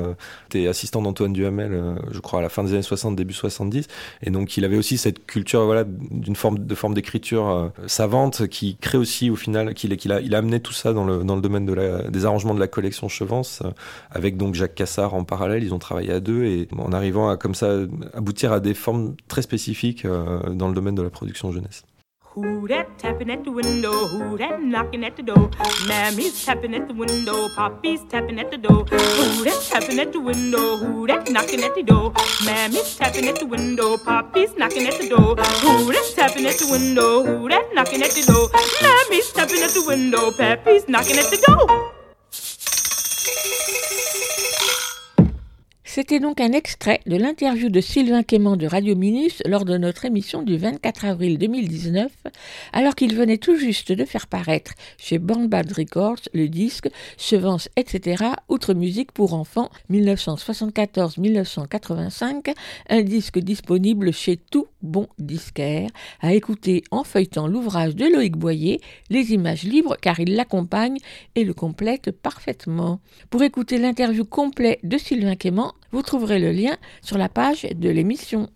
T'es 0.49 0.67
assistant 0.67 1.03
d'Antoine 1.03 1.33
Duhamel, 1.33 1.73
euh, 1.73 1.95
je 2.11 2.21
crois, 2.21 2.41
à 2.41 2.43
la 2.43 2.49
fin 2.49 2.65
des 2.65 2.73
années 2.73 2.83
60, 2.83 3.17
début 3.17 3.35
70. 3.35 3.87
Et 4.23 4.31
donc, 4.31 4.57
il 4.57 4.65
avait 4.65 4.77
aussi 4.77 4.99
cette 4.99 5.27
culture 5.27 5.65
voilà, 5.65 5.85
d'une 5.85 6.37
forme 6.37 6.59
de 6.59 6.75
forme 6.75 6.95
d'écriture 6.95 7.49
euh, 7.49 7.69
savante 7.87 8.47
qui 8.49 8.77
crée 8.77 8.99
aussi, 8.99 9.31
au 9.31 9.37
final, 9.37 9.75
qu'il 9.75 9.97
qu 9.97 10.11
a, 10.11 10.21
il 10.21 10.35
a 10.35 10.39
amené 10.39 10.61
tout 10.61 10.73
ça 10.73 10.93
dans 10.93 11.05
le, 11.05 11.25
dans 11.25 11.37
le 11.37 11.43
domaine 11.43 11.67
des 12.11 12.25
arrangements 12.25 12.55
de 12.55 12.61
la 12.61 12.69
collection 12.69 13.09
Chevance, 13.09 13.63
euh, 13.65 13.71
avec 14.11 14.37
donc 14.37 14.55
Jacques 14.55 14.75
Cassard 14.75 15.15
en 15.15 15.25
parallèle. 15.25 15.63
Ils 15.63 15.75
ont 15.75 15.79
travaillé 15.79 16.13
à 16.13 16.21
deux 16.21 16.45
et 16.45 16.69
en 16.77 16.93
arrivant 16.93 17.29
à, 17.29 17.37
comme 17.37 17.55
ça, 17.55 17.79
aboutir 18.15 18.53
à 18.53 18.61
des 18.61 18.75
formes 18.75 19.15
très 19.29 19.43
spécifiques 19.43 20.07
dans 20.07 20.69
le 20.69 20.75
domaine 20.75 20.95
de 20.95 21.03
la 21.03 21.11
production 21.11 21.53
jeunesse. 21.53 21.85
Who 22.35 22.69
that 22.69 22.99
tapping 22.99 23.31
at 23.31 23.43
the 23.45 23.51
window? 23.51 24.07
Who 24.07 24.37
that 24.39 24.63
knocking 24.63 25.05
at 25.05 25.17
the 25.17 25.23
door? 25.23 25.51
Mammy's 25.89 26.45
tapping 26.45 26.75
at 26.75 26.87
the 26.87 26.95
window. 26.95 27.49
Poppy's 27.49 28.05
tapping 28.05 28.39
at 28.39 28.51
the 28.51 28.59
door. 28.59 28.85
Who 28.85 29.45
that 29.45 29.67
tapping 29.69 29.99
at 29.99 30.13
the 30.13 30.21
window? 30.21 30.77
Who 30.77 31.07
that 31.07 31.31
knocking 31.31 31.65
at 31.65 31.75
the 31.75 31.83
door? 31.83 32.13
Mammy's 32.45 32.97
tapping 32.97 33.29
at 33.29 33.37
the 33.37 33.47
window. 33.47 33.97
Poppy's 33.97 34.55
knocking 34.57 34.87
at 34.87 35.01
the 35.01 35.09
door. 35.09 35.37
Who 35.37 35.93
that 35.93 36.13
tapping 36.15 36.47
at 36.47 36.59
the 36.59 36.69
window? 36.71 37.25
Who 37.25 37.49
that 37.49 37.75
knocking 37.75 38.03
at 38.03 38.11
the 38.11 38.23
door? 38.23 38.49
Mammy's 38.83 39.33
tapping 39.33 39.63
at 39.63 39.71
the 39.71 39.85
window. 39.87 40.31
Pappy's 40.31 40.87
knocking 40.87 41.17
at 41.17 41.31
the 41.31 41.43
door. 41.47 41.98
C'était 45.99 46.21
donc 46.21 46.41
un 46.41 46.53
extrait 46.53 47.01
de 47.07 47.17
l'interview 47.17 47.71
de 47.71 47.81
Sylvain 47.81 48.23
Quément 48.23 48.57
de 48.57 48.69
Radio 48.69 48.95
Minus 48.95 49.43
lors 49.45 49.65
de 49.65 49.77
notre 49.77 50.05
émission 50.05 50.43
du 50.43 50.57
24 50.57 51.07
avril 51.07 51.39
2019, 51.39 52.13
alors 52.73 52.95
qu'il 52.95 53.17
venait 53.17 53.39
tout 53.39 53.57
juste 53.57 53.91
de 53.91 54.05
faire 54.05 54.29
paraître 54.29 54.75
chez 54.97 55.19
Born 55.19 55.49
Bad 55.49 55.73
Records 55.73 56.21
le 56.33 56.49
disque 56.49 56.89
Chevance, 57.17 57.69
etc. 57.75 58.27
Outre 58.49 58.75
musique 58.75 59.11
pour 59.11 59.35
enfants 59.35 59.71
1974-1985, 59.91 62.55
un 62.91 63.03
disque 63.03 63.41
disponible 63.41 64.13
chez 64.13 64.37
tout 64.37 64.69
bon 64.83 65.09
disquaire, 65.19 65.91
à 66.21 66.33
écouter 66.33 66.85
en 66.93 67.03
feuilletant 67.03 67.49
l'ouvrage 67.49 67.97
de 67.97 68.07
Loïc 68.07 68.37
Boyer, 68.37 68.81
les 69.11 69.33
images 69.33 69.65
libres 69.65 69.97
car 70.01 70.21
il 70.21 70.37
l'accompagne 70.37 70.99
et 71.35 71.43
le 71.43 71.55
complète 71.55 72.13
parfaitement. 72.13 73.01
Pour 73.31 73.43
écouter 73.43 73.79
l'interview 73.79 74.25
complète 74.25 74.79
de 74.85 74.97
Sylvain 74.97 75.35
Quément, 75.35 75.75
vous 75.93 76.03
trouverez 76.03 76.39
le 76.39 76.53
lien 76.53 76.77
sur 77.03 77.19
la 77.19 77.29
page 77.29 77.63
de 77.63 77.89
l'émission. 77.89 78.49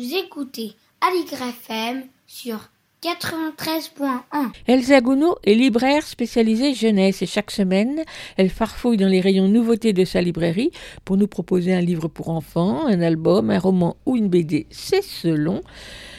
Vous 0.00 0.14
écoutez 0.14 0.74
Aligre 1.00 1.42
FM 1.42 2.04
sur 2.26 2.70
93.1. 3.02 4.50
Elsa 4.66 5.00
Gounod 5.00 5.36
est 5.44 5.54
libraire 5.54 6.04
spécialisée 6.04 6.74
jeunesse 6.74 7.22
et 7.22 7.26
chaque 7.26 7.52
semaine, 7.52 8.02
elle 8.36 8.50
farfouille 8.50 8.96
dans 8.96 9.06
les 9.06 9.20
rayons 9.20 9.48
nouveautés 9.48 9.92
de 9.92 10.04
sa 10.04 10.20
librairie 10.20 10.72
pour 11.04 11.16
nous 11.16 11.28
proposer 11.28 11.72
un 11.72 11.80
livre 11.80 12.08
pour 12.08 12.30
enfants, 12.30 12.86
un 12.86 13.00
album, 13.00 13.50
un 13.50 13.58
roman 13.58 13.96
ou 14.04 14.16
une 14.16 14.28
BD, 14.28 14.66
c'est 14.70 15.02
selon. 15.02 15.60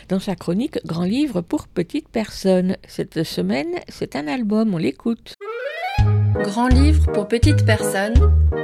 Dans 0.07 0.19
sa 0.19 0.35
chronique 0.35 0.79
Grand 0.85 1.03
livre 1.03 1.41
pour 1.41 1.67
petites 1.67 2.09
personnes. 2.09 2.77
Cette 2.87 3.23
semaine, 3.23 3.75
c'est 3.89 4.15
un 4.15 4.27
album, 4.27 4.73
on 4.73 4.77
l'écoute. 4.77 5.35
Grand 6.35 6.67
livre 6.67 7.11
pour 7.11 7.27
petites 7.27 7.65
personnes 7.65 8.13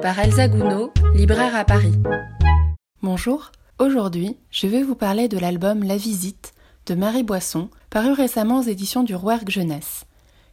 par 0.02 0.20
Elsa 0.20 0.48
Gounod, 0.48 0.92
libraire 1.14 1.56
à 1.56 1.66
Paris. 1.66 1.94
Bonjour, 3.02 3.52
aujourd'hui 3.80 4.38
je 4.52 4.68
vais 4.68 4.84
vous 4.84 4.96
parler 4.96 5.28
de 5.28 5.38
l'album 5.38 5.84
La 5.84 5.98
Visite 5.98 6.54
de 6.86 6.96
Marie 6.96 7.24
Boisson, 7.24 7.70
paru 7.90 8.12
récemment 8.12 8.60
aux 8.60 8.64
éditions 8.64 9.04
du 9.04 9.16
Rouergue 9.16 9.50
Jeunesse. 9.50 10.06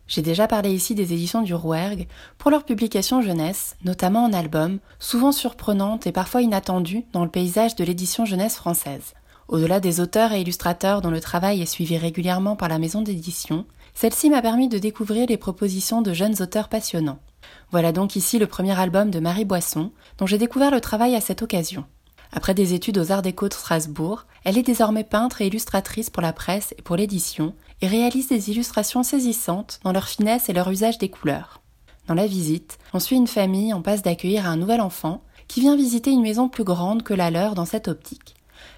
J'ai 0.09 0.23
déjà 0.23 0.47
parlé 0.47 0.71
ici 0.71 0.95
des 0.95 1.13
éditions 1.13 1.43
du 1.43 1.55
Rouergue 1.55 2.07
pour 2.39 2.51
leur 2.51 2.65
publication 2.65 3.21
jeunesse, 3.23 3.77
notamment 3.85 4.25
en 4.25 4.33
album, 4.33 4.79
souvent 4.99 5.33
surprenante 5.33 6.07
et 6.07 6.13
parfois 6.13 6.43
inattendue 6.43 7.05
dans 7.13 7.25
le 7.25 7.31
paysage 7.31 7.77
de 7.77 7.85
l'édition 7.85 8.25
jeunesse 8.25 8.57
française. 8.57 9.15
Au-delà 9.49 9.81
des 9.81 10.01
auteurs 10.01 10.33
et 10.33 10.41
illustrateurs 10.41 11.03
dont 11.03 11.11
le 11.11 11.21
travail 11.21 11.61
est 11.61 11.67
suivi 11.67 11.99
régulièrement 11.99 12.57
par 12.57 12.69
la 12.69 12.79
maison 12.79 13.03
d'édition, 13.03 13.67
celle-ci 13.95 14.31
m'a 14.31 14.43
permis 14.43 14.69
de 14.69 14.79
découvrir 14.79 15.27
les 15.29 15.37
propositions 15.37 16.03
de 16.03 16.13
jeunes 16.13 16.41
auteurs 16.41 16.69
passionnants. 16.69 17.21
Voilà 17.71 17.93
donc 17.93 18.17
ici 18.17 18.39
le 18.39 18.47
premier 18.47 18.79
album 18.79 19.11
de 19.11 19.21
Marie 19.21 19.45
Boisson, 19.45 19.93
dont 20.19 20.27
j'ai 20.27 20.39
découvert 20.39 20.71
le 20.71 20.81
travail 20.81 21.15
à 21.15 21.21
cette 21.21 21.43
occasion. 21.43 21.85
Après 22.33 22.55
des 22.55 22.73
études 22.73 22.99
aux 22.99 23.13
Arts 23.13 23.23
Déco 23.23 23.49
de 23.49 23.55
Strasbourg, 23.55 24.27
elle 24.45 24.57
est 24.57 24.63
désormais 24.63 25.05
peintre 25.05 25.43
et 25.43 25.47
illustratrice 25.47 26.09
pour 26.09 26.23
la 26.23 26.33
presse 26.33 26.75
et 26.79 26.83
pour 26.83 26.97
l'édition, 26.97 27.55
et 27.83 27.87
réalise 27.87 28.29
des 28.29 28.51
illustrations 28.51 29.03
saisissantes 29.03 29.81
dans 29.85 29.93
leur 29.93 30.09
finesse 30.09 30.49
et 30.49 30.53
leur 30.53 30.71
usage 30.71 30.99
des 30.99 31.11
couleurs. 31.11 31.61
Dans 32.07 32.15
la 32.15 32.27
visite, 32.27 32.79
on 32.95 33.01
suit 33.01 33.17
une 33.17 33.27
famille 33.27 33.75
en 33.75 33.83
passe 33.83 34.03
d'accueillir 34.03 34.47
un 34.47 34.57
nouvel 34.57 34.81
enfant 34.81 35.23
qui 35.47 35.61
vient 35.61 35.77
visiter 35.77 36.11
une 36.11 36.23
maison 36.23 36.49
plus 36.49 36.65
grande 36.65 37.03
que 37.03 37.15
la 37.15 37.31
leur 37.31 37.55
dans 37.55 37.67
cette 37.67 37.89
optique. 37.89 38.35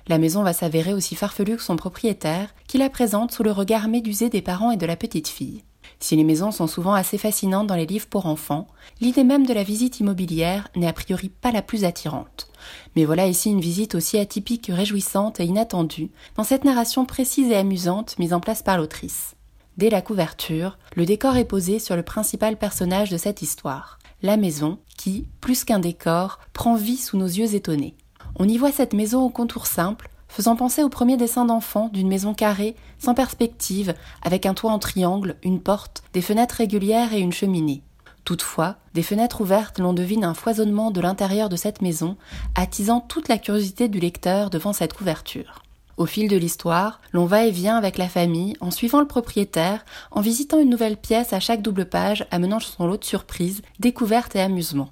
La 0.08 0.18
maison 0.18 0.42
va 0.42 0.52
s'avérer 0.52 0.92
aussi 0.92 1.14
farfelue 1.14 1.56
que 1.56 1.62
son 1.62 1.76
propriétaire, 1.76 2.54
la 2.78 2.90
présente 2.90 3.32
sous 3.32 3.42
le 3.42 3.52
regard 3.52 3.88
médusé 3.88 4.28
des 4.28 4.42
parents 4.42 4.70
et 4.70 4.76
de 4.76 4.86
la 4.86 4.96
petite 4.96 5.28
fille. 5.28 5.62
Si 6.00 6.16
les 6.16 6.24
maisons 6.24 6.50
sont 6.50 6.66
souvent 6.66 6.94
assez 6.94 7.18
fascinantes 7.18 7.66
dans 7.66 7.76
les 7.76 7.86
livres 7.86 8.08
pour 8.08 8.26
enfants, 8.26 8.66
l'idée 9.00 9.24
même 9.24 9.46
de 9.46 9.54
la 9.54 9.62
visite 9.62 10.00
immobilière 10.00 10.68
n'est 10.76 10.88
a 10.88 10.92
priori 10.92 11.28
pas 11.28 11.52
la 11.52 11.62
plus 11.62 11.84
attirante. 11.84 12.48
Mais 12.96 13.04
voilà 13.04 13.26
ici 13.26 13.50
une 13.50 13.60
visite 13.60 13.94
aussi 13.94 14.18
atypique 14.18 14.66
que 14.66 14.72
réjouissante 14.72 15.40
et 15.40 15.44
inattendue, 15.44 16.10
dans 16.36 16.44
cette 16.44 16.64
narration 16.64 17.04
précise 17.04 17.50
et 17.50 17.56
amusante 17.56 18.18
mise 18.18 18.32
en 18.32 18.40
place 18.40 18.62
par 18.62 18.76
l'autrice. 18.76 19.34
Dès 19.76 19.90
la 19.90 20.02
couverture, 20.02 20.78
le 20.94 21.04
décor 21.04 21.36
est 21.36 21.44
posé 21.44 21.78
sur 21.78 21.96
le 21.96 22.02
principal 22.02 22.56
personnage 22.56 23.10
de 23.10 23.16
cette 23.16 23.42
histoire, 23.42 23.98
la 24.22 24.36
maison, 24.36 24.78
qui, 24.96 25.26
plus 25.40 25.64
qu'un 25.64 25.80
décor, 25.80 26.38
prend 26.52 26.76
vie 26.76 26.96
sous 26.96 27.16
nos 27.16 27.26
yeux 27.26 27.54
étonnés. 27.54 27.96
On 28.36 28.48
y 28.48 28.56
voit 28.56 28.72
cette 28.72 28.94
maison 28.94 29.22
au 29.22 29.30
contour 29.30 29.66
simple, 29.66 30.08
faisant 30.34 30.56
penser 30.56 30.82
au 30.82 30.88
premier 30.88 31.16
dessin 31.16 31.44
d'enfant 31.44 31.88
d'une 31.92 32.08
maison 32.08 32.34
carrée, 32.34 32.74
sans 32.98 33.14
perspective, 33.14 33.94
avec 34.20 34.46
un 34.46 34.54
toit 34.54 34.72
en 34.72 34.80
triangle, 34.80 35.36
une 35.44 35.60
porte, 35.60 36.02
des 36.12 36.22
fenêtres 36.22 36.56
régulières 36.56 37.12
et 37.12 37.20
une 37.20 37.32
cheminée. 37.32 37.82
Toutefois, 38.24 38.74
des 38.94 39.04
fenêtres 39.04 39.42
ouvertes, 39.42 39.78
l'on 39.78 39.92
devine 39.92 40.24
un 40.24 40.34
foisonnement 40.34 40.90
de 40.90 41.00
l'intérieur 41.00 41.48
de 41.48 41.54
cette 41.54 41.82
maison, 41.82 42.16
attisant 42.56 43.00
toute 43.00 43.28
la 43.28 43.38
curiosité 43.38 43.86
du 43.86 44.00
lecteur 44.00 44.50
devant 44.50 44.72
cette 44.72 44.94
couverture. 44.94 45.62
Au 45.98 46.06
fil 46.06 46.28
de 46.28 46.36
l'histoire, 46.36 47.00
l'on 47.12 47.26
va 47.26 47.44
et 47.44 47.52
vient 47.52 47.76
avec 47.76 47.96
la 47.96 48.08
famille, 48.08 48.56
en 48.60 48.72
suivant 48.72 48.98
le 48.98 49.06
propriétaire, 49.06 49.84
en 50.10 50.20
visitant 50.20 50.58
une 50.58 50.70
nouvelle 50.70 50.96
pièce 50.96 51.32
à 51.32 51.38
chaque 51.38 51.62
double 51.62 51.88
page, 51.88 52.26
amenant 52.32 52.58
son 52.58 52.88
lot 52.88 52.96
de 52.96 53.04
surprises, 53.04 53.62
découvertes 53.78 54.34
et 54.34 54.40
amusements. 54.40 54.90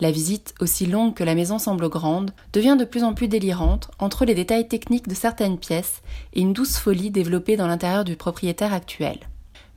La 0.00 0.10
visite, 0.10 0.54
aussi 0.60 0.86
longue 0.86 1.14
que 1.14 1.24
la 1.24 1.34
maison 1.34 1.58
semble 1.58 1.88
grande, 1.88 2.32
devient 2.52 2.76
de 2.78 2.84
plus 2.84 3.04
en 3.04 3.14
plus 3.14 3.28
délirante 3.28 3.90
entre 3.98 4.24
les 4.24 4.34
détails 4.34 4.68
techniques 4.68 5.08
de 5.08 5.14
certaines 5.14 5.58
pièces 5.58 6.02
et 6.32 6.40
une 6.40 6.52
douce 6.52 6.76
folie 6.76 7.10
développée 7.10 7.56
dans 7.56 7.66
l'intérieur 7.66 8.04
du 8.04 8.16
propriétaire 8.16 8.72
actuel. 8.72 9.18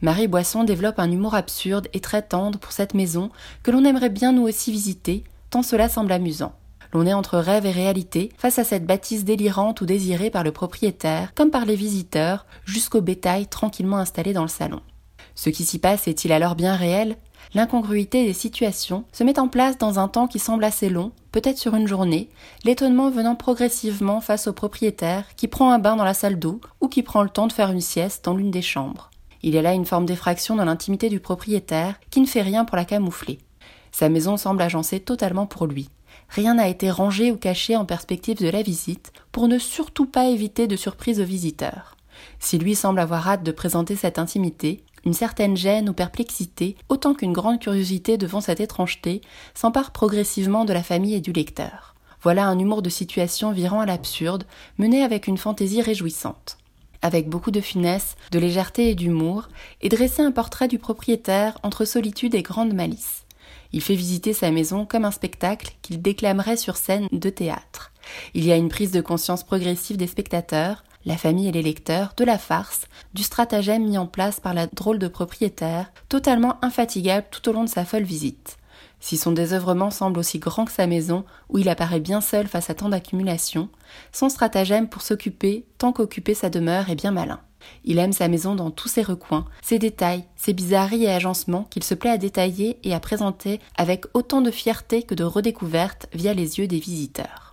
Marie 0.02 0.28
Boisson 0.28 0.64
développe 0.64 1.00
un 1.00 1.12
humour 1.12 1.36
absurde 1.36 1.88
et 1.94 2.00
très 2.00 2.22
tendre 2.22 2.60
pour 2.60 2.72
cette 2.72 2.94
maison 2.94 3.32
que 3.64 3.72
l'on 3.72 3.86
aimerait 3.86 4.10
bien 4.10 4.34
nous 4.34 4.44
aussi 4.44 4.72
visiter, 4.72 5.24
tant 5.50 5.64
cela 5.64 5.90
semble 5.90 6.12
amusant. 6.12 6.54
L'on 6.94 7.06
est 7.06 7.14
entre 7.14 7.40
rêve 7.40 7.66
et 7.66 7.72
réalité 7.72 8.30
face 8.38 8.60
à 8.60 8.64
cette 8.64 8.86
bâtisse 8.86 9.26
délirante 9.26 9.82
ou 9.82 9.86
désirée 9.86 10.30
par 10.30 10.44
le 10.44 10.52
propriétaire 10.52 11.34
comme 11.34 11.52
par 11.52 11.66
les 11.66 11.76
visiteurs 11.76 12.46
jusqu'au 12.66 13.02
bétail 13.02 13.48
tranquillement 13.48 13.98
installé 13.98 14.34
dans 14.34 14.44
le 14.44 14.48
salon. 14.48 14.82
Ce 15.34 15.50
qui 15.50 15.66
s'y 15.66 15.80
passe 15.80 16.08
est-il 16.08 16.32
alors 16.32 16.56
bien 16.56 16.76
réel? 16.76 17.18
L'incongruité 17.56 18.26
des 18.26 18.34
situations 18.34 19.06
se 19.14 19.24
met 19.24 19.40
en 19.40 19.48
place 19.48 19.78
dans 19.78 19.98
un 19.98 20.10
temps 20.10 20.28
qui 20.28 20.40
semble 20.40 20.66
assez 20.66 20.90
long, 20.90 21.14
peut-être 21.32 21.58
sur 21.58 21.74
une 21.74 21.88
journée, 21.88 22.30
l'étonnement 22.66 23.10
venant 23.10 23.36
progressivement 23.36 24.20
face 24.20 24.48
au 24.48 24.54
propriétaire 24.54 25.24
qui 25.38 25.48
prend 25.48 25.72
un 25.72 25.80
bain 25.80 25.96
dans 25.96 26.04
la 26.04 26.14
salle 26.14 26.38
d'eau 26.38 26.60
ou 26.82 26.90
qui 26.90 27.02
prend 27.02 27.24
le 27.24 27.30
temps 27.30 27.48
de 27.48 27.54
faire 27.54 27.72
une 27.72 27.80
sieste 27.80 28.26
dans 28.26 28.36
l'une 28.36 28.52
des 28.52 28.62
chambres. 28.62 29.10
Il 29.42 29.54
y 29.54 29.58
a 29.58 29.62
là 29.62 29.74
une 29.74 29.86
forme 29.86 30.06
d'effraction 30.06 30.58
dans 30.58 30.66
l'intimité 30.66 31.08
du 31.08 31.22
propriétaire 31.22 31.96
qui 32.10 32.20
ne 32.20 32.26
fait 32.26 32.42
rien 32.42 32.66
pour 32.66 32.76
la 32.76 32.84
camoufler. 32.84 33.40
Sa 33.94 34.10
maison 34.10 34.36
semble 34.36 34.62
agencée 34.62 35.00
totalement 35.00 35.46
pour 35.46 35.66
lui. 35.66 35.88
Rien 36.28 36.56
n'a 36.56 36.68
été 36.68 36.92
rangé 36.92 37.32
ou 37.32 37.38
caché 37.38 37.78
en 37.78 37.86
perspective 37.86 38.38
de 38.38 38.50
la 38.50 38.64
visite 38.64 39.14
pour 39.32 39.48
ne 39.48 39.60
surtout 39.60 40.08
pas 40.08 40.26
éviter 40.26 40.68
de 40.68 40.76
surprise 40.76 41.22
aux 41.22 41.26
visiteurs. 41.26 41.96
Si 42.40 42.58
lui 42.58 42.76
semble 42.76 43.00
avoir 43.00 43.30
hâte 43.30 43.44
de 43.44 43.52
présenter 43.54 43.96
cette 43.96 44.20
intimité, 44.20 44.84
une 45.06 45.14
certaine 45.14 45.56
gêne 45.56 45.90
ou 45.90 45.94
perplexité, 45.94 46.76
autant 46.90 47.14
qu'une 47.14 47.34
grande 47.34 47.60
curiosité 47.60 48.18
devant 48.18 48.42
cette 48.42 48.60
étrangeté, 48.60 49.22
s'empare 49.54 49.92
progressivement 49.92 50.66
de 50.66 50.74
la 50.74 50.84
famille 50.84 51.16
et 51.16 51.22
du 51.22 51.32
lecteur. 51.32 51.96
Voilà 52.22 52.48
un 52.48 52.58
humour 52.58 52.82
de 52.82 52.90
situation 52.90 53.52
virant 53.52 53.82
à 53.82 53.86
l'absurde, 53.86 54.46
mené 54.78 55.04
avec 55.04 55.28
une 55.28 55.38
fantaisie 55.38 55.82
réjouissante. 55.82 56.58
Avec 57.04 57.30
beaucoup 57.30 57.52
de 57.52 57.62
finesse, 57.62 58.16
de 58.32 58.40
légèreté 58.40 58.90
et 58.90 58.96
d'humour, 58.96 59.50
est 59.82 59.90
dressé 59.90 60.24
un 60.24 60.32
portrait 60.32 60.68
du 60.68 60.80
propriétaire 60.80 61.60
entre 61.62 61.86
solitude 61.86 62.34
et 62.34 62.42
grande 62.42 62.74
malice. 62.74 63.26
Il 63.74 63.82
fait 63.82 63.96
visiter 63.96 64.32
sa 64.32 64.52
maison 64.52 64.86
comme 64.86 65.04
un 65.06 65.12
spectacle 65.12 65.76
qu'il 65.82 66.02
déclamerait 66.02 66.56
sur 66.56 66.78
scène 66.78 67.08
de 67.12 67.30
théâtre. 67.30 67.92
Il 68.34 68.46
y 68.46 68.54
a 68.54 68.56
une 68.56 68.70
prise 68.70 68.92
de 68.92 69.02
conscience 69.02 69.44
progressive 69.44 69.98
des 69.98 70.08
spectateurs, 70.08 70.85
la 71.06 71.18
famille 71.18 71.48
et 71.48 71.52
les 71.52 71.62
lecteurs, 71.62 72.14
de 72.18 72.24
la 72.24 72.38
farce, 72.38 72.88
du 73.14 73.24
stratagème 73.24 73.86
mis 73.86 73.98
en 73.98 74.08
place 74.08 74.40
par 74.40 74.54
la 74.54 74.68
drôle 74.68 75.00
de 75.00 75.08
propriétaire, 75.08 75.92
totalement 76.10 76.58
infatigable 76.64 77.28
tout 77.32 77.48
au 77.50 77.54
long 77.54 77.64
de 77.64 77.70
sa 77.70 77.86
folle 77.86 78.04
visite. 78.04 78.58
Si 79.00 79.18
son 79.18 79.32
désœuvrement 79.32 79.92
semble 79.92 80.20
aussi 80.20 80.40
grand 80.40 80.66
que 80.66 80.72
sa 80.72 80.88
maison, 80.88 81.26
où 81.50 81.60
il 81.60 81.70
apparaît 81.70 82.00
bien 82.00 82.22
seul 82.22 82.48
face 82.48 82.70
à 82.70 82.74
tant 82.74 82.90
d'accumulations, 82.90 83.70
son 84.12 84.30
stratagème 84.30 84.90
pour 84.90 85.04
s'occuper 85.04 85.66
tant 85.78 85.92
qu'occuper 85.92 86.34
sa 86.34 86.50
demeure 86.50 86.90
est 86.90 86.96
bien 86.96 87.12
malin. 87.12 87.40
Il 87.84 88.00
aime 88.00 88.14
sa 88.14 88.28
maison 88.28 88.56
dans 88.56 88.72
tous 88.72 88.88
ses 88.88 89.04
recoins, 89.04 89.46
ses 89.62 89.80
détails, 89.80 90.26
ses 90.36 90.54
bizarreries 90.54 91.04
et 91.04 91.12
agencements 91.12 91.68
qu'il 91.70 91.84
se 91.84 91.94
plaît 91.94 92.10
à 92.10 92.18
détailler 92.18 92.80
et 92.84 92.94
à 92.94 93.00
présenter 93.00 93.60
avec 93.78 94.06
autant 94.14 94.42
de 94.42 94.52
fierté 94.52 95.04
que 95.04 95.16
de 95.16 95.24
redécouverte 95.24 96.08
via 96.14 96.34
les 96.34 96.60
yeux 96.60 96.68
des 96.68 96.80
visiteurs. 96.80 97.45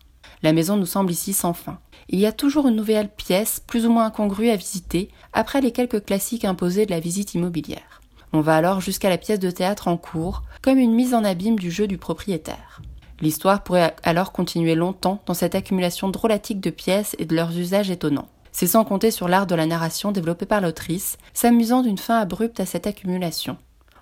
La 0.43 0.53
maison 0.53 0.77
nous 0.77 0.87
semble 0.87 1.13
ici 1.13 1.33
sans 1.33 1.53
fin. 1.53 1.79
Il 2.09 2.19
y 2.19 2.27
a 2.27 2.33
toujours 2.33 2.67
une 2.67 2.77
nouvelle 2.77 3.09
pièce, 3.09 3.63
plus 3.65 3.87
ou 3.87 3.91
moins 3.91 4.07
incongrue, 4.07 4.51
à 4.51 4.57
visiter, 4.57 5.09
après 5.33 5.61
les 5.61 5.71
quelques 5.71 6.05
classiques 6.05 6.45
imposés 6.45 6.85
de 6.85 6.91
la 6.91 7.01
visite 7.01 7.35
immobilière. 7.35 8.03
On 8.33 8.41
va 8.41 8.57
alors 8.57 8.81
jusqu'à 8.81 9.09
la 9.09 9.19
pièce 9.19 9.39
de 9.39 9.51
théâtre 9.51 9.89
en 9.89 9.97
cours, 9.97 10.43
comme 10.61 10.79
une 10.79 10.95
mise 10.95 11.15
en 11.15 11.23
abîme 11.23 11.59
du 11.59 11.71
jeu 11.71 11.87
du 11.87 11.99
propriétaire. 11.99 12.83
L'histoire 13.21 13.63
pourrait 13.63 13.95
alors 14.03 14.33
continuer 14.33 14.75
longtemps 14.75 15.23
dans 15.27 15.35
cette 15.35 15.55
accumulation 15.55 16.09
drôlatique 16.09 16.61
de 16.61 16.71
pièces 16.71 17.15
et 17.21 17.25
de 17.25 17.37
leurs 17.37 17.57
usages 17.57 17.91
étonnants. 17.91 18.29
C'est 18.51 18.67
sans 18.67 18.85
compter 18.85 19.13
sur 19.13 19.29
l'art 19.29 19.47
de 19.47 19.55
la 19.55 19.67
narration 19.67 20.11
développé 20.11 20.45
par 20.45 20.61
l'autrice, 20.61 21.19
s'amusant 21.35 21.83
d'une 21.83 21.99
fin 21.99 22.19
abrupte 22.19 22.59
à 22.59 22.67
cette 22.67 22.89
accumulation. 22.89 23.59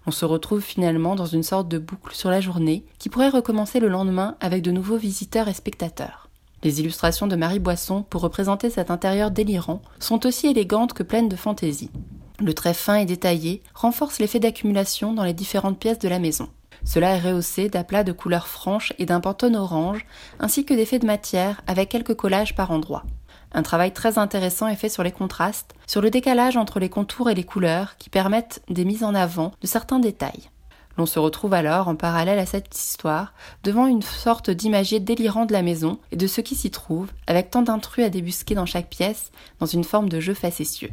On 0.06 0.10
se 0.10 0.24
retrouve 0.24 0.62
finalement 0.62 1.16
dans 1.16 1.26
une 1.26 1.42
sorte 1.42 1.68
de 1.68 1.78
boucle 1.78 2.14
sur 2.14 2.30
la 2.30 2.40
journée 2.40 2.86
qui 2.98 3.10
pourrait 3.10 3.28
recommencer 3.28 3.78
le 3.78 3.88
lendemain 3.88 4.36
avec 4.40 4.62
de 4.62 4.70
nouveaux 4.70 4.96
visiteurs 4.96 5.48
et 5.48 5.54
spectateurs. 5.54 6.29
Les 6.62 6.80
illustrations 6.80 7.26
de 7.26 7.36
Marie 7.36 7.58
Boisson 7.58 8.02
pour 8.02 8.20
représenter 8.20 8.68
cet 8.68 8.90
intérieur 8.90 9.30
délirant 9.30 9.80
sont 9.98 10.26
aussi 10.26 10.46
élégantes 10.46 10.92
que 10.92 11.02
pleines 11.02 11.28
de 11.28 11.36
fantaisie. 11.36 11.90
Le 12.38 12.52
trait 12.52 12.74
fin 12.74 12.96
et 12.96 13.06
détaillé 13.06 13.62
renforce 13.74 14.18
l'effet 14.18 14.40
d'accumulation 14.40 15.14
dans 15.14 15.24
les 15.24 15.32
différentes 15.32 15.78
pièces 15.78 15.98
de 15.98 16.08
la 16.08 16.18
maison. 16.18 16.48
Cela 16.84 17.16
est 17.16 17.20
rehaussé 17.20 17.68
d'aplats 17.68 18.04
de 18.04 18.12
couleurs 18.12 18.46
franches 18.46 18.92
et 18.98 19.06
d'un 19.06 19.20
pantone 19.20 19.56
orange, 19.56 20.06
ainsi 20.38 20.64
que 20.64 20.74
d'effets 20.74 20.98
de 20.98 21.06
matière 21.06 21.62
avec 21.66 21.88
quelques 21.88 22.14
collages 22.14 22.54
par 22.54 22.70
endroits. 22.70 23.04
Un 23.52 23.62
travail 23.62 23.92
très 23.92 24.18
intéressant 24.18 24.68
est 24.68 24.76
fait 24.76 24.88
sur 24.88 25.02
les 25.02 25.12
contrastes, 25.12 25.74
sur 25.86 26.00
le 26.00 26.10
décalage 26.10 26.56
entre 26.56 26.78
les 26.78 26.88
contours 26.88 27.30
et 27.30 27.34
les 27.34 27.44
couleurs 27.44 27.96
qui 27.96 28.10
permettent 28.10 28.62
des 28.68 28.84
mises 28.84 29.04
en 29.04 29.14
avant 29.14 29.52
de 29.60 29.66
certains 29.66 29.98
détails. 29.98 30.50
L'on 30.98 31.06
se 31.06 31.18
retrouve 31.18 31.54
alors 31.54 31.88
en 31.88 31.96
parallèle 31.96 32.38
à 32.38 32.46
cette 32.46 32.76
histoire, 32.76 33.32
devant 33.64 33.86
une 33.86 34.02
sorte 34.02 34.50
d'imagier 34.50 35.00
délirant 35.00 35.46
de 35.46 35.52
la 35.52 35.62
maison 35.62 35.98
et 36.12 36.16
de 36.16 36.26
ce 36.26 36.40
qui 36.40 36.54
s'y 36.54 36.70
trouve, 36.70 37.10
avec 37.26 37.50
tant 37.50 37.62
d'intrus 37.62 38.04
à 38.04 38.10
débusquer 38.10 38.54
dans 38.54 38.66
chaque 38.66 38.90
pièce, 38.90 39.30
dans 39.60 39.66
une 39.66 39.84
forme 39.84 40.08
de 40.08 40.20
jeu 40.20 40.34
facétieux. 40.34 40.90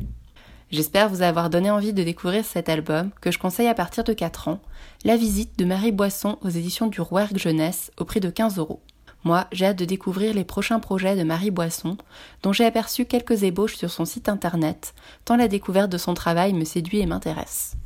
J'espère 0.69 1.07
vous 1.07 1.21
avoir 1.21 1.49
donné 1.49 1.71
envie 1.71 1.93
de 1.93 2.03
découvrir 2.03 2.43
cet 2.43 2.67
album 2.67 3.11
que 3.21 3.31
je 3.31 3.39
conseille 3.39 3.67
à 3.67 3.73
partir 3.73 4.03
de 4.03 4.11
4 4.11 4.49
ans, 4.49 4.59
La 5.05 5.15
visite 5.15 5.57
de 5.57 5.63
Marie 5.65 5.93
Boisson 5.93 6.37
aux 6.41 6.49
éditions 6.49 6.87
du 6.87 6.99
Rouergue 6.99 7.37
Jeunesse 7.37 7.91
au 7.97 8.03
prix 8.03 8.19
de 8.19 8.29
15 8.29 8.57
euros. 8.57 8.81
Moi, 9.23 9.47
j'ai 9.51 9.65
hâte 9.65 9.79
de 9.79 9.85
découvrir 9.85 10.33
les 10.33 10.43
prochains 10.43 10.79
projets 10.79 11.15
de 11.15 11.23
Marie 11.23 11.51
Boisson, 11.51 11.97
dont 12.43 12.53
j'ai 12.53 12.65
aperçu 12.65 13.05
quelques 13.05 13.43
ébauches 13.43 13.75
sur 13.75 13.91
son 13.91 14.05
site 14.05 14.29
internet, 14.29 14.93
tant 15.25 15.37
la 15.37 15.47
découverte 15.47 15.89
de 15.89 15.97
son 15.97 16.13
travail 16.13 16.53
me 16.53 16.65
séduit 16.65 16.99
et 16.99 17.05
m'intéresse. 17.05 17.77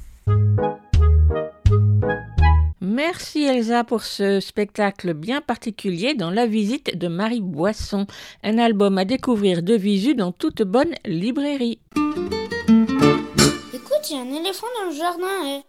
Merci 2.79 3.43
Elsa 3.43 3.83
pour 3.83 4.03
ce 4.03 4.39
spectacle 4.39 5.13
bien 5.13 5.41
particulier 5.41 6.13
dans 6.13 6.29
la 6.31 6.45
visite 6.45 6.97
de 6.97 7.07
Marie 7.07 7.41
Boisson, 7.41 8.05
un 8.43 8.57
album 8.57 8.97
à 8.97 9.05
découvrir 9.05 9.61
de 9.63 9.73
visu 9.75 10.15
dans 10.15 10.31
toute 10.31 10.61
bonne 10.63 10.93
librairie. 11.05 11.79
Écoute, 13.73 14.09
il 14.09 14.15
y 14.15 14.19
a 14.19 14.21
un 14.21 14.33
éléphant 14.41 14.67
dans 14.79 14.89
le 14.89 14.95
jardin. 14.95 15.57
eh. 15.57 15.61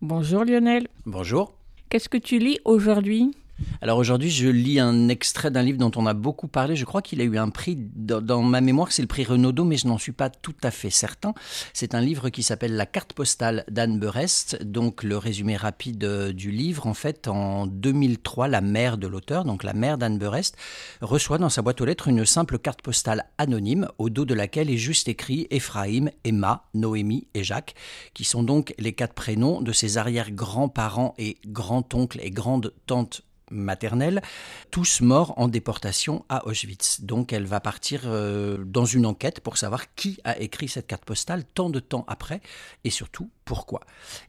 Bonjour 0.00 0.44
Lionel. 0.44 0.88
Bonjour. 1.06 1.52
Qu'est-ce 1.88 2.08
que 2.08 2.16
tu 2.18 2.38
lis 2.38 2.58
aujourd'hui? 2.64 3.32
Alors 3.80 3.98
aujourd'hui, 3.98 4.30
je 4.30 4.48
lis 4.48 4.78
un 4.78 5.08
extrait 5.08 5.50
d'un 5.50 5.62
livre 5.62 5.78
dont 5.78 5.90
on 5.96 6.06
a 6.06 6.14
beaucoup 6.14 6.48
parlé. 6.48 6.76
Je 6.76 6.84
crois 6.84 7.02
qu'il 7.02 7.20
a 7.20 7.24
eu 7.24 7.36
un 7.36 7.50
prix, 7.50 7.76
dans, 7.76 8.42
ma 8.42 8.60
mémoire, 8.60 8.92
c'est 8.92 9.02
le 9.02 9.08
prix 9.08 9.24
Renaudot, 9.24 9.64
mais 9.64 9.76
je 9.76 9.86
n'en 9.86 9.98
suis 9.98 10.12
pas 10.12 10.30
tout 10.30 10.54
à 10.62 10.70
fait 10.70 10.90
certain. 10.90 11.34
C'est 11.72 11.94
un 11.94 12.00
livre 12.00 12.28
qui 12.28 12.42
s'appelle 12.42 12.76
La 12.76 12.86
carte 12.86 13.12
postale 13.12 13.64
d'Anne 13.68 13.98
Berest. 13.98 14.62
Donc 14.62 15.02
le 15.02 15.16
résumé 15.16 15.56
rapide 15.56 16.04
euh, 16.04 16.32
du 16.32 16.50
livre, 16.50 16.86
en 16.86 16.94
fait, 16.94 17.28
en 17.28 17.66
2003, 17.66 18.48
la 18.48 18.60
mère 18.60 18.98
de 18.98 19.06
l'auteur, 19.06 19.44
donc 19.44 19.64
la 19.64 19.72
mère 19.72 19.98
d'Anne 19.98 20.18
Berest, 20.18 20.56
reçoit 21.00 21.38
dans 21.38 21.48
sa 21.48 21.62
boîte 21.62 21.80
aux 21.80 21.84
lettres 21.84 22.08
une 22.08 22.24
simple 22.24 22.58
carte 22.58 22.82
postale 22.82 23.26
anonyme, 23.38 23.88
au 23.98 24.10
dos 24.10 24.24
de 24.24 24.34
laquelle 24.34 24.70
est 24.70 24.76
juste 24.76 25.08
écrit 25.08 25.46
Ephraim, 25.50 26.10
Emma, 26.24 26.64
Noémie 26.74 27.26
et 27.34 27.42
Jacques, 27.42 27.74
qui 28.14 28.24
sont 28.24 28.42
donc 28.42 28.74
les 28.78 28.92
quatre 28.92 29.14
prénoms 29.14 29.60
de 29.60 29.72
ses 29.72 29.98
arrière-grands-parents 29.98 31.14
et 31.18 31.38
grands-oncles 31.46 32.20
et 32.22 32.30
grandes-tantes 32.30 33.22
maternelle, 33.52 34.22
tous 34.70 35.00
morts 35.00 35.34
en 35.36 35.48
déportation 35.48 36.24
à 36.28 36.46
Auschwitz. 36.46 37.02
Donc 37.02 37.32
elle 37.32 37.44
va 37.44 37.60
partir 37.60 38.02
euh, 38.06 38.58
dans 38.64 38.84
une 38.84 39.06
enquête 39.06 39.40
pour 39.40 39.56
savoir 39.56 39.94
qui 39.94 40.18
a 40.24 40.38
écrit 40.38 40.68
cette 40.68 40.86
carte 40.86 41.04
postale 41.04 41.44
tant 41.44 41.70
de 41.70 41.80
temps 41.80 42.04
après 42.08 42.40
et 42.84 42.90
surtout 42.90 43.30
pourquoi. 43.44 43.80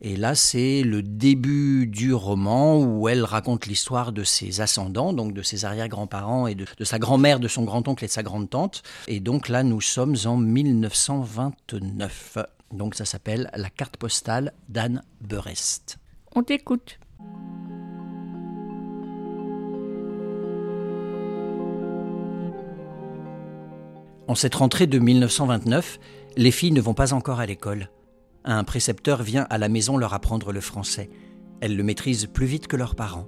Et 0.01 0.15
là 0.15 0.35
c'est 0.35 0.83
le 0.83 1.01
début 1.01 1.87
du 1.87 2.13
roman 2.13 2.79
où 2.79 3.07
elle 3.07 3.23
raconte 3.23 3.65
l'histoire 3.65 4.11
de 4.11 4.23
ses 4.23 4.61
ascendants, 4.61 5.13
donc 5.13 5.33
de 5.33 5.41
ses 5.41 5.65
arrière-grands-parents 5.65 6.47
et 6.47 6.55
de, 6.55 6.65
sa 6.83 6.99
grand-mère, 6.99 7.39
de 7.39 7.47
son 7.47 7.63
grand-oncle 7.63 8.03
et 8.03 8.07
de 8.07 8.11
sa 8.11 8.23
grande-tante. 8.23 8.83
Et 9.07 9.19
donc 9.19 9.49
là 9.49 9.63
nous 9.63 9.81
sommes 9.81 10.15
en 10.25 10.37
1929. 10.37 12.37
Donc 12.71 12.95
ça 12.95 13.05
s'appelle 13.05 13.49
La 13.55 13.69
carte 13.69 13.97
postale 13.97 14.53
d'Anne 14.67 15.03
Berest. 15.21 15.97
On 16.35 16.43
t'écoute. 16.43 16.99
En 24.27 24.35
cette 24.35 24.55
rentrée 24.55 24.87
de 24.87 24.99
1929, 24.99 25.99
les 26.37 26.51
filles 26.51 26.71
ne 26.71 26.81
vont 26.81 26.93
pas 26.93 27.13
encore 27.13 27.41
à 27.41 27.45
l'école. 27.45 27.89
Un 28.45 28.63
précepteur 28.63 29.21
vient 29.21 29.45
à 29.49 29.57
la 29.57 29.67
maison 29.67 29.97
leur 29.97 30.13
apprendre 30.13 30.53
le 30.53 30.61
français. 30.61 31.09
Elles 31.59 31.75
le 31.75 31.83
maîtrisent 31.83 32.27
plus 32.27 32.45
vite 32.45 32.67
que 32.67 32.77
leurs 32.77 32.95
parents. 32.95 33.27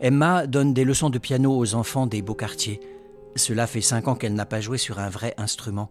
Emma 0.00 0.46
donne 0.46 0.74
des 0.74 0.84
leçons 0.84 1.10
de 1.10 1.18
piano 1.18 1.56
aux 1.56 1.74
enfants 1.74 2.06
des 2.06 2.20
beaux 2.20 2.34
quartiers. 2.34 2.80
Cela 3.34 3.66
fait 3.66 3.80
cinq 3.80 4.06
ans 4.06 4.14
qu'elle 4.14 4.34
n'a 4.34 4.46
pas 4.46 4.60
joué 4.60 4.78
sur 4.78 4.98
un 4.98 5.08
vrai 5.08 5.34
instrument. 5.38 5.90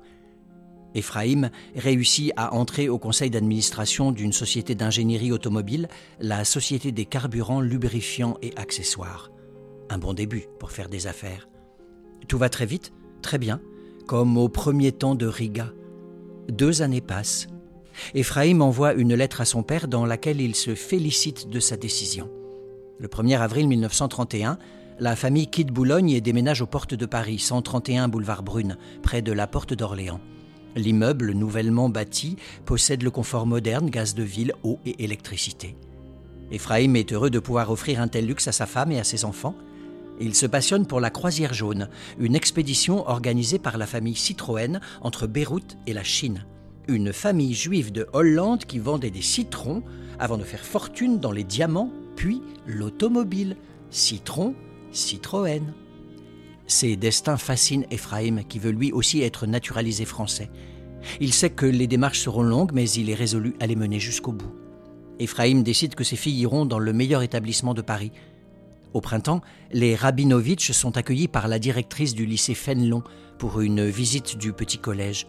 Ephraim 0.95 1.49
réussit 1.75 2.31
à 2.37 2.53
entrer 2.53 2.89
au 2.89 2.99
conseil 2.99 3.31
d'administration 3.31 4.11
d'une 4.11 4.31
société 4.31 4.75
d'ingénierie 4.75 5.31
automobile, 5.31 5.87
la 6.19 6.45
Société 6.45 6.91
des 6.91 7.05
carburants, 7.05 7.61
lubrifiants 7.61 8.37
et 8.43 8.55
accessoires. 8.57 9.31
Un 9.89 9.97
bon 9.97 10.13
début 10.13 10.45
pour 10.59 10.71
faire 10.71 10.89
des 10.89 11.07
affaires. 11.07 11.49
Tout 12.27 12.37
va 12.37 12.49
très 12.49 12.67
vite, 12.67 12.93
très 13.23 13.39
bien, 13.39 13.59
comme 14.05 14.37
au 14.37 14.49
premier 14.49 14.91
temps 14.91 15.15
de 15.15 15.25
Riga. 15.25 15.71
Deux 16.49 16.81
années 16.81 17.01
passent. 17.01 17.47
Ephraim 18.13 18.61
envoie 18.61 18.93
une 18.93 19.13
lettre 19.13 19.41
à 19.41 19.45
son 19.45 19.63
père 19.63 19.87
dans 19.87 20.05
laquelle 20.05 20.41
il 20.41 20.55
se 20.55 20.75
félicite 20.75 21.49
de 21.49 21.59
sa 21.59 21.77
décision. 21.77 22.29
Le 22.99 23.07
1er 23.07 23.39
avril 23.39 23.67
1931, 23.67 24.57
la 24.99 25.15
famille 25.15 25.47
quitte 25.47 25.71
Boulogne 25.71 26.11
et 26.11 26.21
déménage 26.21 26.61
aux 26.61 26.67
portes 26.67 26.93
de 26.93 27.05
Paris, 27.05 27.39
131 27.39 28.07
boulevard 28.07 28.43
Brune, 28.43 28.77
près 29.01 29.21
de 29.21 29.31
la 29.31 29.47
porte 29.47 29.73
d'Orléans. 29.73 30.21
L'immeuble 30.75 31.31
nouvellement 31.31 31.89
bâti 31.89 32.37
possède 32.65 33.03
le 33.03 33.11
confort 33.11 33.45
moderne, 33.45 33.89
gaz 33.89 34.15
de 34.15 34.23
ville, 34.23 34.53
eau 34.63 34.79
et 34.85 35.03
électricité. 35.03 35.75
Ephraim 36.51 36.93
est 36.95 37.13
heureux 37.13 37.29
de 37.29 37.39
pouvoir 37.39 37.71
offrir 37.71 38.01
un 38.01 38.07
tel 38.07 38.25
luxe 38.25 38.47
à 38.47 38.51
sa 38.51 38.65
femme 38.65 38.91
et 38.91 38.99
à 38.99 39.03
ses 39.03 39.25
enfants. 39.25 39.55
Il 40.19 40.35
se 40.35 40.45
passionne 40.45 40.85
pour 40.85 40.99
la 40.99 41.09
Croisière 41.09 41.53
jaune, 41.53 41.89
une 42.19 42.35
expédition 42.35 43.07
organisée 43.07 43.59
par 43.59 43.77
la 43.77 43.87
famille 43.87 44.15
Citroën 44.15 44.79
entre 45.01 45.27
Beyrouth 45.27 45.77
et 45.87 45.93
la 45.93 46.03
Chine. 46.03 46.45
Une 46.87 47.13
famille 47.13 47.53
juive 47.53 47.91
de 47.91 48.07
Hollande 48.13 48.65
qui 48.65 48.79
vendait 48.79 49.09
des 49.09 49.21
citrons 49.21 49.83
avant 50.19 50.37
de 50.37 50.43
faire 50.43 50.63
fortune 50.63 51.19
dans 51.19 51.31
les 51.31 51.43
diamants, 51.43 51.91
puis 52.15 52.41
l'automobile. 52.67 53.57
Citron, 53.89 54.55
Citroën. 54.91 55.73
Ces 56.67 56.95
destins 56.95 57.37
fascinent 57.37 57.85
Ephraim, 57.91 58.43
qui 58.47 58.59
veut 58.59 58.71
lui 58.71 58.91
aussi 58.91 59.21
être 59.21 59.45
naturalisé 59.45 60.05
français. 60.05 60.49
Il 61.19 61.33
sait 61.33 61.49
que 61.49 61.65
les 61.65 61.87
démarches 61.87 62.21
seront 62.21 62.43
longues, 62.43 62.71
mais 62.73 62.89
il 62.89 63.09
est 63.09 63.15
résolu 63.15 63.55
à 63.59 63.67
les 63.67 63.75
mener 63.75 63.99
jusqu'au 63.99 64.31
bout. 64.31 64.53
Ephraim 65.19 65.61
décide 65.61 65.95
que 65.95 66.03
ses 66.03 66.15
filles 66.15 66.39
iront 66.39 66.65
dans 66.65 66.79
le 66.79 66.93
meilleur 66.93 67.21
établissement 67.21 67.73
de 67.73 67.81
Paris. 67.81 68.11
Au 68.93 69.01
printemps, 69.01 69.41
les 69.71 69.95
Rabinovitch 69.95 70.71
sont 70.71 70.97
accueillis 70.97 71.27
par 71.27 71.47
la 71.47 71.59
directrice 71.59 72.13
du 72.13 72.25
lycée 72.25 72.55
Fénelon 72.55 73.03
pour 73.37 73.61
une 73.61 73.85
visite 73.85 74.37
du 74.37 74.53
petit 74.53 74.77
collège. 74.77 75.27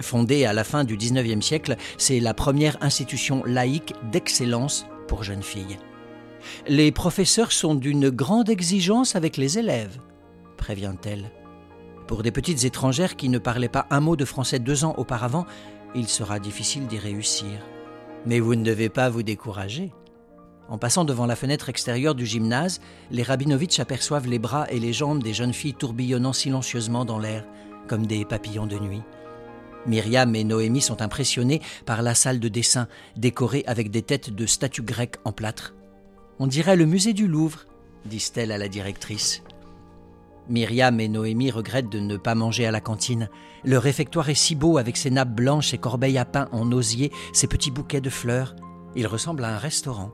Fondée 0.00 0.44
à 0.44 0.52
la 0.52 0.64
fin 0.64 0.84
du 0.84 0.96
XIXe 0.96 1.44
siècle, 1.44 1.76
c'est 1.96 2.20
la 2.20 2.34
première 2.34 2.76
institution 2.82 3.42
laïque 3.44 3.94
d'excellence 4.12 4.86
pour 5.06 5.24
jeunes 5.24 5.42
filles. 5.42 5.78
Les 6.68 6.92
professeurs 6.92 7.52
sont 7.52 7.74
d'une 7.74 8.10
grande 8.10 8.48
exigence 8.48 9.16
avec 9.16 9.36
les 9.36 9.58
élèves 9.58 9.98
prévient-elle. 10.58 11.30
Pour 12.06 12.22
des 12.22 12.30
petites 12.30 12.64
étrangères 12.64 13.16
qui 13.16 13.30
ne 13.30 13.38
parlaient 13.38 13.70
pas 13.70 13.86
un 13.88 14.00
mot 14.00 14.16
de 14.16 14.26
français 14.26 14.58
deux 14.58 14.84
ans 14.84 14.94
auparavant, 14.98 15.46
il 15.94 16.08
sera 16.08 16.38
difficile 16.38 16.86
d'y 16.86 16.98
réussir. 16.98 17.48
Mais 18.26 18.40
vous 18.40 18.54
ne 18.54 18.64
devez 18.64 18.90
pas 18.90 19.08
vous 19.08 19.22
décourager. 19.22 19.90
En 20.68 20.76
passant 20.76 21.04
devant 21.04 21.24
la 21.24 21.36
fenêtre 21.36 21.70
extérieure 21.70 22.14
du 22.14 22.26
gymnase, 22.26 22.80
les 23.10 23.22
Rabinovitch 23.22 23.80
aperçoivent 23.80 24.28
les 24.28 24.38
bras 24.38 24.66
et 24.70 24.78
les 24.78 24.92
jambes 24.92 25.22
des 25.22 25.32
jeunes 25.32 25.54
filles 25.54 25.74
tourbillonnant 25.74 26.34
silencieusement 26.34 27.06
dans 27.06 27.18
l'air, 27.18 27.44
comme 27.86 28.06
des 28.06 28.26
papillons 28.26 28.66
de 28.66 28.78
nuit. 28.78 29.02
Myriam 29.86 30.34
et 30.36 30.44
Noémie 30.44 30.82
sont 30.82 31.00
impressionnées 31.00 31.62
par 31.86 32.02
la 32.02 32.14
salle 32.14 32.40
de 32.40 32.48
dessin, 32.48 32.86
décorée 33.16 33.64
avec 33.66 33.90
des 33.90 34.02
têtes 34.02 34.34
de 34.34 34.44
statues 34.44 34.82
grecques 34.82 35.16
en 35.24 35.32
plâtre. 35.32 35.74
On 36.38 36.46
dirait 36.46 36.76
le 36.76 36.84
musée 36.84 37.14
du 37.14 37.26
Louvre, 37.26 37.64
disent-elles 38.04 38.52
à 38.52 38.58
la 38.58 38.68
directrice. 38.68 39.42
Myriam 40.50 41.00
et 41.00 41.08
Noémie 41.08 41.50
regrettent 41.50 41.90
de 41.90 41.98
ne 41.98 42.16
pas 42.16 42.34
manger 42.34 42.66
à 42.66 42.70
la 42.70 42.80
cantine. 42.80 43.28
Le 43.64 43.78
réfectoire 43.78 44.28
est 44.28 44.34
si 44.34 44.54
beau 44.54 44.78
avec 44.78 44.96
ses 44.96 45.10
nappes 45.10 45.34
blanches, 45.34 45.70
ses 45.70 45.78
corbeilles 45.78 46.18
à 46.18 46.24
pain 46.24 46.48
en 46.52 46.70
osier, 46.72 47.10
ses 47.32 47.46
petits 47.46 47.70
bouquets 47.70 48.00
de 48.00 48.10
fleurs. 48.10 48.54
Il 48.96 49.06
ressemble 49.06 49.44
à 49.44 49.54
un 49.54 49.58
restaurant. 49.58 50.10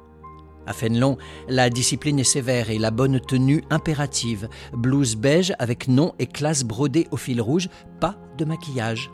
À 0.66 0.72
Fénelon, 0.72 1.18
la 1.48 1.68
discipline 1.68 2.18
est 2.18 2.24
sévère 2.24 2.70
et 2.70 2.78
la 2.78 2.90
bonne 2.90 3.20
tenue 3.20 3.62
impérative. 3.70 4.48
Blouse 4.72 5.16
beige 5.16 5.52
avec 5.58 5.88
nom 5.88 6.14
et 6.18 6.26
classe 6.26 6.64
brodée 6.64 7.06
au 7.10 7.16
fil 7.16 7.40
rouge, 7.40 7.68
pas 8.00 8.16
de 8.38 8.44
maquillage. 8.44 9.10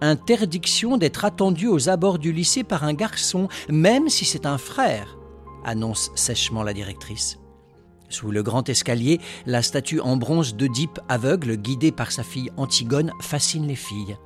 Interdiction 0.00 0.96
d'être 0.96 1.24
attendu 1.24 1.66
aux 1.66 1.88
abords 1.88 2.18
du 2.18 2.32
lycée 2.32 2.64
par 2.64 2.84
un 2.84 2.94
garçon, 2.94 3.48
même 3.68 4.08
si 4.08 4.24
c'est 4.24 4.46
un 4.46 4.58
frère, 4.58 5.18
annonce 5.64 6.10
sèchement 6.14 6.62
la 6.62 6.72
directrice. 6.72 7.38
Sous 8.08 8.30
le 8.30 8.42
grand 8.42 8.68
escalier, 8.68 9.20
la 9.46 9.62
statue 9.62 10.00
en 10.00 10.16
bronze 10.16 10.54
d'Oedipe 10.54 11.00
aveugle, 11.08 11.56
guidée 11.56 11.90
par 11.90 12.12
sa 12.12 12.22
fille 12.22 12.50
Antigone, 12.56 13.12
fascine 13.20 13.66
les 13.66 13.74
filles. 13.74 14.16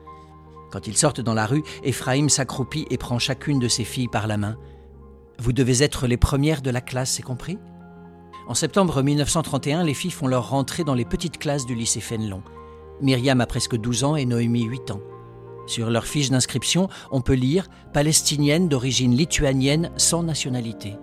Quand 0.71 0.87
ils 0.87 0.97
sortent 0.97 1.23
dans 1.23 1.35
la 1.35 1.47
rue, 1.47 1.65
Ephraim 1.83 2.29
s'accroupit 2.29 2.87
et 2.91 2.99
prend 2.99 3.19
chacune 3.19 3.59
de 3.59 3.69
ses 3.69 3.85
filles 3.85 4.09
par 4.09 4.27
la 4.27 4.37
main. 4.37 4.57
Vous 5.41 5.55
devez 5.55 5.83
être 5.83 6.07
les 6.07 6.19
premières 6.19 6.61
de 6.61 6.69
la 6.69 6.83
classe, 6.83 7.13
c'est 7.13 7.23
compris? 7.23 7.59
En 8.47 8.53
septembre 8.53 9.03
1931, 9.03 9.85
les 9.85 9.95
filles 9.95 10.11
font 10.11 10.27
leur 10.27 10.51
rentrée 10.51 10.85
dans 10.85 10.93
les 10.93 11.07
petites 11.07 11.39
classes 11.39 11.65
du 11.65 11.75
lycée 11.75 12.03
Fénelon. 12.03 12.43
Myriam 13.01 13.41
a 13.41 13.47
presque 13.47 13.79
12 13.79 14.05
ans 14.05 14.17
et 14.17 14.27
Noémie 14.27 14.65
8 14.65 14.91
ans. 14.91 15.01
Sur 15.67 15.89
leur 15.89 16.05
fiche 16.05 16.29
d'inscription, 16.29 16.91
on 17.11 17.23
peut 17.23 17.33
lire 17.33 17.69
Palestinienne 17.95 18.69
d'origine 18.69 19.17
lituanienne 19.17 19.91
sans 19.97 20.23
nationalité. 20.23 20.99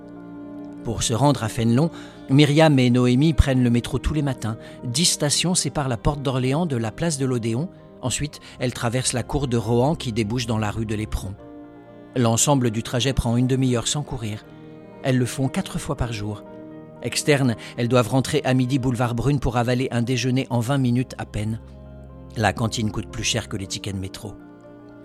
Pour 0.84 1.02
se 1.02 1.16
rendre 1.16 1.44
à 1.44 1.50
Fénelon, 1.50 1.90
Myriam 2.30 2.78
et 2.78 2.92
Noémie 2.92 3.34
prennent 3.34 3.64
le 3.64 3.72
métro 3.72 3.98
tous 3.98 4.14
les 4.14 4.22
matins. 4.22 4.58
Dix 4.84 5.06
stations 5.06 5.56
séparent 5.56 5.90
la 5.90 5.98
porte 5.98 6.22
d'Orléans 6.22 6.68
de 6.68 6.78
la 6.78 6.92
place 6.92 7.18
de 7.18 7.26
l'Odéon. 7.26 7.70
Ensuite, 8.04 8.40
elles 8.60 8.74
traversent 8.74 9.14
la 9.14 9.24
cour 9.24 9.48
de 9.48 9.58
Rohan 9.58 9.96
qui 9.96 10.14
débouche 10.14 10.46
dans 10.46 10.60
la 10.60 10.70
rue 10.70 10.86
de 10.86 10.94
l'Éperon. 10.94 11.34
L'ensemble 12.18 12.72
du 12.72 12.82
trajet 12.82 13.14
prend 13.14 13.38
une 13.38 13.46
demi-heure 13.46 13.88
sans 13.88 14.02
courir. 14.02 14.44
Elles 15.04 15.20
le 15.20 15.26
font 15.28 15.50
quatre 15.50 15.78
fois 15.78 15.96
par 15.96 16.14
jour. 16.14 16.44
Externes, 17.04 17.56
elles 17.78 17.90
doivent 17.90 18.10
rentrer 18.10 18.42
à 18.44 18.56
midi 18.56 18.80
boulevard 18.80 19.14
Brune 19.14 19.40
pour 19.40 19.56
avaler 19.56 19.88
un 19.92 20.02
déjeuner 20.02 20.48
en 20.50 20.60
20 20.60 20.80
minutes 20.80 21.14
à 21.20 21.26
peine. 21.26 21.62
La 22.36 22.54
cantine 22.54 22.92
coûte 22.92 23.12
plus 23.12 23.24
cher 23.24 23.48
que 23.48 23.56
les 23.56 23.68
tickets 23.68 23.94
de 23.94 24.00
métro. 24.00 24.34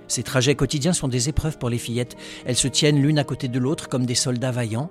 Ces 0.09 0.23
trajets 0.23 0.55
quotidiens 0.55 0.95
sont 0.95 1.09
des 1.09 1.29
épreuves 1.29 1.59
pour 1.59 1.69
les 1.69 1.77
fillettes. 1.77 2.17
Elles 2.47 2.57
se 2.57 2.69
tiennent 2.69 3.03
l'une 3.03 3.19
à 3.19 3.25
côté 3.25 3.47
de 3.47 3.59
l'autre 3.59 3.91
comme 3.91 4.07
des 4.07 4.15
soldats 4.15 4.51
vaillants. 4.51 4.91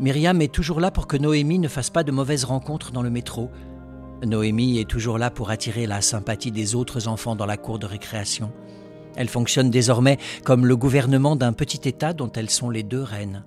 Myriam 0.00 0.42
est 0.42 0.52
toujours 0.52 0.80
là 0.80 0.90
pour 0.90 1.06
que 1.06 1.16
Noémie 1.16 1.60
ne 1.60 1.68
fasse 1.68 1.90
pas 1.90 2.02
de 2.02 2.10
mauvaises 2.10 2.44
rencontres 2.44 2.90
dans 2.90 3.02
le 3.02 3.10
métro. 3.10 3.48
Noémie 4.26 4.80
est 4.80 4.90
toujours 4.90 5.18
là 5.18 5.30
pour 5.30 5.50
attirer 5.50 5.86
la 5.86 6.00
sympathie 6.00 6.50
des 6.50 6.74
autres 6.74 7.06
enfants 7.06 7.36
dans 7.36 7.46
la 7.46 7.56
cour 7.56 7.78
de 7.78 7.86
récréation. 7.86 8.50
Elle 9.18 9.28
fonctionne 9.28 9.68
désormais 9.68 10.16
comme 10.44 10.64
le 10.64 10.76
gouvernement 10.76 11.34
d'un 11.34 11.52
petit 11.52 11.88
État 11.88 12.12
dont 12.12 12.30
elles 12.30 12.50
sont 12.50 12.70
les 12.70 12.84
deux 12.84 13.02
reines. 13.02 13.44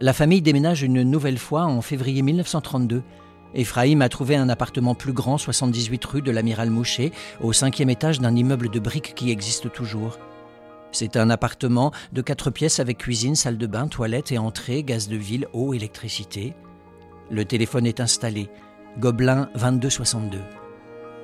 La 0.00 0.12
famille 0.12 0.42
déménage 0.42 0.82
une 0.82 1.04
nouvelle 1.04 1.38
fois 1.38 1.66
en 1.66 1.80
février 1.80 2.20
1932. 2.20 3.04
Ephraim 3.54 4.00
a 4.00 4.08
trouvé 4.08 4.34
un 4.34 4.48
appartement 4.48 4.96
plus 4.96 5.12
grand, 5.12 5.38
78 5.38 6.04
rue 6.04 6.20
de 6.20 6.32
l'Amiral 6.32 6.70
Mouchet, 6.70 7.12
au 7.40 7.52
cinquième 7.52 7.90
étage 7.90 8.18
d'un 8.18 8.34
immeuble 8.34 8.68
de 8.68 8.80
briques 8.80 9.14
qui 9.14 9.30
existe 9.30 9.72
toujours. 9.72 10.18
C'est 10.90 11.16
un 11.16 11.30
appartement 11.30 11.92
de 12.12 12.20
quatre 12.20 12.50
pièces 12.50 12.80
avec 12.80 12.98
cuisine, 12.98 13.36
salle 13.36 13.58
de 13.58 13.66
bain, 13.68 13.86
toilette 13.86 14.32
et 14.32 14.38
entrée, 14.38 14.82
gaz 14.82 15.08
de 15.08 15.16
ville, 15.16 15.46
eau, 15.52 15.74
électricité. 15.74 16.54
Le 17.30 17.44
téléphone 17.44 17.86
est 17.86 18.00
installé. 18.00 18.48
Gobelin 18.98 19.48
2262. 19.54 20.40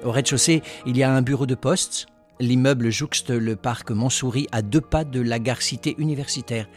Au 0.05 0.13
rez-de-chaussée, 0.13 0.63
il 0.87 0.97
y 0.97 1.03
a 1.03 1.13
un 1.13 1.23
bureau 1.23 1.47
de 1.47 1.57
poste. 1.57 2.07
L'immeuble 2.43 2.91
jouxte 2.91 3.31
le 3.31 3.55
parc 3.55 3.93
Montsouris 3.93 4.49
à 4.51 4.63
deux 4.63 4.81
pas 4.81 5.05
de 5.05 5.21
la 5.21 5.39
gare 5.39 5.63
cité 5.63 5.95
universitaire. 5.99 6.69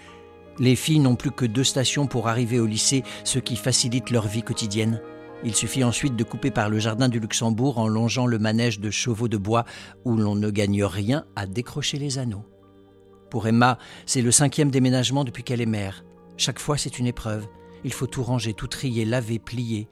Les 0.60 0.76
filles 0.76 1.00
n'ont 1.00 1.16
plus 1.16 1.32
que 1.32 1.44
deux 1.44 1.64
stations 1.64 2.06
pour 2.06 2.28
arriver 2.28 2.60
au 2.60 2.68
lycée, 2.68 3.02
ce 3.24 3.40
qui 3.40 3.56
facilite 3.56 4.12
leur 4.12 4.28
vie 4.28 4.44
quotidienne. 4.44 5.02
Il 5.44 5.56
suffit 5.56 5.84
ensuite 5.84 6.16
de 6.16 6.24
couper 6.24 6.52
par 6.52 6.70
le 6.70 6.78
jardin 6.78 7.10
du 7.10 7.20
Luxembourg 7.20 7.80
en 7.80 7.88
longeant 7.88 8.28
le 8.28 8.38
manège 8.38 8.80
de 8.80 8.92
chevaux 8.92 9.28
de 9.28 9.38
bois 9.38 9.66
où 10.04 10.16
l'on 10.16 10.36
ne 10.36 10.52
gagne 10.52 10.84
rien 10.84 11.26
à 11.36 11.48
décrocher 11.48 11.98
les 11.98 12.20
anneaux. 12.20 12.46
Pour 13.32 13.48
Emma, 13.48 13.80
c'est 14.06 14.22
le 14.22 14.30
cinquième 14.30 14.70
déménagement 14.70 15.24
depuis 15.24 15.42
qu'elle 15.42 15.62
est 15.62 15.66
mère. 15.66 16.06
Chaque 16.38 16.60
fois, 16.60 16.78
c'est 16.78 17.00
une 17.00 17.08
épreuve. 17.08 17.48
Il 17.84 17.92
faut 17.92 18.06
tout 18.06 18.22
ranger, 18.22 18.54
tout 18.54 18.68
trier, 18.68 19.04
laver, 19.04 19.40
plier. 19.40 19.90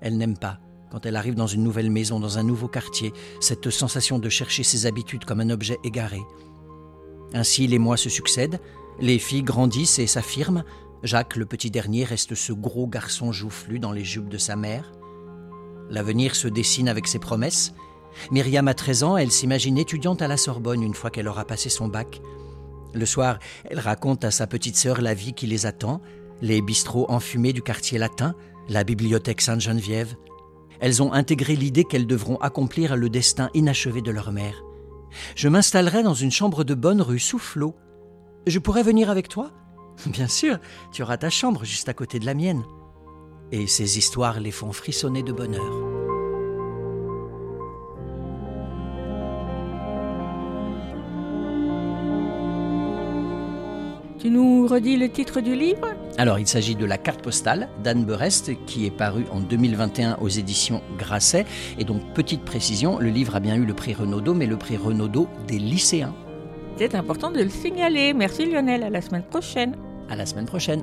Elle 0.00 0.16
n'aime 0.16 0.38
pas, 0.38 0.60
quand 0.90 1.06
elle 1.06 1.16
arrive 1.16 1.34
dans 1.34 1.46
une 1.46 1.62
nouvelle 1.62 1.90
maison, 1.90 2.20
dans 2.20 2.38
un 2.38 2.42
nouveau 2.42 2.68
quartier, 2.68 3.12
cette 3.40 3.70
sensation 3.70 4.18
de 4.18 4.28
chercher 4.28 4.62
ses 4.62 4.86
habitudes 4.86 5.24
comme 5.24 5.40
un 5.40 5.50
objet 5.50 5.78
égaré. 5.84 6.20
Ainsi, 7.32 7.66
les 7.66 7.78
mois 7.78 7.96
se 7.96 8.08
succèdent, 8.08 8.60
les 9.00 9.18
filles 9.18 9.42
grandissent 9.42 9.98
et 9.98 10.06
s'affirment. 10.06 10.64
Jacques, 11.02 11.36
le 11.36 11.46
petit 11.46 11.70
dernier, 11.70 12.04
reste 12.04 12.34
ce 12.34 12.52
gros 12.52 12.86
garçon 12.86 13.32
joufflu 13.32 13.78
dans 13.78 13.92
les 13.92 14.04
jupes 14.04 14.28
de 14.28 14.38
sa 14.38 14.56
mère. 14.56 14.92
L'avenir 15.88 16.34
se 16.34 16.48
dessine 16.48 16.88
avec 16.88 17.06
ses 17.06 17.18
promesses. 17.18 17.72
Myriam 18.30 18.68
a 18.68 18.74
13 18.74 19.02
ans, 19.04 19.16
elle 19.16 19.30
s'imagine 19.30 19.78
étudiante 19.78 20.22
à 20.22 20.28
la 20.28 20.36
Sorbonne 20.36 20.82
une 20.82 20.94
fois 20.94 21.10
qu'elle 21.10 21.28
aura 21.28 21.44
passé 21.44 21.68
son 21.68 21.88
bac. 21.88 22.20
Le 22.92 23.06
soir, 23.06 23.38
elle 23.64 23.78
raconte 23.78 24.24
à 24.24 24.30
sa 24.30 24.46
petite 24.46 24.76
sœur 24.76 25.00
la 25.00 25.14
vie 25.14 25.32
qui 25.32 25.46
les 25.46 25.66
attend, 25.66 26.00
les 26.42 26.60
bistrots 26.60 27.06
enfumés 27.08 27.52
du 27.52 27.62
quartier 27.62 27.98
latin, 27.98 28.34
la 28.68 28.84
bibliothèque 28.84 29.40
Sainte-Geneviève. 29.40 30.16
Elles 30.80 31.02
ont 31.02 31.12
intégré 31.12 31.56
l'idée 31.56 31.84
qu'elles 31.84 32.06
devront 32.06 32.36
accomplir 32.38 32.96
le 32.96 33.10
destin 33.10 33.50
inachevé 33.54 34.02
de 34.02 34.10
leur 34.10 34.32
mère. 34.32 34.62
Je 35.36 35.48
m'installerai 35.48 36.02
dans 36.02 36.14
une 36.14 36.30
chambre 36.30 36.64
de 36.64 36.74
bonne 36.74 37.02
rue 37.02 37.18
Soufflot. 37.18 37.74
Je 38.46 38.58
pourrais 38.58 38.82
venir 38.82 39.10
avec 39.10 39.28
toi? 39.28 39.50
Bien 40.06 40.28
sûr, 40.28 40.58
tu 40.92 41.02
auras 41.02 41.18
ta 41.18 41.30
chambre 41.30 41.64
juste 41.64 41.88
à 41.88 41.94
côté 41.94 42.18
de 42.18 42.26
la 42.26 42.34
mienne. 42.34 42.62
Et 43.52 43.66
ces 43.66 43.98
histoires 43.98 44.40
les 44.40 44.52
font 44.52 44.72
frissonner 44.72 45.22
de 45.22 45.32
bonheur. 45.32 45.99
Tu 54.20 54.28
nous 54.28 54.66
redis 54.66 54.98
le 54.98 55.08
titre 55.08 55.40
du 55.40 55.54
livre 55.54 55.88
Alors, 56.18 56.38
il 56.38 56.46
s'agit 56.46 56.74
de 56.74 56.84
La 56.84 56.98
carte 56.98 57.22
postale 57.22 57.70
d'Anne 57.82 58.04
Berest, 58.04 58.52
qui 58.66 58.84
est 58.84 58.90
paru 58.90 59.24
en 59.32 59.40
2021 59.40 60.18
aux 60.20 60.28
éditions 60.28 60.82
Grasset. 60.98 61.46
Et 61.78 61.84
donc, 61.84 62.02
petite 62.12 62.44
précision, 62.44 62.98
le 62.98 63.08
livre 63.08 63.34
a 63.34 63.40
bien 63.40 63.56
eu 63.56 63.64
le 63.64 63.72
prix 63.72 63.94
Renaudot, 63.94 64.34
mais 64.34 64.44
le 64.44 64.58
prix 64.58 64.76
Renaudot 64.76 65.26
des 65.48 65.58
lycéens. 65.58 66.14
C'est 66.76 66.94
important 66.94 67.30
de 67.30 67.40
le 67.40 67.48
signaler. 67.48 68.12
Merci 68.12 68.44
Lionel, 68.44 68.82
à 68.82 68.90
la 68.90 69.00
semaine 69.00 69.22
prochaine. 69.22 69.74
À 70.10 70.16
la 70.16 70.26
semaine 70.26 70.44
prochaine. 70.46 70.82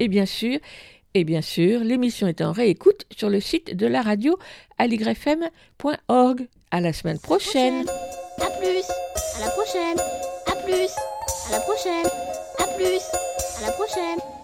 Et 0.00 0.08
bien 0.08 0.26
sûr, 0.26 0.58
et 1.14 1.24
bien 1.24 1.42
sûr, 1.42 1.80
l'émission 1.80 2.26
est 2.26 2.40
en 2.40 2.52
réécoute 2.52 3.04
sur 3.16 3.28
le 3.28 3.38
site 3.38 3.76
de 3.76 3.86
la 3.86 4.00
radio 4.00 4.38
aligrefm.org. 4.78 6.48
À 6.70 6.80
la 6.80 6.92
semaine 6.92 7.18
prochaine. 7.18 7.84
À 8.40 8.50
plus. 8.58 8.84
À 9.36 9.44
la 9.44 9.50
prochaine. 9.50 9.98
À 10.46 10.56
plus. 10.64 10.90
À 11.48 11.52
la 11.52 11.60
prochaine. 11.60 12.06
À 12.58 12.66
plus. 12.76 13.02
À 13.58 13.66
la 13.66 13.72
prochaine. 13.72 14.39